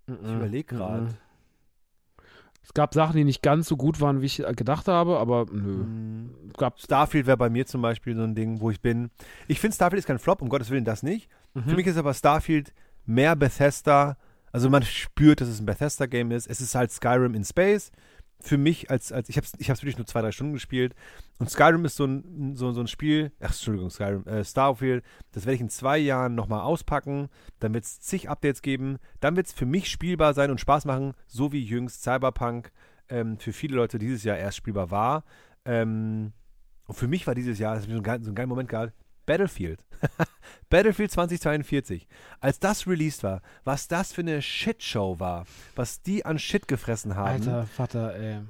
[0.06, 0.36] Ich Mhm.
[0.36, 1.02] überlege gerade.
[1.02, 1.08] Mhm.
[2.64, 5.46] Es gab Sachen, die nicht ganz so gut waren, wie ich äh, gedacht habe, aber
[5.52, 5.84] nö.
[5.84, 6.30] Hm.
[6.56, 9.10] Gab, Starfield wäre bei mir zum Beispiel so ein Ding, wo ich bin.
[9.48, 11.28] Ich finde, Starfield ist kein Flop, um Gottes Willen das nicht.
[11.52, 11.64] Mhm.
[11.64, 12.72] Für mich ist aber Starfield
[13.04, 14.16] mehr Bethesda.
[14.50, 16.46] Also man spürt, dass es ein Bethesda-Game ist.
[16.46, 17.90] Es ist halt Skyrim in Space.
[18.44, 20.94] Für mich als, als ich habe es ich hab's wirklich nur zwei, drei Stunden gespielt.
[21.38, 25.02] Und Skyrim ist so ein, so, so ein Spiel, ach Entschuldigung, Skyrim, äh, Starfield,
[25.32, 27.30] das werde ich in zwei Jahren nochmal auspacken.
[27.60, 28.98] Dann wird es zig Updates geben.
[29.20, 32.70] Dann wird es für mich spielbar sein und Spaß machen, so wie jüngst Cyberpunk
[33.08, 35.24] ähm, für viele Leute dieses Jahr erst spielbar war.
[35.64, 36.34] Ähm,
[36.86, 38.92] und für mich war dieses Jahr, das hat so einen, so einen geilen Moment gehabt,
[39.26, 39.80] Battlefield.
[40.70, 42.06] Battlefield 2042.
[42.40, 47.16] Als das released war, was das für eine Shitshow war, was die an Shit gefressen
[47.16, 47.48] haben.
[47.48, 48.40] Alter Vater, ey.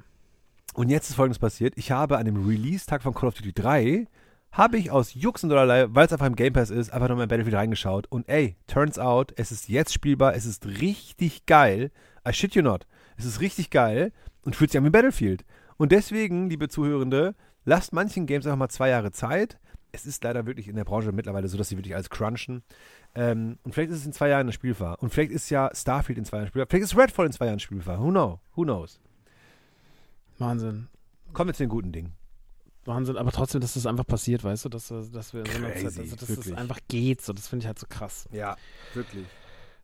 [0.73, 1.73] Und jetzt ist folgendes passiert.
[1.77, 4.07] Ich habe an dem Release-Tag von Call of Duty 3,
[4.51, 7.23] habe ich aus Jux und Dollerlei, weil es einfach im Game Pass ist, einfach nochmal
[7.23, 8.07] in Battlefield reingeschaut.
[8.09, 11.91] Und ey, turns out, es ist jetzt spielbar, es ist richtig geil.
[12.27, 12.85] I shit you not.
[13.17, 14.11] Es ist richtig geil
[14.43, 15.45] und fühlt sich an wie Battlefield.
[15.77, 17.35] Und deswegen, liebe Zuhörende,
[17.65, 19.57] lasst manchen Games einfach mal zwei Jahre Zeit.
[19.95, 22.63] Es ist leider wirklich in der Branche mittlerweile so, dass sie wirklich alles crunchen.
[23.15, 25.01] Ähm, und vielleicht ist es in zwei Jahren spielbar.
[25.01, 26.67] Und vielleicht ist ja Starfield in zwei Jahren spielbar.
[26.69, 27.99] Vielleicht ist Redfall in zwei Jahren spielbar.
[27.99, 28.39] Who know?
[28.55, 28.99] Who knows?
[30.37, 30.87] Wahnsinn.
[31.33, 32.13] Kommen wir zu den guten Dingen.
[32.85, 35.71] Wahnsinn, aber trotzdem, dass das einfach passiert, weißt du, dass, dass wir in so einer
[35.71, 36.49] Crazy, Zeit, also, dass wirklich.
[36.49, 38.29] das einfach geht, so, das finde ich halt so krass.
[38.31, 38.57] Ja,
[38.93, 39.25] wirklich.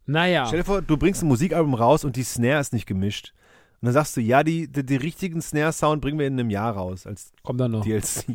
[0.06, 3.34] Naja, Stell dir vor, du bringst ein Musikalbum raus und die Snare ist nicht gemischt.
[3.82, 6.74] Und dann sagst du, ja, die, die, die richtigen Snare-Sound bringen wir in einem Jahr
[6.74, 7.84] raus als kommt dann noch.
[7.84, 8.26] DLC.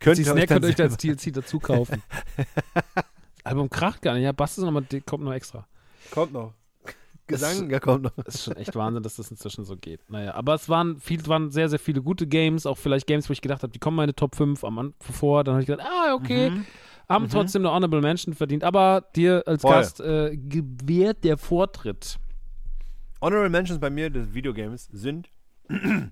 [0.00, 2.02] Könnt ihr Snack könnt ihr euch als selber- DLC dazu kaufen.
[2.36, 3.04] das
[3.44, 5.66] Album kracht gar nicht, ja, Bass ist nochmal, kommt noch extra.
[6.10, 6.54] Kommt noch.
[6.84, 8.10] Das- Gesang, ja, kommt noch.
[8.24, 10.00] Das ist schon echt Wahnsinn, dass das inzwischen so geht.
[10.10, 13.32] Naja, aber es waren, viel, waren sehr, sehr viele gute Games, auch vielleicht Games, wo
[13.32, 15.44] ich gedacht habe, die kommen meine Top 5 am Anfang vor.
[15.44, 16.66] Dann habe ich gedacht, ah, okay, Mhm.
[17.08, 18.64] haben trotzdem eine Honorable Mention verdient.
[18.64, 19.70] Aber dir als Voll.
[19.70, 22.18] Gast äh, gewährt der Vortritt.
[23.20, 25.28] Honorable Mentions bei mir des Videogames sind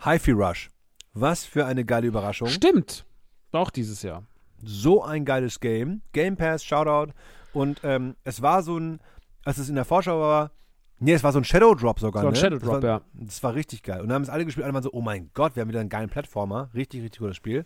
[0.00, 0.68] Hi-Fi Rush.
[1.14, 2.48] Was für eine geile Überraschung.
[2.48, 3.04] Stimmt.
[3.52, 4.24] Auch dieses Jahr.
[4.66, 6.00] so ein geiles Game.
[6.12, 7.12] Game Pass, Shoutout.
[7.52, 8.98] Und ähm, es war so ein,
[9.44, 10.50] als es in der Vorschau war,
[10.98, 12.22] nee, es war so ein Shadow Drop sogar.
[12.22, 12.40] So ein ne?
[12.40, 13.00] Shadow das Drop, war, ja.
[13.12, 14.00] Das war richtig geil.
[14.00, 15.80] Und dann haben es alle gespielt, alle waren so, oh mein Gott, wir haben wieder
[15.80, 16.70] einen geilen Plattformer.
[16.74, 17.64] Richtig, richtig gutes Spiel.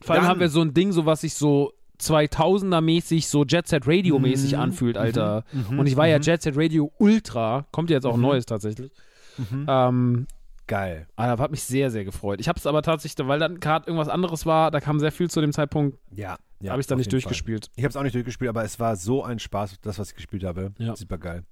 [0.00, 3.66] Vor allem Dann- haben wir so ein Ding, so was sich so 2000er-mäßig, so Jet
[3.68, 4.60] Set Radio-mäßig Mhm.
[4.60, 5.44] anfühlt, Alter.
[5.52, 5.78] Mhm.
[5.80, 6.22] Und ich war ja Mhm.
[6.22, 8.22] Jet Set Radio Ultra, kommt jetzt auch Mhm.
[8.22, 8.92] neues tatsächlich.
[9.36, 9.66] Mhm.
[9.68, 10.26] Ähm,
[10.70, 11.06] Geil.
[11.16, 12.40] ah, hat mich sehr, sehr gefreut.
[12.40, 15.28] Ich habe es aber tatsächlich, weil dann gerade irgendwas anderes war, da kam sehr viel
[15.28, 16.36] zu dem Zeitpunkt, Ja.
[16.60, 17.28] ja habe ich dann nicht jeden Fall.
[17.28, 17.70] durchgespielt.
[17.74, 20.14] Ich habe es auch nicht durchgespielt, aber es war so ein Spaß, das, was ich
[20.16, 20.72] gespielt habe.
[20.78, 20.94] Ja.
[20.94, 21.42] Super geil.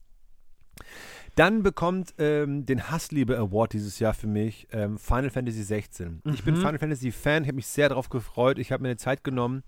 [1.35, 6.23] Dann bekommt ähm, den Hassliebe Award dieses Jahr für mich ähm, Final Fantasy 16.
[6.33, 6.59] Ich bin Mhm.
[6.59, 8.59] Final Fantasy Fan, ich habe mich sehr darauf gefreut.
[8.59, 9.63] Ich habe mir eine Zeit genommen.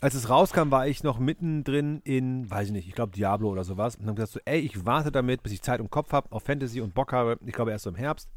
[0.00, 3.64] Als es rauskam, war ich noch mittendrin in, weiß ich nicht, ich glaube Diablo oder
[3.64, 3.96] sowas.
[3.96, 6.42] Und habe gesagt so, ey, ich warte damit, bis ich Zeit und Kopf habe, auf
[6.42, 7.38] Fantasy und Bock habe.
[7.46, 8.28] Ich glaube erst so im Herbst.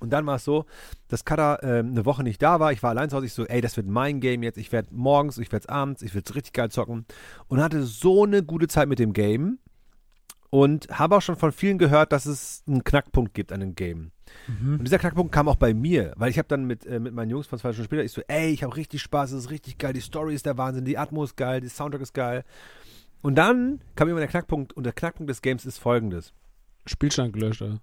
[0.00, 0.66] Und dann war es so,
[1.08, 2.72] dass Kada ähm, eine Woche nicht da war.
[2.72, 3.26] Ich war allein zu Hause.
[3.26, 4.58] Ich so, ey, das wird mein Game jetzt.
[4.58, 7.06] Ich werde morgens, ich werde es abends, ich werde es richtig geil zocken.
[7.48, 9.58] Und hatte so eine gute Zeit mit dem Game.
[10.50, 14.12] Und habe auch schon von vielen gehört, dass es einen Knackpunkt gibt an dem Game.
[14.78, 17.30] Und dieser Knackpunkt kam auch bei mir, weil ich habe dann mit, äh, mit meinen
[17.30, 19.78] Jungs von zwei Stunden später, ich so, ey, ich habe richtig Spaß, es ist richtig
[19.78, 22.44] geil, die Story ist der Wahnsinn, die Atmo ist geil, der Soundtrack ist geil.
[23.20, 26.32] Und dann kam immer der Knackpunkt und der Knackpunkt des Games ist folgendes.
[26.86, 27.80] Spielstand gelöscht, oder?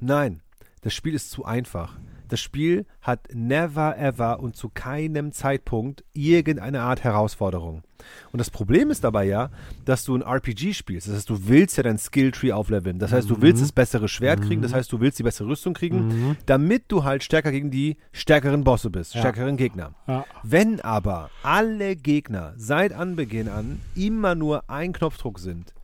[0.00, 0.42] Nein,
[0.86, 1.98] das Spiel ist zu einfach.
[2.28, 7.82] Das Spiel hat never ever und zu keinem Zeitpunkt irgendeine Art Herausforderung.
[8.30, 9.50] Und das Problem ist dabei ja,
[9.84, 11.08] dass du ein RPG spielst.
[11.08, 13.00] Das heißt, du willst ja dein Skilltree aufleveln.
[13.00, 14.62] Das heißt, du willst das bessere Schwert kriegen.
[14.62, 18.62] Das heißt, du willst die bessere Rüstung kriegen, damit du halt stärker gegen die stärkeren
[18.62, 19.94] Bosse bist, stärkeren Gegner.
[20.06, 20.24] Ja.
[20.44, 25.74] Wenn aber alle Gegner seit Anbeginn an immer nur ein Knopfdruck sind,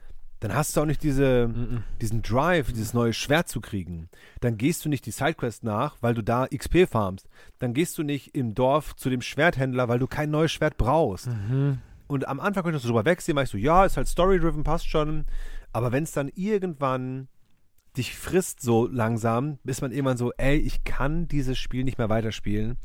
[0.42, 1.48] dann hast du auch nicht diese,
[2.00, 4.08] diesen Drive, dieses neue Schwert zu kriegen.
[4.40, 7.28] Dann gehst du nicht die Sidequest nach, weil du da XP farmst.
[7.60, 11.28] Dann gehst du nicht im Dorf zu dem Schwerthändler, weil du kein neues Schwert brauchst.
[12.08, 14.88] Und am Anfang ich so drüber wegsehen, weil ich so, ja, ist halt story-driven, passt
[14.88, 15.26] schon.
[15.72, 17.28] Aber wenn es dann irgendwann
[17.96, 22.08] dich frisst so langsam, ist man irgendwann so, ey, ich kann dieses Spiel nicht mehr
[22.08, 22.78] weiterspielen,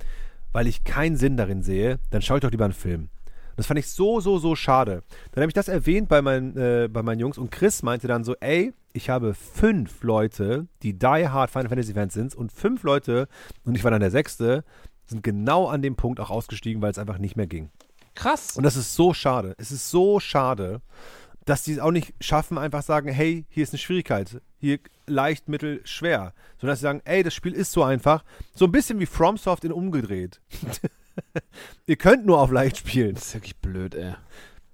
[0.52, 3.10] weil ich keinen Sinn darin sehe, dann schaue ich doch lieber einen Film.
[3.58, 5.02] Das fand ich so, so, so schade.
[5.32, 8.24] Dann habe ich das erwähnt bei meinen, äh, bei meinen Jungs und Chris meinte dann
[8.24, 12.84] so, ey, ich habe fünf Leute, die die hard Final Fantasy Fans sind und fünf
[12.84, 13.28] Leute,
[13.66, 14.64] und ich war dann der sechste,
[15.08, 17.72] sind genau an dem Punkt auch ausgestiegen, weil es einfach nicht mehr ging.
[18.14, 18.58] Krass.
[18.58, 19.56] Und das ist so schade.
[19.58, 20.82] Es ist so schade,
[21.46, 24.42] dass die es auch nicht schaffen, einfach sagen, hey, hier ist eine Schwierigkeit.
[24.60, 26.34] Hier leicht, mittel, schwer.
[26.58, 28.24] Sondern dass sie sagen, ey, das Spiel ist so einfach.
[28.54, 30.42] So ein bisschen wie FromSoft in umgedreht.
[31.86, 33.16] Ihr könnt nur auf leicht spielen.
[33.16, 34.16] das ist wirklich blöd, ey.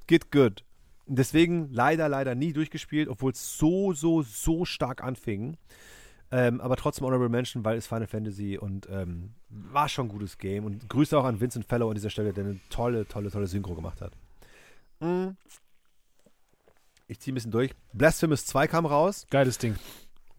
[0.07, 0.63] Get good.
[1.05, 5.57] Und deswegen leider, leider nie durchgespielt, obwohl es so, so, so stark anfing.
[6.31, 10.37] Ähm, aber trotzdem Honorable Mention, weil es Final Fantasy und ähm, war schon ein gutes
[10.37, 10.65] Game.
[10.65, 13.75] Und Grüße auch an Vincent Fellow an dieser Stelle, der eine tolle, tolle, tolle Synchro
[13.75, 14.13] gemacht hat.
[14.99, 15.35] Mm.
[17.07, 17.71] Ich ziehe ein bisschen durch.
[17.91, 19.27] Blasphemous 2 kam raus.
[19.29, 19.75] Geiles Ding.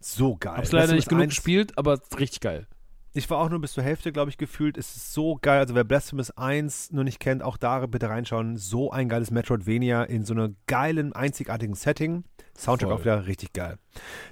[0.01, 0.57] So geil.
[0.57, 2.67] Hab's leider nicht genug 1 gespielt, aber richtig geil.
[3.17, 4.77] Ich war auch nur bis zur Hälfte, glaube ich, gefühlt.
[4.77, 5.59] Es ist so geil.
[5.59, 8.57] Also wer Blasphemous 1 noch nicht kennt, auch da bitte reinschauen.
[8.57, 12.25] So ein geiles Metroidvania in so einem geilen, einzigartigen Setting.
[12.57, 12.97] Soundtrack Voll.
[12.97, 13.77] auch wieder richtig geil.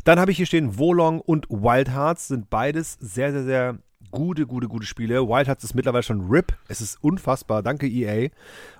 [0.04, 2.28] Dann habe ich hier stehen Wolong und Wild Hearts.
[2.28, 3.80] Sind beides sehr, sehr, sehr
[4.12, 5.30] gute, gute, gute Spiele.
[5.30, 6.54] Wild Hearts ist mittlerweile schon RIP.
[6.68, 7.64] Es ist unfassbar.
[7.64, 8.32] Danke EA.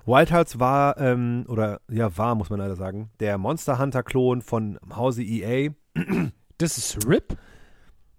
[0.04, 4.78] Wild Hearts war, ähm, oder ja, war, muss man leider sagen, der Monster Hunter-Klon von
[4.94, 5.70] Hause EA.
[6.58, 7.38] Das ist RIP?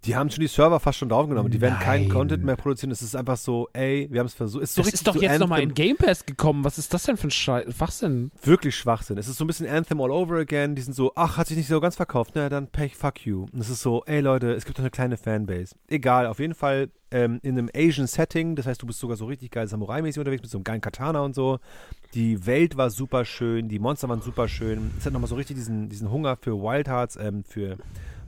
[0.06, 1.52] Die haben schon die Server fast schon draufgenommen.
[1.52, 2.10] Die werden keinen.
[2.10, 2.92] Content mehr produzieren.
[2.92, 4.64] Es ist einfach so, ey, wir haben es versucht.
[4.64, 6.64] Es ist so Das ist doch jetzt nochmal in Game Pass gekommen.
[6.64, 7.74] Was ist das denn für ein Scheiß?
[7.76, 8.32] Schwachsinn?
[8.44, 9.18] Wirklich Schwachsinn.
[9.18, 10.76] Es ist so ein bisschen Anthem all over again.
[10.76, 12.32] Die sind so, ach, hat sich nicht so ganz verkauft.
[12.36, 13.48] Na, dann Pech, fuck you.
[13.52, 15.76] Und es ist so, ey Leute, es gibt doch eine kleine Fanbase.
[15.88, 18.56] Egal, auf jeden Fall ähm, in einem Asian Setting.
[18.56, 21.22] Das heißt, du bist sogar so richtig geil Samurai-mäßig unterwegs mit so einem geilen Katana
[21.22, 21.60] und so.
[22.14, 23.70] Die Welt war super schön.
[23.70, 24.92] Die Monster waren super schön.
[24.98, 27.78] Es hat nochmal so richtig diesen, diesen Hunger für Wild Hearts, ähm, für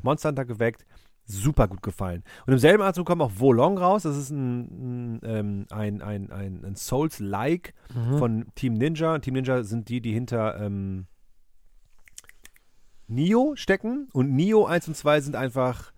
[0.04, 0.86] Monster Hunter geweckt.
[1.28, 2.24] Super gut gefallen.
[2.45, 4.04] Und im selben Atemzug kommt auch Wolong raus.
[4.04, 7.74] Das ist ein, ein, ähm, ein, ein, ein, ein Souls-like
[8.18, 9.20] von Team Ninja.
[9.20, 11.06] Team Ninja sind die, die hinter ähm,
[13.08, 14.08] Nio stecken.
[14.14, 15.91] Und Nio 1 und 2 sind einfach.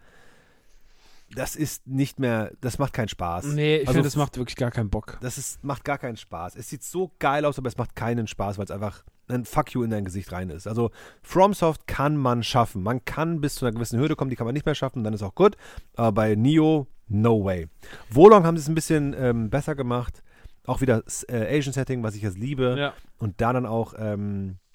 [1.35, 2.51] Das ist nicht mehr.
[2.61, 3.45] Das macht keinen Spaß.
[3.45, 5.17] Nee, ich Also finde, das macht wirklich gar keinen Bock.
[5.21, 6.55] das ist, macht gar keinen Spaß.
[6.55, 9.73] Es sieht so geil aus, aber es macht keinen Spaß, weil es einfach ein Fuck
[9.73, 10.65] you in dein Gesicht rein ist.
[10.67, 10.89] Also
[11.21, 12.81] FromSoft kann man schaffen.
[12.81, 15.13] Man kann bis zu einer gewissen Hürde kommen, die kann man nicht mehr schaffen, dann
[15.13, 15.55] ist auch gut.
[15.95, 17.67] Aber bei Nio, no way.
[18.09, 20.23] Wolong haben sie es ein bisschen ähm, besser gemacht.
[20.65, 22.75] Auch wieder äh, Asian Setting, was ich jetzt liebe.
[22.77, 22.93] Ja.
[23.19, 24.68] Und da dann auch ähm, äh,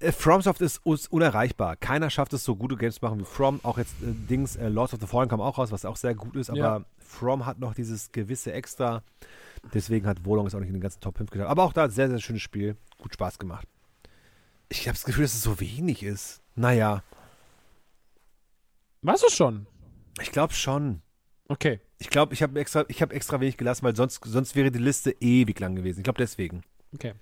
[0.00, 1.76] FromSoft ist unerreichbar.
[1.76, 3.60] Keiner schafft es, so gute Games zu machen wie From.
[3.62, 6.14] Auch jetzt äh, Dings, äh, Lords of the Fallen kam auch raus, was auch sehr
[6.14, 6.50] gut ist.
[6.50, 6.84] Aber Ja.
[6.98, 9.02] From hat noch dieses gewisse Extra.
[9.72, 11.50] Deswegen hat Wolong es auch nicht in den ganzen Top 5 geschafft.
[11.50, 12.76] Aber auch da sehr, sehr schönes Spiel.
[12.98, 13.66] Gut Spaß gemacht.
[14.68, 16.42] Ich habe das Gefühl, dass es so wenig ist.
[16.54, 17.02] Naja,
[19.02, 19.66] Warst du schon?
[20.20, 21.02] ich glaube schon.
[21.48, 21.80] Okay.
[21.98, 24.78] Ich glaube, ich habe extra, ich hab extra wenig gelassen, weil sonst, sonst wäre die
[24.78, 26.00] Liste ewig lang gewesen.
[26.00, 26.62] Ich glaube deswegen.
[26.94, 27.12] Okay.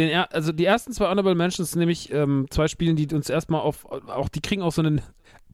[0.00, 3.60] Den, also die ersten zwei Honorable Mentions sind nämlich ähm, zwei Spiele, die uns erstmal
[3.60, 5.02] auf, auch die kriegen auch so eine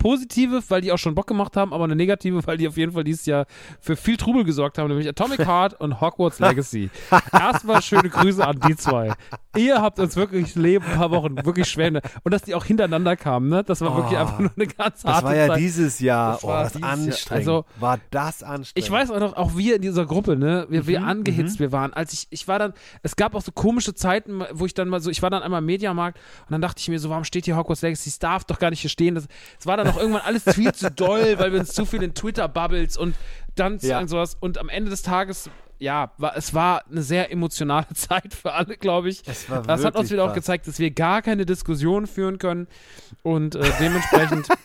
[0.07, 2.93] positive, weil die auch schon Bock gemacht haben, aber eine negative, weil die auf jeden
[2.93, 3.47] Fall dieses Jahr
[3.81, 6.91] für viel Trubel gesorgt haben, nämlich Atomic Heart und Hogwarts Legacy.
[7.33, 9.15] Erstmal schöne Grüße an die zwei.
[9.57, 12.65] Ihr habt uns wirklich das Leben ein paar Wochen wirklich schwer und dass die auch
[12.65, 13.65] hintereinander kamen, ne?
[13.65, 15.59] Das war wirklich Oh, einfach nur eine ganz Das harte war ja Zeit.
[15.59, 16.35] dieses Jahr.
[16.35, 16.93] Das oh, war das dieses Jahr.
[16.93, 17.49] anstrengend.
[17.49, 18.73] Also, war das anstrengend.
[18.87, 21.73] Ich weiß auch noch, auch wir in dieser Gruppe, ne, wir, Mhm, wir angehitzt wir
[21.73, 21.93] waren.
[21.93, 25.01] Als ich, ich war dann, es gab auch so komische Zeiten, wo ich dann mal
[25.01, 27.47] so, ich war dann einmal im Mediamarkt und dann dachte ich mir so, warum steht
[27.47, 28.09] hier Hogwarts Legacy?
[28.11, 29.15] Es darf doch gar nicht hier stehen.
[29.15, 29.27] Das,
[29.59, 32.15] es war dann auch irgendwann alles viel zu doll, weil wir uns zu viel in
[32.15, 33.15] Twitter-Bubbles und
[33.55, 33.99] dann Ja.
[34.01, 34.37] und sowas.
[34.39, 38.77] Und am Ende des Tages, ja, war, es war eine sehr emotionale Zeit für alle,
[38.77, 39.23] glaube ich.
[39.23, 39.49] Das
[39.85, 40.37] hat uns wieder auch krass.
[40.37, 42.67] gezeigt, dass wir gar keine Diskussion führen können
[43.23, 44.49] und äh, dementsprechend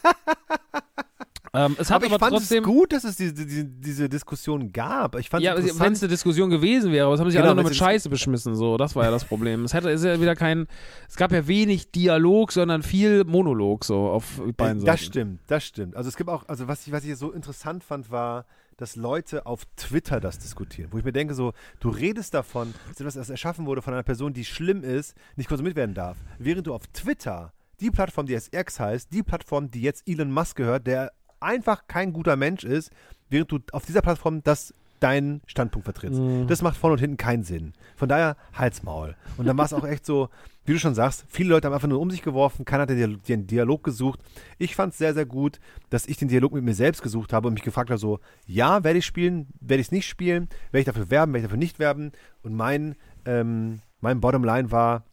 [1.53, 4.71] Ähm, es hat aber aber, ich fand es gut, dass es diese, diese, diese Diskussion
[4.71, 5.17] gab.
[5.19, 7.49] Ich fand Ja, es wenn es eine Diskussion gewesen wäre, aber es haben sich Genau,
[7.49, 9.65] alle nur mit es- Scheiße beschmissen, so, das war ja das Problem.
[9.65, 10.67] Es hätte ist ja wieder kein,
[11.09, 14.85] es gab ja wenig Dialog, sondern viel Monolog, so, auf beiden Äh, Seiten.
[14.85, 15.95] Das stimmt, das stimmt.
[15.97, 18.45] Also es gibt auch, also was ich, was ich so interessant fand, war,
[18.77, 21.51] dass Leute auf Twitter das diskutieren, wo ich mir denke, so,
[21.81, 25.49] du redest davon, dass etwas das erschaffen wurde von einer Person, die schlimm ist, nicht
[25.49, 26.17] konsumiert werden darf.
[26.39, 27.51] Während du auf Twitter,
[27.81, 31.11] die Plattform, die jetzt X heißt, die Plattform, die jetzt Elon Musk gehört, der
[31.41, 32.91] einfach kein guter Mensch ist,
[33.29, 36.21] während du auf dieser Plattform das deinen Standpunkt vertrittst.
[36.21, 36.47] Mhm.
[36.47, 37.73] Das macht vorne und hinten keinen Sinn.
[37.95, 39.15] Von daher Halsmaul.
[39.37, 40.29] Und dann war es auch echt so,
[40.63, 42.97] wie du schon sagst, viele Leute haben einfach nur um sich geworfen, keiner hat den
[42.97, 44.19] Dialog, Dialog gesucht.
[44.59, 45.59] Ich fand es sehr, sehr gut,
[45.89, 48.83] dass ich den Dialog mit mir selbst gesucht habe und mich gefragt habe, so, ja,
[48.83, 51.57] werde ich spielen, werde ich es nicht spielen, werde ich dafür werben, werde ich dafür
[51.57, 52.11] nicht werben.
[52.43, 52.95] Und mein,
[53.25, 55.03] ähm, mein Bottomline war,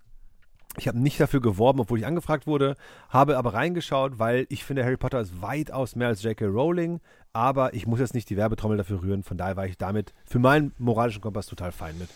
[0.79, 2.77] ich habe nicht dafür geworben, obwohl ich angefragt wurde,
[3.09, 6.47] habe aber reingeschaut, weil ich finde, Harry Potter ist weitaus mehr als J.K.
[6.47, 7.01] Rowling,
[7.33, 10.39] aber ich muss jetzt nicht die Werbetrommel dafür rühren, von daher war ich damit für
[10.39, 12.09] meinen moralischen Kompass total fein mit.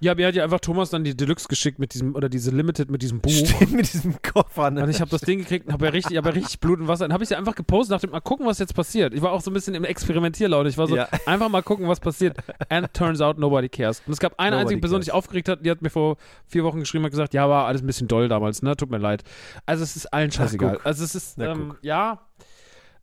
[0.00, 2.90] Ja, mir hat ja einfach Thomas dann die Deluxe geschickt mit diesem, oder diese Limited
[2.90, 3.30] mit diesem Buch.
[3.32, 4.84] Steht mit diesem Koffer, ne?
[4.84, 6.86] Und ich habe das Ding gekriegt und habe ja richtig, hab ja richtig Blut und
[6.86, 7.04] Wasser.
[7.04, 9.12] Dann habe ich sie einfach gepostet, dachte mal gucken, was jetzt passiert.
[9.12, 10.68] Ich war auch so ein bisschen im Experimentierlaune.
[10.68, 11.08] Ich war so, Ja.
[11.26, 12.36] einfach mal gucken, was passiert.
[12.68, 14.00] And turns out nobody cares.
[14.06, 15.06] Und es gab eine Nobody einzige Person, die cares.
[15.06, 16.16] sich aufgeregt hat, die hat mir vor
[16.46, 18.76] vier Wochen geschrieben und gesagt, ja, war alles ein bisschen doll damals, ne?
[18.76, 19.24] Tut mir leid.
[19.66, 20.78] Also es ist allen scheißegal.
[20.84, 22.20] Also es ist, Na, ähm, ja.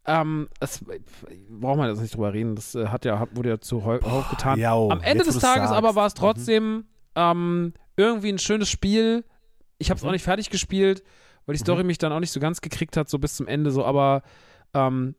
[0.07, 0.83] Ähm, es
[1.49, 2.55] braucht man jetzt nicht drüber reden.
[2.55, 4.59] Das äh, hat ja, hat, wurde ja zu heu- aufgetan.
[4.59, 5.95] jau, Am Ende des Tages aber sagst.
[5.95, 9.23] war es trotzdem ähm, irgendwie ein schönes Spiel.
[9.77, 10.09] Ich habe es Mhm.
[10.09, 11.03] auch nicht fertig gespielt,
[11.45, 13.71] weil die Story mich dann auch nicht so ganz gekriegt hat, so bis zum Ende
[13.71, 14.21] so, aber
[14.73, 15.15] ähm,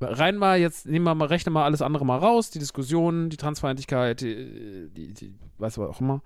[0.00, 3.36] rein mal jetzt, nehmen wir mal, rechnen mal alles andere mal raus, die Diskussion, die
[3.36, 6.22] Transfeindlichkeit, die, die, die was auch immer.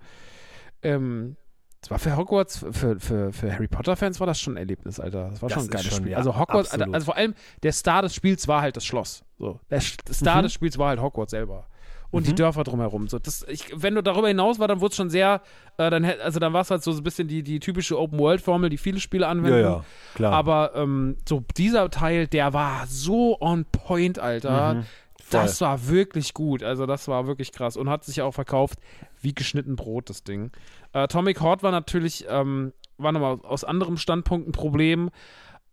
[0.81, 1.35] Ähm,
[1.83, 5.29] es war für Hogwarts, für, für, für Harry Potter-Fans war das schon ein Erlebnis, Alter.
[5.31, 6.11] Das war Das schon ein geiles schon, Spiel.
[6.11, 6.93] ja, also Hogwarts, absolut.
[6.93, 7.33] also vor allem
[7.63, 9.23] der Star des Spiels war halt das Schloss.
[9.39, 9.59] So.
[9.69, 10.43] Der Star Mhm.
[10.43, 11.65] des Spiels war halt Hogwarts selber.
[12.11, 12.35] Und die Mhm.
[12.35, 13.07] Dörfer drumherum.
[13.07, 15.41] So, das, ich, wenn du darüber hinaus war, dann wurde es schon sehr,
[15.77, 18.77] äh, dann, also dann war es halt so ein bisschen die, die typische Open-World-Formel, die
[18.77, 19.61] viele Spiele Ja, anwenden.
[19.61, 19.83] ja,
[20.13, 20.33] klar.
[20.33, 24.73] Aber ähm, so dieser Teil, der war so on point, Alter.
[24.75, 24.85] Mhm.
[25.31, 26.61] Das war wirklich gut.
[26.61, 28.79] Also das war wirklich krass und hat sich auch verkauft
[29.21, 30.51] wie geschnitten Brot, das Ding.
[30.93, 35.09] Äh, Atomic Horde war natürlich, ähm, war nochmal aus anderem Standpunkt ein Problem.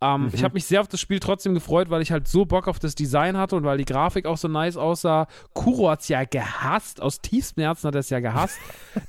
[0.00, 0.30] Ähm, Mhm.
[0.32, 2.78] Ich habe mich sehr auf das Spiel trotzdem gefreut, weil ich halt so Bock auf
[2.78, 5.26] das Design hatte und weil die Grafik auch so nice aussah.
[5.54, 8.58] Kuro hat es ja gehasst, aus tiefstem Herzen hat er es ja gehasst.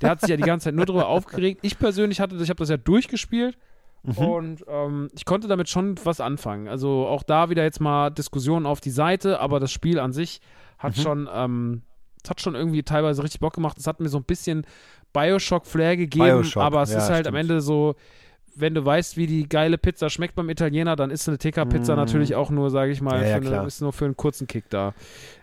[0.02, 1.60] Der hat sich ja die ganze Zeit nur darüber aufgeregt.
[1.62, 3.58] Ich persönlich hatte das, ich habe das ja durchgespielt
[4.02, 4.18] Mhm.
[4.18, 6.70] und ähm, ich konnte damit schon was anfangen.
[6.70, 10.40] Also auch da wieder jetzt mal Diskussionen auf die Seite, aber das Spiel an sich
[10.78, 11.02] hat Mhm.
[11.02, 11.82] schon, ähm,
[12.24, 13.78] es hat schon irgendwie teilweise richtig Bock gemacht.
[13.78, 14.66] Es hat mir so ein bisschen
[15.14, 17.50] Bioshock-Flair gegeben, Bioshock, aber es ja, ist halt am stimmt.
[17.50, 17.96] Ende so,
[18.56, 21.98] wenn du weißt, wie die geile Pizza schmeckt beim Italiener, dann ist eine TK-Pizza Mm.
[21.98, 24.70] natürlich auch nur, sage ich mal, Ja, ja, eine, ist nur für einen kurzen Kick
[24.70, 24.94] da.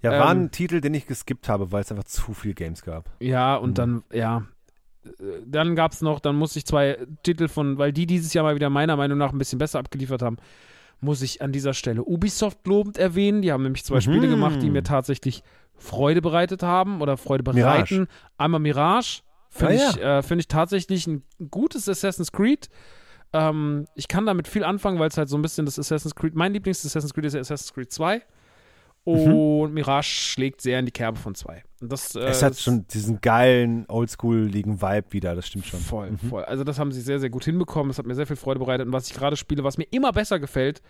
[0.03, 2.83] Ja, war ähm, ein Titel, den ich geskippt habe, weil es einfach zu viel Games
[2.83, 3.11] gab.
[3.21, 3.75] Ja, und Mhm.
[3.75, 4.43] dann, ja.
[5.47, 8.57] Dann gab es noch, dann musste ich zwei Titel von, weil die dieses Jahr mal
[8.57, 10.37] wieder meiner Meinung nach ein bisschen besser abgeliefert haben,
[11.01, 13.41] muss ich an dieser Stelle Ubisoft lobend erwähnen.
[13.41, 14.01] Die haben nämlich zwei Mhm.
[14.01, 15.43] Spiele gemacht, die mir tatsächlich
[15.79, 18.07] Freude bereitet haben oder Freude bereiten.
[18.39, 19.91] Einmal Mirage, finde Ah, ja.
[19.91, 22.69] ich, äh, find ich tatsächlich ein gutes Assassin's Creed.
[23.33, 26.35] Ähm, ich kann damit viel anfangen, weil es halt so ein bisschen das Assassin's Creed,
[26.35, 28.23] mein Lieblings-Assassin's Creed ist ja Assassin's Creed 2.
[29.05, 31.63] Und Mirage schlägt sehr in die Kerbe von 2.
[31.81, 35.79] Und das, äh, es hat schon diesen geilen, oldschooligen Vibe wieder, das stimmt schon.
[35.79, 36.19] Voll, Mhm.
[36.19, 36.45] voll.
[36.45, 37.89] Also das haben sie sehr, sehr gut hinbekommen.
[37.89, 38.87] Das hat mir sehr viel Freude bereitet.
[38.89, 40.83] Und was ich gerade spiele, was mir immer besser gefällt,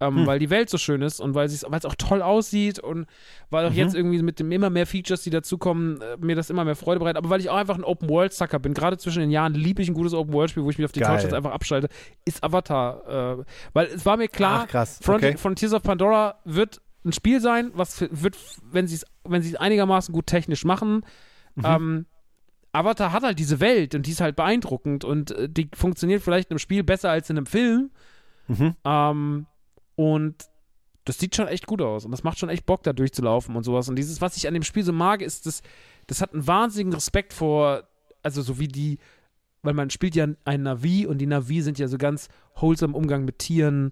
[0.00, 0.26] ähm, Hm.
[0.26, 3.06] weil die Welt so schön ist und weil es auch toll aussieht und
[3.50, 3.76] weil auch Mhm.
[3.76, 7.00] jetzt irgendwie mit dem immer mehr Features, die dazukommen, äh, mir das immer mehr Freude
[7.00, 7.16] bereitet.
[7.18, 8.74] Aber weil ich auch einfach ein Open-World-Sucker bin.
[8.74, 11.14] Gerade zwischen den Jahren liebe ich ein gutes Open-World-Spiel, wo ich mich auf die Geil.
[11.16, 11.88] Couch jetzt einfach abschalte,
[12.24, 13.38] ist Avatar.
[13.40, 15.00] Äh, weil es war mir klar, Ach, krass.
[15.02, 15.36] Front okay.
[15.36, 18.36] Frontiers of Pandora wird ein Spiel sein, was wird,
[18.70, 21.04] wenn sie es wenn sie es einigermaßen gut technisch machen,
[21.54, 21.64] Mhm.
[21.64, 22.06] ähm,
[22.72, 26.48] Avatar hat halt diese Welt und die ist halt beeindruckend und äh, die funktioniert vielleicht
[26.50, 27.90] in einem Spiel besser als in einem Film.
[28.46, 28.74] Mhm.
[28.84, 29.46] Ähm,
[29.98, 30.48] und
[31.04, 33.64] das sieht schon echt gut aus und das macht schon echt Bock, da durchzulaufen und
[33.64, 33.88] sowas.
[33.88, 35.60] Und dieses, was ich an dem Spiel so mag, ist, das,
[36.06, 37.82] das hat einen wahnsinnigen Respekt vor,
[38.22, 38.98] also so wie die,
[39.62, 43.24] weil man spielt ja ein Navi und die Navi sind ja so ganz wholesome Umgang
[43.24, 43.90] mit Tieren.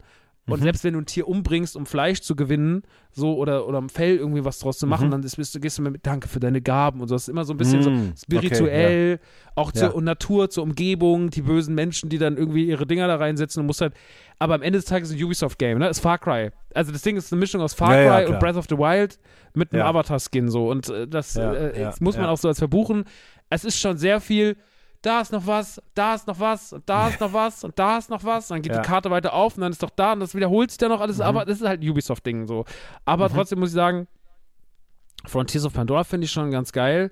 [0.48, 0.62] Und Mhm.
[0.64, 4.16] selbst wenn du ein Tier umbringst, um Fleisch zu gewinnen, so oder, oder am Fell
[4.16, 5.10] irgendwie was draus zu machen, Mhm.
[5.10, 7.14] dann ist, bist du, gehst du mit Danke für deine Gaben und so.
[7.16, 9.18] Das ist immer so ein bisschen so Mm, spirituell,
[9.55, 9.90] auch Ja.
[9.90, 13.66] zur Natur, zur Umgebung, die bösen Menschen, die dann irgendwie ihre Dinger da reinsetzen und
[13.66, 13.94] musst halt.
[14.39, 15.89] Aber am Ende des Tages ist ein Ubisoft-Game, ne?
[15.89, 16.51] Ist Far Cry.
[16.74, 18.39] Also das Ding ist eine Mischung aus Far Ja, ja, Cry und.
[18.40, 19.18] Breath of the Wild
[19.55, 19.86] mit einem Ja.
[19.89, 20.70] Avatar-Skin so.
[20.70, 22.31] Und äh, das, Ja, äh, ja, das muss man ja.
[22.31, 23.05] auch so als verbuchen.
[23.51, 24.56] Es ist schon sehr viel
[25.06, 27.98] da ist noch was, da ist noch was und da ist noch was und da
[27.98, 28.50] ist noch was.
[28.50, 28.82] Und dann geht Ja.
[28.82, 31.00] die Karte weiter auf und dann ist doch da und das wiederholt sich dann noch
[31.00, 31.20] alles.
[31.20, 32.64] Aber das ist halt ein Ubisoft-Ding so.
[33.04, 34.08] Aber trotzdem muss ich sagen,
[35.26, 37.10] Frontiers of Pandora finde ich schon ganz geil.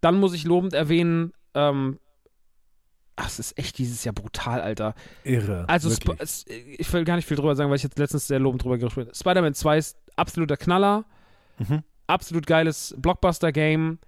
[0.00, 1.98] Dann muss ich lobend erwähnen, ähm,
[3.16, 4.94] ach, es ist echt dieses Jahr brutal, Alter.
[5.24, 5.64] Irre.
[5.68, 8.78] Also, ich will gar nicht viel drüber sagen, weil ich jetzt letztens sehr lobend drüber
[8.78, 9.14] gesprochen habe.
[9.16, 11.04] Spider-Man 2 ist absoluter Knaller.
[11.58, 11.82] Mhm.
[12.06, 13.98] Absolut geiles Blockbuster-Game.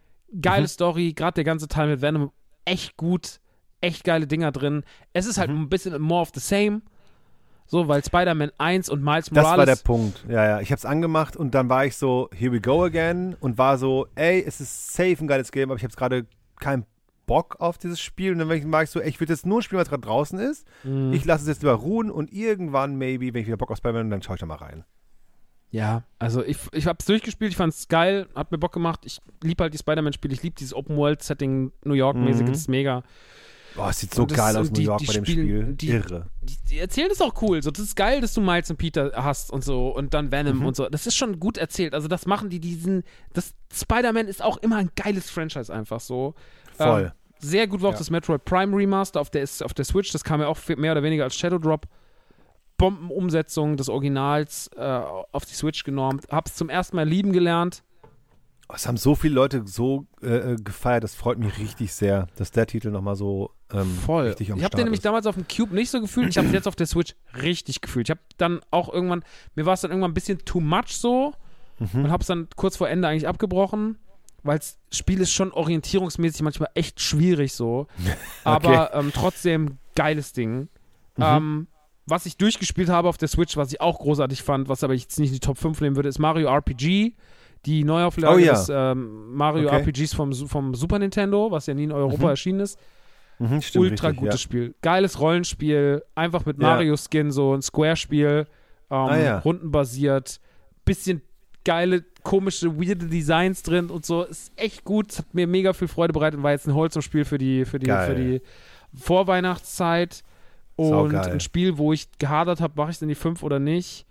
[0.41, 0.69] Geile Mhm.
[0.69, 1.13] Story.
[1.13, 2.33] Gerade der ganze Teil mit Venom.
[2.65, 3.41] Echt gut.
[3.81, 4.85] Echt geile Dinger drin.
[5.13, 5.63] Es ist halt Mhm.
[5.63, 6.83] ein bisschen more of the same.
[7.67, 9.59] So, weil Spider-Man 1 und Miles Das Morales.
[9.59, 10.25] war der Punkt.
[10.29, 10.61] Ja, ja.
[10.61, 14.07] Ich hab's angemacht und dann war ich so, here we go again und war so,
[14.15, 16.27] ey, es ist safe ein geiles Game, aber ich hab's gerade
[16.61, 16.85] keinen
[17.27, 18.33] Bock auf dieses Spiel.
[18.33, 20.67] Und dann war ich so, ey, ich will jetzt nur spielen, was gerade draußen ist.
[20.85, 21.13] Mhm.
[21.15, 24.11] Ich lasse es jetzt lieber ruhen und irgendwann, maybe, wenn ich wieder Bock auf Spider-Man,
[24.11, 24.85] dann schaue ich da mal rein.
[25.73, 29.01] Ja, also ich, ich hab's durchgespielt, ich fand's geil, hat mir Bock gemacht.
[29.05, 32.47] Ich liebe halt die Spider-Man-Spiele, ich liebe dieses Open-World-Setting, New York-mäßig, Mhm.
[32.51, 33.03] das ist mega.
[33.75, 35.73] Boah, es sieht so das- geil aus, New die- York die bei dem spielen- Spiel.
[35.77, 36.27] die- Irre.
[36.43, 37.63] Die, erzählen das auch cool.
[37.63, 40.59] So, das ist geil, dass du Miles und Peter hast und so und dann Venom
[40.59, 40.67] Mhm.
[40.67, 40.87] und so.
[40.91, 41.95] Das ist schon gut erzählt.
[41.95, 43.03] Also das machen die diesen.
[43.33, 46.35] Das Spider-Man ist auch immer ein geiles Franchise einfach so.
[46.77, 47.05] Voll.
[47.05, 47.99] Ähm, sehr gut war auch Ja.
[47.99, 50.13] das Metroid Prime Remaster auf der, auf der Switch.
[50.13, 51.87] Das kam ja auch mehr oder weniger als Shadow Drop.
[52.83, 56.27] Bombenumsetzung des Originals äh, auf die Switch genormt.
[56.31, 57.83] Hab's zum ersten Mal lieben gelernt.
[58.75, 62.51] Es haben so viele Leute so äh, äh, gefeiert, das freut mich richtig sehr, dass
[62.51, 64.29] der Titel nochmal so ähm, Voll.
[64.29, 65.05] richtig am ich habe den nämlich ist.
[65.05, 66.31] damals auf dem Cube nicht so gefühlt.
[66.31, 68.09] Ich habe es jetzt auf der Switch richtig gefühlt.
[68.09, 69.23] Ich habe dann auch irgendwann,
[69.55, 71.33] mir war es dann irgendwann ein bisschen too much so
[71.79, 72.05] Mhm.
[72.05, 73.99] und habe es dann kurz vor Ende eigentlich abgebrochen,
[74.43, 77.87] weil das Spiel ist schon orientierungsmäßig manchmal echt schwierig so.
[78.45, 80.69] Aber ähm, trotzdem geiles Ding.
[81.17, 81.23] Mhm.
[81.25, 81.67] Ähm,
[82.07, 85.03] was ich durchgespielt habe auf der Switch, was ich auch großartig fand, was aber ich
[85.03, 87.15] jetzt nicht in die Top 5 nehmen würde, ist Mario RPG.
[87.65, 88.53] Die Neuauflage Oh ja.
[88.55, 89.77] des ähm, Mario Okay.
[89.83, 92.29] RPGs vom, vom Super Nintendo, was ja nie in Europa Mhm.
[92.31, 92.77] erschienen ist.
[93.39, 94.75] Mhm, stimmt, Ultra richtig, gutes Spiel.
[94.83, 96.69] Geiles Rollenspiel, einfach mit Ja.
[96.71, 98.47] Mario-Skin, so ein Square-Spiel,
[98.91, 99.39] ähm, Ah, ja.
[99.39, 100.41] rundenbasiert,
[100.85, 101.23] bisschen
[101.65, 104.25] geile, komische, weirde Designs drin und so.
[104.25, 107.39] Ist echt gut, hat mir mega viel Freude bereitet und war jetzt ein Wholesome-Spiel für
[107.39, 108.09] die, für die, Geil.
[108.09, 108.41] für die
[109.17, 110.23] Vorweihnachtszeit.
[110.77, 114.07] Und ein Spiel, wo ich gehadert habe, mache ich es in die 5 oder nicht.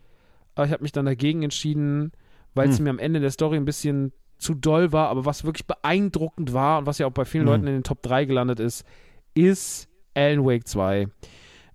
[0.56, 2.12] Aber ich habe mich dann dagegen entschieden,
[2.54, 2.84] weil es Hm.
[2.86, 6.80] mir am Ende der Story ein bisschen zu doll war, aber was wirklich beeindruckend war
[6.80, 7.52] und was ja auch bei vielen Hm.
[7.52, 8.84] Leuten in den Top 3 gelandet ist,
[9.34, 11.08] ist Alan Wake 2.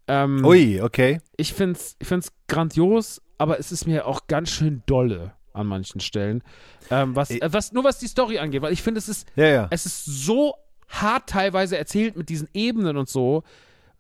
[0.09, 1.21] Ähm, Ui, okay.
[1.37, 5.67] Ich finde es ich find's grandios, aber es ist mir auch ganz schön dolle an
[5.67, 6.43] manchen Stellen.
[6.91, 9.47] Ähm, was, äh, was, nur was die Story angeht, weil ich finde, es ist, Ja,
[9.47, 9.67] ja.
[9.71, 10.55] es ist so
[10.89, 13.43] hart teilweise erzählt mit diesen Ebenen und so.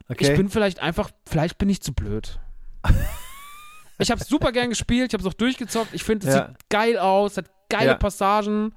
[0.08, 0.30] Okay.
[0.30, 2.38] Ich bin vielleicht einfach, vielleicht bin ich zu blöd.
[3.98, 5.92] ich habe es super gern gespielt, ich habe es auch durchgezockt.
[5.92, 6.48] Ich finde, es Ja.
[6.48, 7.94] sieht geil aus, hat geile Ja.
[7.94, 8.74] Passagen.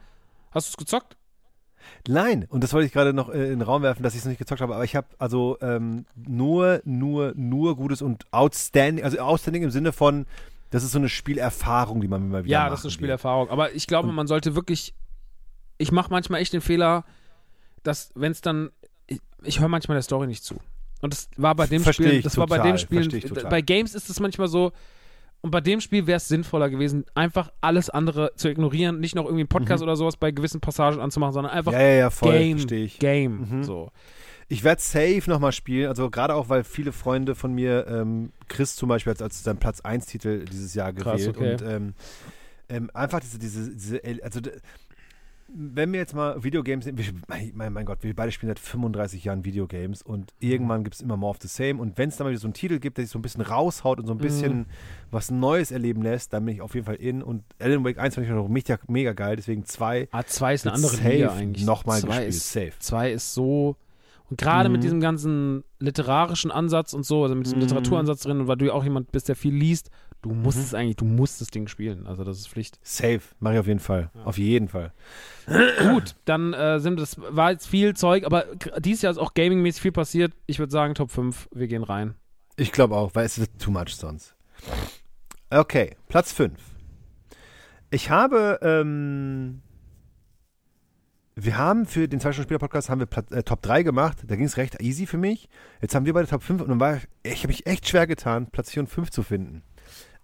[0.52, 1.16] Hast du es gezockt?
[2.08, 4.26] Nein, und das wollte ich gerade noch äh, in den Raum werfen, dass ich es
[4.26, 9.04] noch nicht gezockt habe, aber ich habe also ähm, nur, nur, nur Gutes und outstanding,
[9.04, 10.26] also outstanding im Sinne von,
[10.72, 12.92] das ist so eine Spielerfahrung, die man immer wieder Ja, das ist eine.
[12.92, 13.50] Spielerfahrung.
[13.50, 14.94] Aber ich glaube, man sollte wirklich.
[15.78, 17.06] Ich mache manchmal echt den Fehler,
[17.84, 18.70] dass, wenn es dann.
[19.08, 20.58] Ich, ich höre manchmal der Story nicht zu.
[21.02, 22.22] Und das war bei dem Versteh Spiel.
[22.22, 23.08] Das war bei total, dem Spiel.
[23.22, 23.50] total.
[23.50, 24.72] Bei Games ist es manchmal so.
[25.42, 29.24] Und bei dem Spiel wäre es sinnvoller gewesen, einfach alles andere zu ignorieren, nicht noch
[29.24, 31.78] irgendwie einen Podcast oder sowas bei gewissen Passagen anzumachen, sondern einfach Mhm.
[31.78, 32.90] Ja, ja, ja, voll, Game.
[33.00, 33.64] Game, Mhm.
[33.64, 33.90] so.
[34.50, 38.76] Ich werde safe nochmal spielen, also gerade auch, weil viele Freunde von mir, ähm, Chris
[38.76, 41.54] zum Beispiel als, als sein Platz 1-Titel dieses Jahr Krass, gewählt okay.
[41.54, 41.94] und ähm,
[42.68, 44.42] ähm, einfach diese, diese, diese, also
[45.56, 47.06] wenn wir jetzt mal Videogames nehmen, wir,
[47.72, 51.32] mein, Gott, wir beide spielen seit 35 Jahren Videogames und irgendwann gibt es immer more
[51.32, 53.12] of the same und wenn es dann mal wieder so einen Titel gibt, der sich
[53.12, 54.66] so ein bisschen raushaut und so ein bisschen Mhm.
[55.12, 58.16] was Neues erleben lässt, dann bin ich auf jeden Fall in und Alan Wake 1
[58.16, 61.66] fand ich noch mega, mega geil, deswegen 2 A2 ist eine andere safe Liga eigentlich.
[61.66, 62.74] nochmal Zwei gespielt, ist, safe.
[62.80, 63.76] Zwei ist so.
[64.30, 64.74] Und gerade Mhm.
[64.74, 67.64] mit diesem ganzen literarischen Ansatz und so, also mit diesem Mhm.
[67.64, 69.90] Literaturansatz drin und weil du ja auch jemand bist, der viel liest,
[70.22, 70.64] du musst Mhm.
[70.64, 72.06] es eigentlich, du musst das Ding spielen.
[72.08, 72.80] Also das ist Pflicht.
[72.84, 74.12] Safe, mache ich auf jeden Fall.
[74.26, 74.94] Auf jeden Fall.
[75.92, 78.46] Gut, dann äh, sind das war jetzt viel Zeug, aber
[78.80, 80.34] dieses Jahr ist auch gamingmäßig viel passiert.
[80.46, 82.16] Ich würde sagen Top 5, wir gehen rein.
[82.58, 84.36] Ich glaube auch, weil es wird too much sonst.
[85.50, 86.60] Okay, Platz 5.
[87.92, 89.62] Ich habe, ähm,
[91.36, 94.18] wir haben für den zwei Stunden Spieler Podcast haben wir Plat- äh, Top 3 gemacht.
[94.28, 95.48] Da ging es recht easy für mich.
[95.82, 98.06] Jetzt haben wir beide Top 5 und dann war ich, ich habe mich echt schwer
[98.08, 99.64] getan, Platz 4 und 5 zu finden.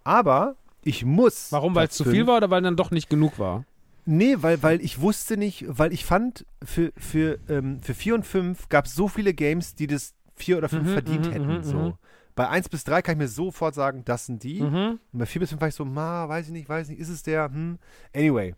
[0.06, 1.50] Aber ich muss.
[1.50, 1.74] Warum?
[1.74, 3.64] Weil es zu viel war oder weil dann doch nicht genug war?
[4.04, 8.24] Nee, weil, weil ich wusste nicht, weil ich fand, für, für, ähm, für 4 und
[8.24, 11.56] 5 gab es so viele Games, die das 4 oder 5 Mhm, verdient mhm, hätten.
[11.56, 11.76] mhm, so.
[11.78, 11.94] mhm.
[12.36, 14.60] Bei 1 bis 3 kann ich mir sofort sagen, das sind die.
[14.62, 15.00] Mhm.
[15.12, 17.08] Und bei 4 bis 5 war ich so, ma, weiß ich nicht, weiß nicht, ist
[17.08, 17.46] es der?
[17.50, 17.78] Hm.
[18.14, 18.54] Anyway,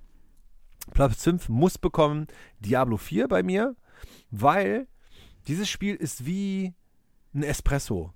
[0.93, 2.27] Platz 5 muss bekommen
[2.61, 3.75] Diablo 4 bei mir,
[4.31, 4.87] weil
[5.47, 6.75] Dieses Spiel ist wie
[7.35, 8.13] ein Espresso.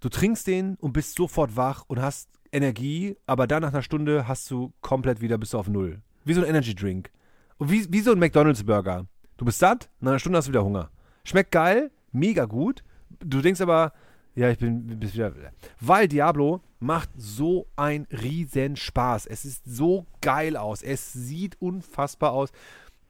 [0.00, 4.26] Du trinkst den und bist sofort wach und hast Energie, aber dann nach einer Stunde
[4.26, 6.00] hast du komplett wieder, bist du auf Null.
[6.24, 7.10] Wie so ein Energy Drink.
[7.58, 9.06] Und wie, wie so ein McDonalds Burger.
[9.36, 10.90] Du bist satt, nach einer Stunde hast du wieder Hunger.
[11.24, 12.82] Schmeckt geil, mega gut.
[13.20, 13.92] Du denkst aber,
[14.34, 15.32] ja, ich bin bis wieder.
[15.80, 19.26] Weil Diablo macht so einen riesen Spaß.
[19.26, 20.82] Es ist so geil aus.
[20.82, 22.50] Es sieht unfassbar aus.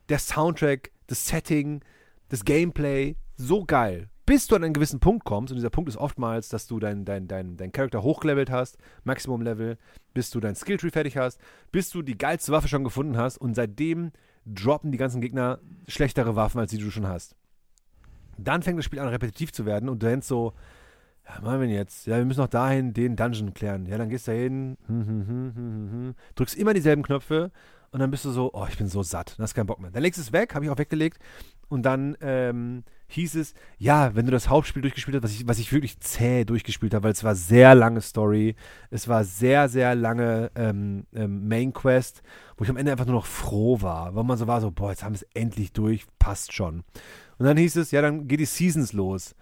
[0.09, 1.83] Der Soundtrack, das Setting,
[2.29, 4.09] das Gameplay, so geil.
[4.31, 7.05] Bis du an einen gewissen Punkt kommst, und dieser Punkt ist oftmals, dass du deinen
[7.05, 9.77] dein, dein, dein Charakter hochgelevelt hast, Maximum-Level,
[10.15, 11.41] bis du dein Skilltree fertig hast,
[11.73, 14.13] bis du die geilste Waffe schon gefunden hast und seitdem
[14.47, 17.35] droppen die ganzen Gegner schlechtere Waffen, als die du schon hast.
[18.39, 20.53] Dann fängt das Spiel an, repetitiv zu werden und du denkst so,
[21.27, 22.07] ja, machen wir jetzt?
[22.07, 23.87] Ja, wir müssen noch dahin den Dungeon klären.
[23.87, 27.51] Ja, dann gehst du da hin, hm, hm, hm, hm, hm, drückst immer dieselben Knöpfe
[27.91, 29.91] und dann bist du so, oh, ich bin so satt, dann hast keinen Bock mehr.
[29.91, 31.19] Dann legst du es weg, habe ich auch weggelegt
[31.69, 35.59] und dann ähm, hieß es, ja, wenn du das Hauptspiel durchgespielt hast, was ich, was
[35.59, 38.55] ich wirklich zäh durchgespielt habe, weil es war sehr lange Story,
[38.91, 42.23] es war sehr, sehr lange ähm, ähm, Main Quest,
[42.57, 44.91] wo ich am Ende einfach nur noch froh war, weil man so war, so, boah,
[44.91, 46.85] jetzt haben wir es endlich durch, passt schon.
[47.39, 49.35] Und dann hieß es, ja, dann geht die Seasons los.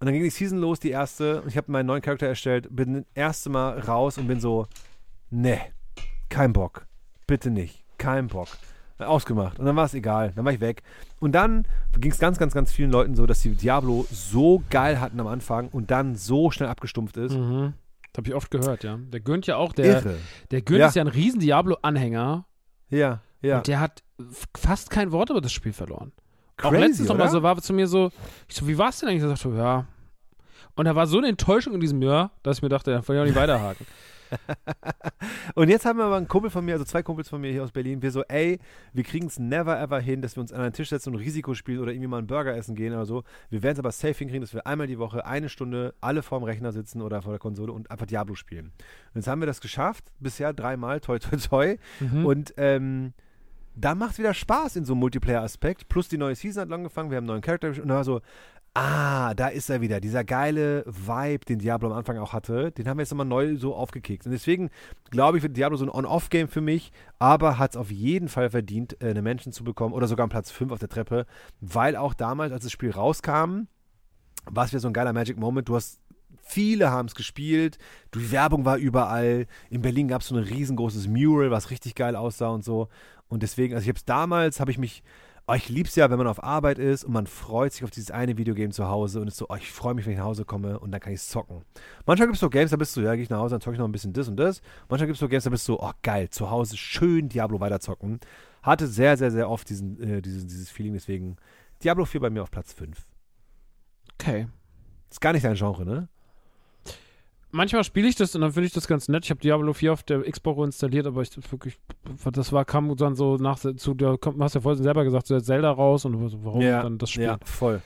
[0.00, 2.66] Und dann ging die Season los, die erste, und ich habe meinen neuen Charakter erstellt,
[2.70, 4.66] bin das erste Mal raus und bin so,
[5.30, 5.60] ne,
[6.28, 6.86] kein Bock,
[7.26, 8.48] bitte nicht, kein Bock.
[9.02, 9.58] Ausgemacht.
[9.58, 10.32] Und dann war es egal.
[10.34, 10.82] Dann war ich weg.
[11.20, 11.66] Und dann
[11.98, 15.26] ging es ganz, ganz, ganz vielen Leuten so, dass die Diablo so geil hatten am
[15.26, 17.34] Anfang und dann so schnell abgestumpft ist.
[17.34, 17.74] Mhm.
[18.12, 18.98] Das habe ich oft gehört, ja.
[18.98, 20.16] Der Gönnt ja auch, der, Irre.
[20.50, 20.88] der Gönnt ja.
[20.88, 22.44] ist ja ein riesen Diablo-Anhänger.
[22.90, 23.58] Ja, ja.
[23.58, 24.02] Und der hat
[24.54, 26.12] fast kein Wort über das Spiel verloren.
[26.56, 28.10] Crazy, auch letztens nochmal so war zu mir so,
[28.48, 29.22] ich so, wie war es denn eigentlich?
[29.22, 29.86] Ich sagte, ja.
[30.74, 33.16] Und da war so eine Enttäuschung in diesem Jahr, dass ich mir dachte, da kann
[33.16, 33.86] ich auch nicht weiterhaken.
[35.54, 37.62] und jetzt haben wir aber einen Kumpel von mir, also zwei Kumpels von mir hier
[37.62, 38.58] aus Berlin, wir so, ey,
[38.92, 41.54] wir kriegen es never ever hin, dass wir uns an einen Tisch setzen und Risiko
[41.54, 43.24] spielen oder irgendwie mal einen Burger essen gehen oder so.
[43.50, 46.42] Wir werden es aber safe hinkriegen, dass wir einmal die Woche eine Stunde alle vorm
[46.44, 48.66] Rechner sitzen oder vor der Konsole und einfach Diablo spielen.
[48.66, 51.76] Und jetzt haben wir das geschafft, bisher dreimal, toi toi toi.
[52.00, 52.26] Mhm.
[52.26, 53.12] Und ähm,
[53.74, 55.88] da macht es wieder Spaß in so einem Multiplayer-Aspekt.
[55.88, 58.20] Plus die neue Season hat angefangen, wir haben einen neuen Charakter und da war so,
[58.74, 60.00] Ah, da ist er wieder.
[60.00, 63.56] Dieser geile Vibe, den Diablo am Anfang auch hatte, den haben wir jetzt nochmal neu
[63.56, 64.24] so aufgekickt.
[64.24, 64.70] Und deswegen
[65.10, 68.48] glaube ich, wird Diablo so ein On-Off-Game für mich, aber hat es auf jeden Fall
[68.48, 71.26] verdient, äh, eine Menschen zu bekommen oder sogar einen Platz 5 auf der Treppe,
[71.60, 73.66] weil auch damals, als das Spiel rauskam,
[74.46, 75.68] war es wieder so ein geiler Magic Moment.
[75.68, 76.00] Du hast
[76.44, 77.78] Viele haben es gespielt.
[78.14, 79.46] Die Werbung war überall.
[79.70, 82.88] In Berlin gab es so ein riesengroßes Mural, was richtig geil aussah und so.
[83.28, 85.02] Und deswegen, also ich habe es damals, habe ich mich
[85.52, 87.90] oh, ich liebe es ja, wenn man auf Arbeit ist und man freut sich auf
[87.90, 90.24] dieses eine Videogame zu Hause und ist so, oh, ich freue mich, wenn ich nach
[90.24, 91.62] Hause komme und dann kann ich zocken.
[92.06, 93.74] Manchmal gibt es so Games, da bist du, ja, gehe ich nach Hause, dann zocke
[93.74, 94.62] ich noch ein bisschen das und das.
[94.88, 98.20] Manchmal gibt es so Games, da bist du, oh, geil, zu Hause schön Diablo weiterzocken.
[98.62, 101.36] Hatte sehr, sehr, sehr oft diesen, äh, dieses, dieses Feeling, deswegen
[101.84, 103.04] Diablo 4 bei mir auf Platz 5.
[104.14, 104.48] Okay.
[105.10, 106.08] Ist gar nicht dein Genre, ne?
[107.52, 109.24] Manchmal spiele ich das und dann finde ich das ganz nett.
[109.24, 111.78] Ich habe Diablo 4 auf der Xbox installiert, aber ich wirklich,
[112.32, 115.70] das war, kam dann so nach, zu der, hast ja vorhin selber gesagt, so Zelda
[115.70, 117.24] raus und so, warum ja, dann das Spiel.
[117.24, 117.80] Ja, voll.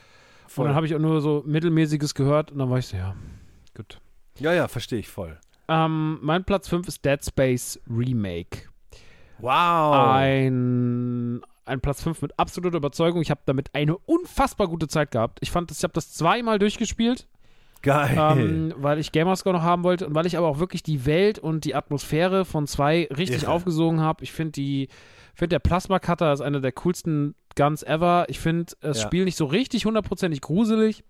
[0.47, 0.63] voll.
[0.63, 3.15] Und dann habe ich auch nur so Mittelmäßiges gehört und dann war ich so, ja,
[3.75, 3.99] gut.
[4.39, 5.37] Ja, ja, verstehe ich voll.
[5.67, 8.69] Ähm, mein Platz 5 ist Dead Space Remake.
[9.39, 10.07] Wow.
[10.09, 13.21] Ein, ein Platz 5 mit absoluter Überzeugung.
[13.21, 15.39] Ich habe damit eine unfassbar gute Zeit gehabt.
[15.41, 17.27] Ich fand, ich habe das zweimal durchgespielt.
[17.81, 18.15] Geil.
[18.17, 21.39] Ähm, weil ich Gamerscore noch haben wollte und weil ich aber auch wirklich die Welt
[21.39, 23.49] und die Atmosphäre von zwei richtig ja.
[23.49, 24.23] aufgesogen habe.
[24.23, 24.89] Ich finde die,
[25.33, 28.25] finde der Plasma Cutter ist einer der coolsten Guns ever.
[28.29, 29.07] Ich finde das ja.
[29.07, 31.03] Spiel nicht so richtig hundertprozentig gruselig.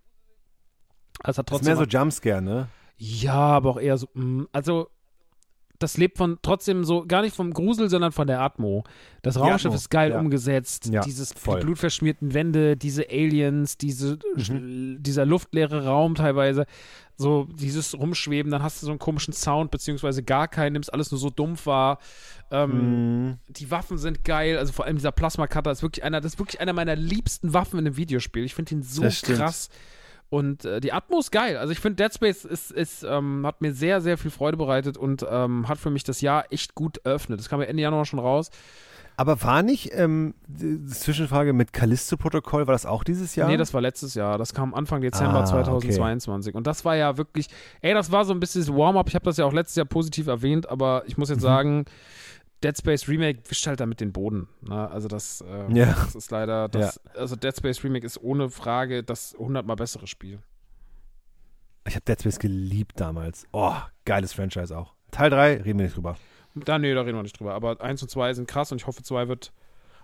[1.24, 1.66] Also hat trotzdem.
[1.68, 2.68] Das ist mehr so Jumpscare, ne?
[2.98, 4.08] Ja, aber auch eher so.
[4.14, 4.90] Mm, also
[5.80, 8.84] das lebt von trotzdem so, gar nicht vom Grusel, sondern von der Atmo.
[9.22, 10.20] Das Raumschiff ist geil ja.
[10.20, 10.88] umgesetzt.
[10.88, 11.60] Ja, Dieses voll.
[11.60, 14.98] die blutverschmierten Wände, diese Aliens, diese, mhm.
[15.02, 16.66] dieser luftleere Raum teilweise.
[17.20, 21.12] So dieses Rumschweben, dann hast du so einen komischen Sound, beziehungsweise gar keinen, nimmst alles
[21.12, 22.00] nur so dumpf wahr.
[22.52, 23.38] Ähm, mhm.
[23.50, 26.62] Die Waffen sind geil, also vor allem dieser Plasma-Cutter ist wirklich einer, das ist wirklich
[26.62, 28.44] einer meiner liebsten Waffen in einem Videospiel.
[28.44, 29.70] Ich finde ihn so krass.
[30.30, 31.58] Und äh, die Atmo ist geil.
[31.58, 34.98] Also ich finde, Dead Space ist, ist, ähm, hat mir sehr, sehr viel Freude bereitet
[34.98, 37.40] und ähm, hat für mich das Jahr echt gut eröffnet.
[37.40, 38.52] Das kam ja Ende Januar schon raus.
[39.20, 40.36] Aber war nicht, ähm,
[40.86, 43.50] Zwischenfrage mit Callisto-Protokoll, war das auch dieses Jahr?
[43.50, 44.38] Nee, das war letztes Jahr.
[44.38, 46.52] Das kam Anfang Dezember ah, 2022.
[46.52, 46.58] Okay.
[46.58, 47.48] Und das war ja wirklich,
[47.82, 49.10] ey, das war so ein bisschen Warm-up.
[49.10, 51.42] Ich habe das ja auch letztes Jahr positiv erwähnt, aber ich muss jetzt mhm.
[51.42, 51.86] sagen,
[52.68, 54.50] Dead Space Remake wischt halt damit den Boden.
[54.62, 54.90] Ne?
[54.90, 55.86] Also das, äh, ja.
[55.86, 57.12] das ist leider, das, ja.
[57.22, 60.40] also Dead Space Remake ist ohne Frage das hundertmal bessere Spiel.
[61.88, 63.48] Ich habe Dead Space geliebt damals.
[63.54, 64.94] Oh, geiles Franchise auch.
[65.12, 66.18] Teil 3, reden wir nicht drüber.
[66.56, 67.54] Da, nee, da reden wir nicht drüber.
[67.54, 69.54] Aber 1 und 2 sind krass und ich hoffe, 2 wird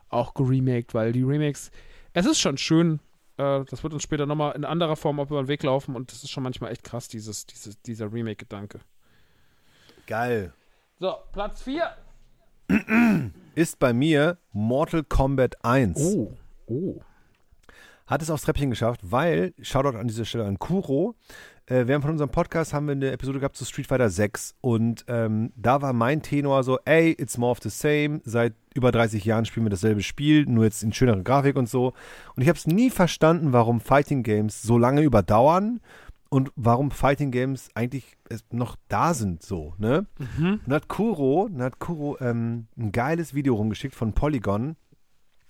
[0.07, 1.69] auch geremaked, weil die Remakes,
[2.13, 3.01] es ist schon schön,
[3.35, 6.11] Äh, das wird uns später nochmal in anderer Form auf über den Weg laufen und
[6.11, 8.79] das ist schon manchmal echt krass, dieses, dieses, dieser Remake-Gedanke.
[10.07, 10.53] Geil.
[10.99, 11.91] So, Platz 4.
[13.55, 15.99] Ist bei mir Mortal Kombat 1.
[15.99, 16.33] Oh.
[16.67, 17.01] Oh.
[18.07, 21.15] Hat es aufs Treppchen geschafft, weil, Shoutout an dieser Stelle an Kuro,
[21.67, 25.05] äh, während von unserem Podcast haben wir eine Episode gehabt zu Street Fighter 6 und
[25.07, 29.23] ähm, da war mein Tenor so, ey, it's more of the same, seit über 30
[29.23, 31.93] Jahren spielen wir dasselbe Spiel, nur jetzt in schönerer Grafik und so.
[32.35, 35.79] Und ich habe es nie verstanden, warum Fighting Games so lange überdauern
[36.33, 38.17] und warum Fighting Games eigentlich
[38.49, 40.07] noch da sind, so, ne?
[40.17, 40.61] Mhm.
[40.65, 44.75] Und hat Kuro, und hat Kuro ähm, ein geiles Video rumgeschickt von Polygon,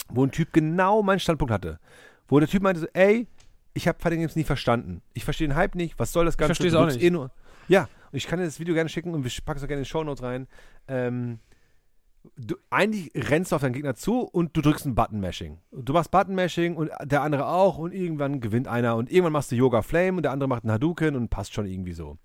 [0.09, 1.79] wo ein Typ genau meinen Standpunkt hatte.
[2.27, 3.27] Wo der Typ meinte so, ey,
[3.73, 5.01] ich habe Fighting Games nie verstanden.
[5.13, 5.97] Ich verstehe den Hype nicht.
[5.99, 6.51] Was soll das Ganze?
[6.51, 7.01] Ich verstehe es auch nicht.
[7.01, 7.31] Eh nur,
[7.69, 9.85] ja, ich kann dir das Video gerne schicken und ich packe es auch gerne in
[9.85, 10.47] die Show Notes rein.
[10.89, 11.39] Ähm,
[12.37, 15.59] du, eigentlich rennst du auf deinen Gegner zu und du drückst ein Button-Mashing.
[15.71, 19.55] Du machst Button-Mashing und der andere auch und irgendwann gewinnt einer und irgendwann machst du
[19.55, 22.17] Yoga Flame und der andere macht einen Hadouken und passt schon irgendwie so.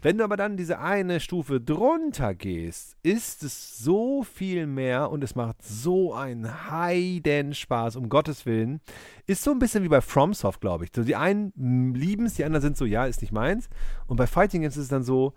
[0.00, 5.24] Wenn du aber dann diese eine Stufe drunter gehst, ist es so viel mehr und
[5.24, 8.80] es macht so einen heiden Spaß, um Gottes Willen.
[9.26, 10.90] Ist so ein bisschen wie bei FromSoft, glaube ich.
[10.94, 13.68] So, die einen lieben es, die anderen sind so, ja, ist nicht meins.
[14.06, 15.34] Und bei Fighting Games ist es dann so,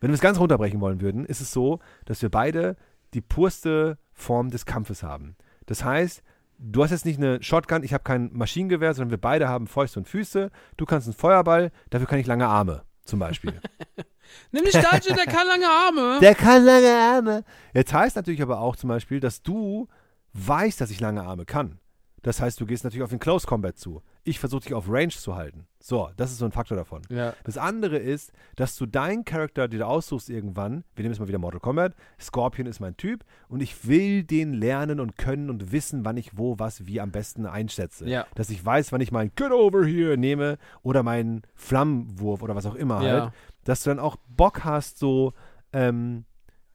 [0.00, 2.76] wenn wir es ganz runterbrechen wollen würden, ist es so, dass wir beide
[3.14, 5.36] die purste Form des Kampfes haben.
[5.66, 6.22] Das heißt,
[6.58, 10.00] du hast jetzt nicht eine Shotgun, ich habe kein Maschinengewehr, sondern wir beide haben Fäuste
[10.00, 10.50] und Füße.
[10.76, 13.60] Du kannst einen Feuerball, dafür kann ich lange Arme, zum Beispiel.
[14.52, 16.18] Nimm die Statue, der kann lange Arme.
[16.20, 17.44] Der kann lange Arme.
[17.74, 19.88] Jetzt heißt natürlich aber auch zum Beispiel, dass du
[20.32, 21.78] weißt, dass ich lange Arme kann.
[22.26, 24.02] Das heißt, du gehst natürlich auf den Close Combat zu.
[24.24, 25.68] Ich versuche dich auf Range zu halten.
[25.78, 27.02] So, das ist so ein Faktor davon.
[27.08, 27.34] Ja.
[27.44, 31.28] Das andere ist, dass du deinen Charakter, den du aussuchst irgendwann, wir nehmen jetzt mal
[31.28, 35.70] wieder Mortal Kombat, Scorpion ist mein Typ und ich will den lernen und können und
[35.70, 38.08] wissen, wann ich wo, was, wie am besten einschätze.
[38.08, 38.26] Ja.
[38.34, 42.66] Dass ich weiß, wann ich meinen Get Over Here nehme oder meinen Flammenwurf oder was
[42.66, 43.20] auch immer Ja.
[43.20, 43.32] halt.
[43.62, 45.32] Dass du dann auch Bock hast, so
[45.72, 46.24] ähm,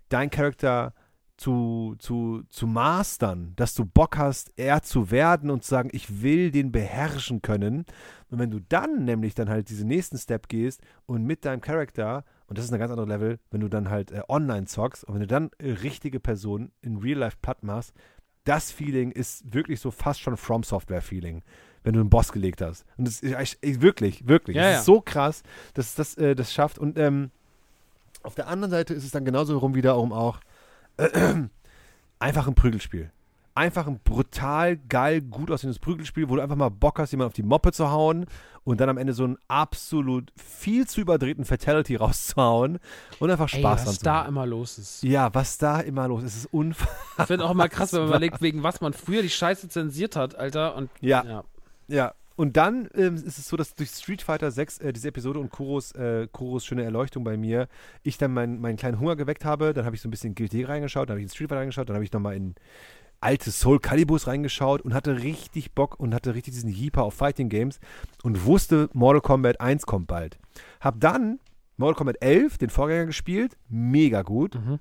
[0.07, 0.93] dein Charakter
[1.41, 6.21] zu, zu, zu mastern, dass du Bock hast, er zu werden und zu sagen, ich
[6.21, 7.85] will den beherrschen können.
[8.29, 12.25] Und wenn du dann nämlich dann halt diesen nächsten Step gehst und mit deinem Charakter,
[12.45, 15.15] und das ist ein ganz anderes Level, wenn du dann halt äh, online zockst und
[15.15, 17.95] wenn du dann äh, richtige Personen in Real Life platt machst,
[18.43, 21.41] das Feeling ist wirklich so fast schon From Software Feeling,
[21.81, 22.85] wenn du einen Boss gelegt hast.
[22.97, 24.57] Und das ist wirklich, wirklich.
[24.57, 24.79] Ja, das ja.
[24.79, 25.41] ist so krass,
[25.73, 26.77] dass das äh, das schafft.
[26.77, 27.31] Und ähm,
[28.21, 30.39] auf der anderen Seite ist es dann genauso rum wiederum auch
[32.19, 33.11] einfach ein Prügelspiel.
[33.53, 37.33] Einfach ein brutal geil, gut aussehendes Prügelspiel, wo du einfach mal Bock hast, jemanden auf
[37.33, 38.25] die Moppe zu hauen
[38.63, 42.79] und dann am Ende so einen absolut viel zu überdrehten Fatality rauszuhauen
[43.19, 44.29] und einfach Spaß dran was da haben.
[44.29, 45.03] immer los ist.
[45.03, 46.95] Ja, was da immer los ist, ist unfassbar.
[47.19, 50.15] Ich finde auch immer krass, wenn man überlegt, wegen was man früher die Scheiße zensiert
[50.15, 50.75] hat, Alter.
[50.75, 51.43] Und Ja, ja.
[51.89, 55.39] Ja, und dann ähm, ist es so, dass durch Street Fighter 6, äh, diese Episode
[55.39, 57.67] und Kuros, äh, Kuros schöne Erleuchtung bei mir,
[58.03, 59.73] ich dann meinen meinen kleinen Hunger geweckt habe.
[59.73, 61.89] Dann habe ich so ein bisschen Guilty reingeschaut, dann habe ich in Street Fighter reingeschaut,
[61.89, 62.55] dann habe ich nochmal in
[63.19, 67.49] alte Soul Caliburs reingeschaut und hatte richtig Bock und hatte richtig diesen Jeeper auf Fighting
[67.49, 67.79] Games
[68.23, 70.39] und wusste, Mortal Kombat 1 kommt bald.
[70.79, 71.39] Hab dann
[71.77, 74.55] Mortal Kombat 11, den Vorgänger gespielt, mega gut.
[74.55, 74.79] Mhm.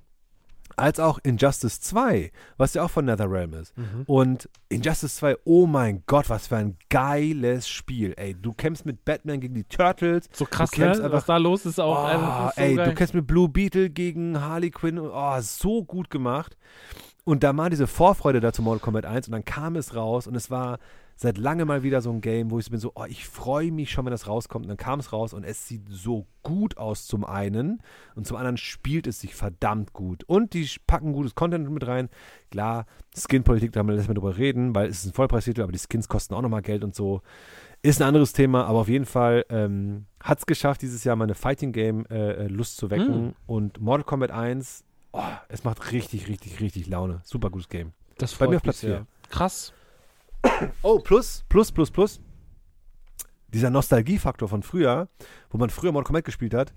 [0.76, 3.76] Als auch Injustice 2, was ja auch von NetherRealm ist.
[3.76, 4.02] Mhm.
[4.06, 8.14] Und Injustice 2, oh mein Gott, was für ein geiles Spiel.
[8.16, 10.28] Ey, du kämpfst mit Batman gegen die Turtles.
[10.32, 10.90] So krass, ne?
[10.90, 12.04] einfach- Was da los ist auch.
[12.04, 12.88] Oh, ist so ey, geil.
[12.88, 14.98] du kämpfst mit Blue Beetle gegen Harley Quinn.
[14.98, 16.56] Oh, so gut gemacht.
[17.24, 20.26] Und da war diese Vorfreude da zu Mortal Kombat 1 und dann kam es raus
[20.26, 20.78] und es war
[21.22, 23.70] seit langem mal wieder so ein Game, wo ich so bin so, oh, ich freue
[23.70, 24.64] mich schon, wenn das rauskommt.
[24.64, 27.82] Und dann kam es raus und es sieht so gut aus zum einen
[28.14, 30.24] und zum anderen spielt es sich verdammt gut.
[30.24, 32.08] Und die packen gutes Content mit rein.
[32.50, 36.08] Klar, Skin-Politik, da lässt man drüber reden, weil es ist ein Vollpreistitel, aber die Skins
[36.08, 37.20] kosten auch nochmal Geld und so.
[37.82, 41.34] Ist ein anderes Thema, aber auf jeden Fall ähm, hat es geschafft, dieses Jahr meine
[41.34, 43.26] Fighting-Game-Lust zu wecken.
[43.26, 43.34] Mm.
[43.46, 47.20] Und Mortal Kombat 1, oh, es macht richtig, richtig, richtig Laune.
[47.24, 47.92] Super gutes Game.
[48.16, 48.98] das bei mir auf Platz mich sehr.
[49.00, 49.06] vier.
[49.28, 49.74] Krass.
[50.82, 52.20] Oh, plus, plus, plus, plus.
[53.48, 55.08] Dieser Nostalgiefaktor von früher,
[55.50, 56.72] wo man früher Mortal Kombat gespielt hat,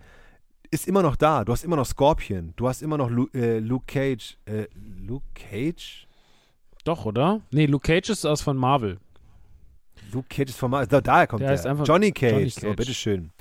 [0.71, 1.45] ist immer noch da.
[1.45, 4.37] Du hast immer noch Scorpion, du hast immer noch Lu äh, Luke Cage.
[4.45, 4.65] Äh,
[5.05, 6.07] Luke Cage?
[6.83, 7.41] Doch, oder?
[7.51, 8.97] Nee, Luke Cage ist aus von Marvel.
[10.11, 10.87] Luke Cage ist formal.
[10.87, 11.57] Da, daher kommt Der der.
[11.57, 12.31] heißt einfach Johnny Cage.
[12.33, 12.75] Johnny Cage.
[12.75, 13.31] bitteschön.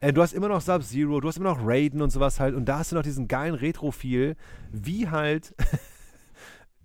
[0.00, 2.54] Äh, du hast immer noch Sub-Zero, du hast immer noch Raiden und sowas halt.
[2.54, 4.36] Und da hast du noch diesen geilen Retro-Feel,
[4.70, 5.54] wie halt.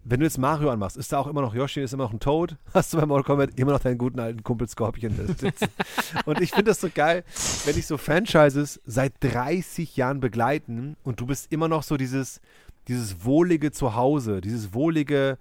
[0.10, 2.22] Wenn du jetzt Mario anmachst, ist da auch immer noch Yoshi, ist immer noch ein
[2.22, 2.56] Toad.
[2.74, 5.52] Hast du bei Mortal Kombat immer noch deinen guten alten Kumpel Scorpion sitzen.
[6.26, 7.26] und ich finde das so geil,
[7.66, 12.40] wenn dich so Franchises seit 30 Jahren begleiten und du bist immer noch so dieses,
[12.88, 15.38] dieses wohlige Zuhause, dieses wohlige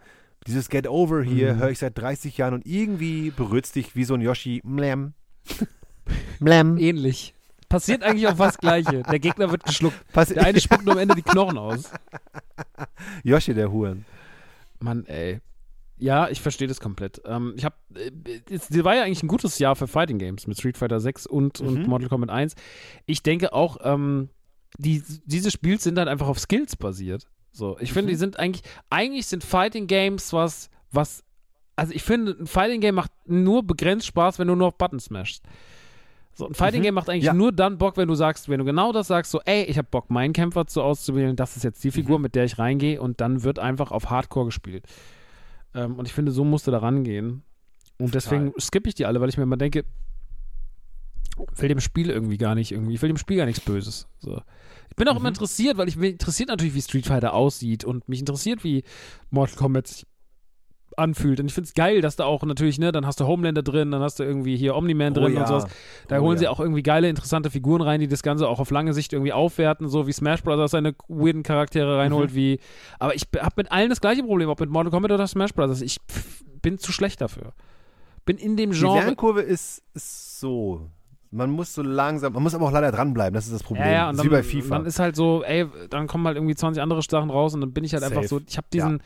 [0.48, 1.58] Dieses Get Over hier Mhm.
[1.58, 4.60] höre ich seit 30 Jahren und irgendwie berührt dich wie so ein Yoshi.
[4.64, 5.12] Mlem.
[6.40, 6.76] Mlem.
[6.78, 7.34] Ähnlich.
[7.68, 9.02] Passiert eigentlich auch fast Gleiche.
[9.02, 9.96] Der Gegner wird geschluckt.
[10.12, 11.90] Pass Der eine spuckt nur am Ende die Knochen aus.
[13.24, 14.04] Yoshi, der Huren.
[14.80, 15.40] Mann, ey.
[15.98, 17.22] Ja, ich verstehe das komplett.
[17.24, 18.10] Ähm, ich habe, äh,
[18.50, 21.60] es war ja eigentlich ein gutes Jahr für Fighting Games mit Street Fighter 6 und,
[21.60, 21.88] und Mhm.
[21.88, 22.54] Mortal Kombat 1.
[23.06, 24.28] Ich denke auch, ähm,
[24.76, 27.26] die, diese Spiels sind halt einfach auf Skills basiert.
[27.50, 31.24] So, ich finde, die sind eigentlich, eigentlich sind Fighting Games was, was,
[31.76, 35.04] also ich finde, ein Fighting Game macht nur begrenzt Spaß, wenn du nur auf Buttons
[35.06, 35.42] smashst.
[36.38, 36.84] So, ein Fighting Mhm.
[36.84, 37.32] Game macht eigentlich Ja.
[37.32, 39.88] nur dann Bock, wenn du sagst, wenn du genau das sagst, so, ey, ich habe
[39.90, 41.92] Bock, meinen Kämpfer zu auszuwählen, das ist jetzt die Mhm.
[41.92, 44.84] Figur, mit der ich reingehe und dann wird einfach auf Hardcore gespielt.
[45.74, 47.42] Ähm, und ich finde, so musst du da rangehen.
[47.98, 49.84] Und deswegen skippe ich die alle, weil ich mir immer denke,
[51.54, 54.06] ich will dem Spiel irgendwie gar nicht irgendwie, ich will dem Spiel gar nichts Böses.
[54.18, 54.40] So.
[54.90, 55.20] Ich bin auch Mhm.
[55.20, 58.84] immer interessiert, weil ich mich interessiert natürlich, wie Street Fighter aussieht und mich interessiert, wie
[59.30, 60.06] Mortal Kombat sich
[60.96, 61.40] anfühlt.
[61.40, 63.90] Und ich finde es geil, dass da auch natürlich, ne, dann hast du Homelander drin,
[63.90, 65.40] dann hast du irgendwie hier Omni-Man drin oh, ja.
[65.42, 65.66] und sowas.
[66.08, 66.38] Da Oh, holen ja.
[66.40, 69.32] sie auch irgendwie geile, interessante Figuren rein, die das Ganze auch auf lange Sicht irgendwie
[69.32, 70.70] aufwerten, so wie Smash Bros.
[70.70, 72.34] seine weirden Charaktere reinholt, Mhm.
[72.36, 72.60] wie.
[72.98, 75.80] Aber ich habe mit allen das gleiche Problem, ob mit Mortal Kombat oder Smash Bros.
[75.82, 77.52] Ich pff, bin zu schlecht dafür.
[78.24, 78.98] Bin in dem Die Genre.
[79.04, 80.90] Lernkurve ist, ist so.
[81.30, 83.84] Man muss so langsam, man muss aber auch leider dranbleiben, das ist das Problem.
[83.86, 84.76] Ja, ja, und dann, ist wie bei FIFA.
[84.78, 87.72] dann ist halt so, ey, dann kommen halt irgendwie 20 andere Sachen raus und dann
[87.72, 88.28] bin ich halt einfach Safe.
[88.28, 89.00] so, ich habe diesen,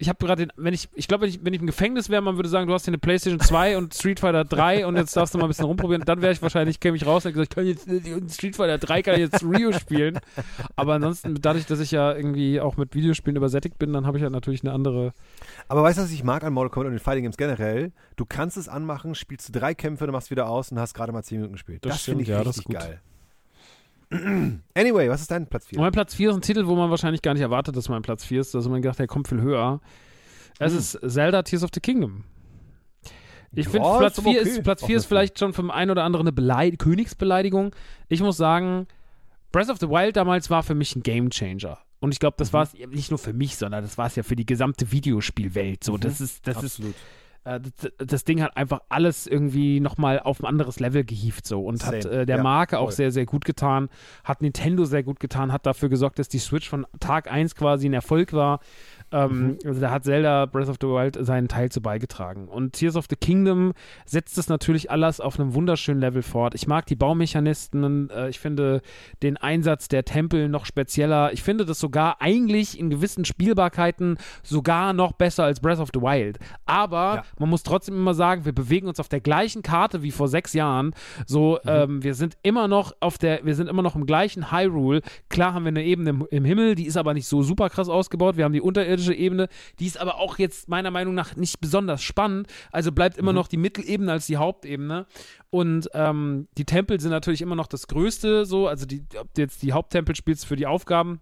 [0.00, 2.22] ich habe gerade den, wenn ich, ich glaube, wenn ich, wenn ich im Gefängnis wäre,
[2.22, 5.14] man würde sagen, du hast hier eine Playstation 2 und Street Fighter 3 und jetzt
[5.14, 7.46] darfst du mal ein bisschen rumprobieren, dann wäre ich wahrscheinlich, käme ich raus und hätte
[7.46, 10.18] gesagt, ich kann jetzt, Street Fighter 3 kann ich jetzt Rio spielen.
[10.74, 14.22] Aber ansonsten, dadurch, dass ich ja irgendwie auch mit Videospielen übersättigt bin, dann habe ich
[14.22, 15.12] halt natürlich eine andere,
[15.68, 17.92] aber weißt du, was ich mag an Mortal Kombat und den Fighting Games generell?
[18.16, 21.12] Du kannst es anmachen, spielst du drei Kämpfe, du machst wieder aus und hast gerade
[21.12, 21.84] mal 10 Minuten gespielt.
[21.84, 23.02] Das Das, finde ich ja, richtig geil.
[24.10, 25.78] Anyway, was ist dein Platz 4?
[25.78, 28.02] Und mein Platz 4 ist ein Titel, wo man wahrscheinlich gar nicht erwartet, dass mein
[28.02, 28.54] Platz 4 ist.
[28.54, 29.80] Also man gedacht, der kommt viel höher.
[30.58, 30.78] Es Hm.
[30.78, 32.24] ist Zelda Tears of the Kingdom.
[33.52, 34.50] Ich finde, ist Platz aber 4 okay.
[34.50, 37.74] ist, Platz Auch 4 ist vielleicht schon den einen oder anderen eine Beleid Königsbeleidigung.
[38.08, 38.86] Ich muss sagen,
[39.52, 41.78] Breath of the Wild damals war für mich ein Gamechanger.
[42.00, 42.52] Und ich glaube, das Mhm.
[42.54, 45.84] war es nicht nur für mich, sondern das war es ja für die gesamte Videospielwelt.
[45.84, 46.94] So, das ist, das ist Absolut.
[47.44, 51.62] Äh, das, das Ding hat einfach alles irgendwie nochmal auf ein anderes Level gehievt so
[51.64, 52.14] und hat Same.
[52.22, 52.92] äh, der Ja, Marke auch voll.
[52.92, 53.88] sehr, sehr gut getan,
[54.24, 57.88] hat Nintendo sehr gut getan, hat dafür gesorgt, dass die Switch von Tag 1 quasi
[57.88, 58.60] ein Erfolg war.
[59.12, 62.48] Ähm, Also da hat Zelda Breath of the Wild seinen Teil zu beigetragen.
[62.48, 63.72] Und Tears of the Kingdom
[64.04, 66.54] setzt es natürlich alles auf einem wunderschönen Level fort.
[66.54, 68.82] Ich mag die Baumechanismen, äh, ich finde
[69.22, 71.32] den Einsatz der Tempel noch spezieller.
[71.32, 76.00] Ich finde das sogar eigentlich in gewissen Spielbarkeiten sogar noch besser als Breath of the
[76.00, 76.38] Wild.
[76.66, 77.24] Aber Ja.
[77.38, 80.52] man muss trotzdem immer sagen, wir bewegen uns auf der gleichen Karte wie vor sechs
[80.52, 80.92] Jahren.
[81.26, 85.00] So, ähm, wir sind immer noch auf der, wir sind immer noch im gleichen Hyrule.
[85.28, 87.88] Klar haben wir eine Ebene im, im Himmel, die ist aber nicht so super krass
[87.88, 88.36] ausgebaut.
[88.36, 89.48] Wir haben die unterirdische Ebene,
[89.78, 92.46] die ist aber auch jetzt meiner Meinung nach nicht besonders spannend.
[92.72, 95.06] Also bleibt immer noch die Mittelebene als die Hauptebene.
[95.50, 99.42] Und ähm, die Tempel sind natürlich immer noch das Größte, so, also die, ob du
[99.42, 101.20] jetzt die Haupttempel spielst für die Aufgaben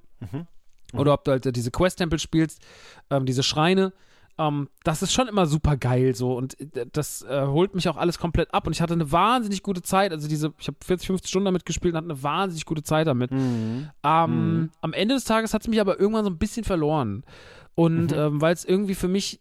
[0.92, 2.62] oder ob du halt diese Quest-Tempel spielst,
[3.10, 3.92] ähm, diese Schreine.
[4.38, 7.96] Ähm, das ist schon immer super geil so und äh, das äh, holt mich auch
[7.96, 10.12] alles komplett ab und ich hatte eine wahnsinnig gute Zeit.
[10.12, 13.08] Also diese, ich habe 40, 50 Stunden damit gespielt und hatte eine wahnsinnig gute Zeit
[13.08, 13.32] damit.
[13.32, 13.90] Mhm.
[14.04, 17.24] Ähm, Am Ende des Tages hat es mich aber irgendwann so ein bisschen verloren.
[17.78, 19.40] Und ähm, weil es irgendwie für mich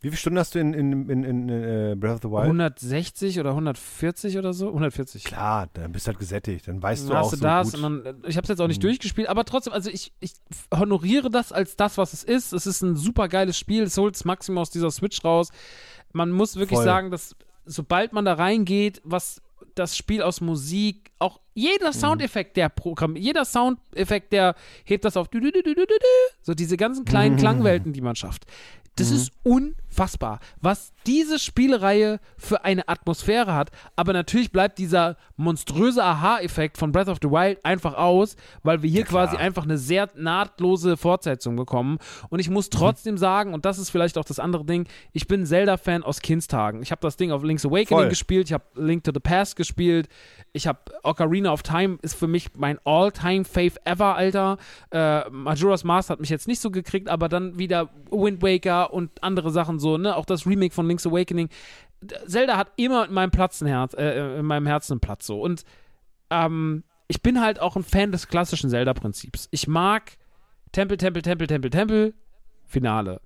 [0.00, 2.42] Wie viele Stunden hast du in, in, in, in äh, Breath of the Wild?
[2.44, 5.22] 160 oder 140 oder so, 140.
[5.22, 6.66] Klar, dann bist du halt gesättigt.
[6.66, 7.82] Dann weißt Dann du auch du so das gut.
[7.82, 8.88] und dann, ich habe es jetzt auch nicht Mhm.
[8.88, 10.32] durchgespielt, aber trotzdem, also ich, ich
[10.74, 12.52] honoriere das als das, was es ist.
[12.52, 15.50] Es ist ein super geiles Spiel, es holt das Maximum aus dieser Switch raus.
[16.12, 16.84] Man muss wirklich Voll.
[16.84, 19.40] sagen, dass sobald man da reingeht, was
[19.76, 24.54] das Spiel aus Musik, auch jeder Soundeffekt, der Programm, jeder Soundeffekt, der
[24.84, 25.28] hebt das auf
[26.42, 27.38] so diese ganzen kleinen Mhm.
[27.38, 28.46] Klangwelten, die man schafft.
[28.96, 33.70] Das ist unfassbar, was diese Spielereihe für eine Atmosphäre hat.
[33.94, 38.90] Aber natürlich bleibt dieser monströse Aha-Effekt von Breath of the Wild einfach aus, weil wir
[38.90, 41.98] hier Ja, quasi einfach eine sehr nahtlose Fortsetzung bekommen.
[42.28, 45.46] Und ich muss trotzdem sagen, und das ist vielleicht auch das andere Ding, ich bin
[45.46, 46.82] Zelda-Fan aus Kindstagen.
[46.82, 48.08] Ich habe das Ding auf Link's Awakening Voll.
[48.08, 50.08] gespielt, ich habe Link to the Past gespielt,
[50.52, 54.58] ich habe Ocarina of Time ist für mich mein All-Time-Fave ever, Alter.
[54.90, 59.22] Äh, Majora's Mask hat mich jetzt nicht so gekriegt, aber dann wieder Wind Waker und
[59.22, 60.16] andere Sachen so, ne?
[60.16, 61.48] Auch das Remake von Link's Awakening.
[62.26, 65.40] Zelda hat immer in meinem Platz Herz, äh, in meinem Herzen einen Platz so.
[65.40, 65.64] Und
[66.30, 69.48] ähm, ich bin halt auch ein Fan des klassischen Zelda-Prinzips.
[69.50, 70.16] Ich mag
[70.72, 72.14] Tempel, Tempel, Tempel, Tempel, Tempel,
[72.66, 73.20] Finale.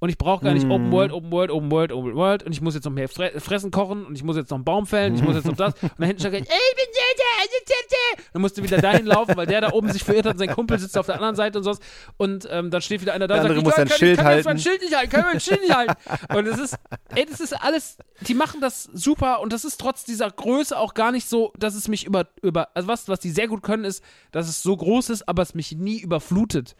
[0.00, 0.72] Und ich brauche gar nicht Mhm.
[0.72, 2.42] Open World, Open World, Open World, Open World.
[2.44, 4.64] Und ich muss jetzt noch mehr Fre Fressen kochen und ich muss jetzt noch einen
[4.64, 5.74] Baum fällen, ich muss jetzt noch das.
[5.82, 6.48] Und da hinten steht, ich bin
[6.92, 10.38] Zelda, dann musst du wieder dahin laufen, weil der da oben sich verirrt hat und
[10.38, 11.80] sein Kumpel sitzt auf der anderen Seite und sowas.
[12.16, 14.36] Und ähm, dann steht wieder einer da Der und sagt, muss ich kann, Schild kann
[14.36, 14.62] jetzt mein halten.
[14.62, 15.94] Schild nicht halten, kann mein Schild nicht halten.
[16.36, 16.76] Und es ist,
[17.14, 20.94] ey, das ist alles, die machen das super und das ist trotz dieser Größe auch
[20.94, 23.84] gar nicht so, dass es mich über, über also was, was die sehr gut können,
[23.84, 24.02] ist,
[24.32, 26.76] dass es so groß ist, aber es mich nie überflutet.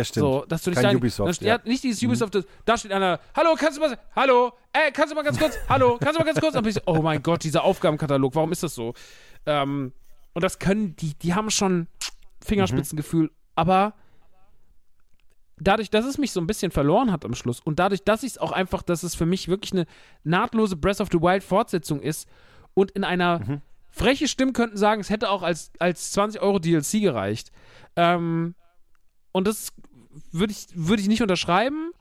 [0.00, 0.26] Das stimmt.
[0.26, 1.58] So, dass du nicht Kein sagen, Ubisoft, ja.
[1.58, 1.62] Mhm.
[1.70, 5.14] nicht dieses Ubisoft, das- da steht einer, hallo, kannst du mal, hallo, ey, kannst du
[5.16, 7.44] mal ganz kurz, hallo, kannst du mal ganz kurz, und ich so, oh mein Gott,
[7.44, 8.94] dieser Aufgabenkatalog, warum ist das so?
[9.46, 9.92] Ähm,
[10.34, 11.86] und das können die, die haben schon
[12.44, 13.94] Fingerspitzengefühl, aber
[15.58, 18.32] dadurch, dass es mich so ein bisschen verloren hat am Schluss und dadurch, dass ich
[18.32, 19.86] es auch einfach, dass es für mich wirklich eine
[20.24, 22.28] nahtlose Breath of the Wild Fortsetzung ist
[22.74, 23.60] und in einer Mhm.
[23.90, 27.50] freche Stimmen könnten sagen, es hätte auch als, als 20 Euro DLC gereicht.
[27.96, 28.54] Ähm,
[29.32, 29.72] und das
[30.32, 31.92] würde ich, würde ich nicht unterschreiben,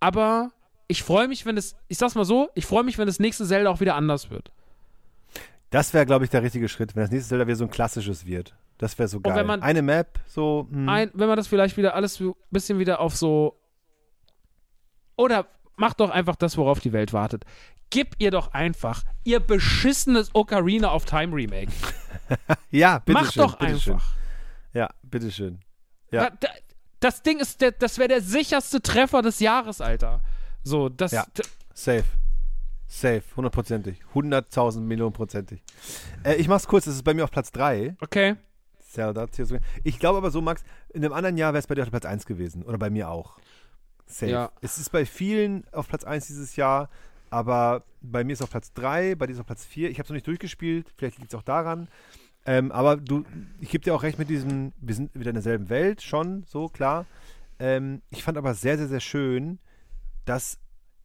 [0.00, 0.50] aber
[0.86, 3.44] ich freue mich, wenn es, ich sag's mal so, ich freue mich, wenn das nächste
[3.46, 4.50] Zelda auch wieder anders wird.
[5.70, 8.24] Das wäre, glaube ich, der richtige Schritt, wenn das nächste Zelda wieder so ein klassisches
[8.26, 8.54] wird.
[8.78, 9.34] Das wäre so geil.
[9.34, 10.66] wenn man- Eine Map, so.
[10.70, 10.88] hm.
[10.88, 13.60] Ein, wenn man das vielleicht wieder alles ein bisschen wieder auf so.
[15.16, 15.46] Oder
[15.76, 17.44] macht doch einfach das, worauf die Welt wartet.
[17.90, 21.72] Gib ihr doch einfach ihr beschissenes Ocarina of Time Remake.
[22.70, 23.94] Ja, bitte Mach schön, doch bitteschön.
[23.94, 24.12] einfach.
[24.74, 25.60] Ja, bitteschön.
[26.10, 26.28] Ja.
[26.28, 26.48] Da, da,
[27.00, 30.20] das Ding ist, der, das wäre der sicherste Treffer des Jahres, Alter.
[30.62, 31.12] So, das.
[31.12, 31.26] Ja.
[31.74, 32.04] Safe.
[32.88, 34.00] Safe, hundertprozentig.
[34.14, 35.62] Hunderttausend Millionen prozentig.
[36.24, 37.96] Äh, ich mach's kurz, das ist bei mir auf Platz 3.
[38.00, 38.36] Okay.
[39.84, 42.06] Ich glaube aber so, Max, in einem anderen Jahr wäre es bei dir auf Platz
[42.06, 42.62] 1 gewesen.
[42.62, 43.38] Oder bei mir auch.
[44.06, 44.32] Safe.
[44.32, 44.52] Ja.
[44.62, 46.88] Es ist bei vielen auf Platz 1 dieses Jahr,
[47.28, 49.90] aber bei mir ist es auf Platz 3, bei dir ist es auf Platz 4.
[49.90, 51.88] Ich habe es noch nicht durchgespielt, vielleicht liegt es auch daran.
[52.46, 53.24] Ähm, aber du,
[53.60, 56.68] ich gebe dir auch recht mit diesem, wir sind wieder in derselben Welt, schon, so,
[56.68, 57.06] klar.
[57.58, 59.58] Ähm, ich fand aber sehr, sehr, sehr schön,
[60.24, 60.58] dass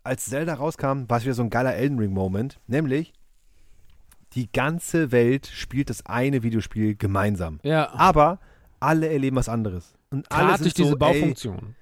[0.04, 3.14] als Zelda rauskam, war es wieder so ein geiler Elden Ring-Moment, nämlich
[4.34, 7.60] die ganze Welt spielt das eine Videospiel gemeinsam.
[7.64, 7.94] Ja.
[7.94, 8.40] Aber
[8.80, 9.96] alle erleben was anderes.
[10.10, 11.76] Und alle sind durch diese so, Baufunktion.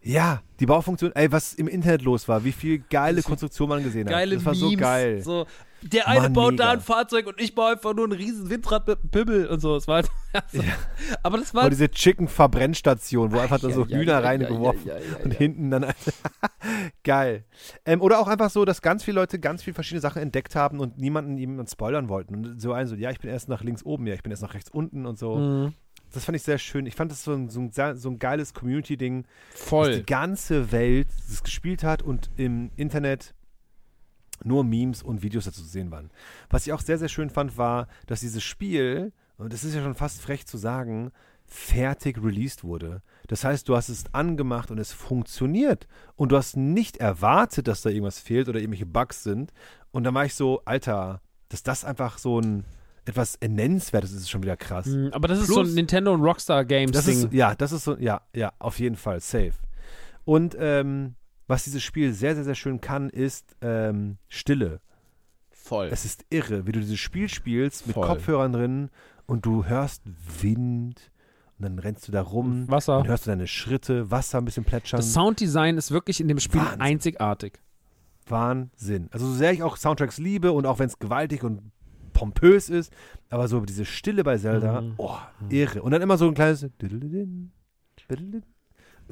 [0.00, 3.82] Ey, ja, die Baufunktion, ey, was im Internet los war, wie viel geile Konstruktion man
[3.82, 4.32] gesehen hat.
[4.32, 5.22] Das war so geil.
[5.22, 5.46] So,
[5.82, 6.64] der eine Mann, baut mega.
[6.64, 9.60] da ein Fahrzeug und ich baue einfach nur ein riesen Windrad mit einem Pimmel und
[9.60, 9.74] so.
[9.74, 10.64] Das war halt, also,
[11.22, 11.62] Aber das war.
[11.62, 15.32] Oder diese Chicken-Verbrennstation, wo einfach da so ja, Hühner ja, reingeworfen ja, ja, ja, und
[15.32, 15.38] ja.
[15.38, 15.86] hinten dann.
[17.04, 17.44] Geil.
[17.84, 20.80] Ähm, oder auch einfach so, dass ganz viele Leute ganz viele verschiedene Sachen entdeckt haben
[20.80, 22.34] und niemanden jemanden spoilern wollten.
[22.34, 24.42] Und so ein so, ja, ich bin erst nach links oben, ja, ich bin erst
[24.42, 25.36] nach rechts unten und so.
[25.36, 25.74] Mhm.
[26.12, 26.86] Das fand ich sehr schön.
[26.86, 29.96] Ich fand das so ein, so ein, so ein geiles Community-Ding, dass Voll.
[29.96, 33.34] die ganze Welt das gespielt hat und im Internet
[34.44, 36.10] nur Memes und Videos dazu zu sehen waren.
[36.50, 39.82] Was ich auch sehr, sehr schön fand, war, dass dieses Spiel, und das ist ja
[39.82, 41.10] schon fast frech zu sagen,
[41.48, 43.02] fertig released wurde.
[43.28, 45.86] Das heißt, du hast es angemacht und es funktioniert.
[46.16, 49.52] Und du hast nicht erwartet, dass da irgendwas fehlt oder irgendwelche Bugs sind.
[49.92, 52.64] Und dann war ich so, Alter, dass das einfach so ein
[53.04, 54.86] etwas Nennenswertes ist, ist schon wieder krass.
[54.86, 57.16] Mhm, Aber das ist Plus- so ein Nintendo und Rockstar Games Das Ding.
[57.26, 59.52] ist, ja, das ist so, ja, ja, auf jeden Fall, safe.
[60.24, 61.14] Und ähm,
[61.46, 64.80] was dieses Spiel sehr, sehr, sehr schön kann, ist ähm, Stille.
[65.50, 65.88] voll.
[65.92, 68.06] Es ist irre, wie du dieses Spiel spielst mit Voll.
[68.06, 68.90] Kopfhörern drin
[69.26, 70.02] und du hörst
[70.40, 71.10] Wind
[71.58, 72.68] und dann rennst du da rum.
[72.68, 72.98] Wasser.
[72.98, 74.98] Dann hörst du deine Schritte, Wasser ein bisschen plätschern.
[74.98, 76.80] Das Sounddesign ist wirklich in dem Spiel Wahnsinn.
[76.80, 77.60] einzigartig.
[78.28, 79.08] Wahnsinn.
[79.12, 81.70] Also so sehr ich auch Soundtracks liebe und auch wenn es gewaltig und
[82.12, 82.92] pompös ist,
[83.30, 84.94] aber so diese Stille bei Zelda, Mhm.
[84.96, 85.16] oh,
[85.50, 85.82] irre.
[85.82, 86.66] Und dann immer so ein kleines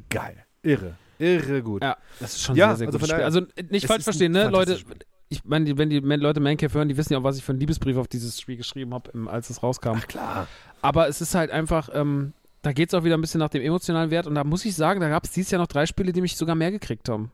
[0.08, 0.44] Geil.
[0.62, 0.96] Irre.
[1.18, 1.82] Irre gut.
[1.82, 4.48] Ja, das ist schon Ja, sehr, sehr also daher- Also äh, nicht falsch verstehen, ne,
[4.48, 4.78] Leute.
[4.78, 4.96] Spiel.
[5.30, 7.58] Ich meine, wenn die Leute Mancave hören, die wissen ja auch, was ich für einen
[7.60, 9.94] Liebesbrief auf dieses Spiel geschrieben habe, als es rauskam.
[9.96, 10.46] Ach klar.
[10.82, 13.62] Aber es ist halt einfach, ähm, da geht es auch wieder ein bisschen nach dem
[13.62, 14.26] emotionalen Wert.
[14.26, 16.36] Und da muss ich sagen, da gab es dieses Jahr noch drei Spiele, die mich
[16.36, 17.32] sogar mehr gekriegt haben.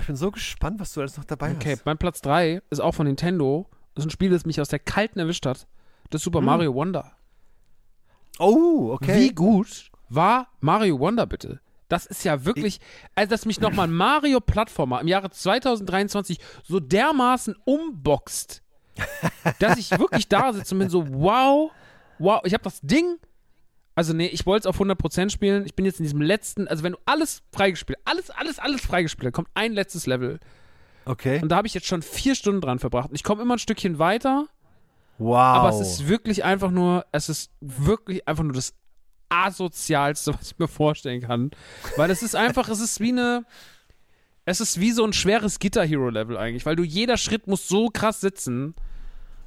[0.00, 1.84] Ich bin so gespannt, was du alles noch dabei Okay, hast.
[1.84, 3.66] mein Platz 3 ist auch von Nintendo.
[3.94, 5.66] Das ist ein Spiel, das mich aus der Kalten erwischt hat.
[6.10, 6.44] Das Super Hm.
[6.46, 7.12] Mario Wonder.
[8.38, 9.16] Oh, okay.
[9.20, 11.60] Wie gut war Mario Wonder bitte?
[11.88, 12.80] Das ist ja wirklich,
[13.14, 18.62] also dass mich nochmal ein Mario-Plattformer im Jahre 2023 so dermaßen umboxt,
[19.58, 21.70] dass ich wirklich da sitze und bin so, wow,
[22.18, 23.16] wow, ich habe das Ding,
[23.94, 26.82] also nee, ich wollte es auf 100% spielen, ich bin jetzt in diesem letzten, also
[26.82, 30.38] wenn du alles freigespielt, alles, alles, alles freigespielt, hast, kommt ein letztes Level
[31.06, 31.40] Okay.
[31.40, 33.58] und da habe ich jetzt schon vier Stunden dran verbracht und ich komme immer ein
[33.58, 34.46] Stückchen weiter,
[35.16, 35.34] Wow.
[35.36, 38.74] aber es ist wirklich einfach nur, es ist wirklich einfach nur das
[39.28, 41.50] asozialste, was ich mir vorstellen kann.
[41.96, 43.44] Weil es ist einfach, es ist wie eine,
[44.44, 48.20] es ist wie so ein schweres Guitar-Hero-Level eigentlich, weil du jeder Schritt muss so krass
[48.20, 48.74] sitzen.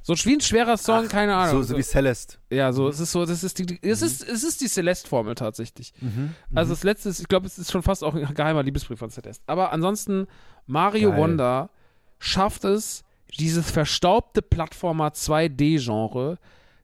[0.04, 1.62] So wie ein schwerer Song, keine Ahnung.
[1.62, 2.38] so, so wie Celeste.
[2.50, 5.92] ja, so, es ist so, das ist die, es ist, es ist die Celeste-Formel tatsächlich.
[6.00, 6.34] Mhm.
[6.52, 9.10] Also das letzte ist, ich glaube, es ist schon fast auch ein geheimer Liebesbrief von
[9.10, 9.44] Celeste.
[9.46, 10.26] Aber ansonsten,
[10.66, 11.20] Mario Geil.
[11.20, 11.70] Wonder
[12.18, 13.04] schafft es,
[13.38, 16.38] dieses verstaubte Plattformer 2D-Genre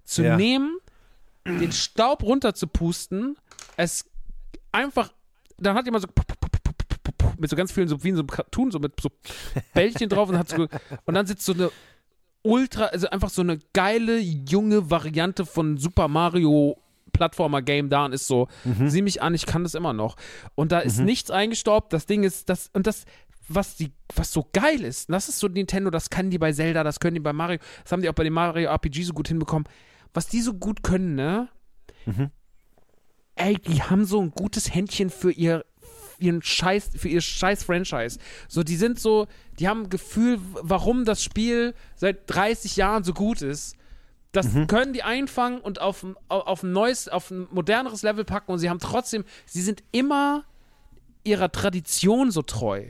[0.04, 0.36] zu Ja.
[0.36, 0.78] nehmen,
[1.48, 3.36] den Staub runterzupusten,
[3.76, 4.04] es
[4.72, 5.12] einfach,
[5.58, 6.08] dann hat jemand so
[7.38, 9.10] mit so ganz vielen, so wie in so einem Cartoon, so mit so
[9.74, 10.66] Bällchen drauf und hat so,
[11.04, 11.70] und dann sitzt so eine
[12.42, 16.76] ultra, also einfach so eine geile, junge Variante von Super Mario
[17.12, 18.48] Plattformer-Game da und ist so,
[18.86, 20.16] sieh mich an, ich kann das immer noch.
[20.54, 23.04] Und da ist nichts eingestaubt, das Ding ist, das, und das,
[23.48, 26.84] was die, was so geil ist, das ist so Nintendo, das kann die bei Zelda,
[26.84, 29.28] das können die bei Mario, das haben die auch bei dem Mario RPG so gut
[29.28, 29.66] hinbekommen.
[30.14, 31.48] Was die so gut können, ne?
[33.34, 35.64] Ey, die haben so ein gutes Händchen für ihr
[36.20, 38.18] ihren Scheiß, für ihr scheiß Franchise.
[38.48, 39.28] So, die sind so,
[39.60, 43.76] die haben ein Gefühl, warum das Spiel seit 30 Jahren so gut ist.
[44.32, 48.24] Das können die einfangen und auf, ein- au- auf ein neues, auf ein moderneres Level
[48.24, 50.44] packen und sie haben trotzdem, sie sind immer
[51.22, 52.84] ihrer Tradition so treu.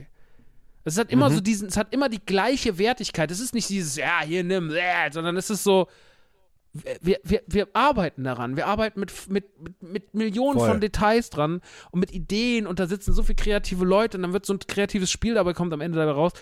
[0.83, 3.29] Es hat immer so diesen, es hat immer die gleiche Wertigkeit.
[3.29, 5.87] Es ist nicht dieses, ja, hier nimm, äh, sondern es ist so,
[7.01, 8.55] wir, wir, wir arbeiten daran.
[8.55, 9.45] Wir arbeiten mit, mit,
[9.81, 10.69] mit, Millionen Voll.
[10.69, 14.33] von Details dran und mit Ideen und da sitzen so viele kreative Leute und dann
[14.33, 16.33] wird so ein kreatives Spiel dabei kommt am Ende dabei raus.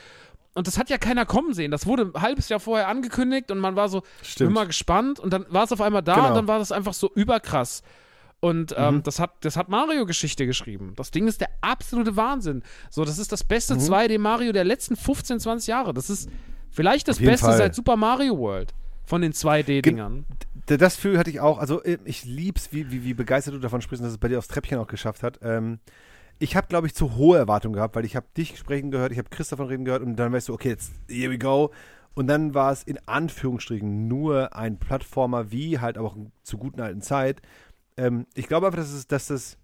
[0.53, 1.69] Und das hat ja keiner kommen sehen.
[1.72, 4.51] Das wurde ein halbes Jahr vorher angekündigt und man war so Stimmt.
[4.51, 6.27] immer gespannt und dann war es auf einmal da Genau.
[6.30, 7.83] und dann war das einfach so überkrass.
[8.39, 9.03] Und ähm, Mhm.
[9.03, 10.93] das hat, das hat Mario Geschichte geschrieben.
[10.95, 12.64] Das Ding ist der absolute Wahnsinn.
[12.89, 13.80] So, das ist das beste Mhm.
[13.81, 15.93] 2D Mario der letzten 15, 20 Jahre.
[15.93, 16.30] Das ist
[16.69, 17.57] vielleicht das Beste Fall.
[17.57, 18.73] seit Super Mario World
[19.08, 20.26] von den 2D-Dingern.
[20.69, 21.58] D- Das Gefühl hatte ich auch.
[21.58, 24.38] Also äh, ich lieb's, wie, wie, wie begeistert du davon sprichst, dass es bei dir
[24.38, 25.40] aufs Treppchen auch geschafft hat.
[25.42, 25.80] Ähm,
[26.40, 29.18] ich habe, glaube ich, zu hohe Erwartungen gehabt, weil ich habe dich sprechen gehört, ich
[29.18, 31.72] habe Chris davon reden gehört und dann weißt du, okay, jetzt here we go.
[32.14, 37.02] Und dann war es in Anführungsstrichen nur ein Plattformer wie halt auch zu guten alten
[37.02, 37.42] Zeit.
[37.95, 39.58] Ähm, ich glaube einfach, dass, es, dass das,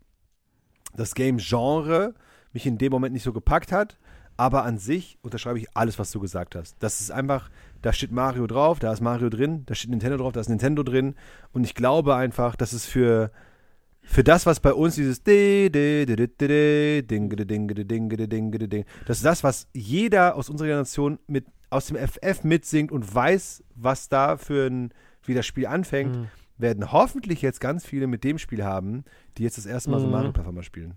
[0.95, 2.13] das Game-Genre
[2.53, 3.97] mich in dem Moment nicht so gepackt hat.
[4.35, 6.75] Aber an sich unterschreibe ich alles, was du gesagt hast.
[6.79, 7.49] Das ist einfach,
[7.83, 10.81] da steht Mario drauf, da ist Mario drin, da steht Nintendo drauf, da ist Nintendo
[10.81, 11.13] drin.
[11.51, 13.29] Und ich glaube einfach, dass es für,
[14.01, 15.71] für das, was bei uns dieses ding,
[19.05, 23.63] das ist das, was jeder aus unserer Generation mit, aus dem FF mitsingt und weiß,
[23.75, 24.91] was da für ein,
[25.25, 26.27] wie das Spiel anfängt, Mhm.
[26.57, 29.03] werden hoffentlich jetzt ganz viele mit dem Spiel haben,
[29.37, 30.11] die jetzt das erste Mal so Mhm.
[30.13, 30.93] Mario-Plattformer spielen.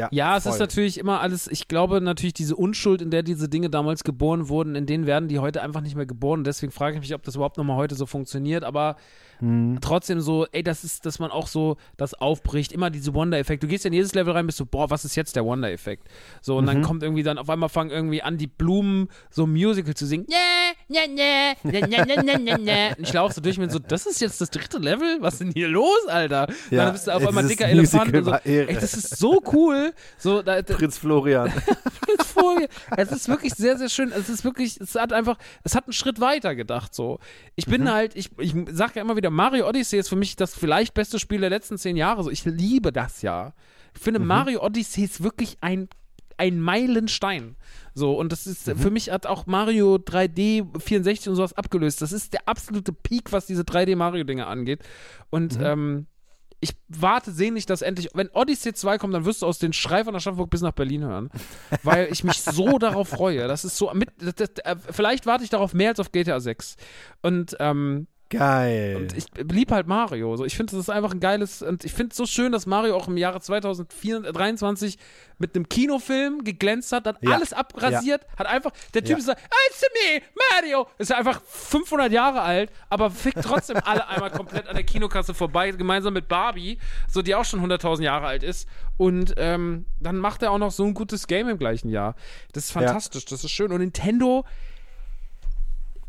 [0.00, 0.52] Ja, ja es voll.
[0.52, 4.48] ist natürlich immer alles, ich glaube natürlich diese Unschuld, in der diese Dinge damals geboren
[4.48, 6.44] wurden, in denen werden die heute einfach nicht mehr geboren.
[6.44, 8.64] Deswegen frage ich mich, ob das überhaupt nochmal heute so funktioniert.
[8.64, 8.96] Aber
[9.40, 9.78] hm.
[9.80, 12.72] trotzdem so, ey, das ist, dass man auch so das aufbricht.
[12.72, 13.62] Immer diese Wonder-Effekt.
[13.62, 16.08] Du gehst in jedes Level rein, bist du, so, boah, was ist jetzt der Wonder-Effekt?
[16.40, 16.68] So, und mhm.
[16.68, 20.06] dann kommt irgendwie dann auf einmal fangen irgendwie an, die Blumen so ein Musical zu
[20.06, 20.26] singen.
[20.28, 20.36] Nee,
[20.88, 22.88] nee, nee, nee, nee, nee, nee, nee.
[22.96, 25.18] Und ich laufe so durch mir so, das ist jetzt das dritte Level?
[25.20, 26.48] Was ist denn hier los, Alter?
[26.70, 28.16] Ja, dann bist du auf einmal dicker Musical Elefant.
[28.16, 31.50] Und so, ey, das ist so cool so, da, Prinz Florian.
[32.00, 32.68] Prinz Vogel.
[32.96, 34.12] Es ist wirklich sehr, sehr schön.
[34.12, 36.94] Es ist wirklich, es hat einfach, es hat einen Schritt weiter gedacht.
[36.94, 37.18] So,
[37.56, 37.90] ich bin Mhm.
[37.90, 41.18] halt, ich, ich sag ja immer wieder, Mario Odyssey ist für mich das vielleicht beste
[41.18, 42.22] Spiel der letzten zehn Jahre.
[42.22, 43.52] So, ich liebe das ja.
[43.94, 44.04] Ich Mhm.
[44.04, 45.88] finde Mario Odyssey ist wirklich ein
[46.36, 47.54] ein Meilenstein.
[47.94, 48.78] So, und das ist, Mhm.
[48.78, 52.00] für mich hat auch Mario 3D 64 und sowas abgelöst.
[52.00, 54.80] Das ist der absolute Peak, was diese 3D-Mario-Dinge angeht.
[55.28, 55.64] Und Mhm.
[55.66, 56.06] ähm,
[56.60, 60.04] ich warte sehnlich, dass endlich, wenn Odyssey 2 kommt, dann wirst du aus den Schrei
[60.04, 61.30] von Aschaffenburg bis nach Berlin hören.
[61.82, 63.48] Weil ich mich so darauf freue.
[63.48, 66.38] Das ist so mit, das, das, äh, vielleicht warte ich darauf mehr als auf GTA
[66.38, 66.76] 6.
[67.22, 68.96] Und, ähm, Geil.
[68.96, 70.36] und ich liebe halt Mario.
[70.36, 72.64] So, ich finde, das ist einfach ein geiles, und ich finde es so schön, dass
[72.64, 74.98] Mario auch im Jahre 2023
[75.38, 77.34] mit einem Kinofilm geglänzt hat, hat Ja.
[77.34, 79.24] alles abrasiert, hat einfach, der Typ Ja.
[79.24, 84.30] sagt, it's me, Mario, ist ja einfach 500 Jahre alt, aber fickt trotzdem alle einmal
[84.30, 86.78] komplett an der Kinokasse vorbei, gemeinsam mit Barbie,
[87.08, 90.70] so die auch schon 100.000 Jahre alt ist und ähm, dann macht er auch noch
[90.70, 92.14] so ein gutes Game im gleichen Jahr.
[92.52, 94.44] Das ist fantastisch, das ist schön und Nintendo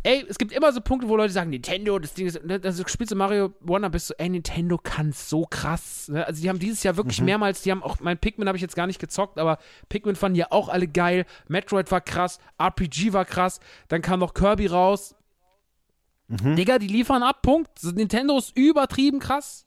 [0.04, 3.12] Ey, es gibt immer so Punkte, wo Leute sagen, Nintendo, das Ding ist, also spielst
[3.12, 6.10] du Mario Wonder, bist du, ey, Nintendo kann so krass.
[6.10, 6.26] Ne?
[6.26, 8.76] Also die haben dieses Jahr wirklich mehrmals, die haben auch, mein Pikmin habe ich jetzt
[8.76, 11.26] gar nicht gezockt, aber Pikmin fanden ja auch alle geil.
[11.48, 15.16] Metroid war krass, RPG war krass, dann kam noch Kirby raus.
[16.56, 17.84] Digga, die liefern ab, Punkt.
[17.84, 19.66] Nintendo ist übertrieben krass.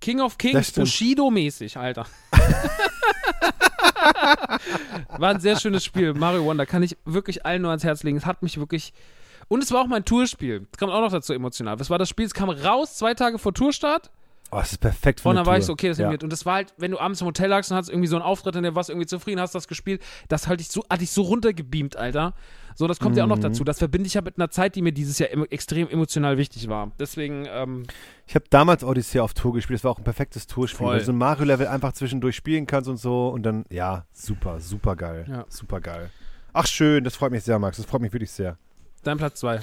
[0.00, 0.72] King of Kings.
[0.72, 2.06] Bushido-mäßig, Alter.
[5.18, 6.14] war ein sehr schönes Spiel.
[6.14, 8.16] Mario Wonder kann ich wirklich allen nur ans Herz legen.
[8.16, 8.92] Es hat mich wirklich.
[9.48, 10.66] Und es war auch mein Tourspiel.
[10.70, 11.76] Das kam auch noch dazu emotional.
[11.76, 14.10] Das war das Spiel, es kam raus zwei Tage vor Tourstart.
[14.52, 15.60] Oh, das ist perfekt für Und dann war Tour.
[15.60, 16.10] ich so, okay, das ja.
[16.10, 16.18] ja.
[16.20, 18.24] Und das war halt, wenn du abends im Hotel lagst und hast irgendwie so einen
[18.24, 21.10] Auftritt, in der warst irgendwie zufrieden, hast das gespielt, das halt ich so, hatte ich
[21.12, 22.34] so runtergebeamt, Alter.
[22.74, 23.42] So, das kommt ja auch noch Mhm.
[23.42, 23.62] dazu.
[23.62, 26.68] Das verbinde ich ja mit einer Zeit, die mir dieses Jahr em- extrem emotional wichtig
[26.68, 26.90] war.
[26.98, 27.84] Deswegen, ähm,
[28.26, 29.78] Ich habe damals Odyssey auf Tour gespielt.
[29.78, 30.92] Das war auch ein perfektes Tourspiel, Voll.
[30.94, 33.28] weil du so ein Mario-Level einfach zwischendurch spielen kannst und so.
[33.28, 35.26] Und dann, ja, super, super geil.
[35.28, 35.44] Ja.
[35.48, 36.10] Super geil.
[36.52, 37.76] Ach, schön, das freut mich sehr, Max.
[37.76, 38.56] Das freut mich wirklich sehr.
[39.04, 39.60] dein Platz zwei.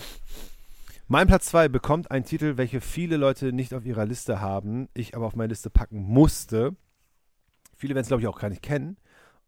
[1.09, 5.15] Mein Platz 2 bekommt einen Titel, welche viele Leute nicht auf ihrer Liste haben, ich
[5.15, 6.75] aber auf meine Liste packen musste.
[7.77, 8.97] Viele werden es, glaube ich, auch gar nicht kennen.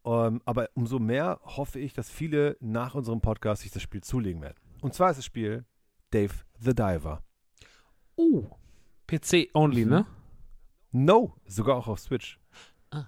[0.06, 4.42] Ähm, aber umso mehr hoffe ich, dass viele nach unserem Podcast sich das Spiel zulegen
[4.42, 4.56] werden.
[4.80, 5.66] Und zwar ist das Spiel
[6.12, 7.24] Dave the Diver.
[8.16, 8.48] Uh,
[9.08, 10.06] PC only, ne?
[10.94, 12.40] No, sogar auch auf Switch.
[12.92, 13.06] Ah.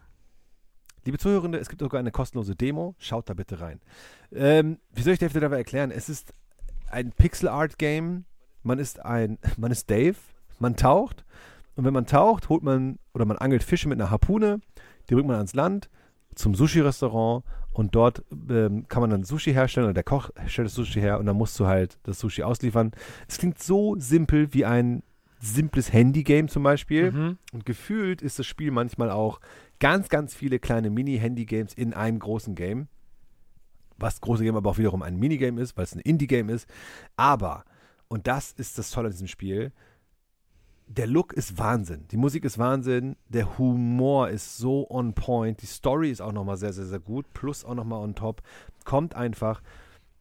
[1.05, 2.95] Liebe Zuhörende, es gibt sogar eine kostenlose Demo.
[2.97, 3.79] Schaut da bitte rein.
[4.33, 5.89] Ähm, wie soll ich Dave the Diver erklären?
[5.89, 6.33] Es ist
[6.89, 8.25] ein Pixel-Art-Game.
[8.63, 10.17] Man ist ein, man ist Dave,
[10.59, 11.25] man taucht.
[11.75, 14.59] Und wenn man taucht, holt man oder man angelt Fische mit einer Harpune,
[15.09, 15.89] die bringt man ans Land
[16.35, 20.75] zum Sushi-Restaurant und dort ähm, kann man dann Sushi herstellen oder der Koch stellt das
[20.75, 22.91] Sushi her und dann musst du halt das Sushi ausliefern.
[23.27, 25.03] Es klingt so simpel wie ein
[25.41, 27.11] simples Handy-Game zum Beispiel.
[27.11, 27.37] Mhm.
[27.51, 29.39] Und gefühlt ist das Spiel manchmal auch
[29.79, 32.87] ganz, ganz viele kleine Mini-Handy-Games in einem großen Game.
[33.97, 36.67] Was das große Game aber auch wiederum ein Minigame ist, weil es ein Indie-Game ist.
[37.17, 37.63] Aber,
[38.11, 39.71] und das ist das Tolle an diesem Spiel,
[40.85, 42.09] der Look ist Wahnsinn.
[42.11, 43.15] Die Musik ist Wahnsinn.
[43.29, 45.61] Der Humor ist so on point.
[45.61, 47.25] Die Story ist auch nochmal sehr, sehr, sehr gut.
[47.33, 48.41] Plus auch nochmal on top.
[48.83, 49.61] Kommt einfach.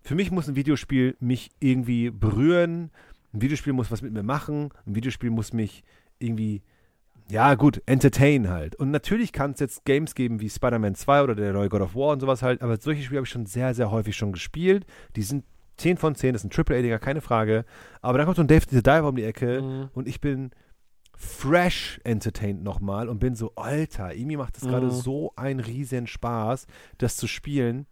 [0.03, 2.93] Für mich muss ein Videospiel mich irgendwie berühren.
[3.35, 4.71] Ein Videospiel muss was mit mir machen.
[4.87, 5.83] Ein Videospiel muss mich
[6.21, 6.63] irgendwie,
[7.29, 8.77] ja gut, entertain halt.
[8.77, 11.97] Und natürlich kann es jetzt Games geben wie Spider-Man 2 oder der neue God of
[11.97, 12.63] War und sowas halt.
[12.63, 14.87] Aber solche Spiele habe ich schon sehr, sehr häufig schon gespielt.
[15.17, 15.45] Die sind
[15.81, 17.65] 10 von 10, das ist ein Triple-A-Dinger, keine Frage.
[18.03, 19.89] Aber dann kommt so ein Dave the Diver um die Ecke Mhm.
[19.95, 20.51] und ich bin
[21.17, 24.91] fresh entertained nochmal und bin so, Alter, irgendwie macht es gerade Mhm.
[24.93, 26.67] so einen riesen Spaß,
[26.99, 27.87] das zu spielen,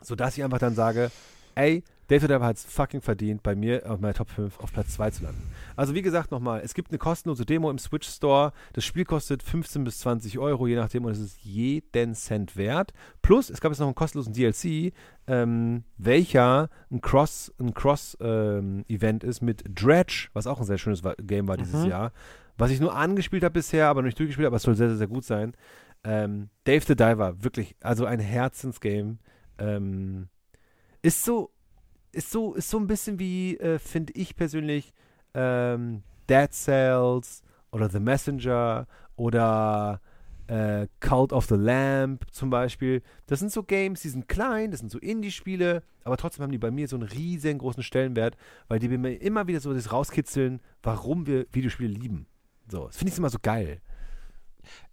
[0.00, 1.10] sodass ich einfach dann sage,
[1.54, 4.70] ey, Dave the Diver hat es fucking verdient, bei mir auf meiner Top 5 auf
[4.70, 5.42] Platz 2 zu landen.
[5.76, 8.52] Also wie gesagt nochmal, es gibt eine kostenlose Demo im Switch Store.
[8.74, 12.92] Das Spiel kostet 15 bis 20 Euro, je nachdem, und es ist jeden Cent wert.
[13.22, 14.92] Plus, es gab jetzt noch einen kostenlosen DLC,
[15.26, 20.76] ähm, welcher ein Cross, ein Cross ähm, Event ist mit Dredge, was auch ein sehr
[20.76, 21.88] schönes Game war dieses Mhm.
[21.88, 22.12] Jahr.
[22.58, 24.88] Was ich nur angespielt habe bisher, aber noch nicht durchgespielt habe, aber es soll sehr,
[24.88, 25.54] sehr, sehr gut sein.
[26.04, 29.16] Ähm, Dave the Diver, wirklich, also ein Herzensgame.
[29.58, 30.28] Ähm,
[31.00, 31.50] ist so,
[32.12, 34.92] ist so, ist so ein bisschen wie, äh, finde ich persönlich,
[35.34, 40.00] ähm, Dead Cells oder The Messenger oder
[40.46, 43.02] äh, Cult of the Lamp zum Beispiel.
[43.26, 46.58] Das sind so Games, die sind klein, das sind so Indie-Spiele, aber trotzdem haben die
[46.58, 48.36] bei mir so einen riesengroßen Stellenwert,
[48.68, 52.26] weil die mir immer wieder so das rauskitzeln, warum wir Videospiele lieben.
[52.68, 53.80] So, das finde ich immer so geil.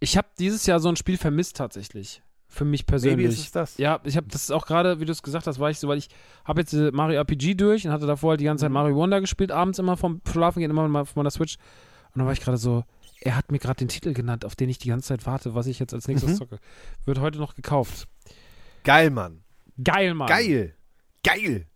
[0.00, 2.22] Ich habe dieses Jahr so ein Spiel vermisst tatsächlich.
[2.52, 3.26] Für mich Maybe persönlich.
[3.28, 3.78] ist es das.
[3.78, 5.98] Ja, ich habe das auch gerade, wie du es gesagt hast, war ich so, weil
[5.98, 6.08] ich
[6.44, 8.74] habe jetzt Mario RPG durch und hatte davor halt die ganze Zeit Mhm.
[8.74, 11.56] Mario Wonder gespielt, abends immer vom Schlafen gehen, immer mal auf meiner Switch.
[12.12, 12.82] Und dann war ich gerade so,
[13.20, 15.68] er hat mir gerade den Titel genannt, auf den ich die ganze Zeit warte, was
[15.68, 16.34] ich jetzt als nächstes Mhm.
[16.36, 16.58] zocke.
[17.04, 18.08] Wird heute noch gekauft.
[18.82, 19.44] Geil, Mann.
[19.82, 20.26] Geil, Mann.
[20.28, 20.74] Geil.
[21.22, 21.66] Geil.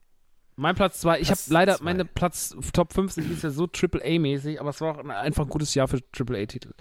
[0.56, 1.84] Mein Platz 2, ich habe leider, zwei.
[1.84, 5.44] meine Platz Top 5 sind dieses Jahr so AAA-mäßig, aber es war auch ein- einfach
[5.44, 6.72] ein gutes Jahr für AAA-Titel.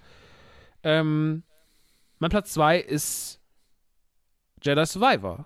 [0.83, 1.43] Ähm,
[2.19, 3.39] mein Platz 2 ist
[4.63, 5.45] Jedi Survivor.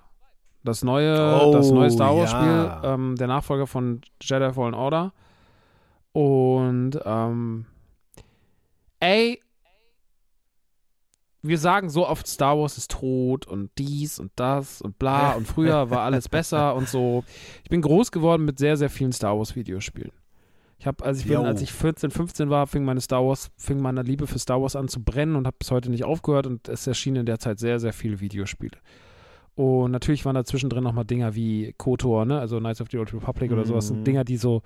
[0.64, 2.40] Das neue, Oh, das neue Star Wars ja.
[2.82, 5.14] Spiel, ähm, der Nachfolger von Jedi Fallen Order.
[6.12, 7.66] Und ähm,
[9.00, 9.40] ey,
[11.42, 15.48] wir sagen so oft, Star Wars ist tot und dies und das und bla und
[15.48, 17.24] früher war alles besser und so.
[17.64, 20.12] Ich bin groß geworden mit sehr, sehr vielen Star Wars Videospielen.
[20.80, 23.80] Ich habe, als ich bin, als ich 14, 15 war, fing meine Star Wars, fing
[23.80, 26.70] meine Liebe für Star Wars an zu brennen und habe bis heute nicht aufgehört und
[26.70, 28.78] es erschienen in der Zeit sehr, sehr viele Videospiele.
[29.58, 33.12] Und natürlich waren da zwischendrin nochmal Dinger wie KOTOR, ne, also Knights of the Old
[33.12, 33.96] Republic oder sowas, Mhm.
[33.96, 34.62] sind Dinger, die so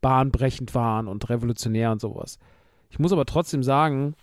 [0.00, 2.38] bahnbrechend waren und revolutionär und sowas.
[2.90, 4.14] Ich muss aber trotzdem sagen,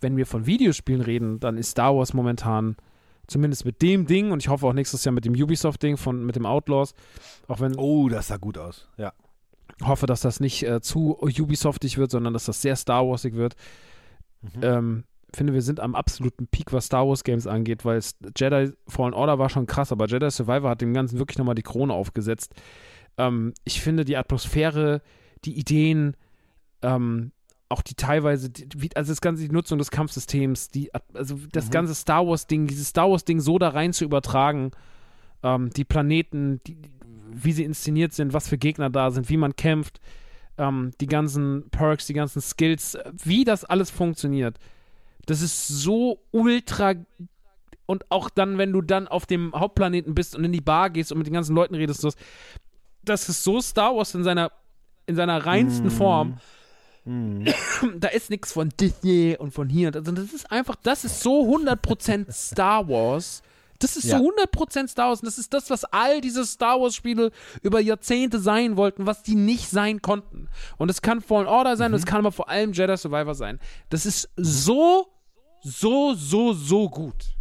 [0.00, 2.76] wenn wir von Videospielen reden, dann ist Star Wars momentan
[3.26, 6.36] zumindest mit dem Ding und ich hoffe auch nächstes Jahr mit dem Ubisoft-Ding von mit
[6.36, 6.94] dem Outlaws,
[7.48, 8.88] auch wenn Oh, das sah gut aus.
[8.96, 9.12] Ja.
[9.82, 13.56] hoffe, dass das nicht äh, zu Ubisoftig wird, sondern dass das sehr Star Warsig wird.
[14.42, 14.50] Mhm.
[14.62, 15.04] Ähm,
[15.36, 19.14] finde, wir sind am absoluten Peak, was Star Wars Games angeht, weil es- Jedi Fallen
[19.14, 22.54] Order war schon krass, aber Jedi Survivor hat dem Ganzen wirklich nochmal die Krone aufgesetzt.
[23.18, 25.02] Ähm, ich finde die Atmosphäre,
[25.44, 26.16] die Ideen,
[26.82, 27.32] ähm,
[27.68, 31.70] auch die teilweise, die, also das ganze, die Nutzung des Kampfsystems, die, also das Mhm.
[31.70, 34.70] ganze Star Wars-Ding, dieses Star Wars-Ding so da rein zu übertragen,
[35.42, 36.76] ähm, die Planeten, die,
[37.32, 40.00] wie sie inszeniert sind, was für Gegner da sind, wie man kämpft,
[40.58, 44.58] ähm, die ganzen Perks, die ganzen Skills, wie das alles funktioniert.
[45.26, 46.94] Das ist so ultra
[47.86, 51.12] und auch dann, wenn du dann auf dem Hauptplaneten bist und in die Bar gehst
[51.12, 52.10] und mit den ganzen Leuten redest, so,
[53.04, 54.50] das ist so Star Wars in seiner
[55.06, 55.90] in seiner reinsten Mhm.
[55.90, 56.38] Form.
[57.04, 57.44] Mhm.
[57.98, 59.94] Da ist nichts von Disney und von hier.
[59.94, 63.42] Also das ist einfach, das ist so 100% Star Wars.
[63.80, 64.16] Das ist Ja.
[64.16, 65.20] so 100% Star Wars.
[65.20, 69.34] Und das ist das, was all diese Star Wars-Spiele über Jahrzehnte sein wollten, was die
[69.34, 70.48] nicht sein konnten.
[70.78, 73.60] Und es kann Fallen Order sein, und es kann aber vor allem Jedi Survivor sein.
[73.90, 75.08] Das ist so,
[75.64, 77.34] so, so, so gut.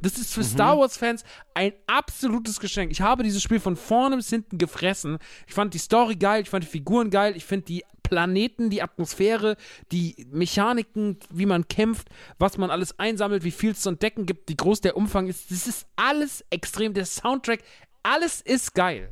[0.00, 1.24] Das ist für Star Wars-Fans
[1.54, 2.90] ein absolutes Geschenk.
[2.90, 5.18] Ich habe dieses Spiel von vorne bis hinten gefressen.
[5.46, 8.82] Ich fand die Story geil, ich fand die Figuren geil, ich finde die Planeten, die
[8.82, 9.56] Atmosphäre,
[9.92, 14.48] die Mechaniken, wie man kämpft, was man alles einsammelt, wie viel es zu entdecken gibt,
[14.48, 15.50] wie groß der Umfang ist.
[15.50, 16.94] Das ist alles extrem.
[16.94, 17.60] Der Soundtrack,
[18.02, 19.10] alles ist geil.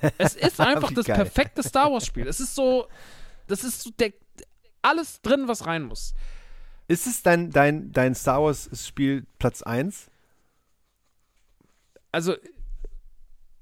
[0.16, 1.16] Es ist einfach das geil.
[1.16, 2.28] perfekte Star Wars-Spiel.
[2.28, 2.86] Es ist so,
[3.48, 4.12] das ist so der,
[4.80, 6.14] alles drin, was rein muss.
[6.88, 10.10] Ist es dein, dein, dein Star Wars-Spiel Platz 1?
[12.12, 12.34] also,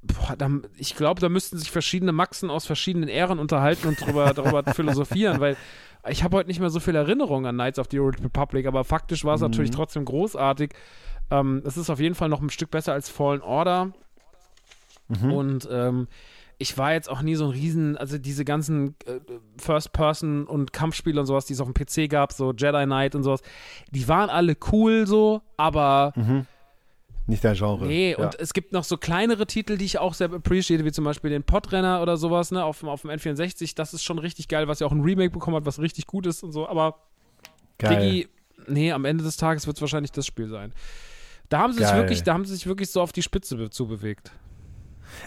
[0.02, 4.34] boah, da, ich glaube, da müssten sich verschiedene Maxen aus verschiedenen Ähren unterhalten und darüber,
[4.34, 5.56] darüber philosophieren, weil
[6.08, 8.84] ich habe heute nicht mehr so viel Erinnerung an Knights of the Old Republic, aber
[8.84, 10.72] faktisch war es natürlich trotzdem großartig.
[11.30, 13.92] Ähm, es ist auf jeden Fall noch ein Stück besser als Fallen Order.
[15.08, 16.08] Und ähm,
[16.60, 19.18] ich war jetzt auch nie so ein Riesen, also diese ganzen äh,
[19.58, 23.22] First-Person- und Kampfspiele und sowas, die es auf dem PC gab, so Jedi Knight und
[23.22, 23.40] sowas,
[23.90, 26.12] die waren alle cool so, aber
[27.26, 27.86] Nicht dein Genre.
[27.86, 28.18] Nee, ja.
[28.18, 31.30] und es gibt noch so kleinere Titel, die ich auch sehr appreciate, wie zum Beispiel
[31.30, 33.74] den Podrenner oder sowas, ne, auf, dem- auf dem N64.
[33.74, 36.26] Das ist schon richtig geil, was ja auch ein Remake bekommen hat, was richtig gut
[36.26, 36.68] ist und so.
[36.68, 36.98] Aber
[37.78, 38.00] Geil.
[38.00, 38.28] Diggi,
[38.66, 40.72] nee, am Ende des Tages wird es wahrscheinlich das Spiel sein.
[41.48, 43.70] Da haben sie sich wirklich, da haben sie sich wirklich so auf die Spitze be
[43.70, 44.32] zu bewegt.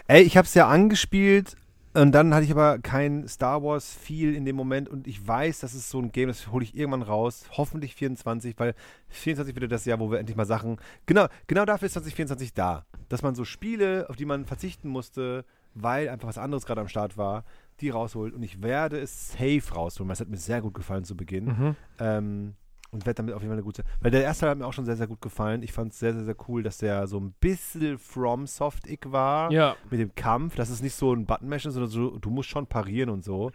[0.07, 1.55] Ey, ich hab's ja angespielt
[1.93, 5.59] und dann hatte ich aber kein Star Wars viel in dem Moment und ich weiß,
[5.59, 7.45] das ist so ein Game, das hole ich irgendwann raus.
[7.51, 8.73] Hoffentlich 24, weil
[9.09, 10.77] 24 wird das Jahr, wo wir endlich mal Sachen.
[11.05, 12.85] Genau, genau dafür ist 2024 da.
[13.09, 15.45] Dass man so Spiele, auf die man verzichten musste,
[15.75, 17.43] weil einfach was anderes gerade am Start war,
[17.79, 18.33] die rausholt.
[18.33, 21.45] Und ich werde es safe rausholen, weil es hat mir sehr gut gefallen zu Beginn.
[21.45, 21.75] Mhm.
[21.99, 22.55] Ähm,
[22.93, 23.83] und werde damit auf jeden Fall eine gute.
[23.99, 25.63] Weil der erste hat mir auch schon sehr, sehr gut gefallen.
[25.63, 29.51] Ich fand es sehr, sehr, sehr cool, dass der so ein bisschen from Soft-Ick war
[29.51, 32.67] Ja, mit dem Kampf, das ist nicht so ein Button-Mashen, sondern so, du musst schon
[32.67, 33.51] parieren und so.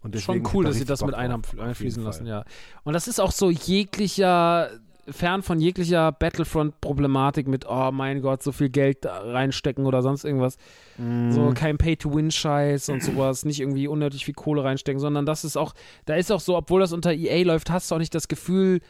[0.00, 2.44] Und schon cool, dass sie das Bock mit einfließen lassen, ja.
[2.84, 4.70] Und das ist auch so jeglicher,
[5.10, 10.58] fern von jeglicher Battlefront-Problematik mit, oh mein Gott, so viel Geld reinstecken oder sonst irgendwas.
[10.96, 11.32] Mhm.
[11.32, 15.74] So kein Pay-to-Win-Scheiß und sowas, nicht irgendwie unnötig viel Kohle reinstecken, sondern das ist auch,
[16.06, 18.80] da ist auch so, obwohl das unter EA läuft, hast du auch nicht das Gefühl,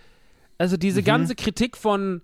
[0.58, 1.04] also diese Mhm.
[1.06, 2.20] ganze Kritik von,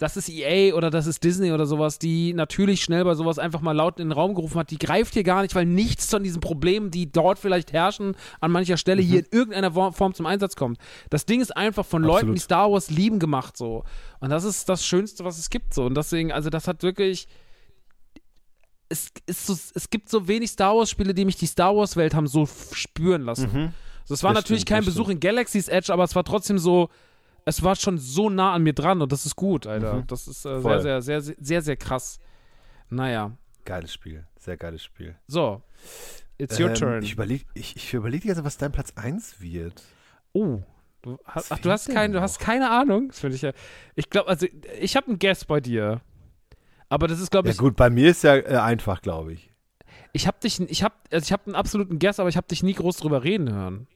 [0.00, 3.60] das ist EA oder das ist Disney oder sowas, die natürlich schnell bei sowas einfach
[3.60, 6.22] mal laut in den Raum gerufen hat, die greift hier gar nicht, weil nichts von
[6.22, 10.56] diesen Problemen, die dort vielleicht herrschen, an mancher Stelle hier in irgendeiner Form zum Einsatz
[10.56, 10.78] kommt.
[11.10, 12.36] Das Ding ist einfach von Leuten, Absolut.
[12.36, 13.84] die Star Wars lieben, gemacht so.
[14.20, 15.84] Und das ist das Schönste, was es gibt so.
[15.84, 17.28] Und deswegen, also das hat wirklich
[18.88, 22.26] es, ist so, es gibt so wenig Star Wars-Spiele, die mich die Star Wars-Welt haben
[22.26, 23.50] so spüren lassen.
[23.52, 23.72] Mhm.
[24.06, 26.58] So, es war Das natürlich stimmt, kein Besuch in Galaxy's Edge, aber es war trotzdem
[26.58, 26.88] so,
[27.44, 29.94] es war schon so nah an mir dran und das ist gut, Alter.
[29.94, 30.06] Mhm.
[30.06, 32.18] Das ist äh, sehr, sehr, sehr, sehr, sehr, sehr krass.
[32.88, 33.32] Naja,
[33.64, 35.16] Geiles Spiel, sehr geiles Spiel.
[35.26, 35.62] so.
[36.38, 37.02] It's your Ähm, turn.
[37.02, 39.82] Ich überlege ich, ich überleg ganze Zeit, was dein Platz 1 wird.
[40.32, 40.62] oh.
[41.02, 43.08] Du hast, Was ach, du hast, kein, du hast keine Ahnung.
[43.08, 43.52] Das finde ich ja.
[43.94, 44.46] Ich glaube, also,
[44.80, 46.02] ich habe einen Guess bei dir.
[46.90, 49.50] Aber das ist, glaube Ja ich, gut, bei mir ist ja äh, einfach, glaube ich.
[50.12, 52.62] ich habe dich, ich habe, also ich habe einen absoluten Guess, aber ich habe dich
[52.62, 53.86] nie groß drüber reden hören.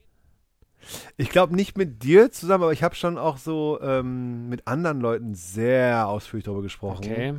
[1.17, 5.01] Ich glaube nicht mit dir zusammen, aber ich habe schon auch so ähm, mit anderen
[5.01, 7.05] Leuten sehr ausführlich darüber gesprochen.
[7.05, 7.33] Okay.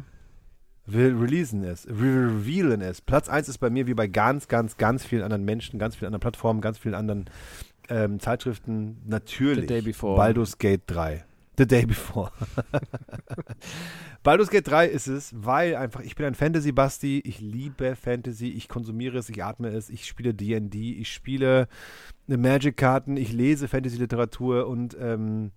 [0.89, 3.01] Wir releasen es, wir revealen es.
[3.01, 6.07] Platz 1 ist bei mir wie bei ganz, ganz, ganz vielen anderen Menschen, ganz vielen
[6.07, 7.29] anderen Plattformen, ganz vielen anderen
[7.89, 10.17] ähm, Zeitschriften natürlich The Day Before.
[10.17, 11.25] Baldur's Gate 3.
[11.59, 12.31] The Day Before.
[14.23, 18.69] Baldur's Gate 3 ist es, weil einfach, ich bin ein Fantasy-Basti, ich liebe Fantasy, ich
[18.69, 21.69] konsumiere es, ich atme es, ich spiele D&D, ich spiele
[22.27, 25.53] Magic-Karten, ich lese Fantasy-Literatur und ähm,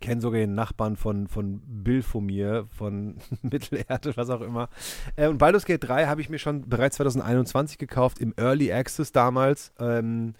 [0.00, 4.68] kenne sogar den Nachbarn von, von Bill von mir, von Mittelerde, was auch immer.
[5.16, 9.12] Äh, und Baldur's Gate 3 habe ich mir schon bereits 2021 gekauft, im Early Access
[9.12, 9.72] damals.
[9.78, 10.34] Ähm,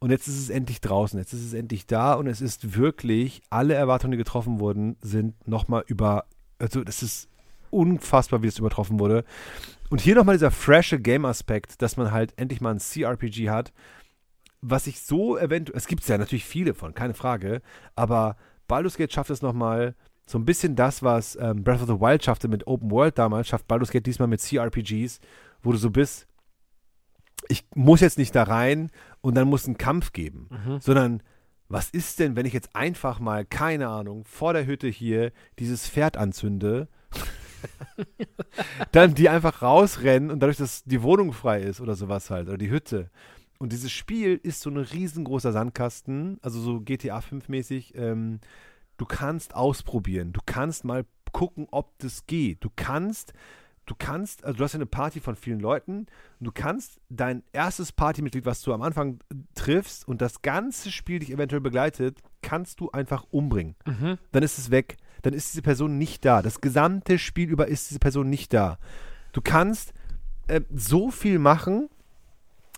[0.00, 3.42] und jetzt ist es endlich draußen, jetzt ist es endlich da und es ist wirklich,
[3.50, 6.26] alle Erwartungen, die getroffen wurden, sind nochmal über,
[6.58, 7.28] also das ist
[7.70, 9.24] unfassbar, wie es übertroffen wurde.
[9.90, 13.72] Und hier nochmal dieser frische Game-Aspekt, dass man halt endlich mal ein CRPG hat,
[14.60, 17.62] was ich so eventuell, es gibt ja natürlich viele von, keine Frage,
[17.94, 18.36] aber
[18.66, 19.94] Baldur's Gate schafft es nochmal,
[20.26, 23.48] so ein bisschen das, was ähm, Breath of the Wild schaffte mit Open World damals,
[23.48, 25.20] schafft Baldur's Gate diesmal mit CRPGs,
[25.62, 26.26] wo du so bist,
[27.48, 30.80] ich muss jetzt nicht da rein und dann muss ein Kampf geben, Mhm.
[30.80, 31.22] sondern
[31.68, 35.88] was ist denn, wenn ich jetzt einfach mal, keine Ahnung, vor der Hütte hier dieses
[35.88, 36.88] Pferd anzünde,
[38.92, 42.58] dann die einfach rausrennen und dadurch, dass die Wohnung frei ist oder sowas halt, oder
[42.58, 43.10] die Hütte.
[43.58, 47.94] Und dieses Spiel ist so ein riesengroßer Sandkasten, also so GTA 5 mäßig.
[47.96, 48.38] Ähm,
[48.96, 52.62] du kannst ausprobieren, du kannst mal gucken, ob das geht.
[52.64, 53.32] Du kannst,
[53.88, 56.06] du kannst, also du hast ja eine Party von vielen Leuten,
[56.40, 59.18] du kannst dein erstes Partymitglied, was du am Anfang
[59.54, 63.74] triffst und das ganze Spiel dich eventuell begleitet, kannst du einfach umbringen.
[63.86, 64.18] Mhm.
[64.30, 64.98] Dann ist es weg.
[65.22, 66.42] Dann ist diese Person nicht da.
[66.42, 68.78] Das gesamte Spiel über ist diese Person nicht da.
[69.32, 69.94] Du kannst
[70.46, 71.88] äh, so viel machen,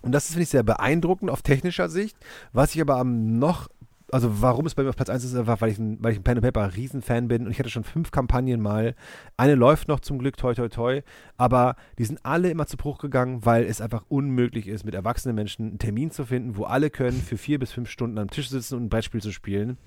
[0.03, 2.17] und das ist, finde ich, sehr beeindruckend auf technischer Sicht.
[2.53, 3.69] Was ich aber am noch,
[4.13, 6.19] also warum es bei mir auf Platz 1 ist, einfach, weil ich ein, weil ich
[6.19, 8.95] ein Pen and Paper Riesenfan bin und ich hatte schon fünf Kampagnen mal.
[9.37, 11.03] Eine läuft noch zum Glück, toi toi toi,
[11.37, 15.35] aber die sind alle immer zu Bruch gegangen, weil es einfach unmöglich ist, mit erwachsenen
[15.35, 18.49] Menschen einen Termin zu finden, wo alle können für vier bis fünf Stunden am Tisch
[18.49, 19.79] sitzen und ein Brettspiel zu spielen.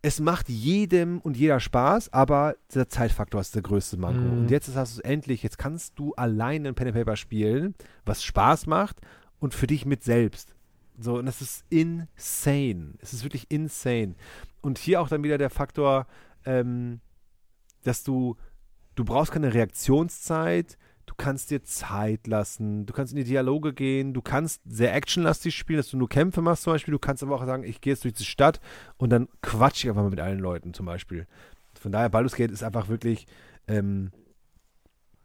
[0.00, 4.20] Es macht jedem und jeder Spaß, aber der Zeitfaktor ist der größte Manko.
[4.20, 4.38] Mhm.
[4.40, 7.74] Und jetzt hast du es endlich, jetzt kannst du alleine ein Pen and Paper spielen,
[8.04, 9.00] was Spaß macht
[9.40, 10.54] und für dich mit selbst.
[10.98, 12.94] So, und das ist insane.
[13.00, 14.14] Es ist wirklich insane.
[14.60, 16.06] Und hier auch dann wieder der Faktor,
[16.44, 17.00] ähm,
[17.84, 18.36] dass du,
[18.96, 24.12] du brauchst keine Reaktionszeit, du kannst dir Zeit lassen, du kannst in die Dialoge gehen,
[24.12, 27.36] du kannst sehr actionlastig spielen, dass du nur Kämpfe machst zum Beispiel, du kannst aber
[27.36, 28.60] auch sagen, ich gehe jetzt durch die Stadt
[28.96, 31.26] und dann quatsch ich einfach mal mit allen Leuten zum Beispiel.
[31.80, 33.26] Von daher, Baldur's Gate ist einfach wirklich
[33.68, 34.10] ähm,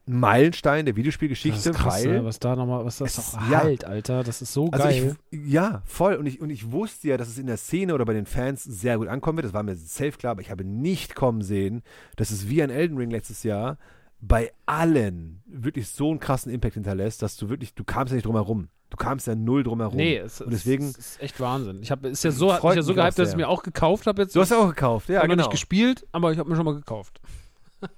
[0.06, 2.26] Meilenstein der Videospielgeschichte, Das ist krass, weil ne?
[2.26, 3.64] was da nochmal, was das Es- auch ja.
[3.64, 4.24] halt, Alter.
[4.24, 5.16] Das ist so also geil.
[5.32, 6.16] ich, ja, voll.
[6.16, 8.64] Und ich, und ich wusste ja, dass es in der Szene oder bei den Fans
[8.64, 9.46] sehr gut ankommen wird.
[9.46, 11.84] Das war mir safe klar, aber ich habe nicht kommen sehen,
[12.18, 13.78] dass es wie ein Elden Ring letztes Jahr
[14.20, 18.26] bei allen wirklich so einen krassen Impact hinterlässt, dass du wirklich, du kamst ja nicht
[18.26, 18.70] drum herum.
[18.90, 19.98] Du kamst ja null drum herum.
[19.98, 21.80] nee, es, und deswegen, es ist echt Wahnsinn.
[21.82, 24.06] Ich habe ist ja so, hat mich ja so gehypt, dass ich mir auch gekauft
[24.06, 24.36] habe jetzt.
[24.36, 25.44] du hast ja auch gekauft, ja, habe noch genau.
[25.48, 27.20] nicht gespielt, aber ich habe mir schon mal gekauft.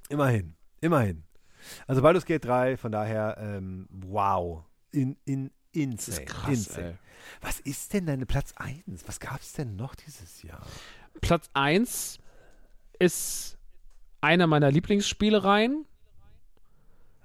[0.09, 1.24] Immerhin, immerhin.
[1.87, 4.63] Also Baldur's Gate 3, von daher, ähm, wow.
[4.91, 6.21] In, in, insane.
[6.21, 6.87] ist krass, insane.
[6.87, 6.95] ey.
[7.41, 9.07] Was ist denn deine Platz 1?
[9.07, 10.65] Was gab es denn noch dieses Jahr?
[11.21, 12.19] Platz 1
[12.99, 13.57] ist
[14.21, 15.85] einer meiner Lieblingsspielereien.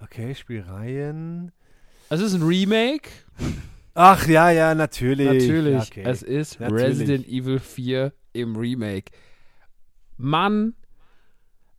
[0.00, 1.52] Okay, Spielreihen.
[2.08, 3.10] Es ist ein Remake.
[3.94, 5.26] Ach ja, ja, natürlich.
[5.26, 5.82] Natürlich.
[5.82, 6.02] Okay.
[6.04, 6.84] Es ist Natürlich.
[6.84, 9.12] Resident Evil 4 im Remake.
[10.16, 10.74] Mann,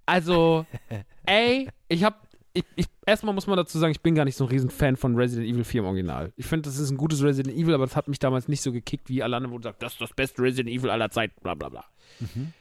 [0.05, 0.65] also,
[1.25, 2.27] ey, ich hab.
[2.53, 5.15] Ich, ich, erstmal muss man dazu sagen, ich bin gar nicht so ein Riesenfan von
[5.15, 6.33] Resident Evil 4 im Original.
[6.35, 8.71] Ich finde, das ist ein gutes Resident Evil, aber das hat mich damals nicht so
[8.73, 11.39] gekickt wie alle anderen, wo du sagst, das ist das beste Resident Evil aller Zeiten,
[11.41, 11.85] bla bla bla.
[12.19, 12.51] Mhm.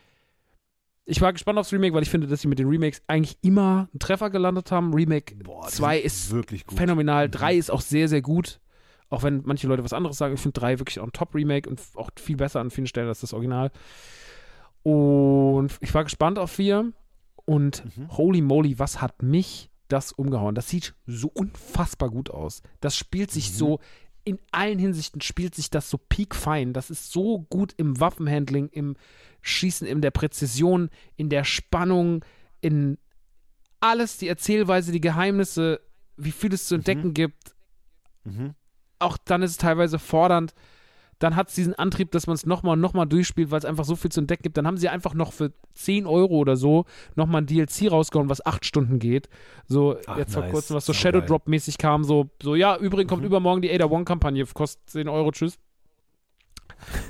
[1.07, 3.89] Ich war gespannt aufs Remake, weil ich finde, dass sie mit den Remakes eigentlich immer
[3.91, 4.95] einen Treffer gelandet haben.
[4.95, 6.79] Remake Boah, die 2 sind ist wirklich gut.
[6.79, 7.27] phänomenal.
[7.27, 7.33] Mhm.
[7.33, 8.61] 3 ist auch sehr, sehr gut.
[9.09, 10.35] Auch wenn manche Leute was anderes sagen.
[10.35, 13.21] Ich finde 3 wirklich auch ein Top-Remake und auch viel besser an vielen Stellen als
[13.23, 13.73] das Original.
[14.85, 16.93] Und ich war gespannt auf 4.
[17.45, 18.17] Und Mhm.
[18.17, 20.55] holy moly, was hat mich das umgehauen?
[20.55, 22.63] Das sieht so unfassbar gut aus.
[22.81, 23.55] Das spielt sich Mhm.
[23.55, 23.81] so,
[24.25, 26.73] in allen Hinsichten spielt sich das so peakfein.
[26.73, 28.97] Das ist so gut im Waffenhandling, im
[29.43, 32.25] Schießen, in der Präzision, in der Spannung,
[32.61, 32.99] in
[33.81, 35.81] alles, die Erzählweise, die Geheimnisse,
[36.17, 37.55] wie viel es zu entdecken gibt.
[38.25, 38.55] Mhm.
[38.99, 40.53] Auch dann ist es teilweise fordernd.
[41.21, 43.85] Dann hat es diesen Antrieb, dass man es nochmal und nochmal durchspielt, weil es einfach
[43.85, 44.57] so viel zu entdecken gibt.
[44.57, 48.45] Dann haben sie einfach noch für 10 Euro oder so nochmal ein DLC rausgehauen, was
[48.45, 49.29] 8 Stunden geht.
[49.69, 50.51] So, Ach, jetzt vor nice.
[50.51, 50.93] kurzem, was so.
[50.93, 53.27] Shadow Drop-mäßig kam, so, so, ja, übrigens kommt Mhm.
[53.29, 55.59] übermorgen die Ada One-Kampagne, kostet 10 Euro, tschüss.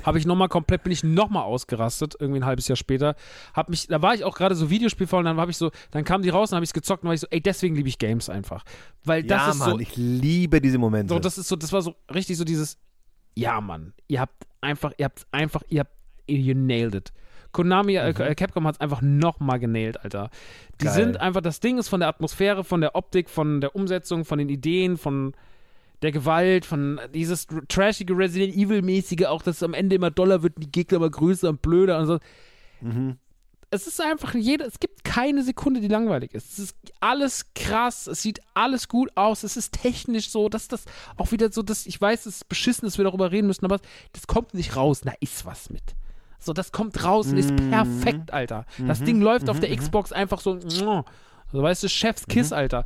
[0.03, 3.15] Habe ich nochmal komplett, bin ich nochmal ausgerastet, irgendwie ein halbes Jahr später.
[3.53, 6.03] Hab mich, da war ich auch gerade so Videospielvoll und dann habe ich so, dann
[6.03, 7.87] kamen die raus und habe ich es gezockt und war ich so, ey, deswegen liebe
[7.87, 8.65] ich Games einfach.
[9.05, 11.13] Weil das ja, ist Mann, so, ich liebe diese Momente.
[11.13, 12.77] so, das ist so, das war so richtig so dieses,
[13.35, 15.91] ja, Mann, ihr habt einfach, ihr habt einfach, ihr habt,
[16.27, 17.13] you nailed it.
[17.51, 18.21] Konami, äh, Mhm.
[18.21, 20.29] äh, Capcom hat es einfach nochmal genailt, Alter.
[20.79, 20.93] Die Geil.
[20.93, 24.39] sind einfach, das Ding ist von der Atmosphäre, von der Optik, von der Umsetzung, von
[24.39, 25.33] den Ideen, von
[26.01, 30.55] der Gewalt, von dieses trashige Resident Evil-mäßige, auch dass es am Ende immer doller wird,
[30.55, 32.19] und die Gegner immer größer und blöder und so.
[32.81, 33.17] mhm.
[33.73, 36.51] Es ist einfach jeder, es gibt keine Sekunde, die langweilig ist.
[36.51, 40.83] Es ist alles krass, es sieht alles gut aus, es ist technisch so, dass das
[41.15, 43.79] auch wieder so, dass ich weiß, es ist beschissen, dass wir darüber reden müssen, aber
[44.11, 45.83] das kommt nicht raus, da ist was mit.
[46.37, 47.69] So, das kommt raus und ist Mhm.
[47.69, 48.65] perfekt, Alter.
[48.87, 51.03] Das Ding läuft auf der Xbox einfach so, so
[51.53, 52.83] weißt du, Chef's Kiss, Alter.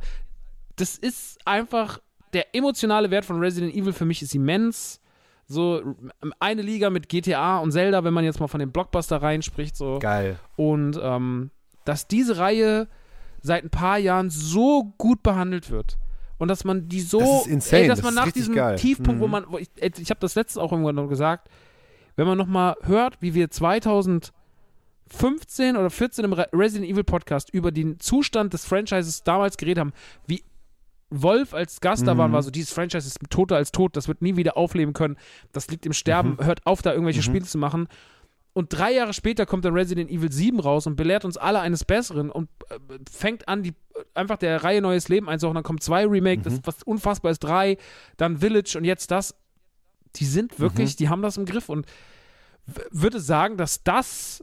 [0.76, 2.00] Das ist einfach,
[2.32, 5.00] der emotionale Wert von Resident Evil für mich ist immens.
[5.48, 5.94] So,
[6.40, 9.98] eine Liga mit GTA und Zelda, wenn man jetzt mal von den Blockbuster reinspricht, so.
[10.00, 10.38] Geil.
[10.56, 11.50] Und ähm,
[11.84, 12.88] dass diese Reihe
[13.42, 15.98] seit ein paar Jahren so gut behandelt wird.
[16.38, 18.54] Und dass man die so, Das ist insane, ey, dass das man ist nach diesem
[18.56, 18.76] geil.
[18.76, 19.30] Tiefpunkt, wo Mhm.
[19.30, 21.48] man, wo ich, ey, ich habe das letzte auch irgendwann noch gesagt,
[22.16, 24.32] wenn man nochmal hört, wie wir 2015
[25.76, 29.92] oder 14 im Re Resident Evil Podcast über den Zustand des Franchises damals geredet haben,
[30.26, 30.42] wie
[31.10, 32.34] Wolf als Gast da war, und Mhm.
[32.34, 35.16] war so, dieses Franchise ist toter als tot, das wird nie wieder aufleben können,
[35.52, 36.44] das liegt im Sterben, Mhm.
[36.44, 37.24] hört auf, da irgendwelche Mhm.
[37.24, 37.88] Spiele zu machen.
[38.54, 41.84] Und drei Jahre später kommt dann Resident Evil 7 raus und belehrt uns alle eines
[41.84, 42.78] Besseren und äh,
[43.10, 43.74] fängt an, die,
[44.14, 45.56] einfach der Reihe neues Leben einzuhauchen.
[45.56, 47.76] Dann kommt zwei Remake, das was unfassbar ist, drei,
[48.16, 49.34] dann Village und jetzt das.
[50.16, 51.84] Die sind wirklich, die haben das im Griff und
[52.90, 54.42] würde sagen, dass das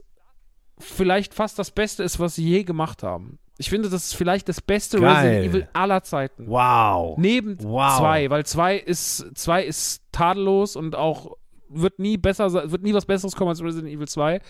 [0.78, 3.38] vielleicht fast das Beste ist, was sie je gemacht haben.
[3.58, 5.14] Ich finde, das ist vielleicht das beste Geil.
[5.16, 6.46] Resident Evil aller Zeiten.
[6.48, 7.16] Wow.
[7.18, 7.98] Neben Wow.
[7.98, 11.36] zwei, weil zwei ist, zwei ist tadellos und auch
[11.68, 14.40] wird nie besser, se- wird nie was Besseres kommen als Resident Evil 2.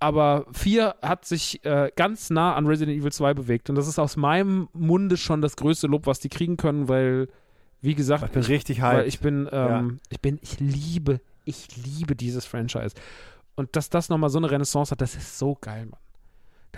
[0.00, 3.68] Aber vier hat sich äh, ganz nah an Resident Evil 2 bewegt.
[3.68, 7.28] Und das ist aus meinem Munde schon das größte Lob, was die kriegen können, weil,
[7.80, 9.06] wie gesagt, Ich bin richtig hyped.
[9.08, 12.94] ich bin, ähm, ich bin, ich liebe, ich liebe dieses Franchise.
[13.56, 15.98] Und dass das nochmal so eine Renaissance hat, das ist so geil, Mann.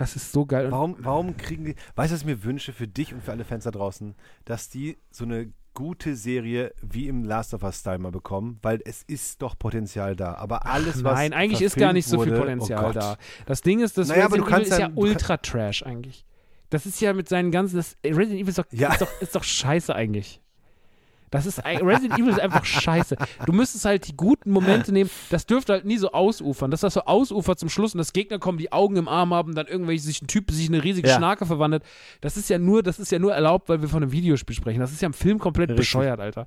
[0.01, 0.71] Das ist so geil.
[0.71, 3.43] Warum, warum kriegen die, weißt du, was ich mir wünsche für dich und für alle
[3.43, 4.15] Fans da draußen,
[4.45, 8.81] dass die so eine gute Serie wie im Last of Us Style mal bekommen, weil
[8.83, 10.33] es ist doch Potenzial da.
[10.33, 13.17] Aber alles, was Nein, eigentlich ist gar nicht so viel wurde, Potenzial oh da.
[13.45, 16.25] Das Ding ist, das Naja, aber Resident du kannst Evil ist ja ultra Trash eigentlich.
[16.71, 18.93] Das ist ja mit seinen ganzen, das, Resident Evil ist doch, Ja.
[18.93, 20.41] ist, doch, ist doch scheiße eigentlich.
[21.31, 23.15] Das ist, Resident Evil ist einfach scheiße.
[23.45, 25.09] Du müsstest halt die guten Momente nehmen.
[25.29, 26.69] Das dürfte halt nie so ausufern.
[26.71, 29.55] Dass das so ausufert zum Schluss und das Gegner kommen, die Augen im Arm haben,
[29.55, 31.15] dann irgendwelche sich ein Typ sich in eine riesige Ja.
[31.15, 31.83] Schnarke verwandelt.
[32.19, 34.81] Das ist ja nur, das ist ja nur erlaubt, weil wir von einem Videospiel sprechen.
[34.81, 35.87] Das ist ja im Film komplett Richtig.
[35.87, 36.45] bescheuert, Alter.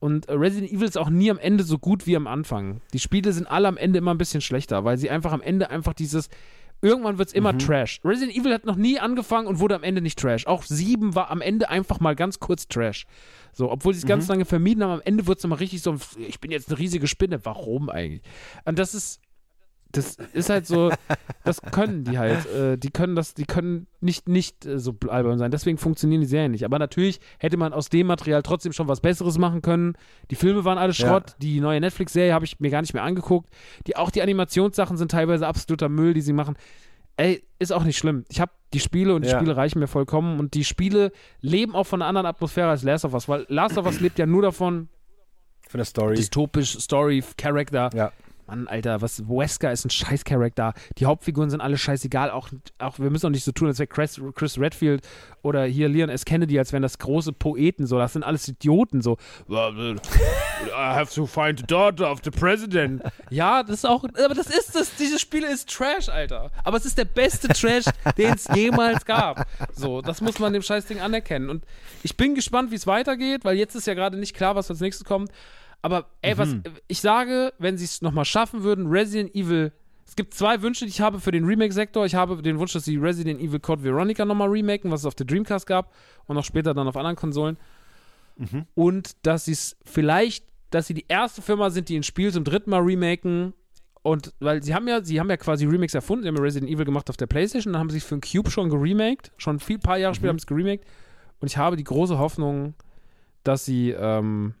[0.00, 2.80] Und Resident Evil ist auch nie am Ende so gut wie am Anfang.
[2.94, 5.70] Die Spiele sind alle am Ende immer ein bisschen schlechter, weil sie einfach am Ende
[5.70, 6.28] einfach dieses.
[6.84, 8.00] Irgendwann wird es immer Trash.
[8.04, 10.48] Resident Evil hat noch nie angefangen und wurde am Ende nicht Trash.
[10.48, 13.06] Auch 7 war am Ende einfach mal ganz kurz Trash.
[13.52, 15.96] So, obwohl sie es ganz lange vermieden haben, am Ende wird es nochmal richtig so,
[16.18, 17.44] ich bin jetzt eine riesige Spinne.
[17.44, 18.22] Warum eigentlich?
[18.64, 19.20] Und das ist,
[19.92, 20.90] das ist halt so,
[21.44, 22.46] das können die halt.
[22.46, 25.50] Äh, die können das, die können nicht, nicht äh, so albern sein.
[25.50, 26.64] Deswegen funktionieren die Serien nicht.
[26.64, 29.94] Aber natürlich hätte man aus dem Material trotzdem schon was Besseres machen können.
[30.30, 31.06] Die Filme waren alle Ja.
[31.06, 31.36] Schrott.
[31.40, 33.48] Die neue Netflix-Serie habe ich mir gar nicht mehr angeguckt.
[33.86, 36.56] Die, auch die Animationssachen sind teilweise absoluter Müll, die sie machen.
[37.18, 38.24] Ey, ist auch nicht schlimm.
[38.30, 39.36] Ich habe die Spiele und die Ja.
[39.38, 40.40] Spiele reichen mir vollkommen.
[40.40, 41.12] Und die Spiele
[41.42, 44.18] leben auch von einer anderen Atmosphäre als Last of Us, weil Last of Us lebt
[44.18, 44.88] ja nur davon,
[45.68, 46.14] Von der Story.
[46.16, 47.90] dystopisch, Story, Character.
[47.94, 48.12] Ja.
[48.52, 50.74] Mann, Alter, was Wesker ist ein scheiß Charakter.
[50.98, 52.30] Die Hauptfiguren sind alle scheißegal.
[52.30, 55.02] Auch, auch wir müssen auch nicht so tun, als wäre Chris, Chris Redfield
[55.40, 56.26] oder hier Leon S.
[56.26, 57.86] Kennedy, als wären das große Poeten.
[57.86, 59.00] So, das sind alles Idioten.
[59.00, 59.16] So,
[59.48, 59.96] I
[60.70, 63.02] have to find the daughter of the president.
[63.30, 64.94] Ja, das ist auch, aber das ist es.
[64.96, 66.50] Dieses Spiel ist Trash, Alter.
[66.62, 67.84] Aber es ist der beste Trash,
[68.18, 69.46] den es jemals gab.
[69.72, 71.48] So, das muss man dem Scheißding anerkennen.
[71.48, 71.64] Und
[72.02, 74.80] ich bin gespannt, wie es weitergeht, weil jetzt ist ja gerade nicht klar, was als
[74.80, 75.30] nächstes kommt.
[75.82, 76.54] Aber ey, was
[76.86, 79.72] ich sage, wenn sie es nochmal schaffen würden, Resident Evil.
[80.06, 82.04] Es gibt zwei Wünsche, die ich habe für den Remake-Sektor.
[82.06, 85.14] Ich habe den Wunsch, dass sie Resident Evil Code Veronica nochmal remaken, was es auf
[85.14, 85.92] der Dreamcast gab
[86.26, 87.56] und auch später dann auf anderen Konsolen.
[88.74, 92.44] Und dass sie es vielleicht, dass sie die erste Firma sind, die ein Spiel zum
[92.44, 93.54] dritten Mal remaken.
[94.02, 96.70] Und weil sie haben ja, sie haben ja quasi Remakes erfunden, sie haben ja Resident
[96.70, 99.60] Evil gemacht auf der Playstation, dann haben sie es für den Cube schon geremaked, schon
[99.60, 100.84] viel paar Jahre später haben sie es geremaked.
[101.40, 102.74] Und ich habe die große Hoffnung,
[103.44, 104.54] dass sie, ähm,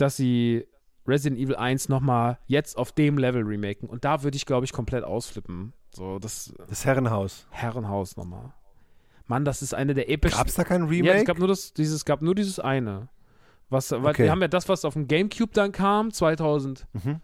[0.00, 0.66] dass sie
[1.06, 3.88] Resident Evil 1 nochmal jetzt auf dem Level remaken.
[3.88, 5.72] Und da würde ich, glaube ich, komplett ausflippen.
[5.94, 7.46] So, das Das Herrenhaus.
[7.50, 8.52] Herrenhaus nochmal.
[9.26, 10.38] Mann, das ist eine der epischsten.
[10.40, 11.18] Gab es da kein Ja, Remake?
[11.18, 13.08] es gab nur das, dieses, es gab nur dieses eine.
[13.68, 14.24] Was, Okay.
[14.24, 16.86] wir haben ja das, was auf dem Gamecube dann kam, 2000.
[16.92, 17.20] Mhm.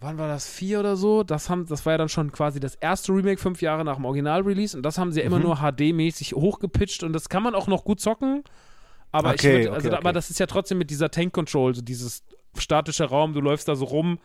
[0.00, 0.48] Wann war das?
[0.48, 1.22] Vier oder so?
[1.22, 4.04] Das, haben, das war ja dann schon quasi das erste Remake, fünf Jahre nach dem
[4.06, 4.76] Original-Release.
[4.76, 5.44] Und das haben sie ja immer Mhm.
[5.44, 7.02] nur HD-mäßig hochgepitcht.
[7.04, 8.42] Und das kann man auch noch gut zocken.
[9.12, 10.14] Aber Okay, würd, also, okay, aber okay.
[10.14, 12.22] das ist ja trotzdem mit dieser Tank-Control, so dieses
[12.56, 14.18] statische Raum, du läufst da so rum.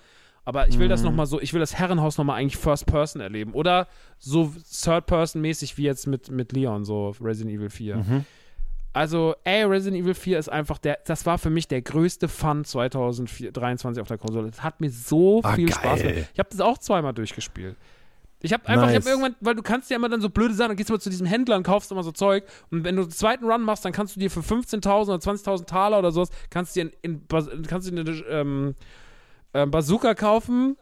[0.47, 1.07] Aber ich will das Mhm.
[1.07, 3.53] nochmal so, ich will das Herrenhaus nochmal eigentlich First Person erleben.
[3.53, 3.87] Oder
[4.19, 7.95] so Third Person mäßig wie jetzt mit, mit Leon, so Resident Evil 4.
[7.97, 8.25] Mhm.
[8.93, 12.63] Also, ey, Resident Evil 4 ist einfach der, das war für mich der größte Fun
[12.63, 14.49] 2023 auf der Konsole.
[14.49, 15.77] Das hat mir so Ah, viel geil.
[15.79, 16.29] Spaß gemacht.
[16.33, 17.75] Ich habe das auch zweimal durchgespielt.
[18.45, 19.03] Ich habe einfach, ich Nice.
[19.03, 20.99] habe irgendwann, weil du kannst ja immer dann so blöde sein, dann gehst du mal
[20.99, 23.83] zu diesem Händler und kaufst immer so Zeug und wenn du den zweiten Run machst,
[23.85, 27.21] dann kannst du dir für 15.000 oder 20.000 Taler oder sowas, kannst du dir in,
[27.27, 28.75] in, kannst du dir eine ähm,
[29.53, 30.77] ähm, Bazooka kaufen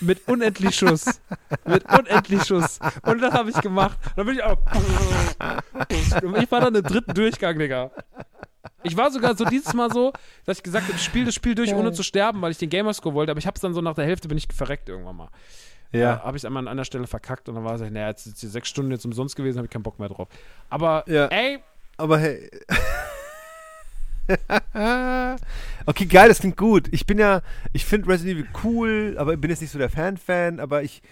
[0.00, 1.20] mit unendlich Schuss.
[1.66, 2.78] mit unendlich Schuss.
[3.02, 3.98] Und das habe ich gemacht.
[4.16, 4.58] Dann bin ich auch.
[5.90, 7.90] Ich war dann im dritten Durchgang, Digga.
[8.82, 10.12] Ich war sogar so dieses Mal so,
[10.44, 12.70] dass ich gesagt habe, ich spiele das Spiel durch, ohne zu sterben, weil ich den
[12.70, 15.16] Gamerscore wollte, aber ich habe es dann so nach der Hälfte bin ich verreckt irgendwann
[15.16, 15.28] mal.
[15.92, 16.22] Ja.
[16.24, 18.40] habe ich es einmal an einer Stelle verkackt und dann war es, naja, jetzt sind
[18.42, 20.28] die sechs Stunden jetzt umsonst gewesen, habe ich keinen Bock mehr drauf.
[20.70, 21.26] Aber, Ja.
[21.26, 21.58] ey,
[21.96, 22.50] Aber hey.
[25.86, 26.88] okay, geil, das klingt gut.
[26.92, 30.60] Ich bin ja, ich finde Resident Evil cool, aber bin jetzt nicht so der Fan-Fan,
[30.60, 31.02] aber ich,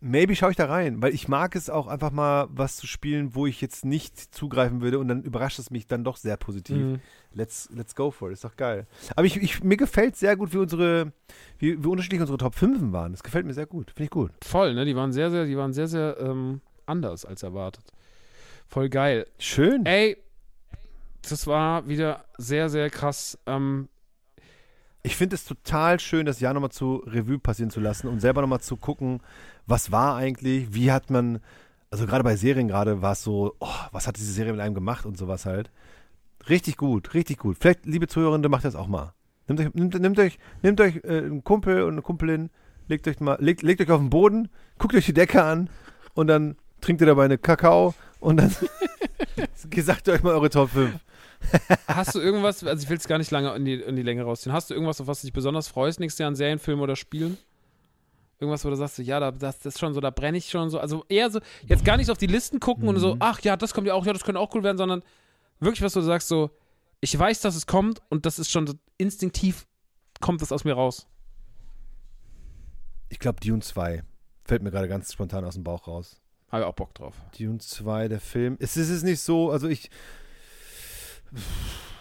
[0.00, 3.34] maybe schaue ich da rein, weil ich mag es auch einfach mal was zu spielen,
[3.34, 6.76] wo ich jetzt nicht zugreifen würde und dann überrascht es mich dann doch sehr positiv.
[6.76, 7.00] Mhm.
[7.32, 8.86] Let's, let's go for it, ist doch geil.
[9.14, 11.12] Aber ich, ich, mir gefällt sehr gut, wie unsere,
[11.58, 13.12] wie, wie unterschiedlich unsere Top 5 waren.
[13.12, 14.32] Das gefällt mir sehr gut, finde ich gut.
[14.42, 14.84] Voll, ne?
[14.84, 17.84] Die waren sehr, sehr, die waren sehr, sehr ähm, anders als erwartet.
[18.66, 19.26] Voll geil.
[19.38, 19.86] Schön.
[19.86, 20.16] Ey,
[21.28, 23.38] das war wieder sehr, sehr krass.
[23.46, 23.88] Ähm,
[25.02, 28.40] Ich finde es total schön, das Jahr nochmal zu Revue passieren zu lassen und selber
[28.40, 29.20] nochmal zu gucken,
[29.66, 31.40] was war eigentlich, wie hat man,
[31.90, 34.74] also gerade bei Serien gerade war es so, oh, was hat diese Serie mit einem
[34.74, 35.70] gemacht und sowas halt.
[36.48, 37.58] Richtig gut, richtig gut.
[37.60, 39.12] Vielleicht, liebe Zuhörende, macht das auch mal.
[39.46, 42.50] Nehmt euch, nehmt, nehmt euch, nehmt euch äh, einen Kumpel und eine Kumpelin,
[42.88, 45.70] legt euch mal, legt, legt euch auf den Boden, guckt euch die Decke an
[46.14, 48.54] und dann trinkt ihr dabei eine Kakao und dann
[49.76, 50.92] sagt euch mal eure Top 5.
[51.86, 54.22] hast du irgendwas, also ich will es gar nicht lange in die, in die Länge
[54.22, 56.82] rausziehen, hast du irgendwas, auf was du dich besonders freust nächstes Jahr an Serien, Filmen
[56.82, 57.38] oder Spielen?
[58.40, 60.48] Irgendwas, wo du sagst, so, ja, da, das, das ist schon so, da brenne ich
[60.48, 60.78] schon so.
[60.78, 63.74] Also eher so, jetzt gar nicht auf die Listen gucken und so, ach ja, das
[63.74, 65.02] kommt ja auch, ja, das könnte auch cool werden, sondern
[65.58, 66.50] wirklich was, wo du sagst, so,
[67.00, 69.66] ich weiß, dass es kommt und das ist schon so instinktiv,
[70.20, 71.08] kommt das aus mir raus.
[73.08, 74.02] Ich glaube, Dune 2
[74.44, 76.20] fällt mir gerade ganz spontan aus dem Bauch raus.
[76.50, 77.14] Habe ich auch Bock drauf.
[77.38, 78.56] Dune 2, der Film.
[78.58, 79.90] Es ist es nicht so, also ich.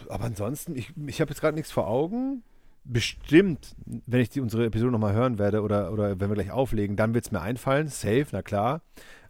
[0.09, 2.43] Aber ansonsten, ich, ich habe jetzt gerade nichts vor Augen.
[2.83, 6.95] Bestimmt, wenn ich die, unsere Episode nochmal hören werde oder, oder wenn wir gleich auflegen,
[6.95, 7.89] dann wird es mir einfallen.
[7.89, 8.81] Safe, na klar.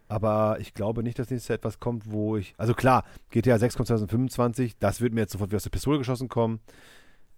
[0.08, 2.54] Aber ich glaube nicht, dass nächstes Jahr etwas kommt, wo ich.
[2.58, 5.98] Also klar, GTA 6 kommt 2025, das wird mir jetzt sofort wie aus der Pistole
[5.98, 6.60] geschossen kommen.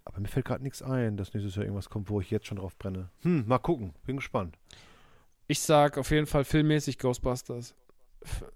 [0.04, 2.58] Aber mir fällt gerade nichts ein, dass nächstes Jahr irgendwas kommt, wo ich jetzt schon
[2.58, 3.10] drauf brenne.
[3.22, 3.92] Hm, mal gucken.
[4.06, 4.58] Bin gespannt.
[5.46, 7.74] Ich sag auf jeden Fall filmmäßig Ghostbusters.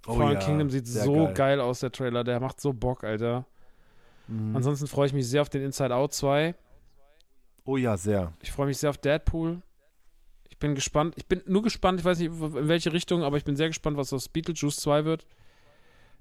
[0.06, 1.34] Oh Fallen ja, Kingdom sieht so geil.
[1.34, 1.60] geil.
[1.60, 2.22] aus, der Trailer.
[2.22, 3.46] Der macht so Bock, Alter.
[4.28, 4.56] Mhm.
[4.56, 6.54] Ansonsten freue ich mich sehr auf den Inside Out 2.
[7.64, 8.32] Oh ja, sehr.
[8.42, 9.62] Ich freue mich sehr auf Deadpool.
[10.48, 11.14] Ich bin gespannt.
[11.16, 13.96] Ich bin nur gespannt, ich weiß nicht, in welche Richtung, aber ich bin sehr gespannt,
[13.96, 15.26] was aus Beetlejuice 2 wird.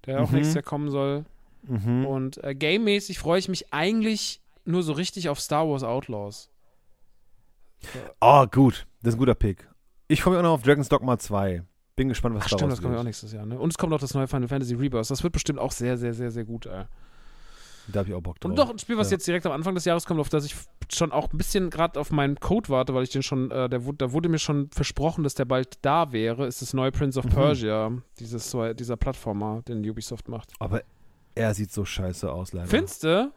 [0.05, 0.35] Der auch Mhm.
[0.37, 1.25] nächstes Jahr kommen soll.
[1.63, 2.05] Mhm.
[2.05, 6.49] Und äh, gamemäßig freue ich mich eigentlich nur so richtig auf Star Wars Outlaws.
[8.21, 8.85] Oh, gut.
[9.01, 9.67] Das ist ein guter Pick.
[10.07, 11.63] Ich freue mich auch noch auf Dragon's Dogma 2.
[11.95, 13.59] Bin gespannt, was Ach daraus stimmt, das kommt ja auch nächstes Jahr, ne?
[13.59, 15.09] Und es kommt auch das neue Final Fantasy Rebirth.
[15.09, 16.85] Das wird bestimmt auch sehr, sehr, sehr, sehr gut, ey.
[17.87, 18.49] Da habe ich auch Bock drauf.
[18.49, 19.15] Und doch ein Spiel, was Ja.
[19.15, 20.55] jetzt direkt am Anfang des Jahres kommt, auf das ich
[20.93, 23.79] schon auch ein bisschen gerade auf meinen Code warte, weil ich den schon, äh, der,
[23.97, 27.25] da wurde mir schon versprochen, dass der bald da wäre, ist das neue Prince of
[27.25, 27.29] Mhm.
[27.29, 30.51] Persia, dieses, so- dieser Plattformer, den Ubisoft macht.
[30.59, 30.81] Aber
[31.35, 32.67] er sieht so scheiße aus, leider.
[32.67, 33.31] Findest du?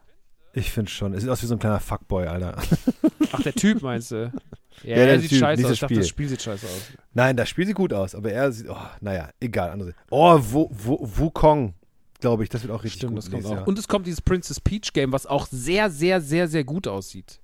[0.53, 1.13] Ich finde schon.
[1.13, 2.57] Es sieht aus wie so ein kleiner Fuckboy, Alter.
[3.33, 4.33] Ach, der Typ meinst du?
[4.83, 5.73] Ja, der er sieht Typ, scheiße aus.
[5.73, 5.99] Ich dachte, Spiel.
[6.03, 6.91] das Spiel sieht scheiße aus.
[7.15, 9.71] Nein, das Spiel sieht gut aus, aber er sieht, oh, naja, egal.
[9.71, 9.95] Andere.
[10.11, 11.73] Oh, Wukong,
[12.21, 13.19] glaube ich, das wird auch richtig Stimmt, gut.
[13.19, 13.57] das kommt nächstes auch.
[13.59, 13.69] Jahr.
[13.69, 17.41] Und es kommt dieses Princess Peach Game, was auch sehr, sehr, sehr, sehr gut aussieht.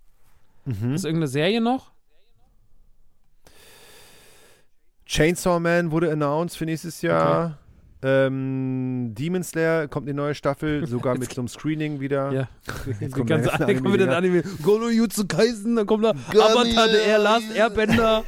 [0.65, 0.95] Mhm.
[0.95, 1.93] Ist irgendeine Serie noch?
[5.07, 7.59] Chainsaw Man wurde announced für nächstes Jahr.
[8.05, 12.33] Ähm, Demon Slayer kommt eine neue Staffel, sogar mit so einem Screening wieder.
[12.33, 12.49] Ja.
[12.99, 14.43] Jetzt kommt ganze der nächste Anime, kommt wieder ein Anime.
[14.63, 18.25] Golo Jutsu Kaisen, dann kommt da Avatar, der Air Last Airbender.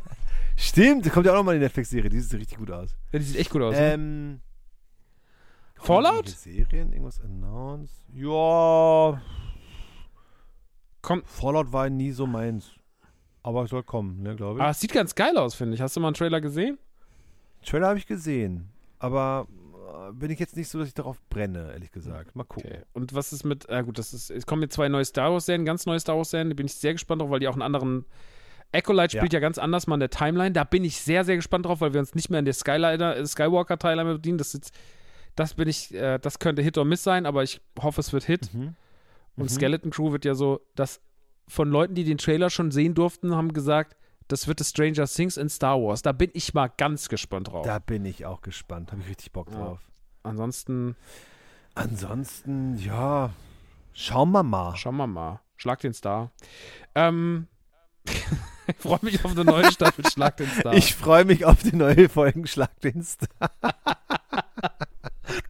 [0.56, 2.90] Stimmt, kommt ja auch nochmal die Netflix-Serie, die sieht richtig gut aus.
[3.12, 3.76] Ja, die sieht echt gut aus.
[3.76, 4.40] ne?
[5.82, 6.28] Fallout?
[6.28, 8.04] Serien, irgendwas announced?
[8.12, 9.20] Ja,
[11.02, 11.22] Komm.
[11.26, 12.70] Fallout war nie so meins.
[13.42, 14.62] Aber soll kommen, ne, glaube ich.
[14.62, 15.80] Aber es sieht ganz geil aus, finde ich.
[15.80, 16.78] Hast du mal einen Trailer gesehen?
[17.66, 18.68] Trailer habe ich gesehen,
[19.00, 19.48] aber
[20.08, 22.34] äh, bin ich jetzt nicht so, dass ich darauf brenne, ehrlich gesagt.
[22.36, 22.70] Mal gucken.
[22.70, 22.82] Okay.
[22.92, 25.64] Und was ist mit, äh gut, das ist, es kommen jetzt zwei neue Star Wars-Serien,
[25.64, 28.04] ganz neue Star Wars-Serien, da bin ich sehr gespannt drauf, weil die auch einen anderen.
[28.74, 29.40] Acolyte spielt ja.
[29.40, 30.52] ganz anders mal in der Timeline.
[30.52, 33.26] Da bin ich sehr, sehr gespannt drauf, weil wir uns nicht mehr in der Skyliner,
[33.26, 34.38] Skywalker-Timeline bedienen.
[34.38, 34.72] Das, ist,
[35.36, 38.24] das bin ich, äh, das könnte Hit or Miss sein, aber ich hoffe, es wird
[38.24, 38.52] Hit.
[38.54, 38.74] Mhm.
[39.36, 39.48] Und Mhm.
[39.48, 41.00] Skeleton Crew wird ja so, dass
[41.48, 43.96] von Leuten, die den Trailer schon sehen durften, haben gesagt,
[44.28, 46.02] das wird das Stranger Things in Star Wars.
[46.02, 47.66] Da bin ich mal ganz gespannt drauf.
[47.66, 48.92] Da bin ich auch gespannt.
[48.92, 49.56] Habe ich richtig Bock Ja.
[49.56, 49.80] drauf.
[50.22, 50.96] Ansonsten
[51.74, 53.30] Ansonsten, ja,
[53.94, 54.76] schauen wir mal.
[54.76, 55.40] schauen wir mal.
[55.56, 56.30] Schlag den Star.
[56.94, 57.48] Ähm,
[58.66, 60.74] ich freue mich auf eine neue Staffel Schlag den Star.
[60.74, 63.26] Ich freue mich auf die neue Folgen Schlagdienst.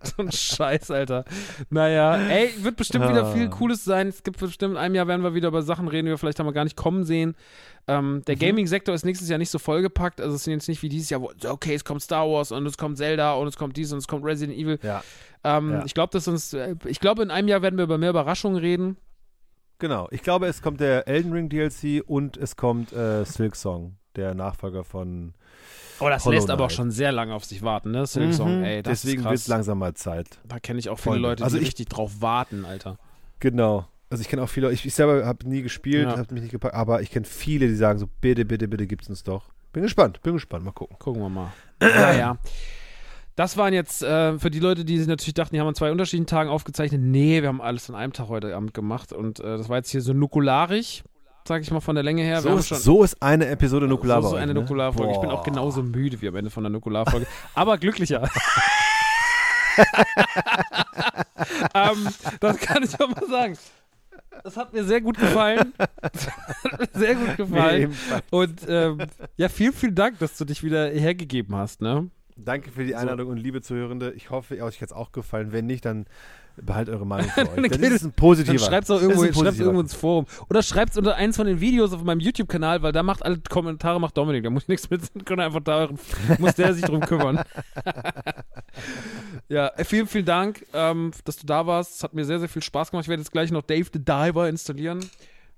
[0.17, 1.25] so ein Scheiß, Alter.
[1.71, 3.33] Naja, ey, wird bestimmt wieder Ah.
[3.33, 4.09] viel Cooles sein.
[4.09, 6.39] Es gibt bestimmt in einem Jahr werden wir wieder über Sachen reden, die wir vielleicht
[6.39, 7.35] haben wir gar nicht kommen sehen.
[7.89, 8.41] Ähm, der Mhm.
[8.41, 10.21] Gaming-Sektor ist nächstes Jahr nicht so vollgepackt.
[10.21, 12.65] Also es sind jetzt nicht wie dieses Jahr, wo, okay, es kommt Star Wars und
[12.67, 14.79] es kommt Zelda und es kommt dies und es kommt Resident Evil.
[14.83, 15.03] Ja,
[15.45, 15.83] Ähm, Ja.
[15.85, 18.59] Ich glaube, dass uns, äh, ich glaube, in einem Jahr werden wir über mehr Überraschungen
[18.59, 18.97] reden.
[19.79, 20.07] genau.
[20.13, 24.35] Ich glaube, es kommt der Elden Ring DLC und es kommt äh, Silk Song, der
[24.35, 25.35] Nachfolger von.
[26.01, 26.77] Oh, das Hollow lässt aber auch Knight.
[26.77, 28.07] schon sehr lange auf sich warten, ne?
[28.07, 28.65] Silk Song, Mhm.
[28.65, 30.27] ey, das Deswegen wird es langsam mal Zeit.
[30.45, 31.21] Da kenne ich auch viele Voll.
[31.21, 32.99] Leute, die Also ich- richtig drauf warten, Alter.
[33.41, 33.87] Genau.
[34.11, 36.19] Also ich kenne auch viele, ich, ich selber habe nie gespielt, Ja.
[36.19, 39.09] habe mich nicht gepackt, aber ich kenne viele, die sagen so, bitte, bitte, bitte gibt's
[39.09, 39.51] uns doch.
[39.73, 40.65] Bin gespannt, bin gespannt.
[40.65, 40.97] Mal gucken.
[40.99, 41.53] Gucken wir mal.
[41.81, 42.37] naja.
[43.37, 45.91] Das waren jetzt äh, für die Leute, die sich natürlich dachten, die haben an zwei
[45.91, 47.01] unterschiedlichen Tagen aufgezeichnet.
[47.01, 49.15] Nee, wir haben alles an einem Tag heute Abend gemacht.
[49.15, 51.03] Und äh, das war jetzt hier so nukularig,
[51.47, 52.41] sag ich mal von der Länge her.
[52.41, 54.23] So ist, so ist, eine Episode Nukular.
[54.23, 54.61] So ist eine ne?
[54.61, 55.13] Nukularfolge.
[55.13, 57.27] Ich bin auch genauso müde wie am Ende von der Nukularfolge.
[57.55, 58.23] aber glücklicher.
[61.75, 62.09] ähm,
[62.41, 63.59] das kann ich auch mal sagen.
[64.45, 65.73] Das hat mir sehr gut gefallen.
[66.95, 67.95] sehr gut gefallen.
[68.31, 68.99] Und ähm,
[69.37, 71.81] ja, vielen, vielen Dank, dass du dich wieder hergegeben hast.
[71.81, 72.11] Ne?
[72.37, 73.33] Danke für die Einladung so.
[73.33, 74.13] und liebe Zuhörende.
[74.13, 75.53] Ich hoffe, euch hat es auch gefallen.
[75.53, 76.07] Wenn nicht, dann
[76.57, 77.71] behalt eure Meinung für euch.
[77.71, 78.57] das ist ein positiver.
[78.57, 80.27] Dann schreibt es auch irgendwo, irgendwo ins Forum.
[80.51, 83.39] Oder schreibt es unter eins von den Videos auf meinem YouTube-Kanal, weil da macht alle
[83.49, 84.45] Kommentare, macht Dominik.
[84.45, 85.89] Da muss ich nichts mit, kann einfach da,
[86.39, 87.43] muss der sich drum kümmern.
[89.49, 91.97] ja, äh, vielen, vielen Dank, ähm, dass du da warst.
[91.97, 93.05] Es hat mir sehr, sehr viel Spaß gemacht.
[93.05, 95.01] Ich werde jetzt gleich noch Dave the Diver installieren.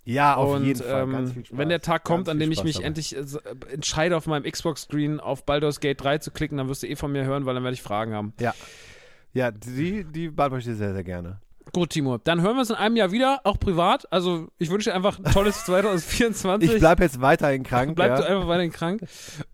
[0.04, 1.02] Ja, auf und, jeden Fall.
[1.02, 2.88] Ähm, wenn der Tag kommt, an dem ich mich dabei.
[2.88, 3.24] endlich äh,
[3.72, 7.10] entscheide, auf meinem Xbox-Screen auf Baldur's Gate 3 zu klicken, dann wirst du eh von
[7.10, 8.34] mir hören, weil dann werde ich Fragen haben.
[8.38, 8.54] Ja.
[9.34, 11.40] Ja, die, die beantworte ich dir sehr, sehr gerne.
[11.72, 12.18] Gut, Timo.
[12.18, 14.10] Dann hören wir uns in einem Jahr wieder, auch privat.
[14.12, 16.70] Also ich wünsche dir einfach ein tolles 2024.
[16.70, 17.96] Ich bleibe jetzt weiterhin krank.
[17.96, 18.16] Bleib ja.
[18.18, 19.02] du einfach weiterhin krank.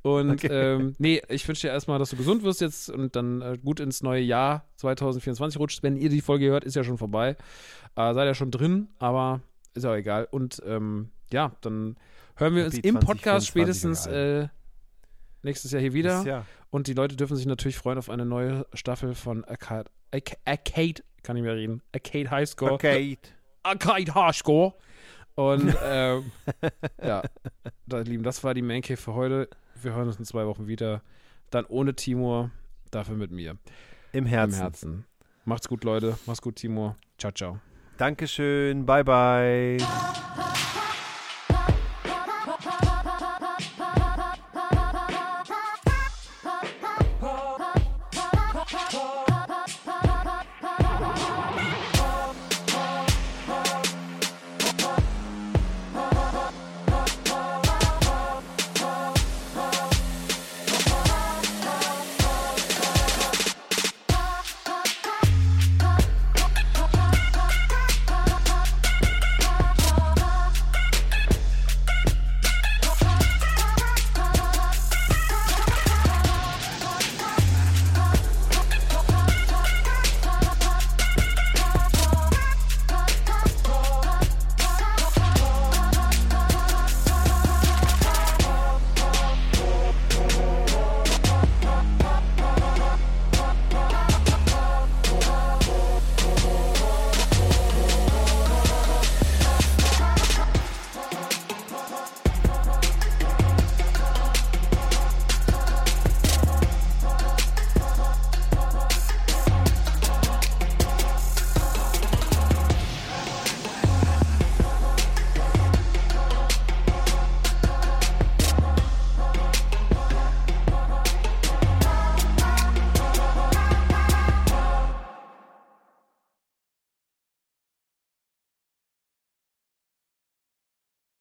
[0.02, 0.48] Und okay.
[0.48, 3.80] ähm, nee, ich wünsche dir erstmal, dass du gesund wirst jetzt und dann äh, gut
[3.80, 5.82] ins neue Jahr 2024 rutschst.
[5.82, 7.36] Wenn ihr die Folge hört, ist ja schon vorbei.
[7.96, 9.40] Äh, seid ja schon drin, aber
[9.72, 10.28] ist auch egal.
[10.30, 11.96] Und ähm, ja, dann
[12.36, 14.48] hören wir uns im Podcast spätestens äh,
[15.42, 16.22] nächstes Jahr hier wieder.
[16.24, 16.46] Jahr.
[16.70, 19.90] Und die Leute dürfen sich natürlich freuen auf eine neue Staffel von Arcade,
[20.44, 22.72] Arcade kann ich mehr reden, Arcade Highscore.
[22.72, 23.18] Arcade.
[23.62, 24.74] Arcade Highscore.
[25.34, 26.32] Und ähm,
[27.02, 27.22] ja,
[27.86, 29.48] da, Lieben, das war die Main Cave für heute.
[29.82, 31.02] Wir hören uns in zwei Wochen wieder.
[31.50, 32.50] Dann ohne Timur,
[32.90, 33.56] dafür mit mir.
[34.12, 34.54] Im Herzen.
[34.54, 35.04] Im Herzen.
[35.44, 36.18] Macht's gut, Leute.
[36.26, 36.96] Macht's gut, Timur.
[37.18, 37.60] Ciao, ciao.
[37.96, 38.86] Dankeschön.
[38.86, 39.78] Bye, bye.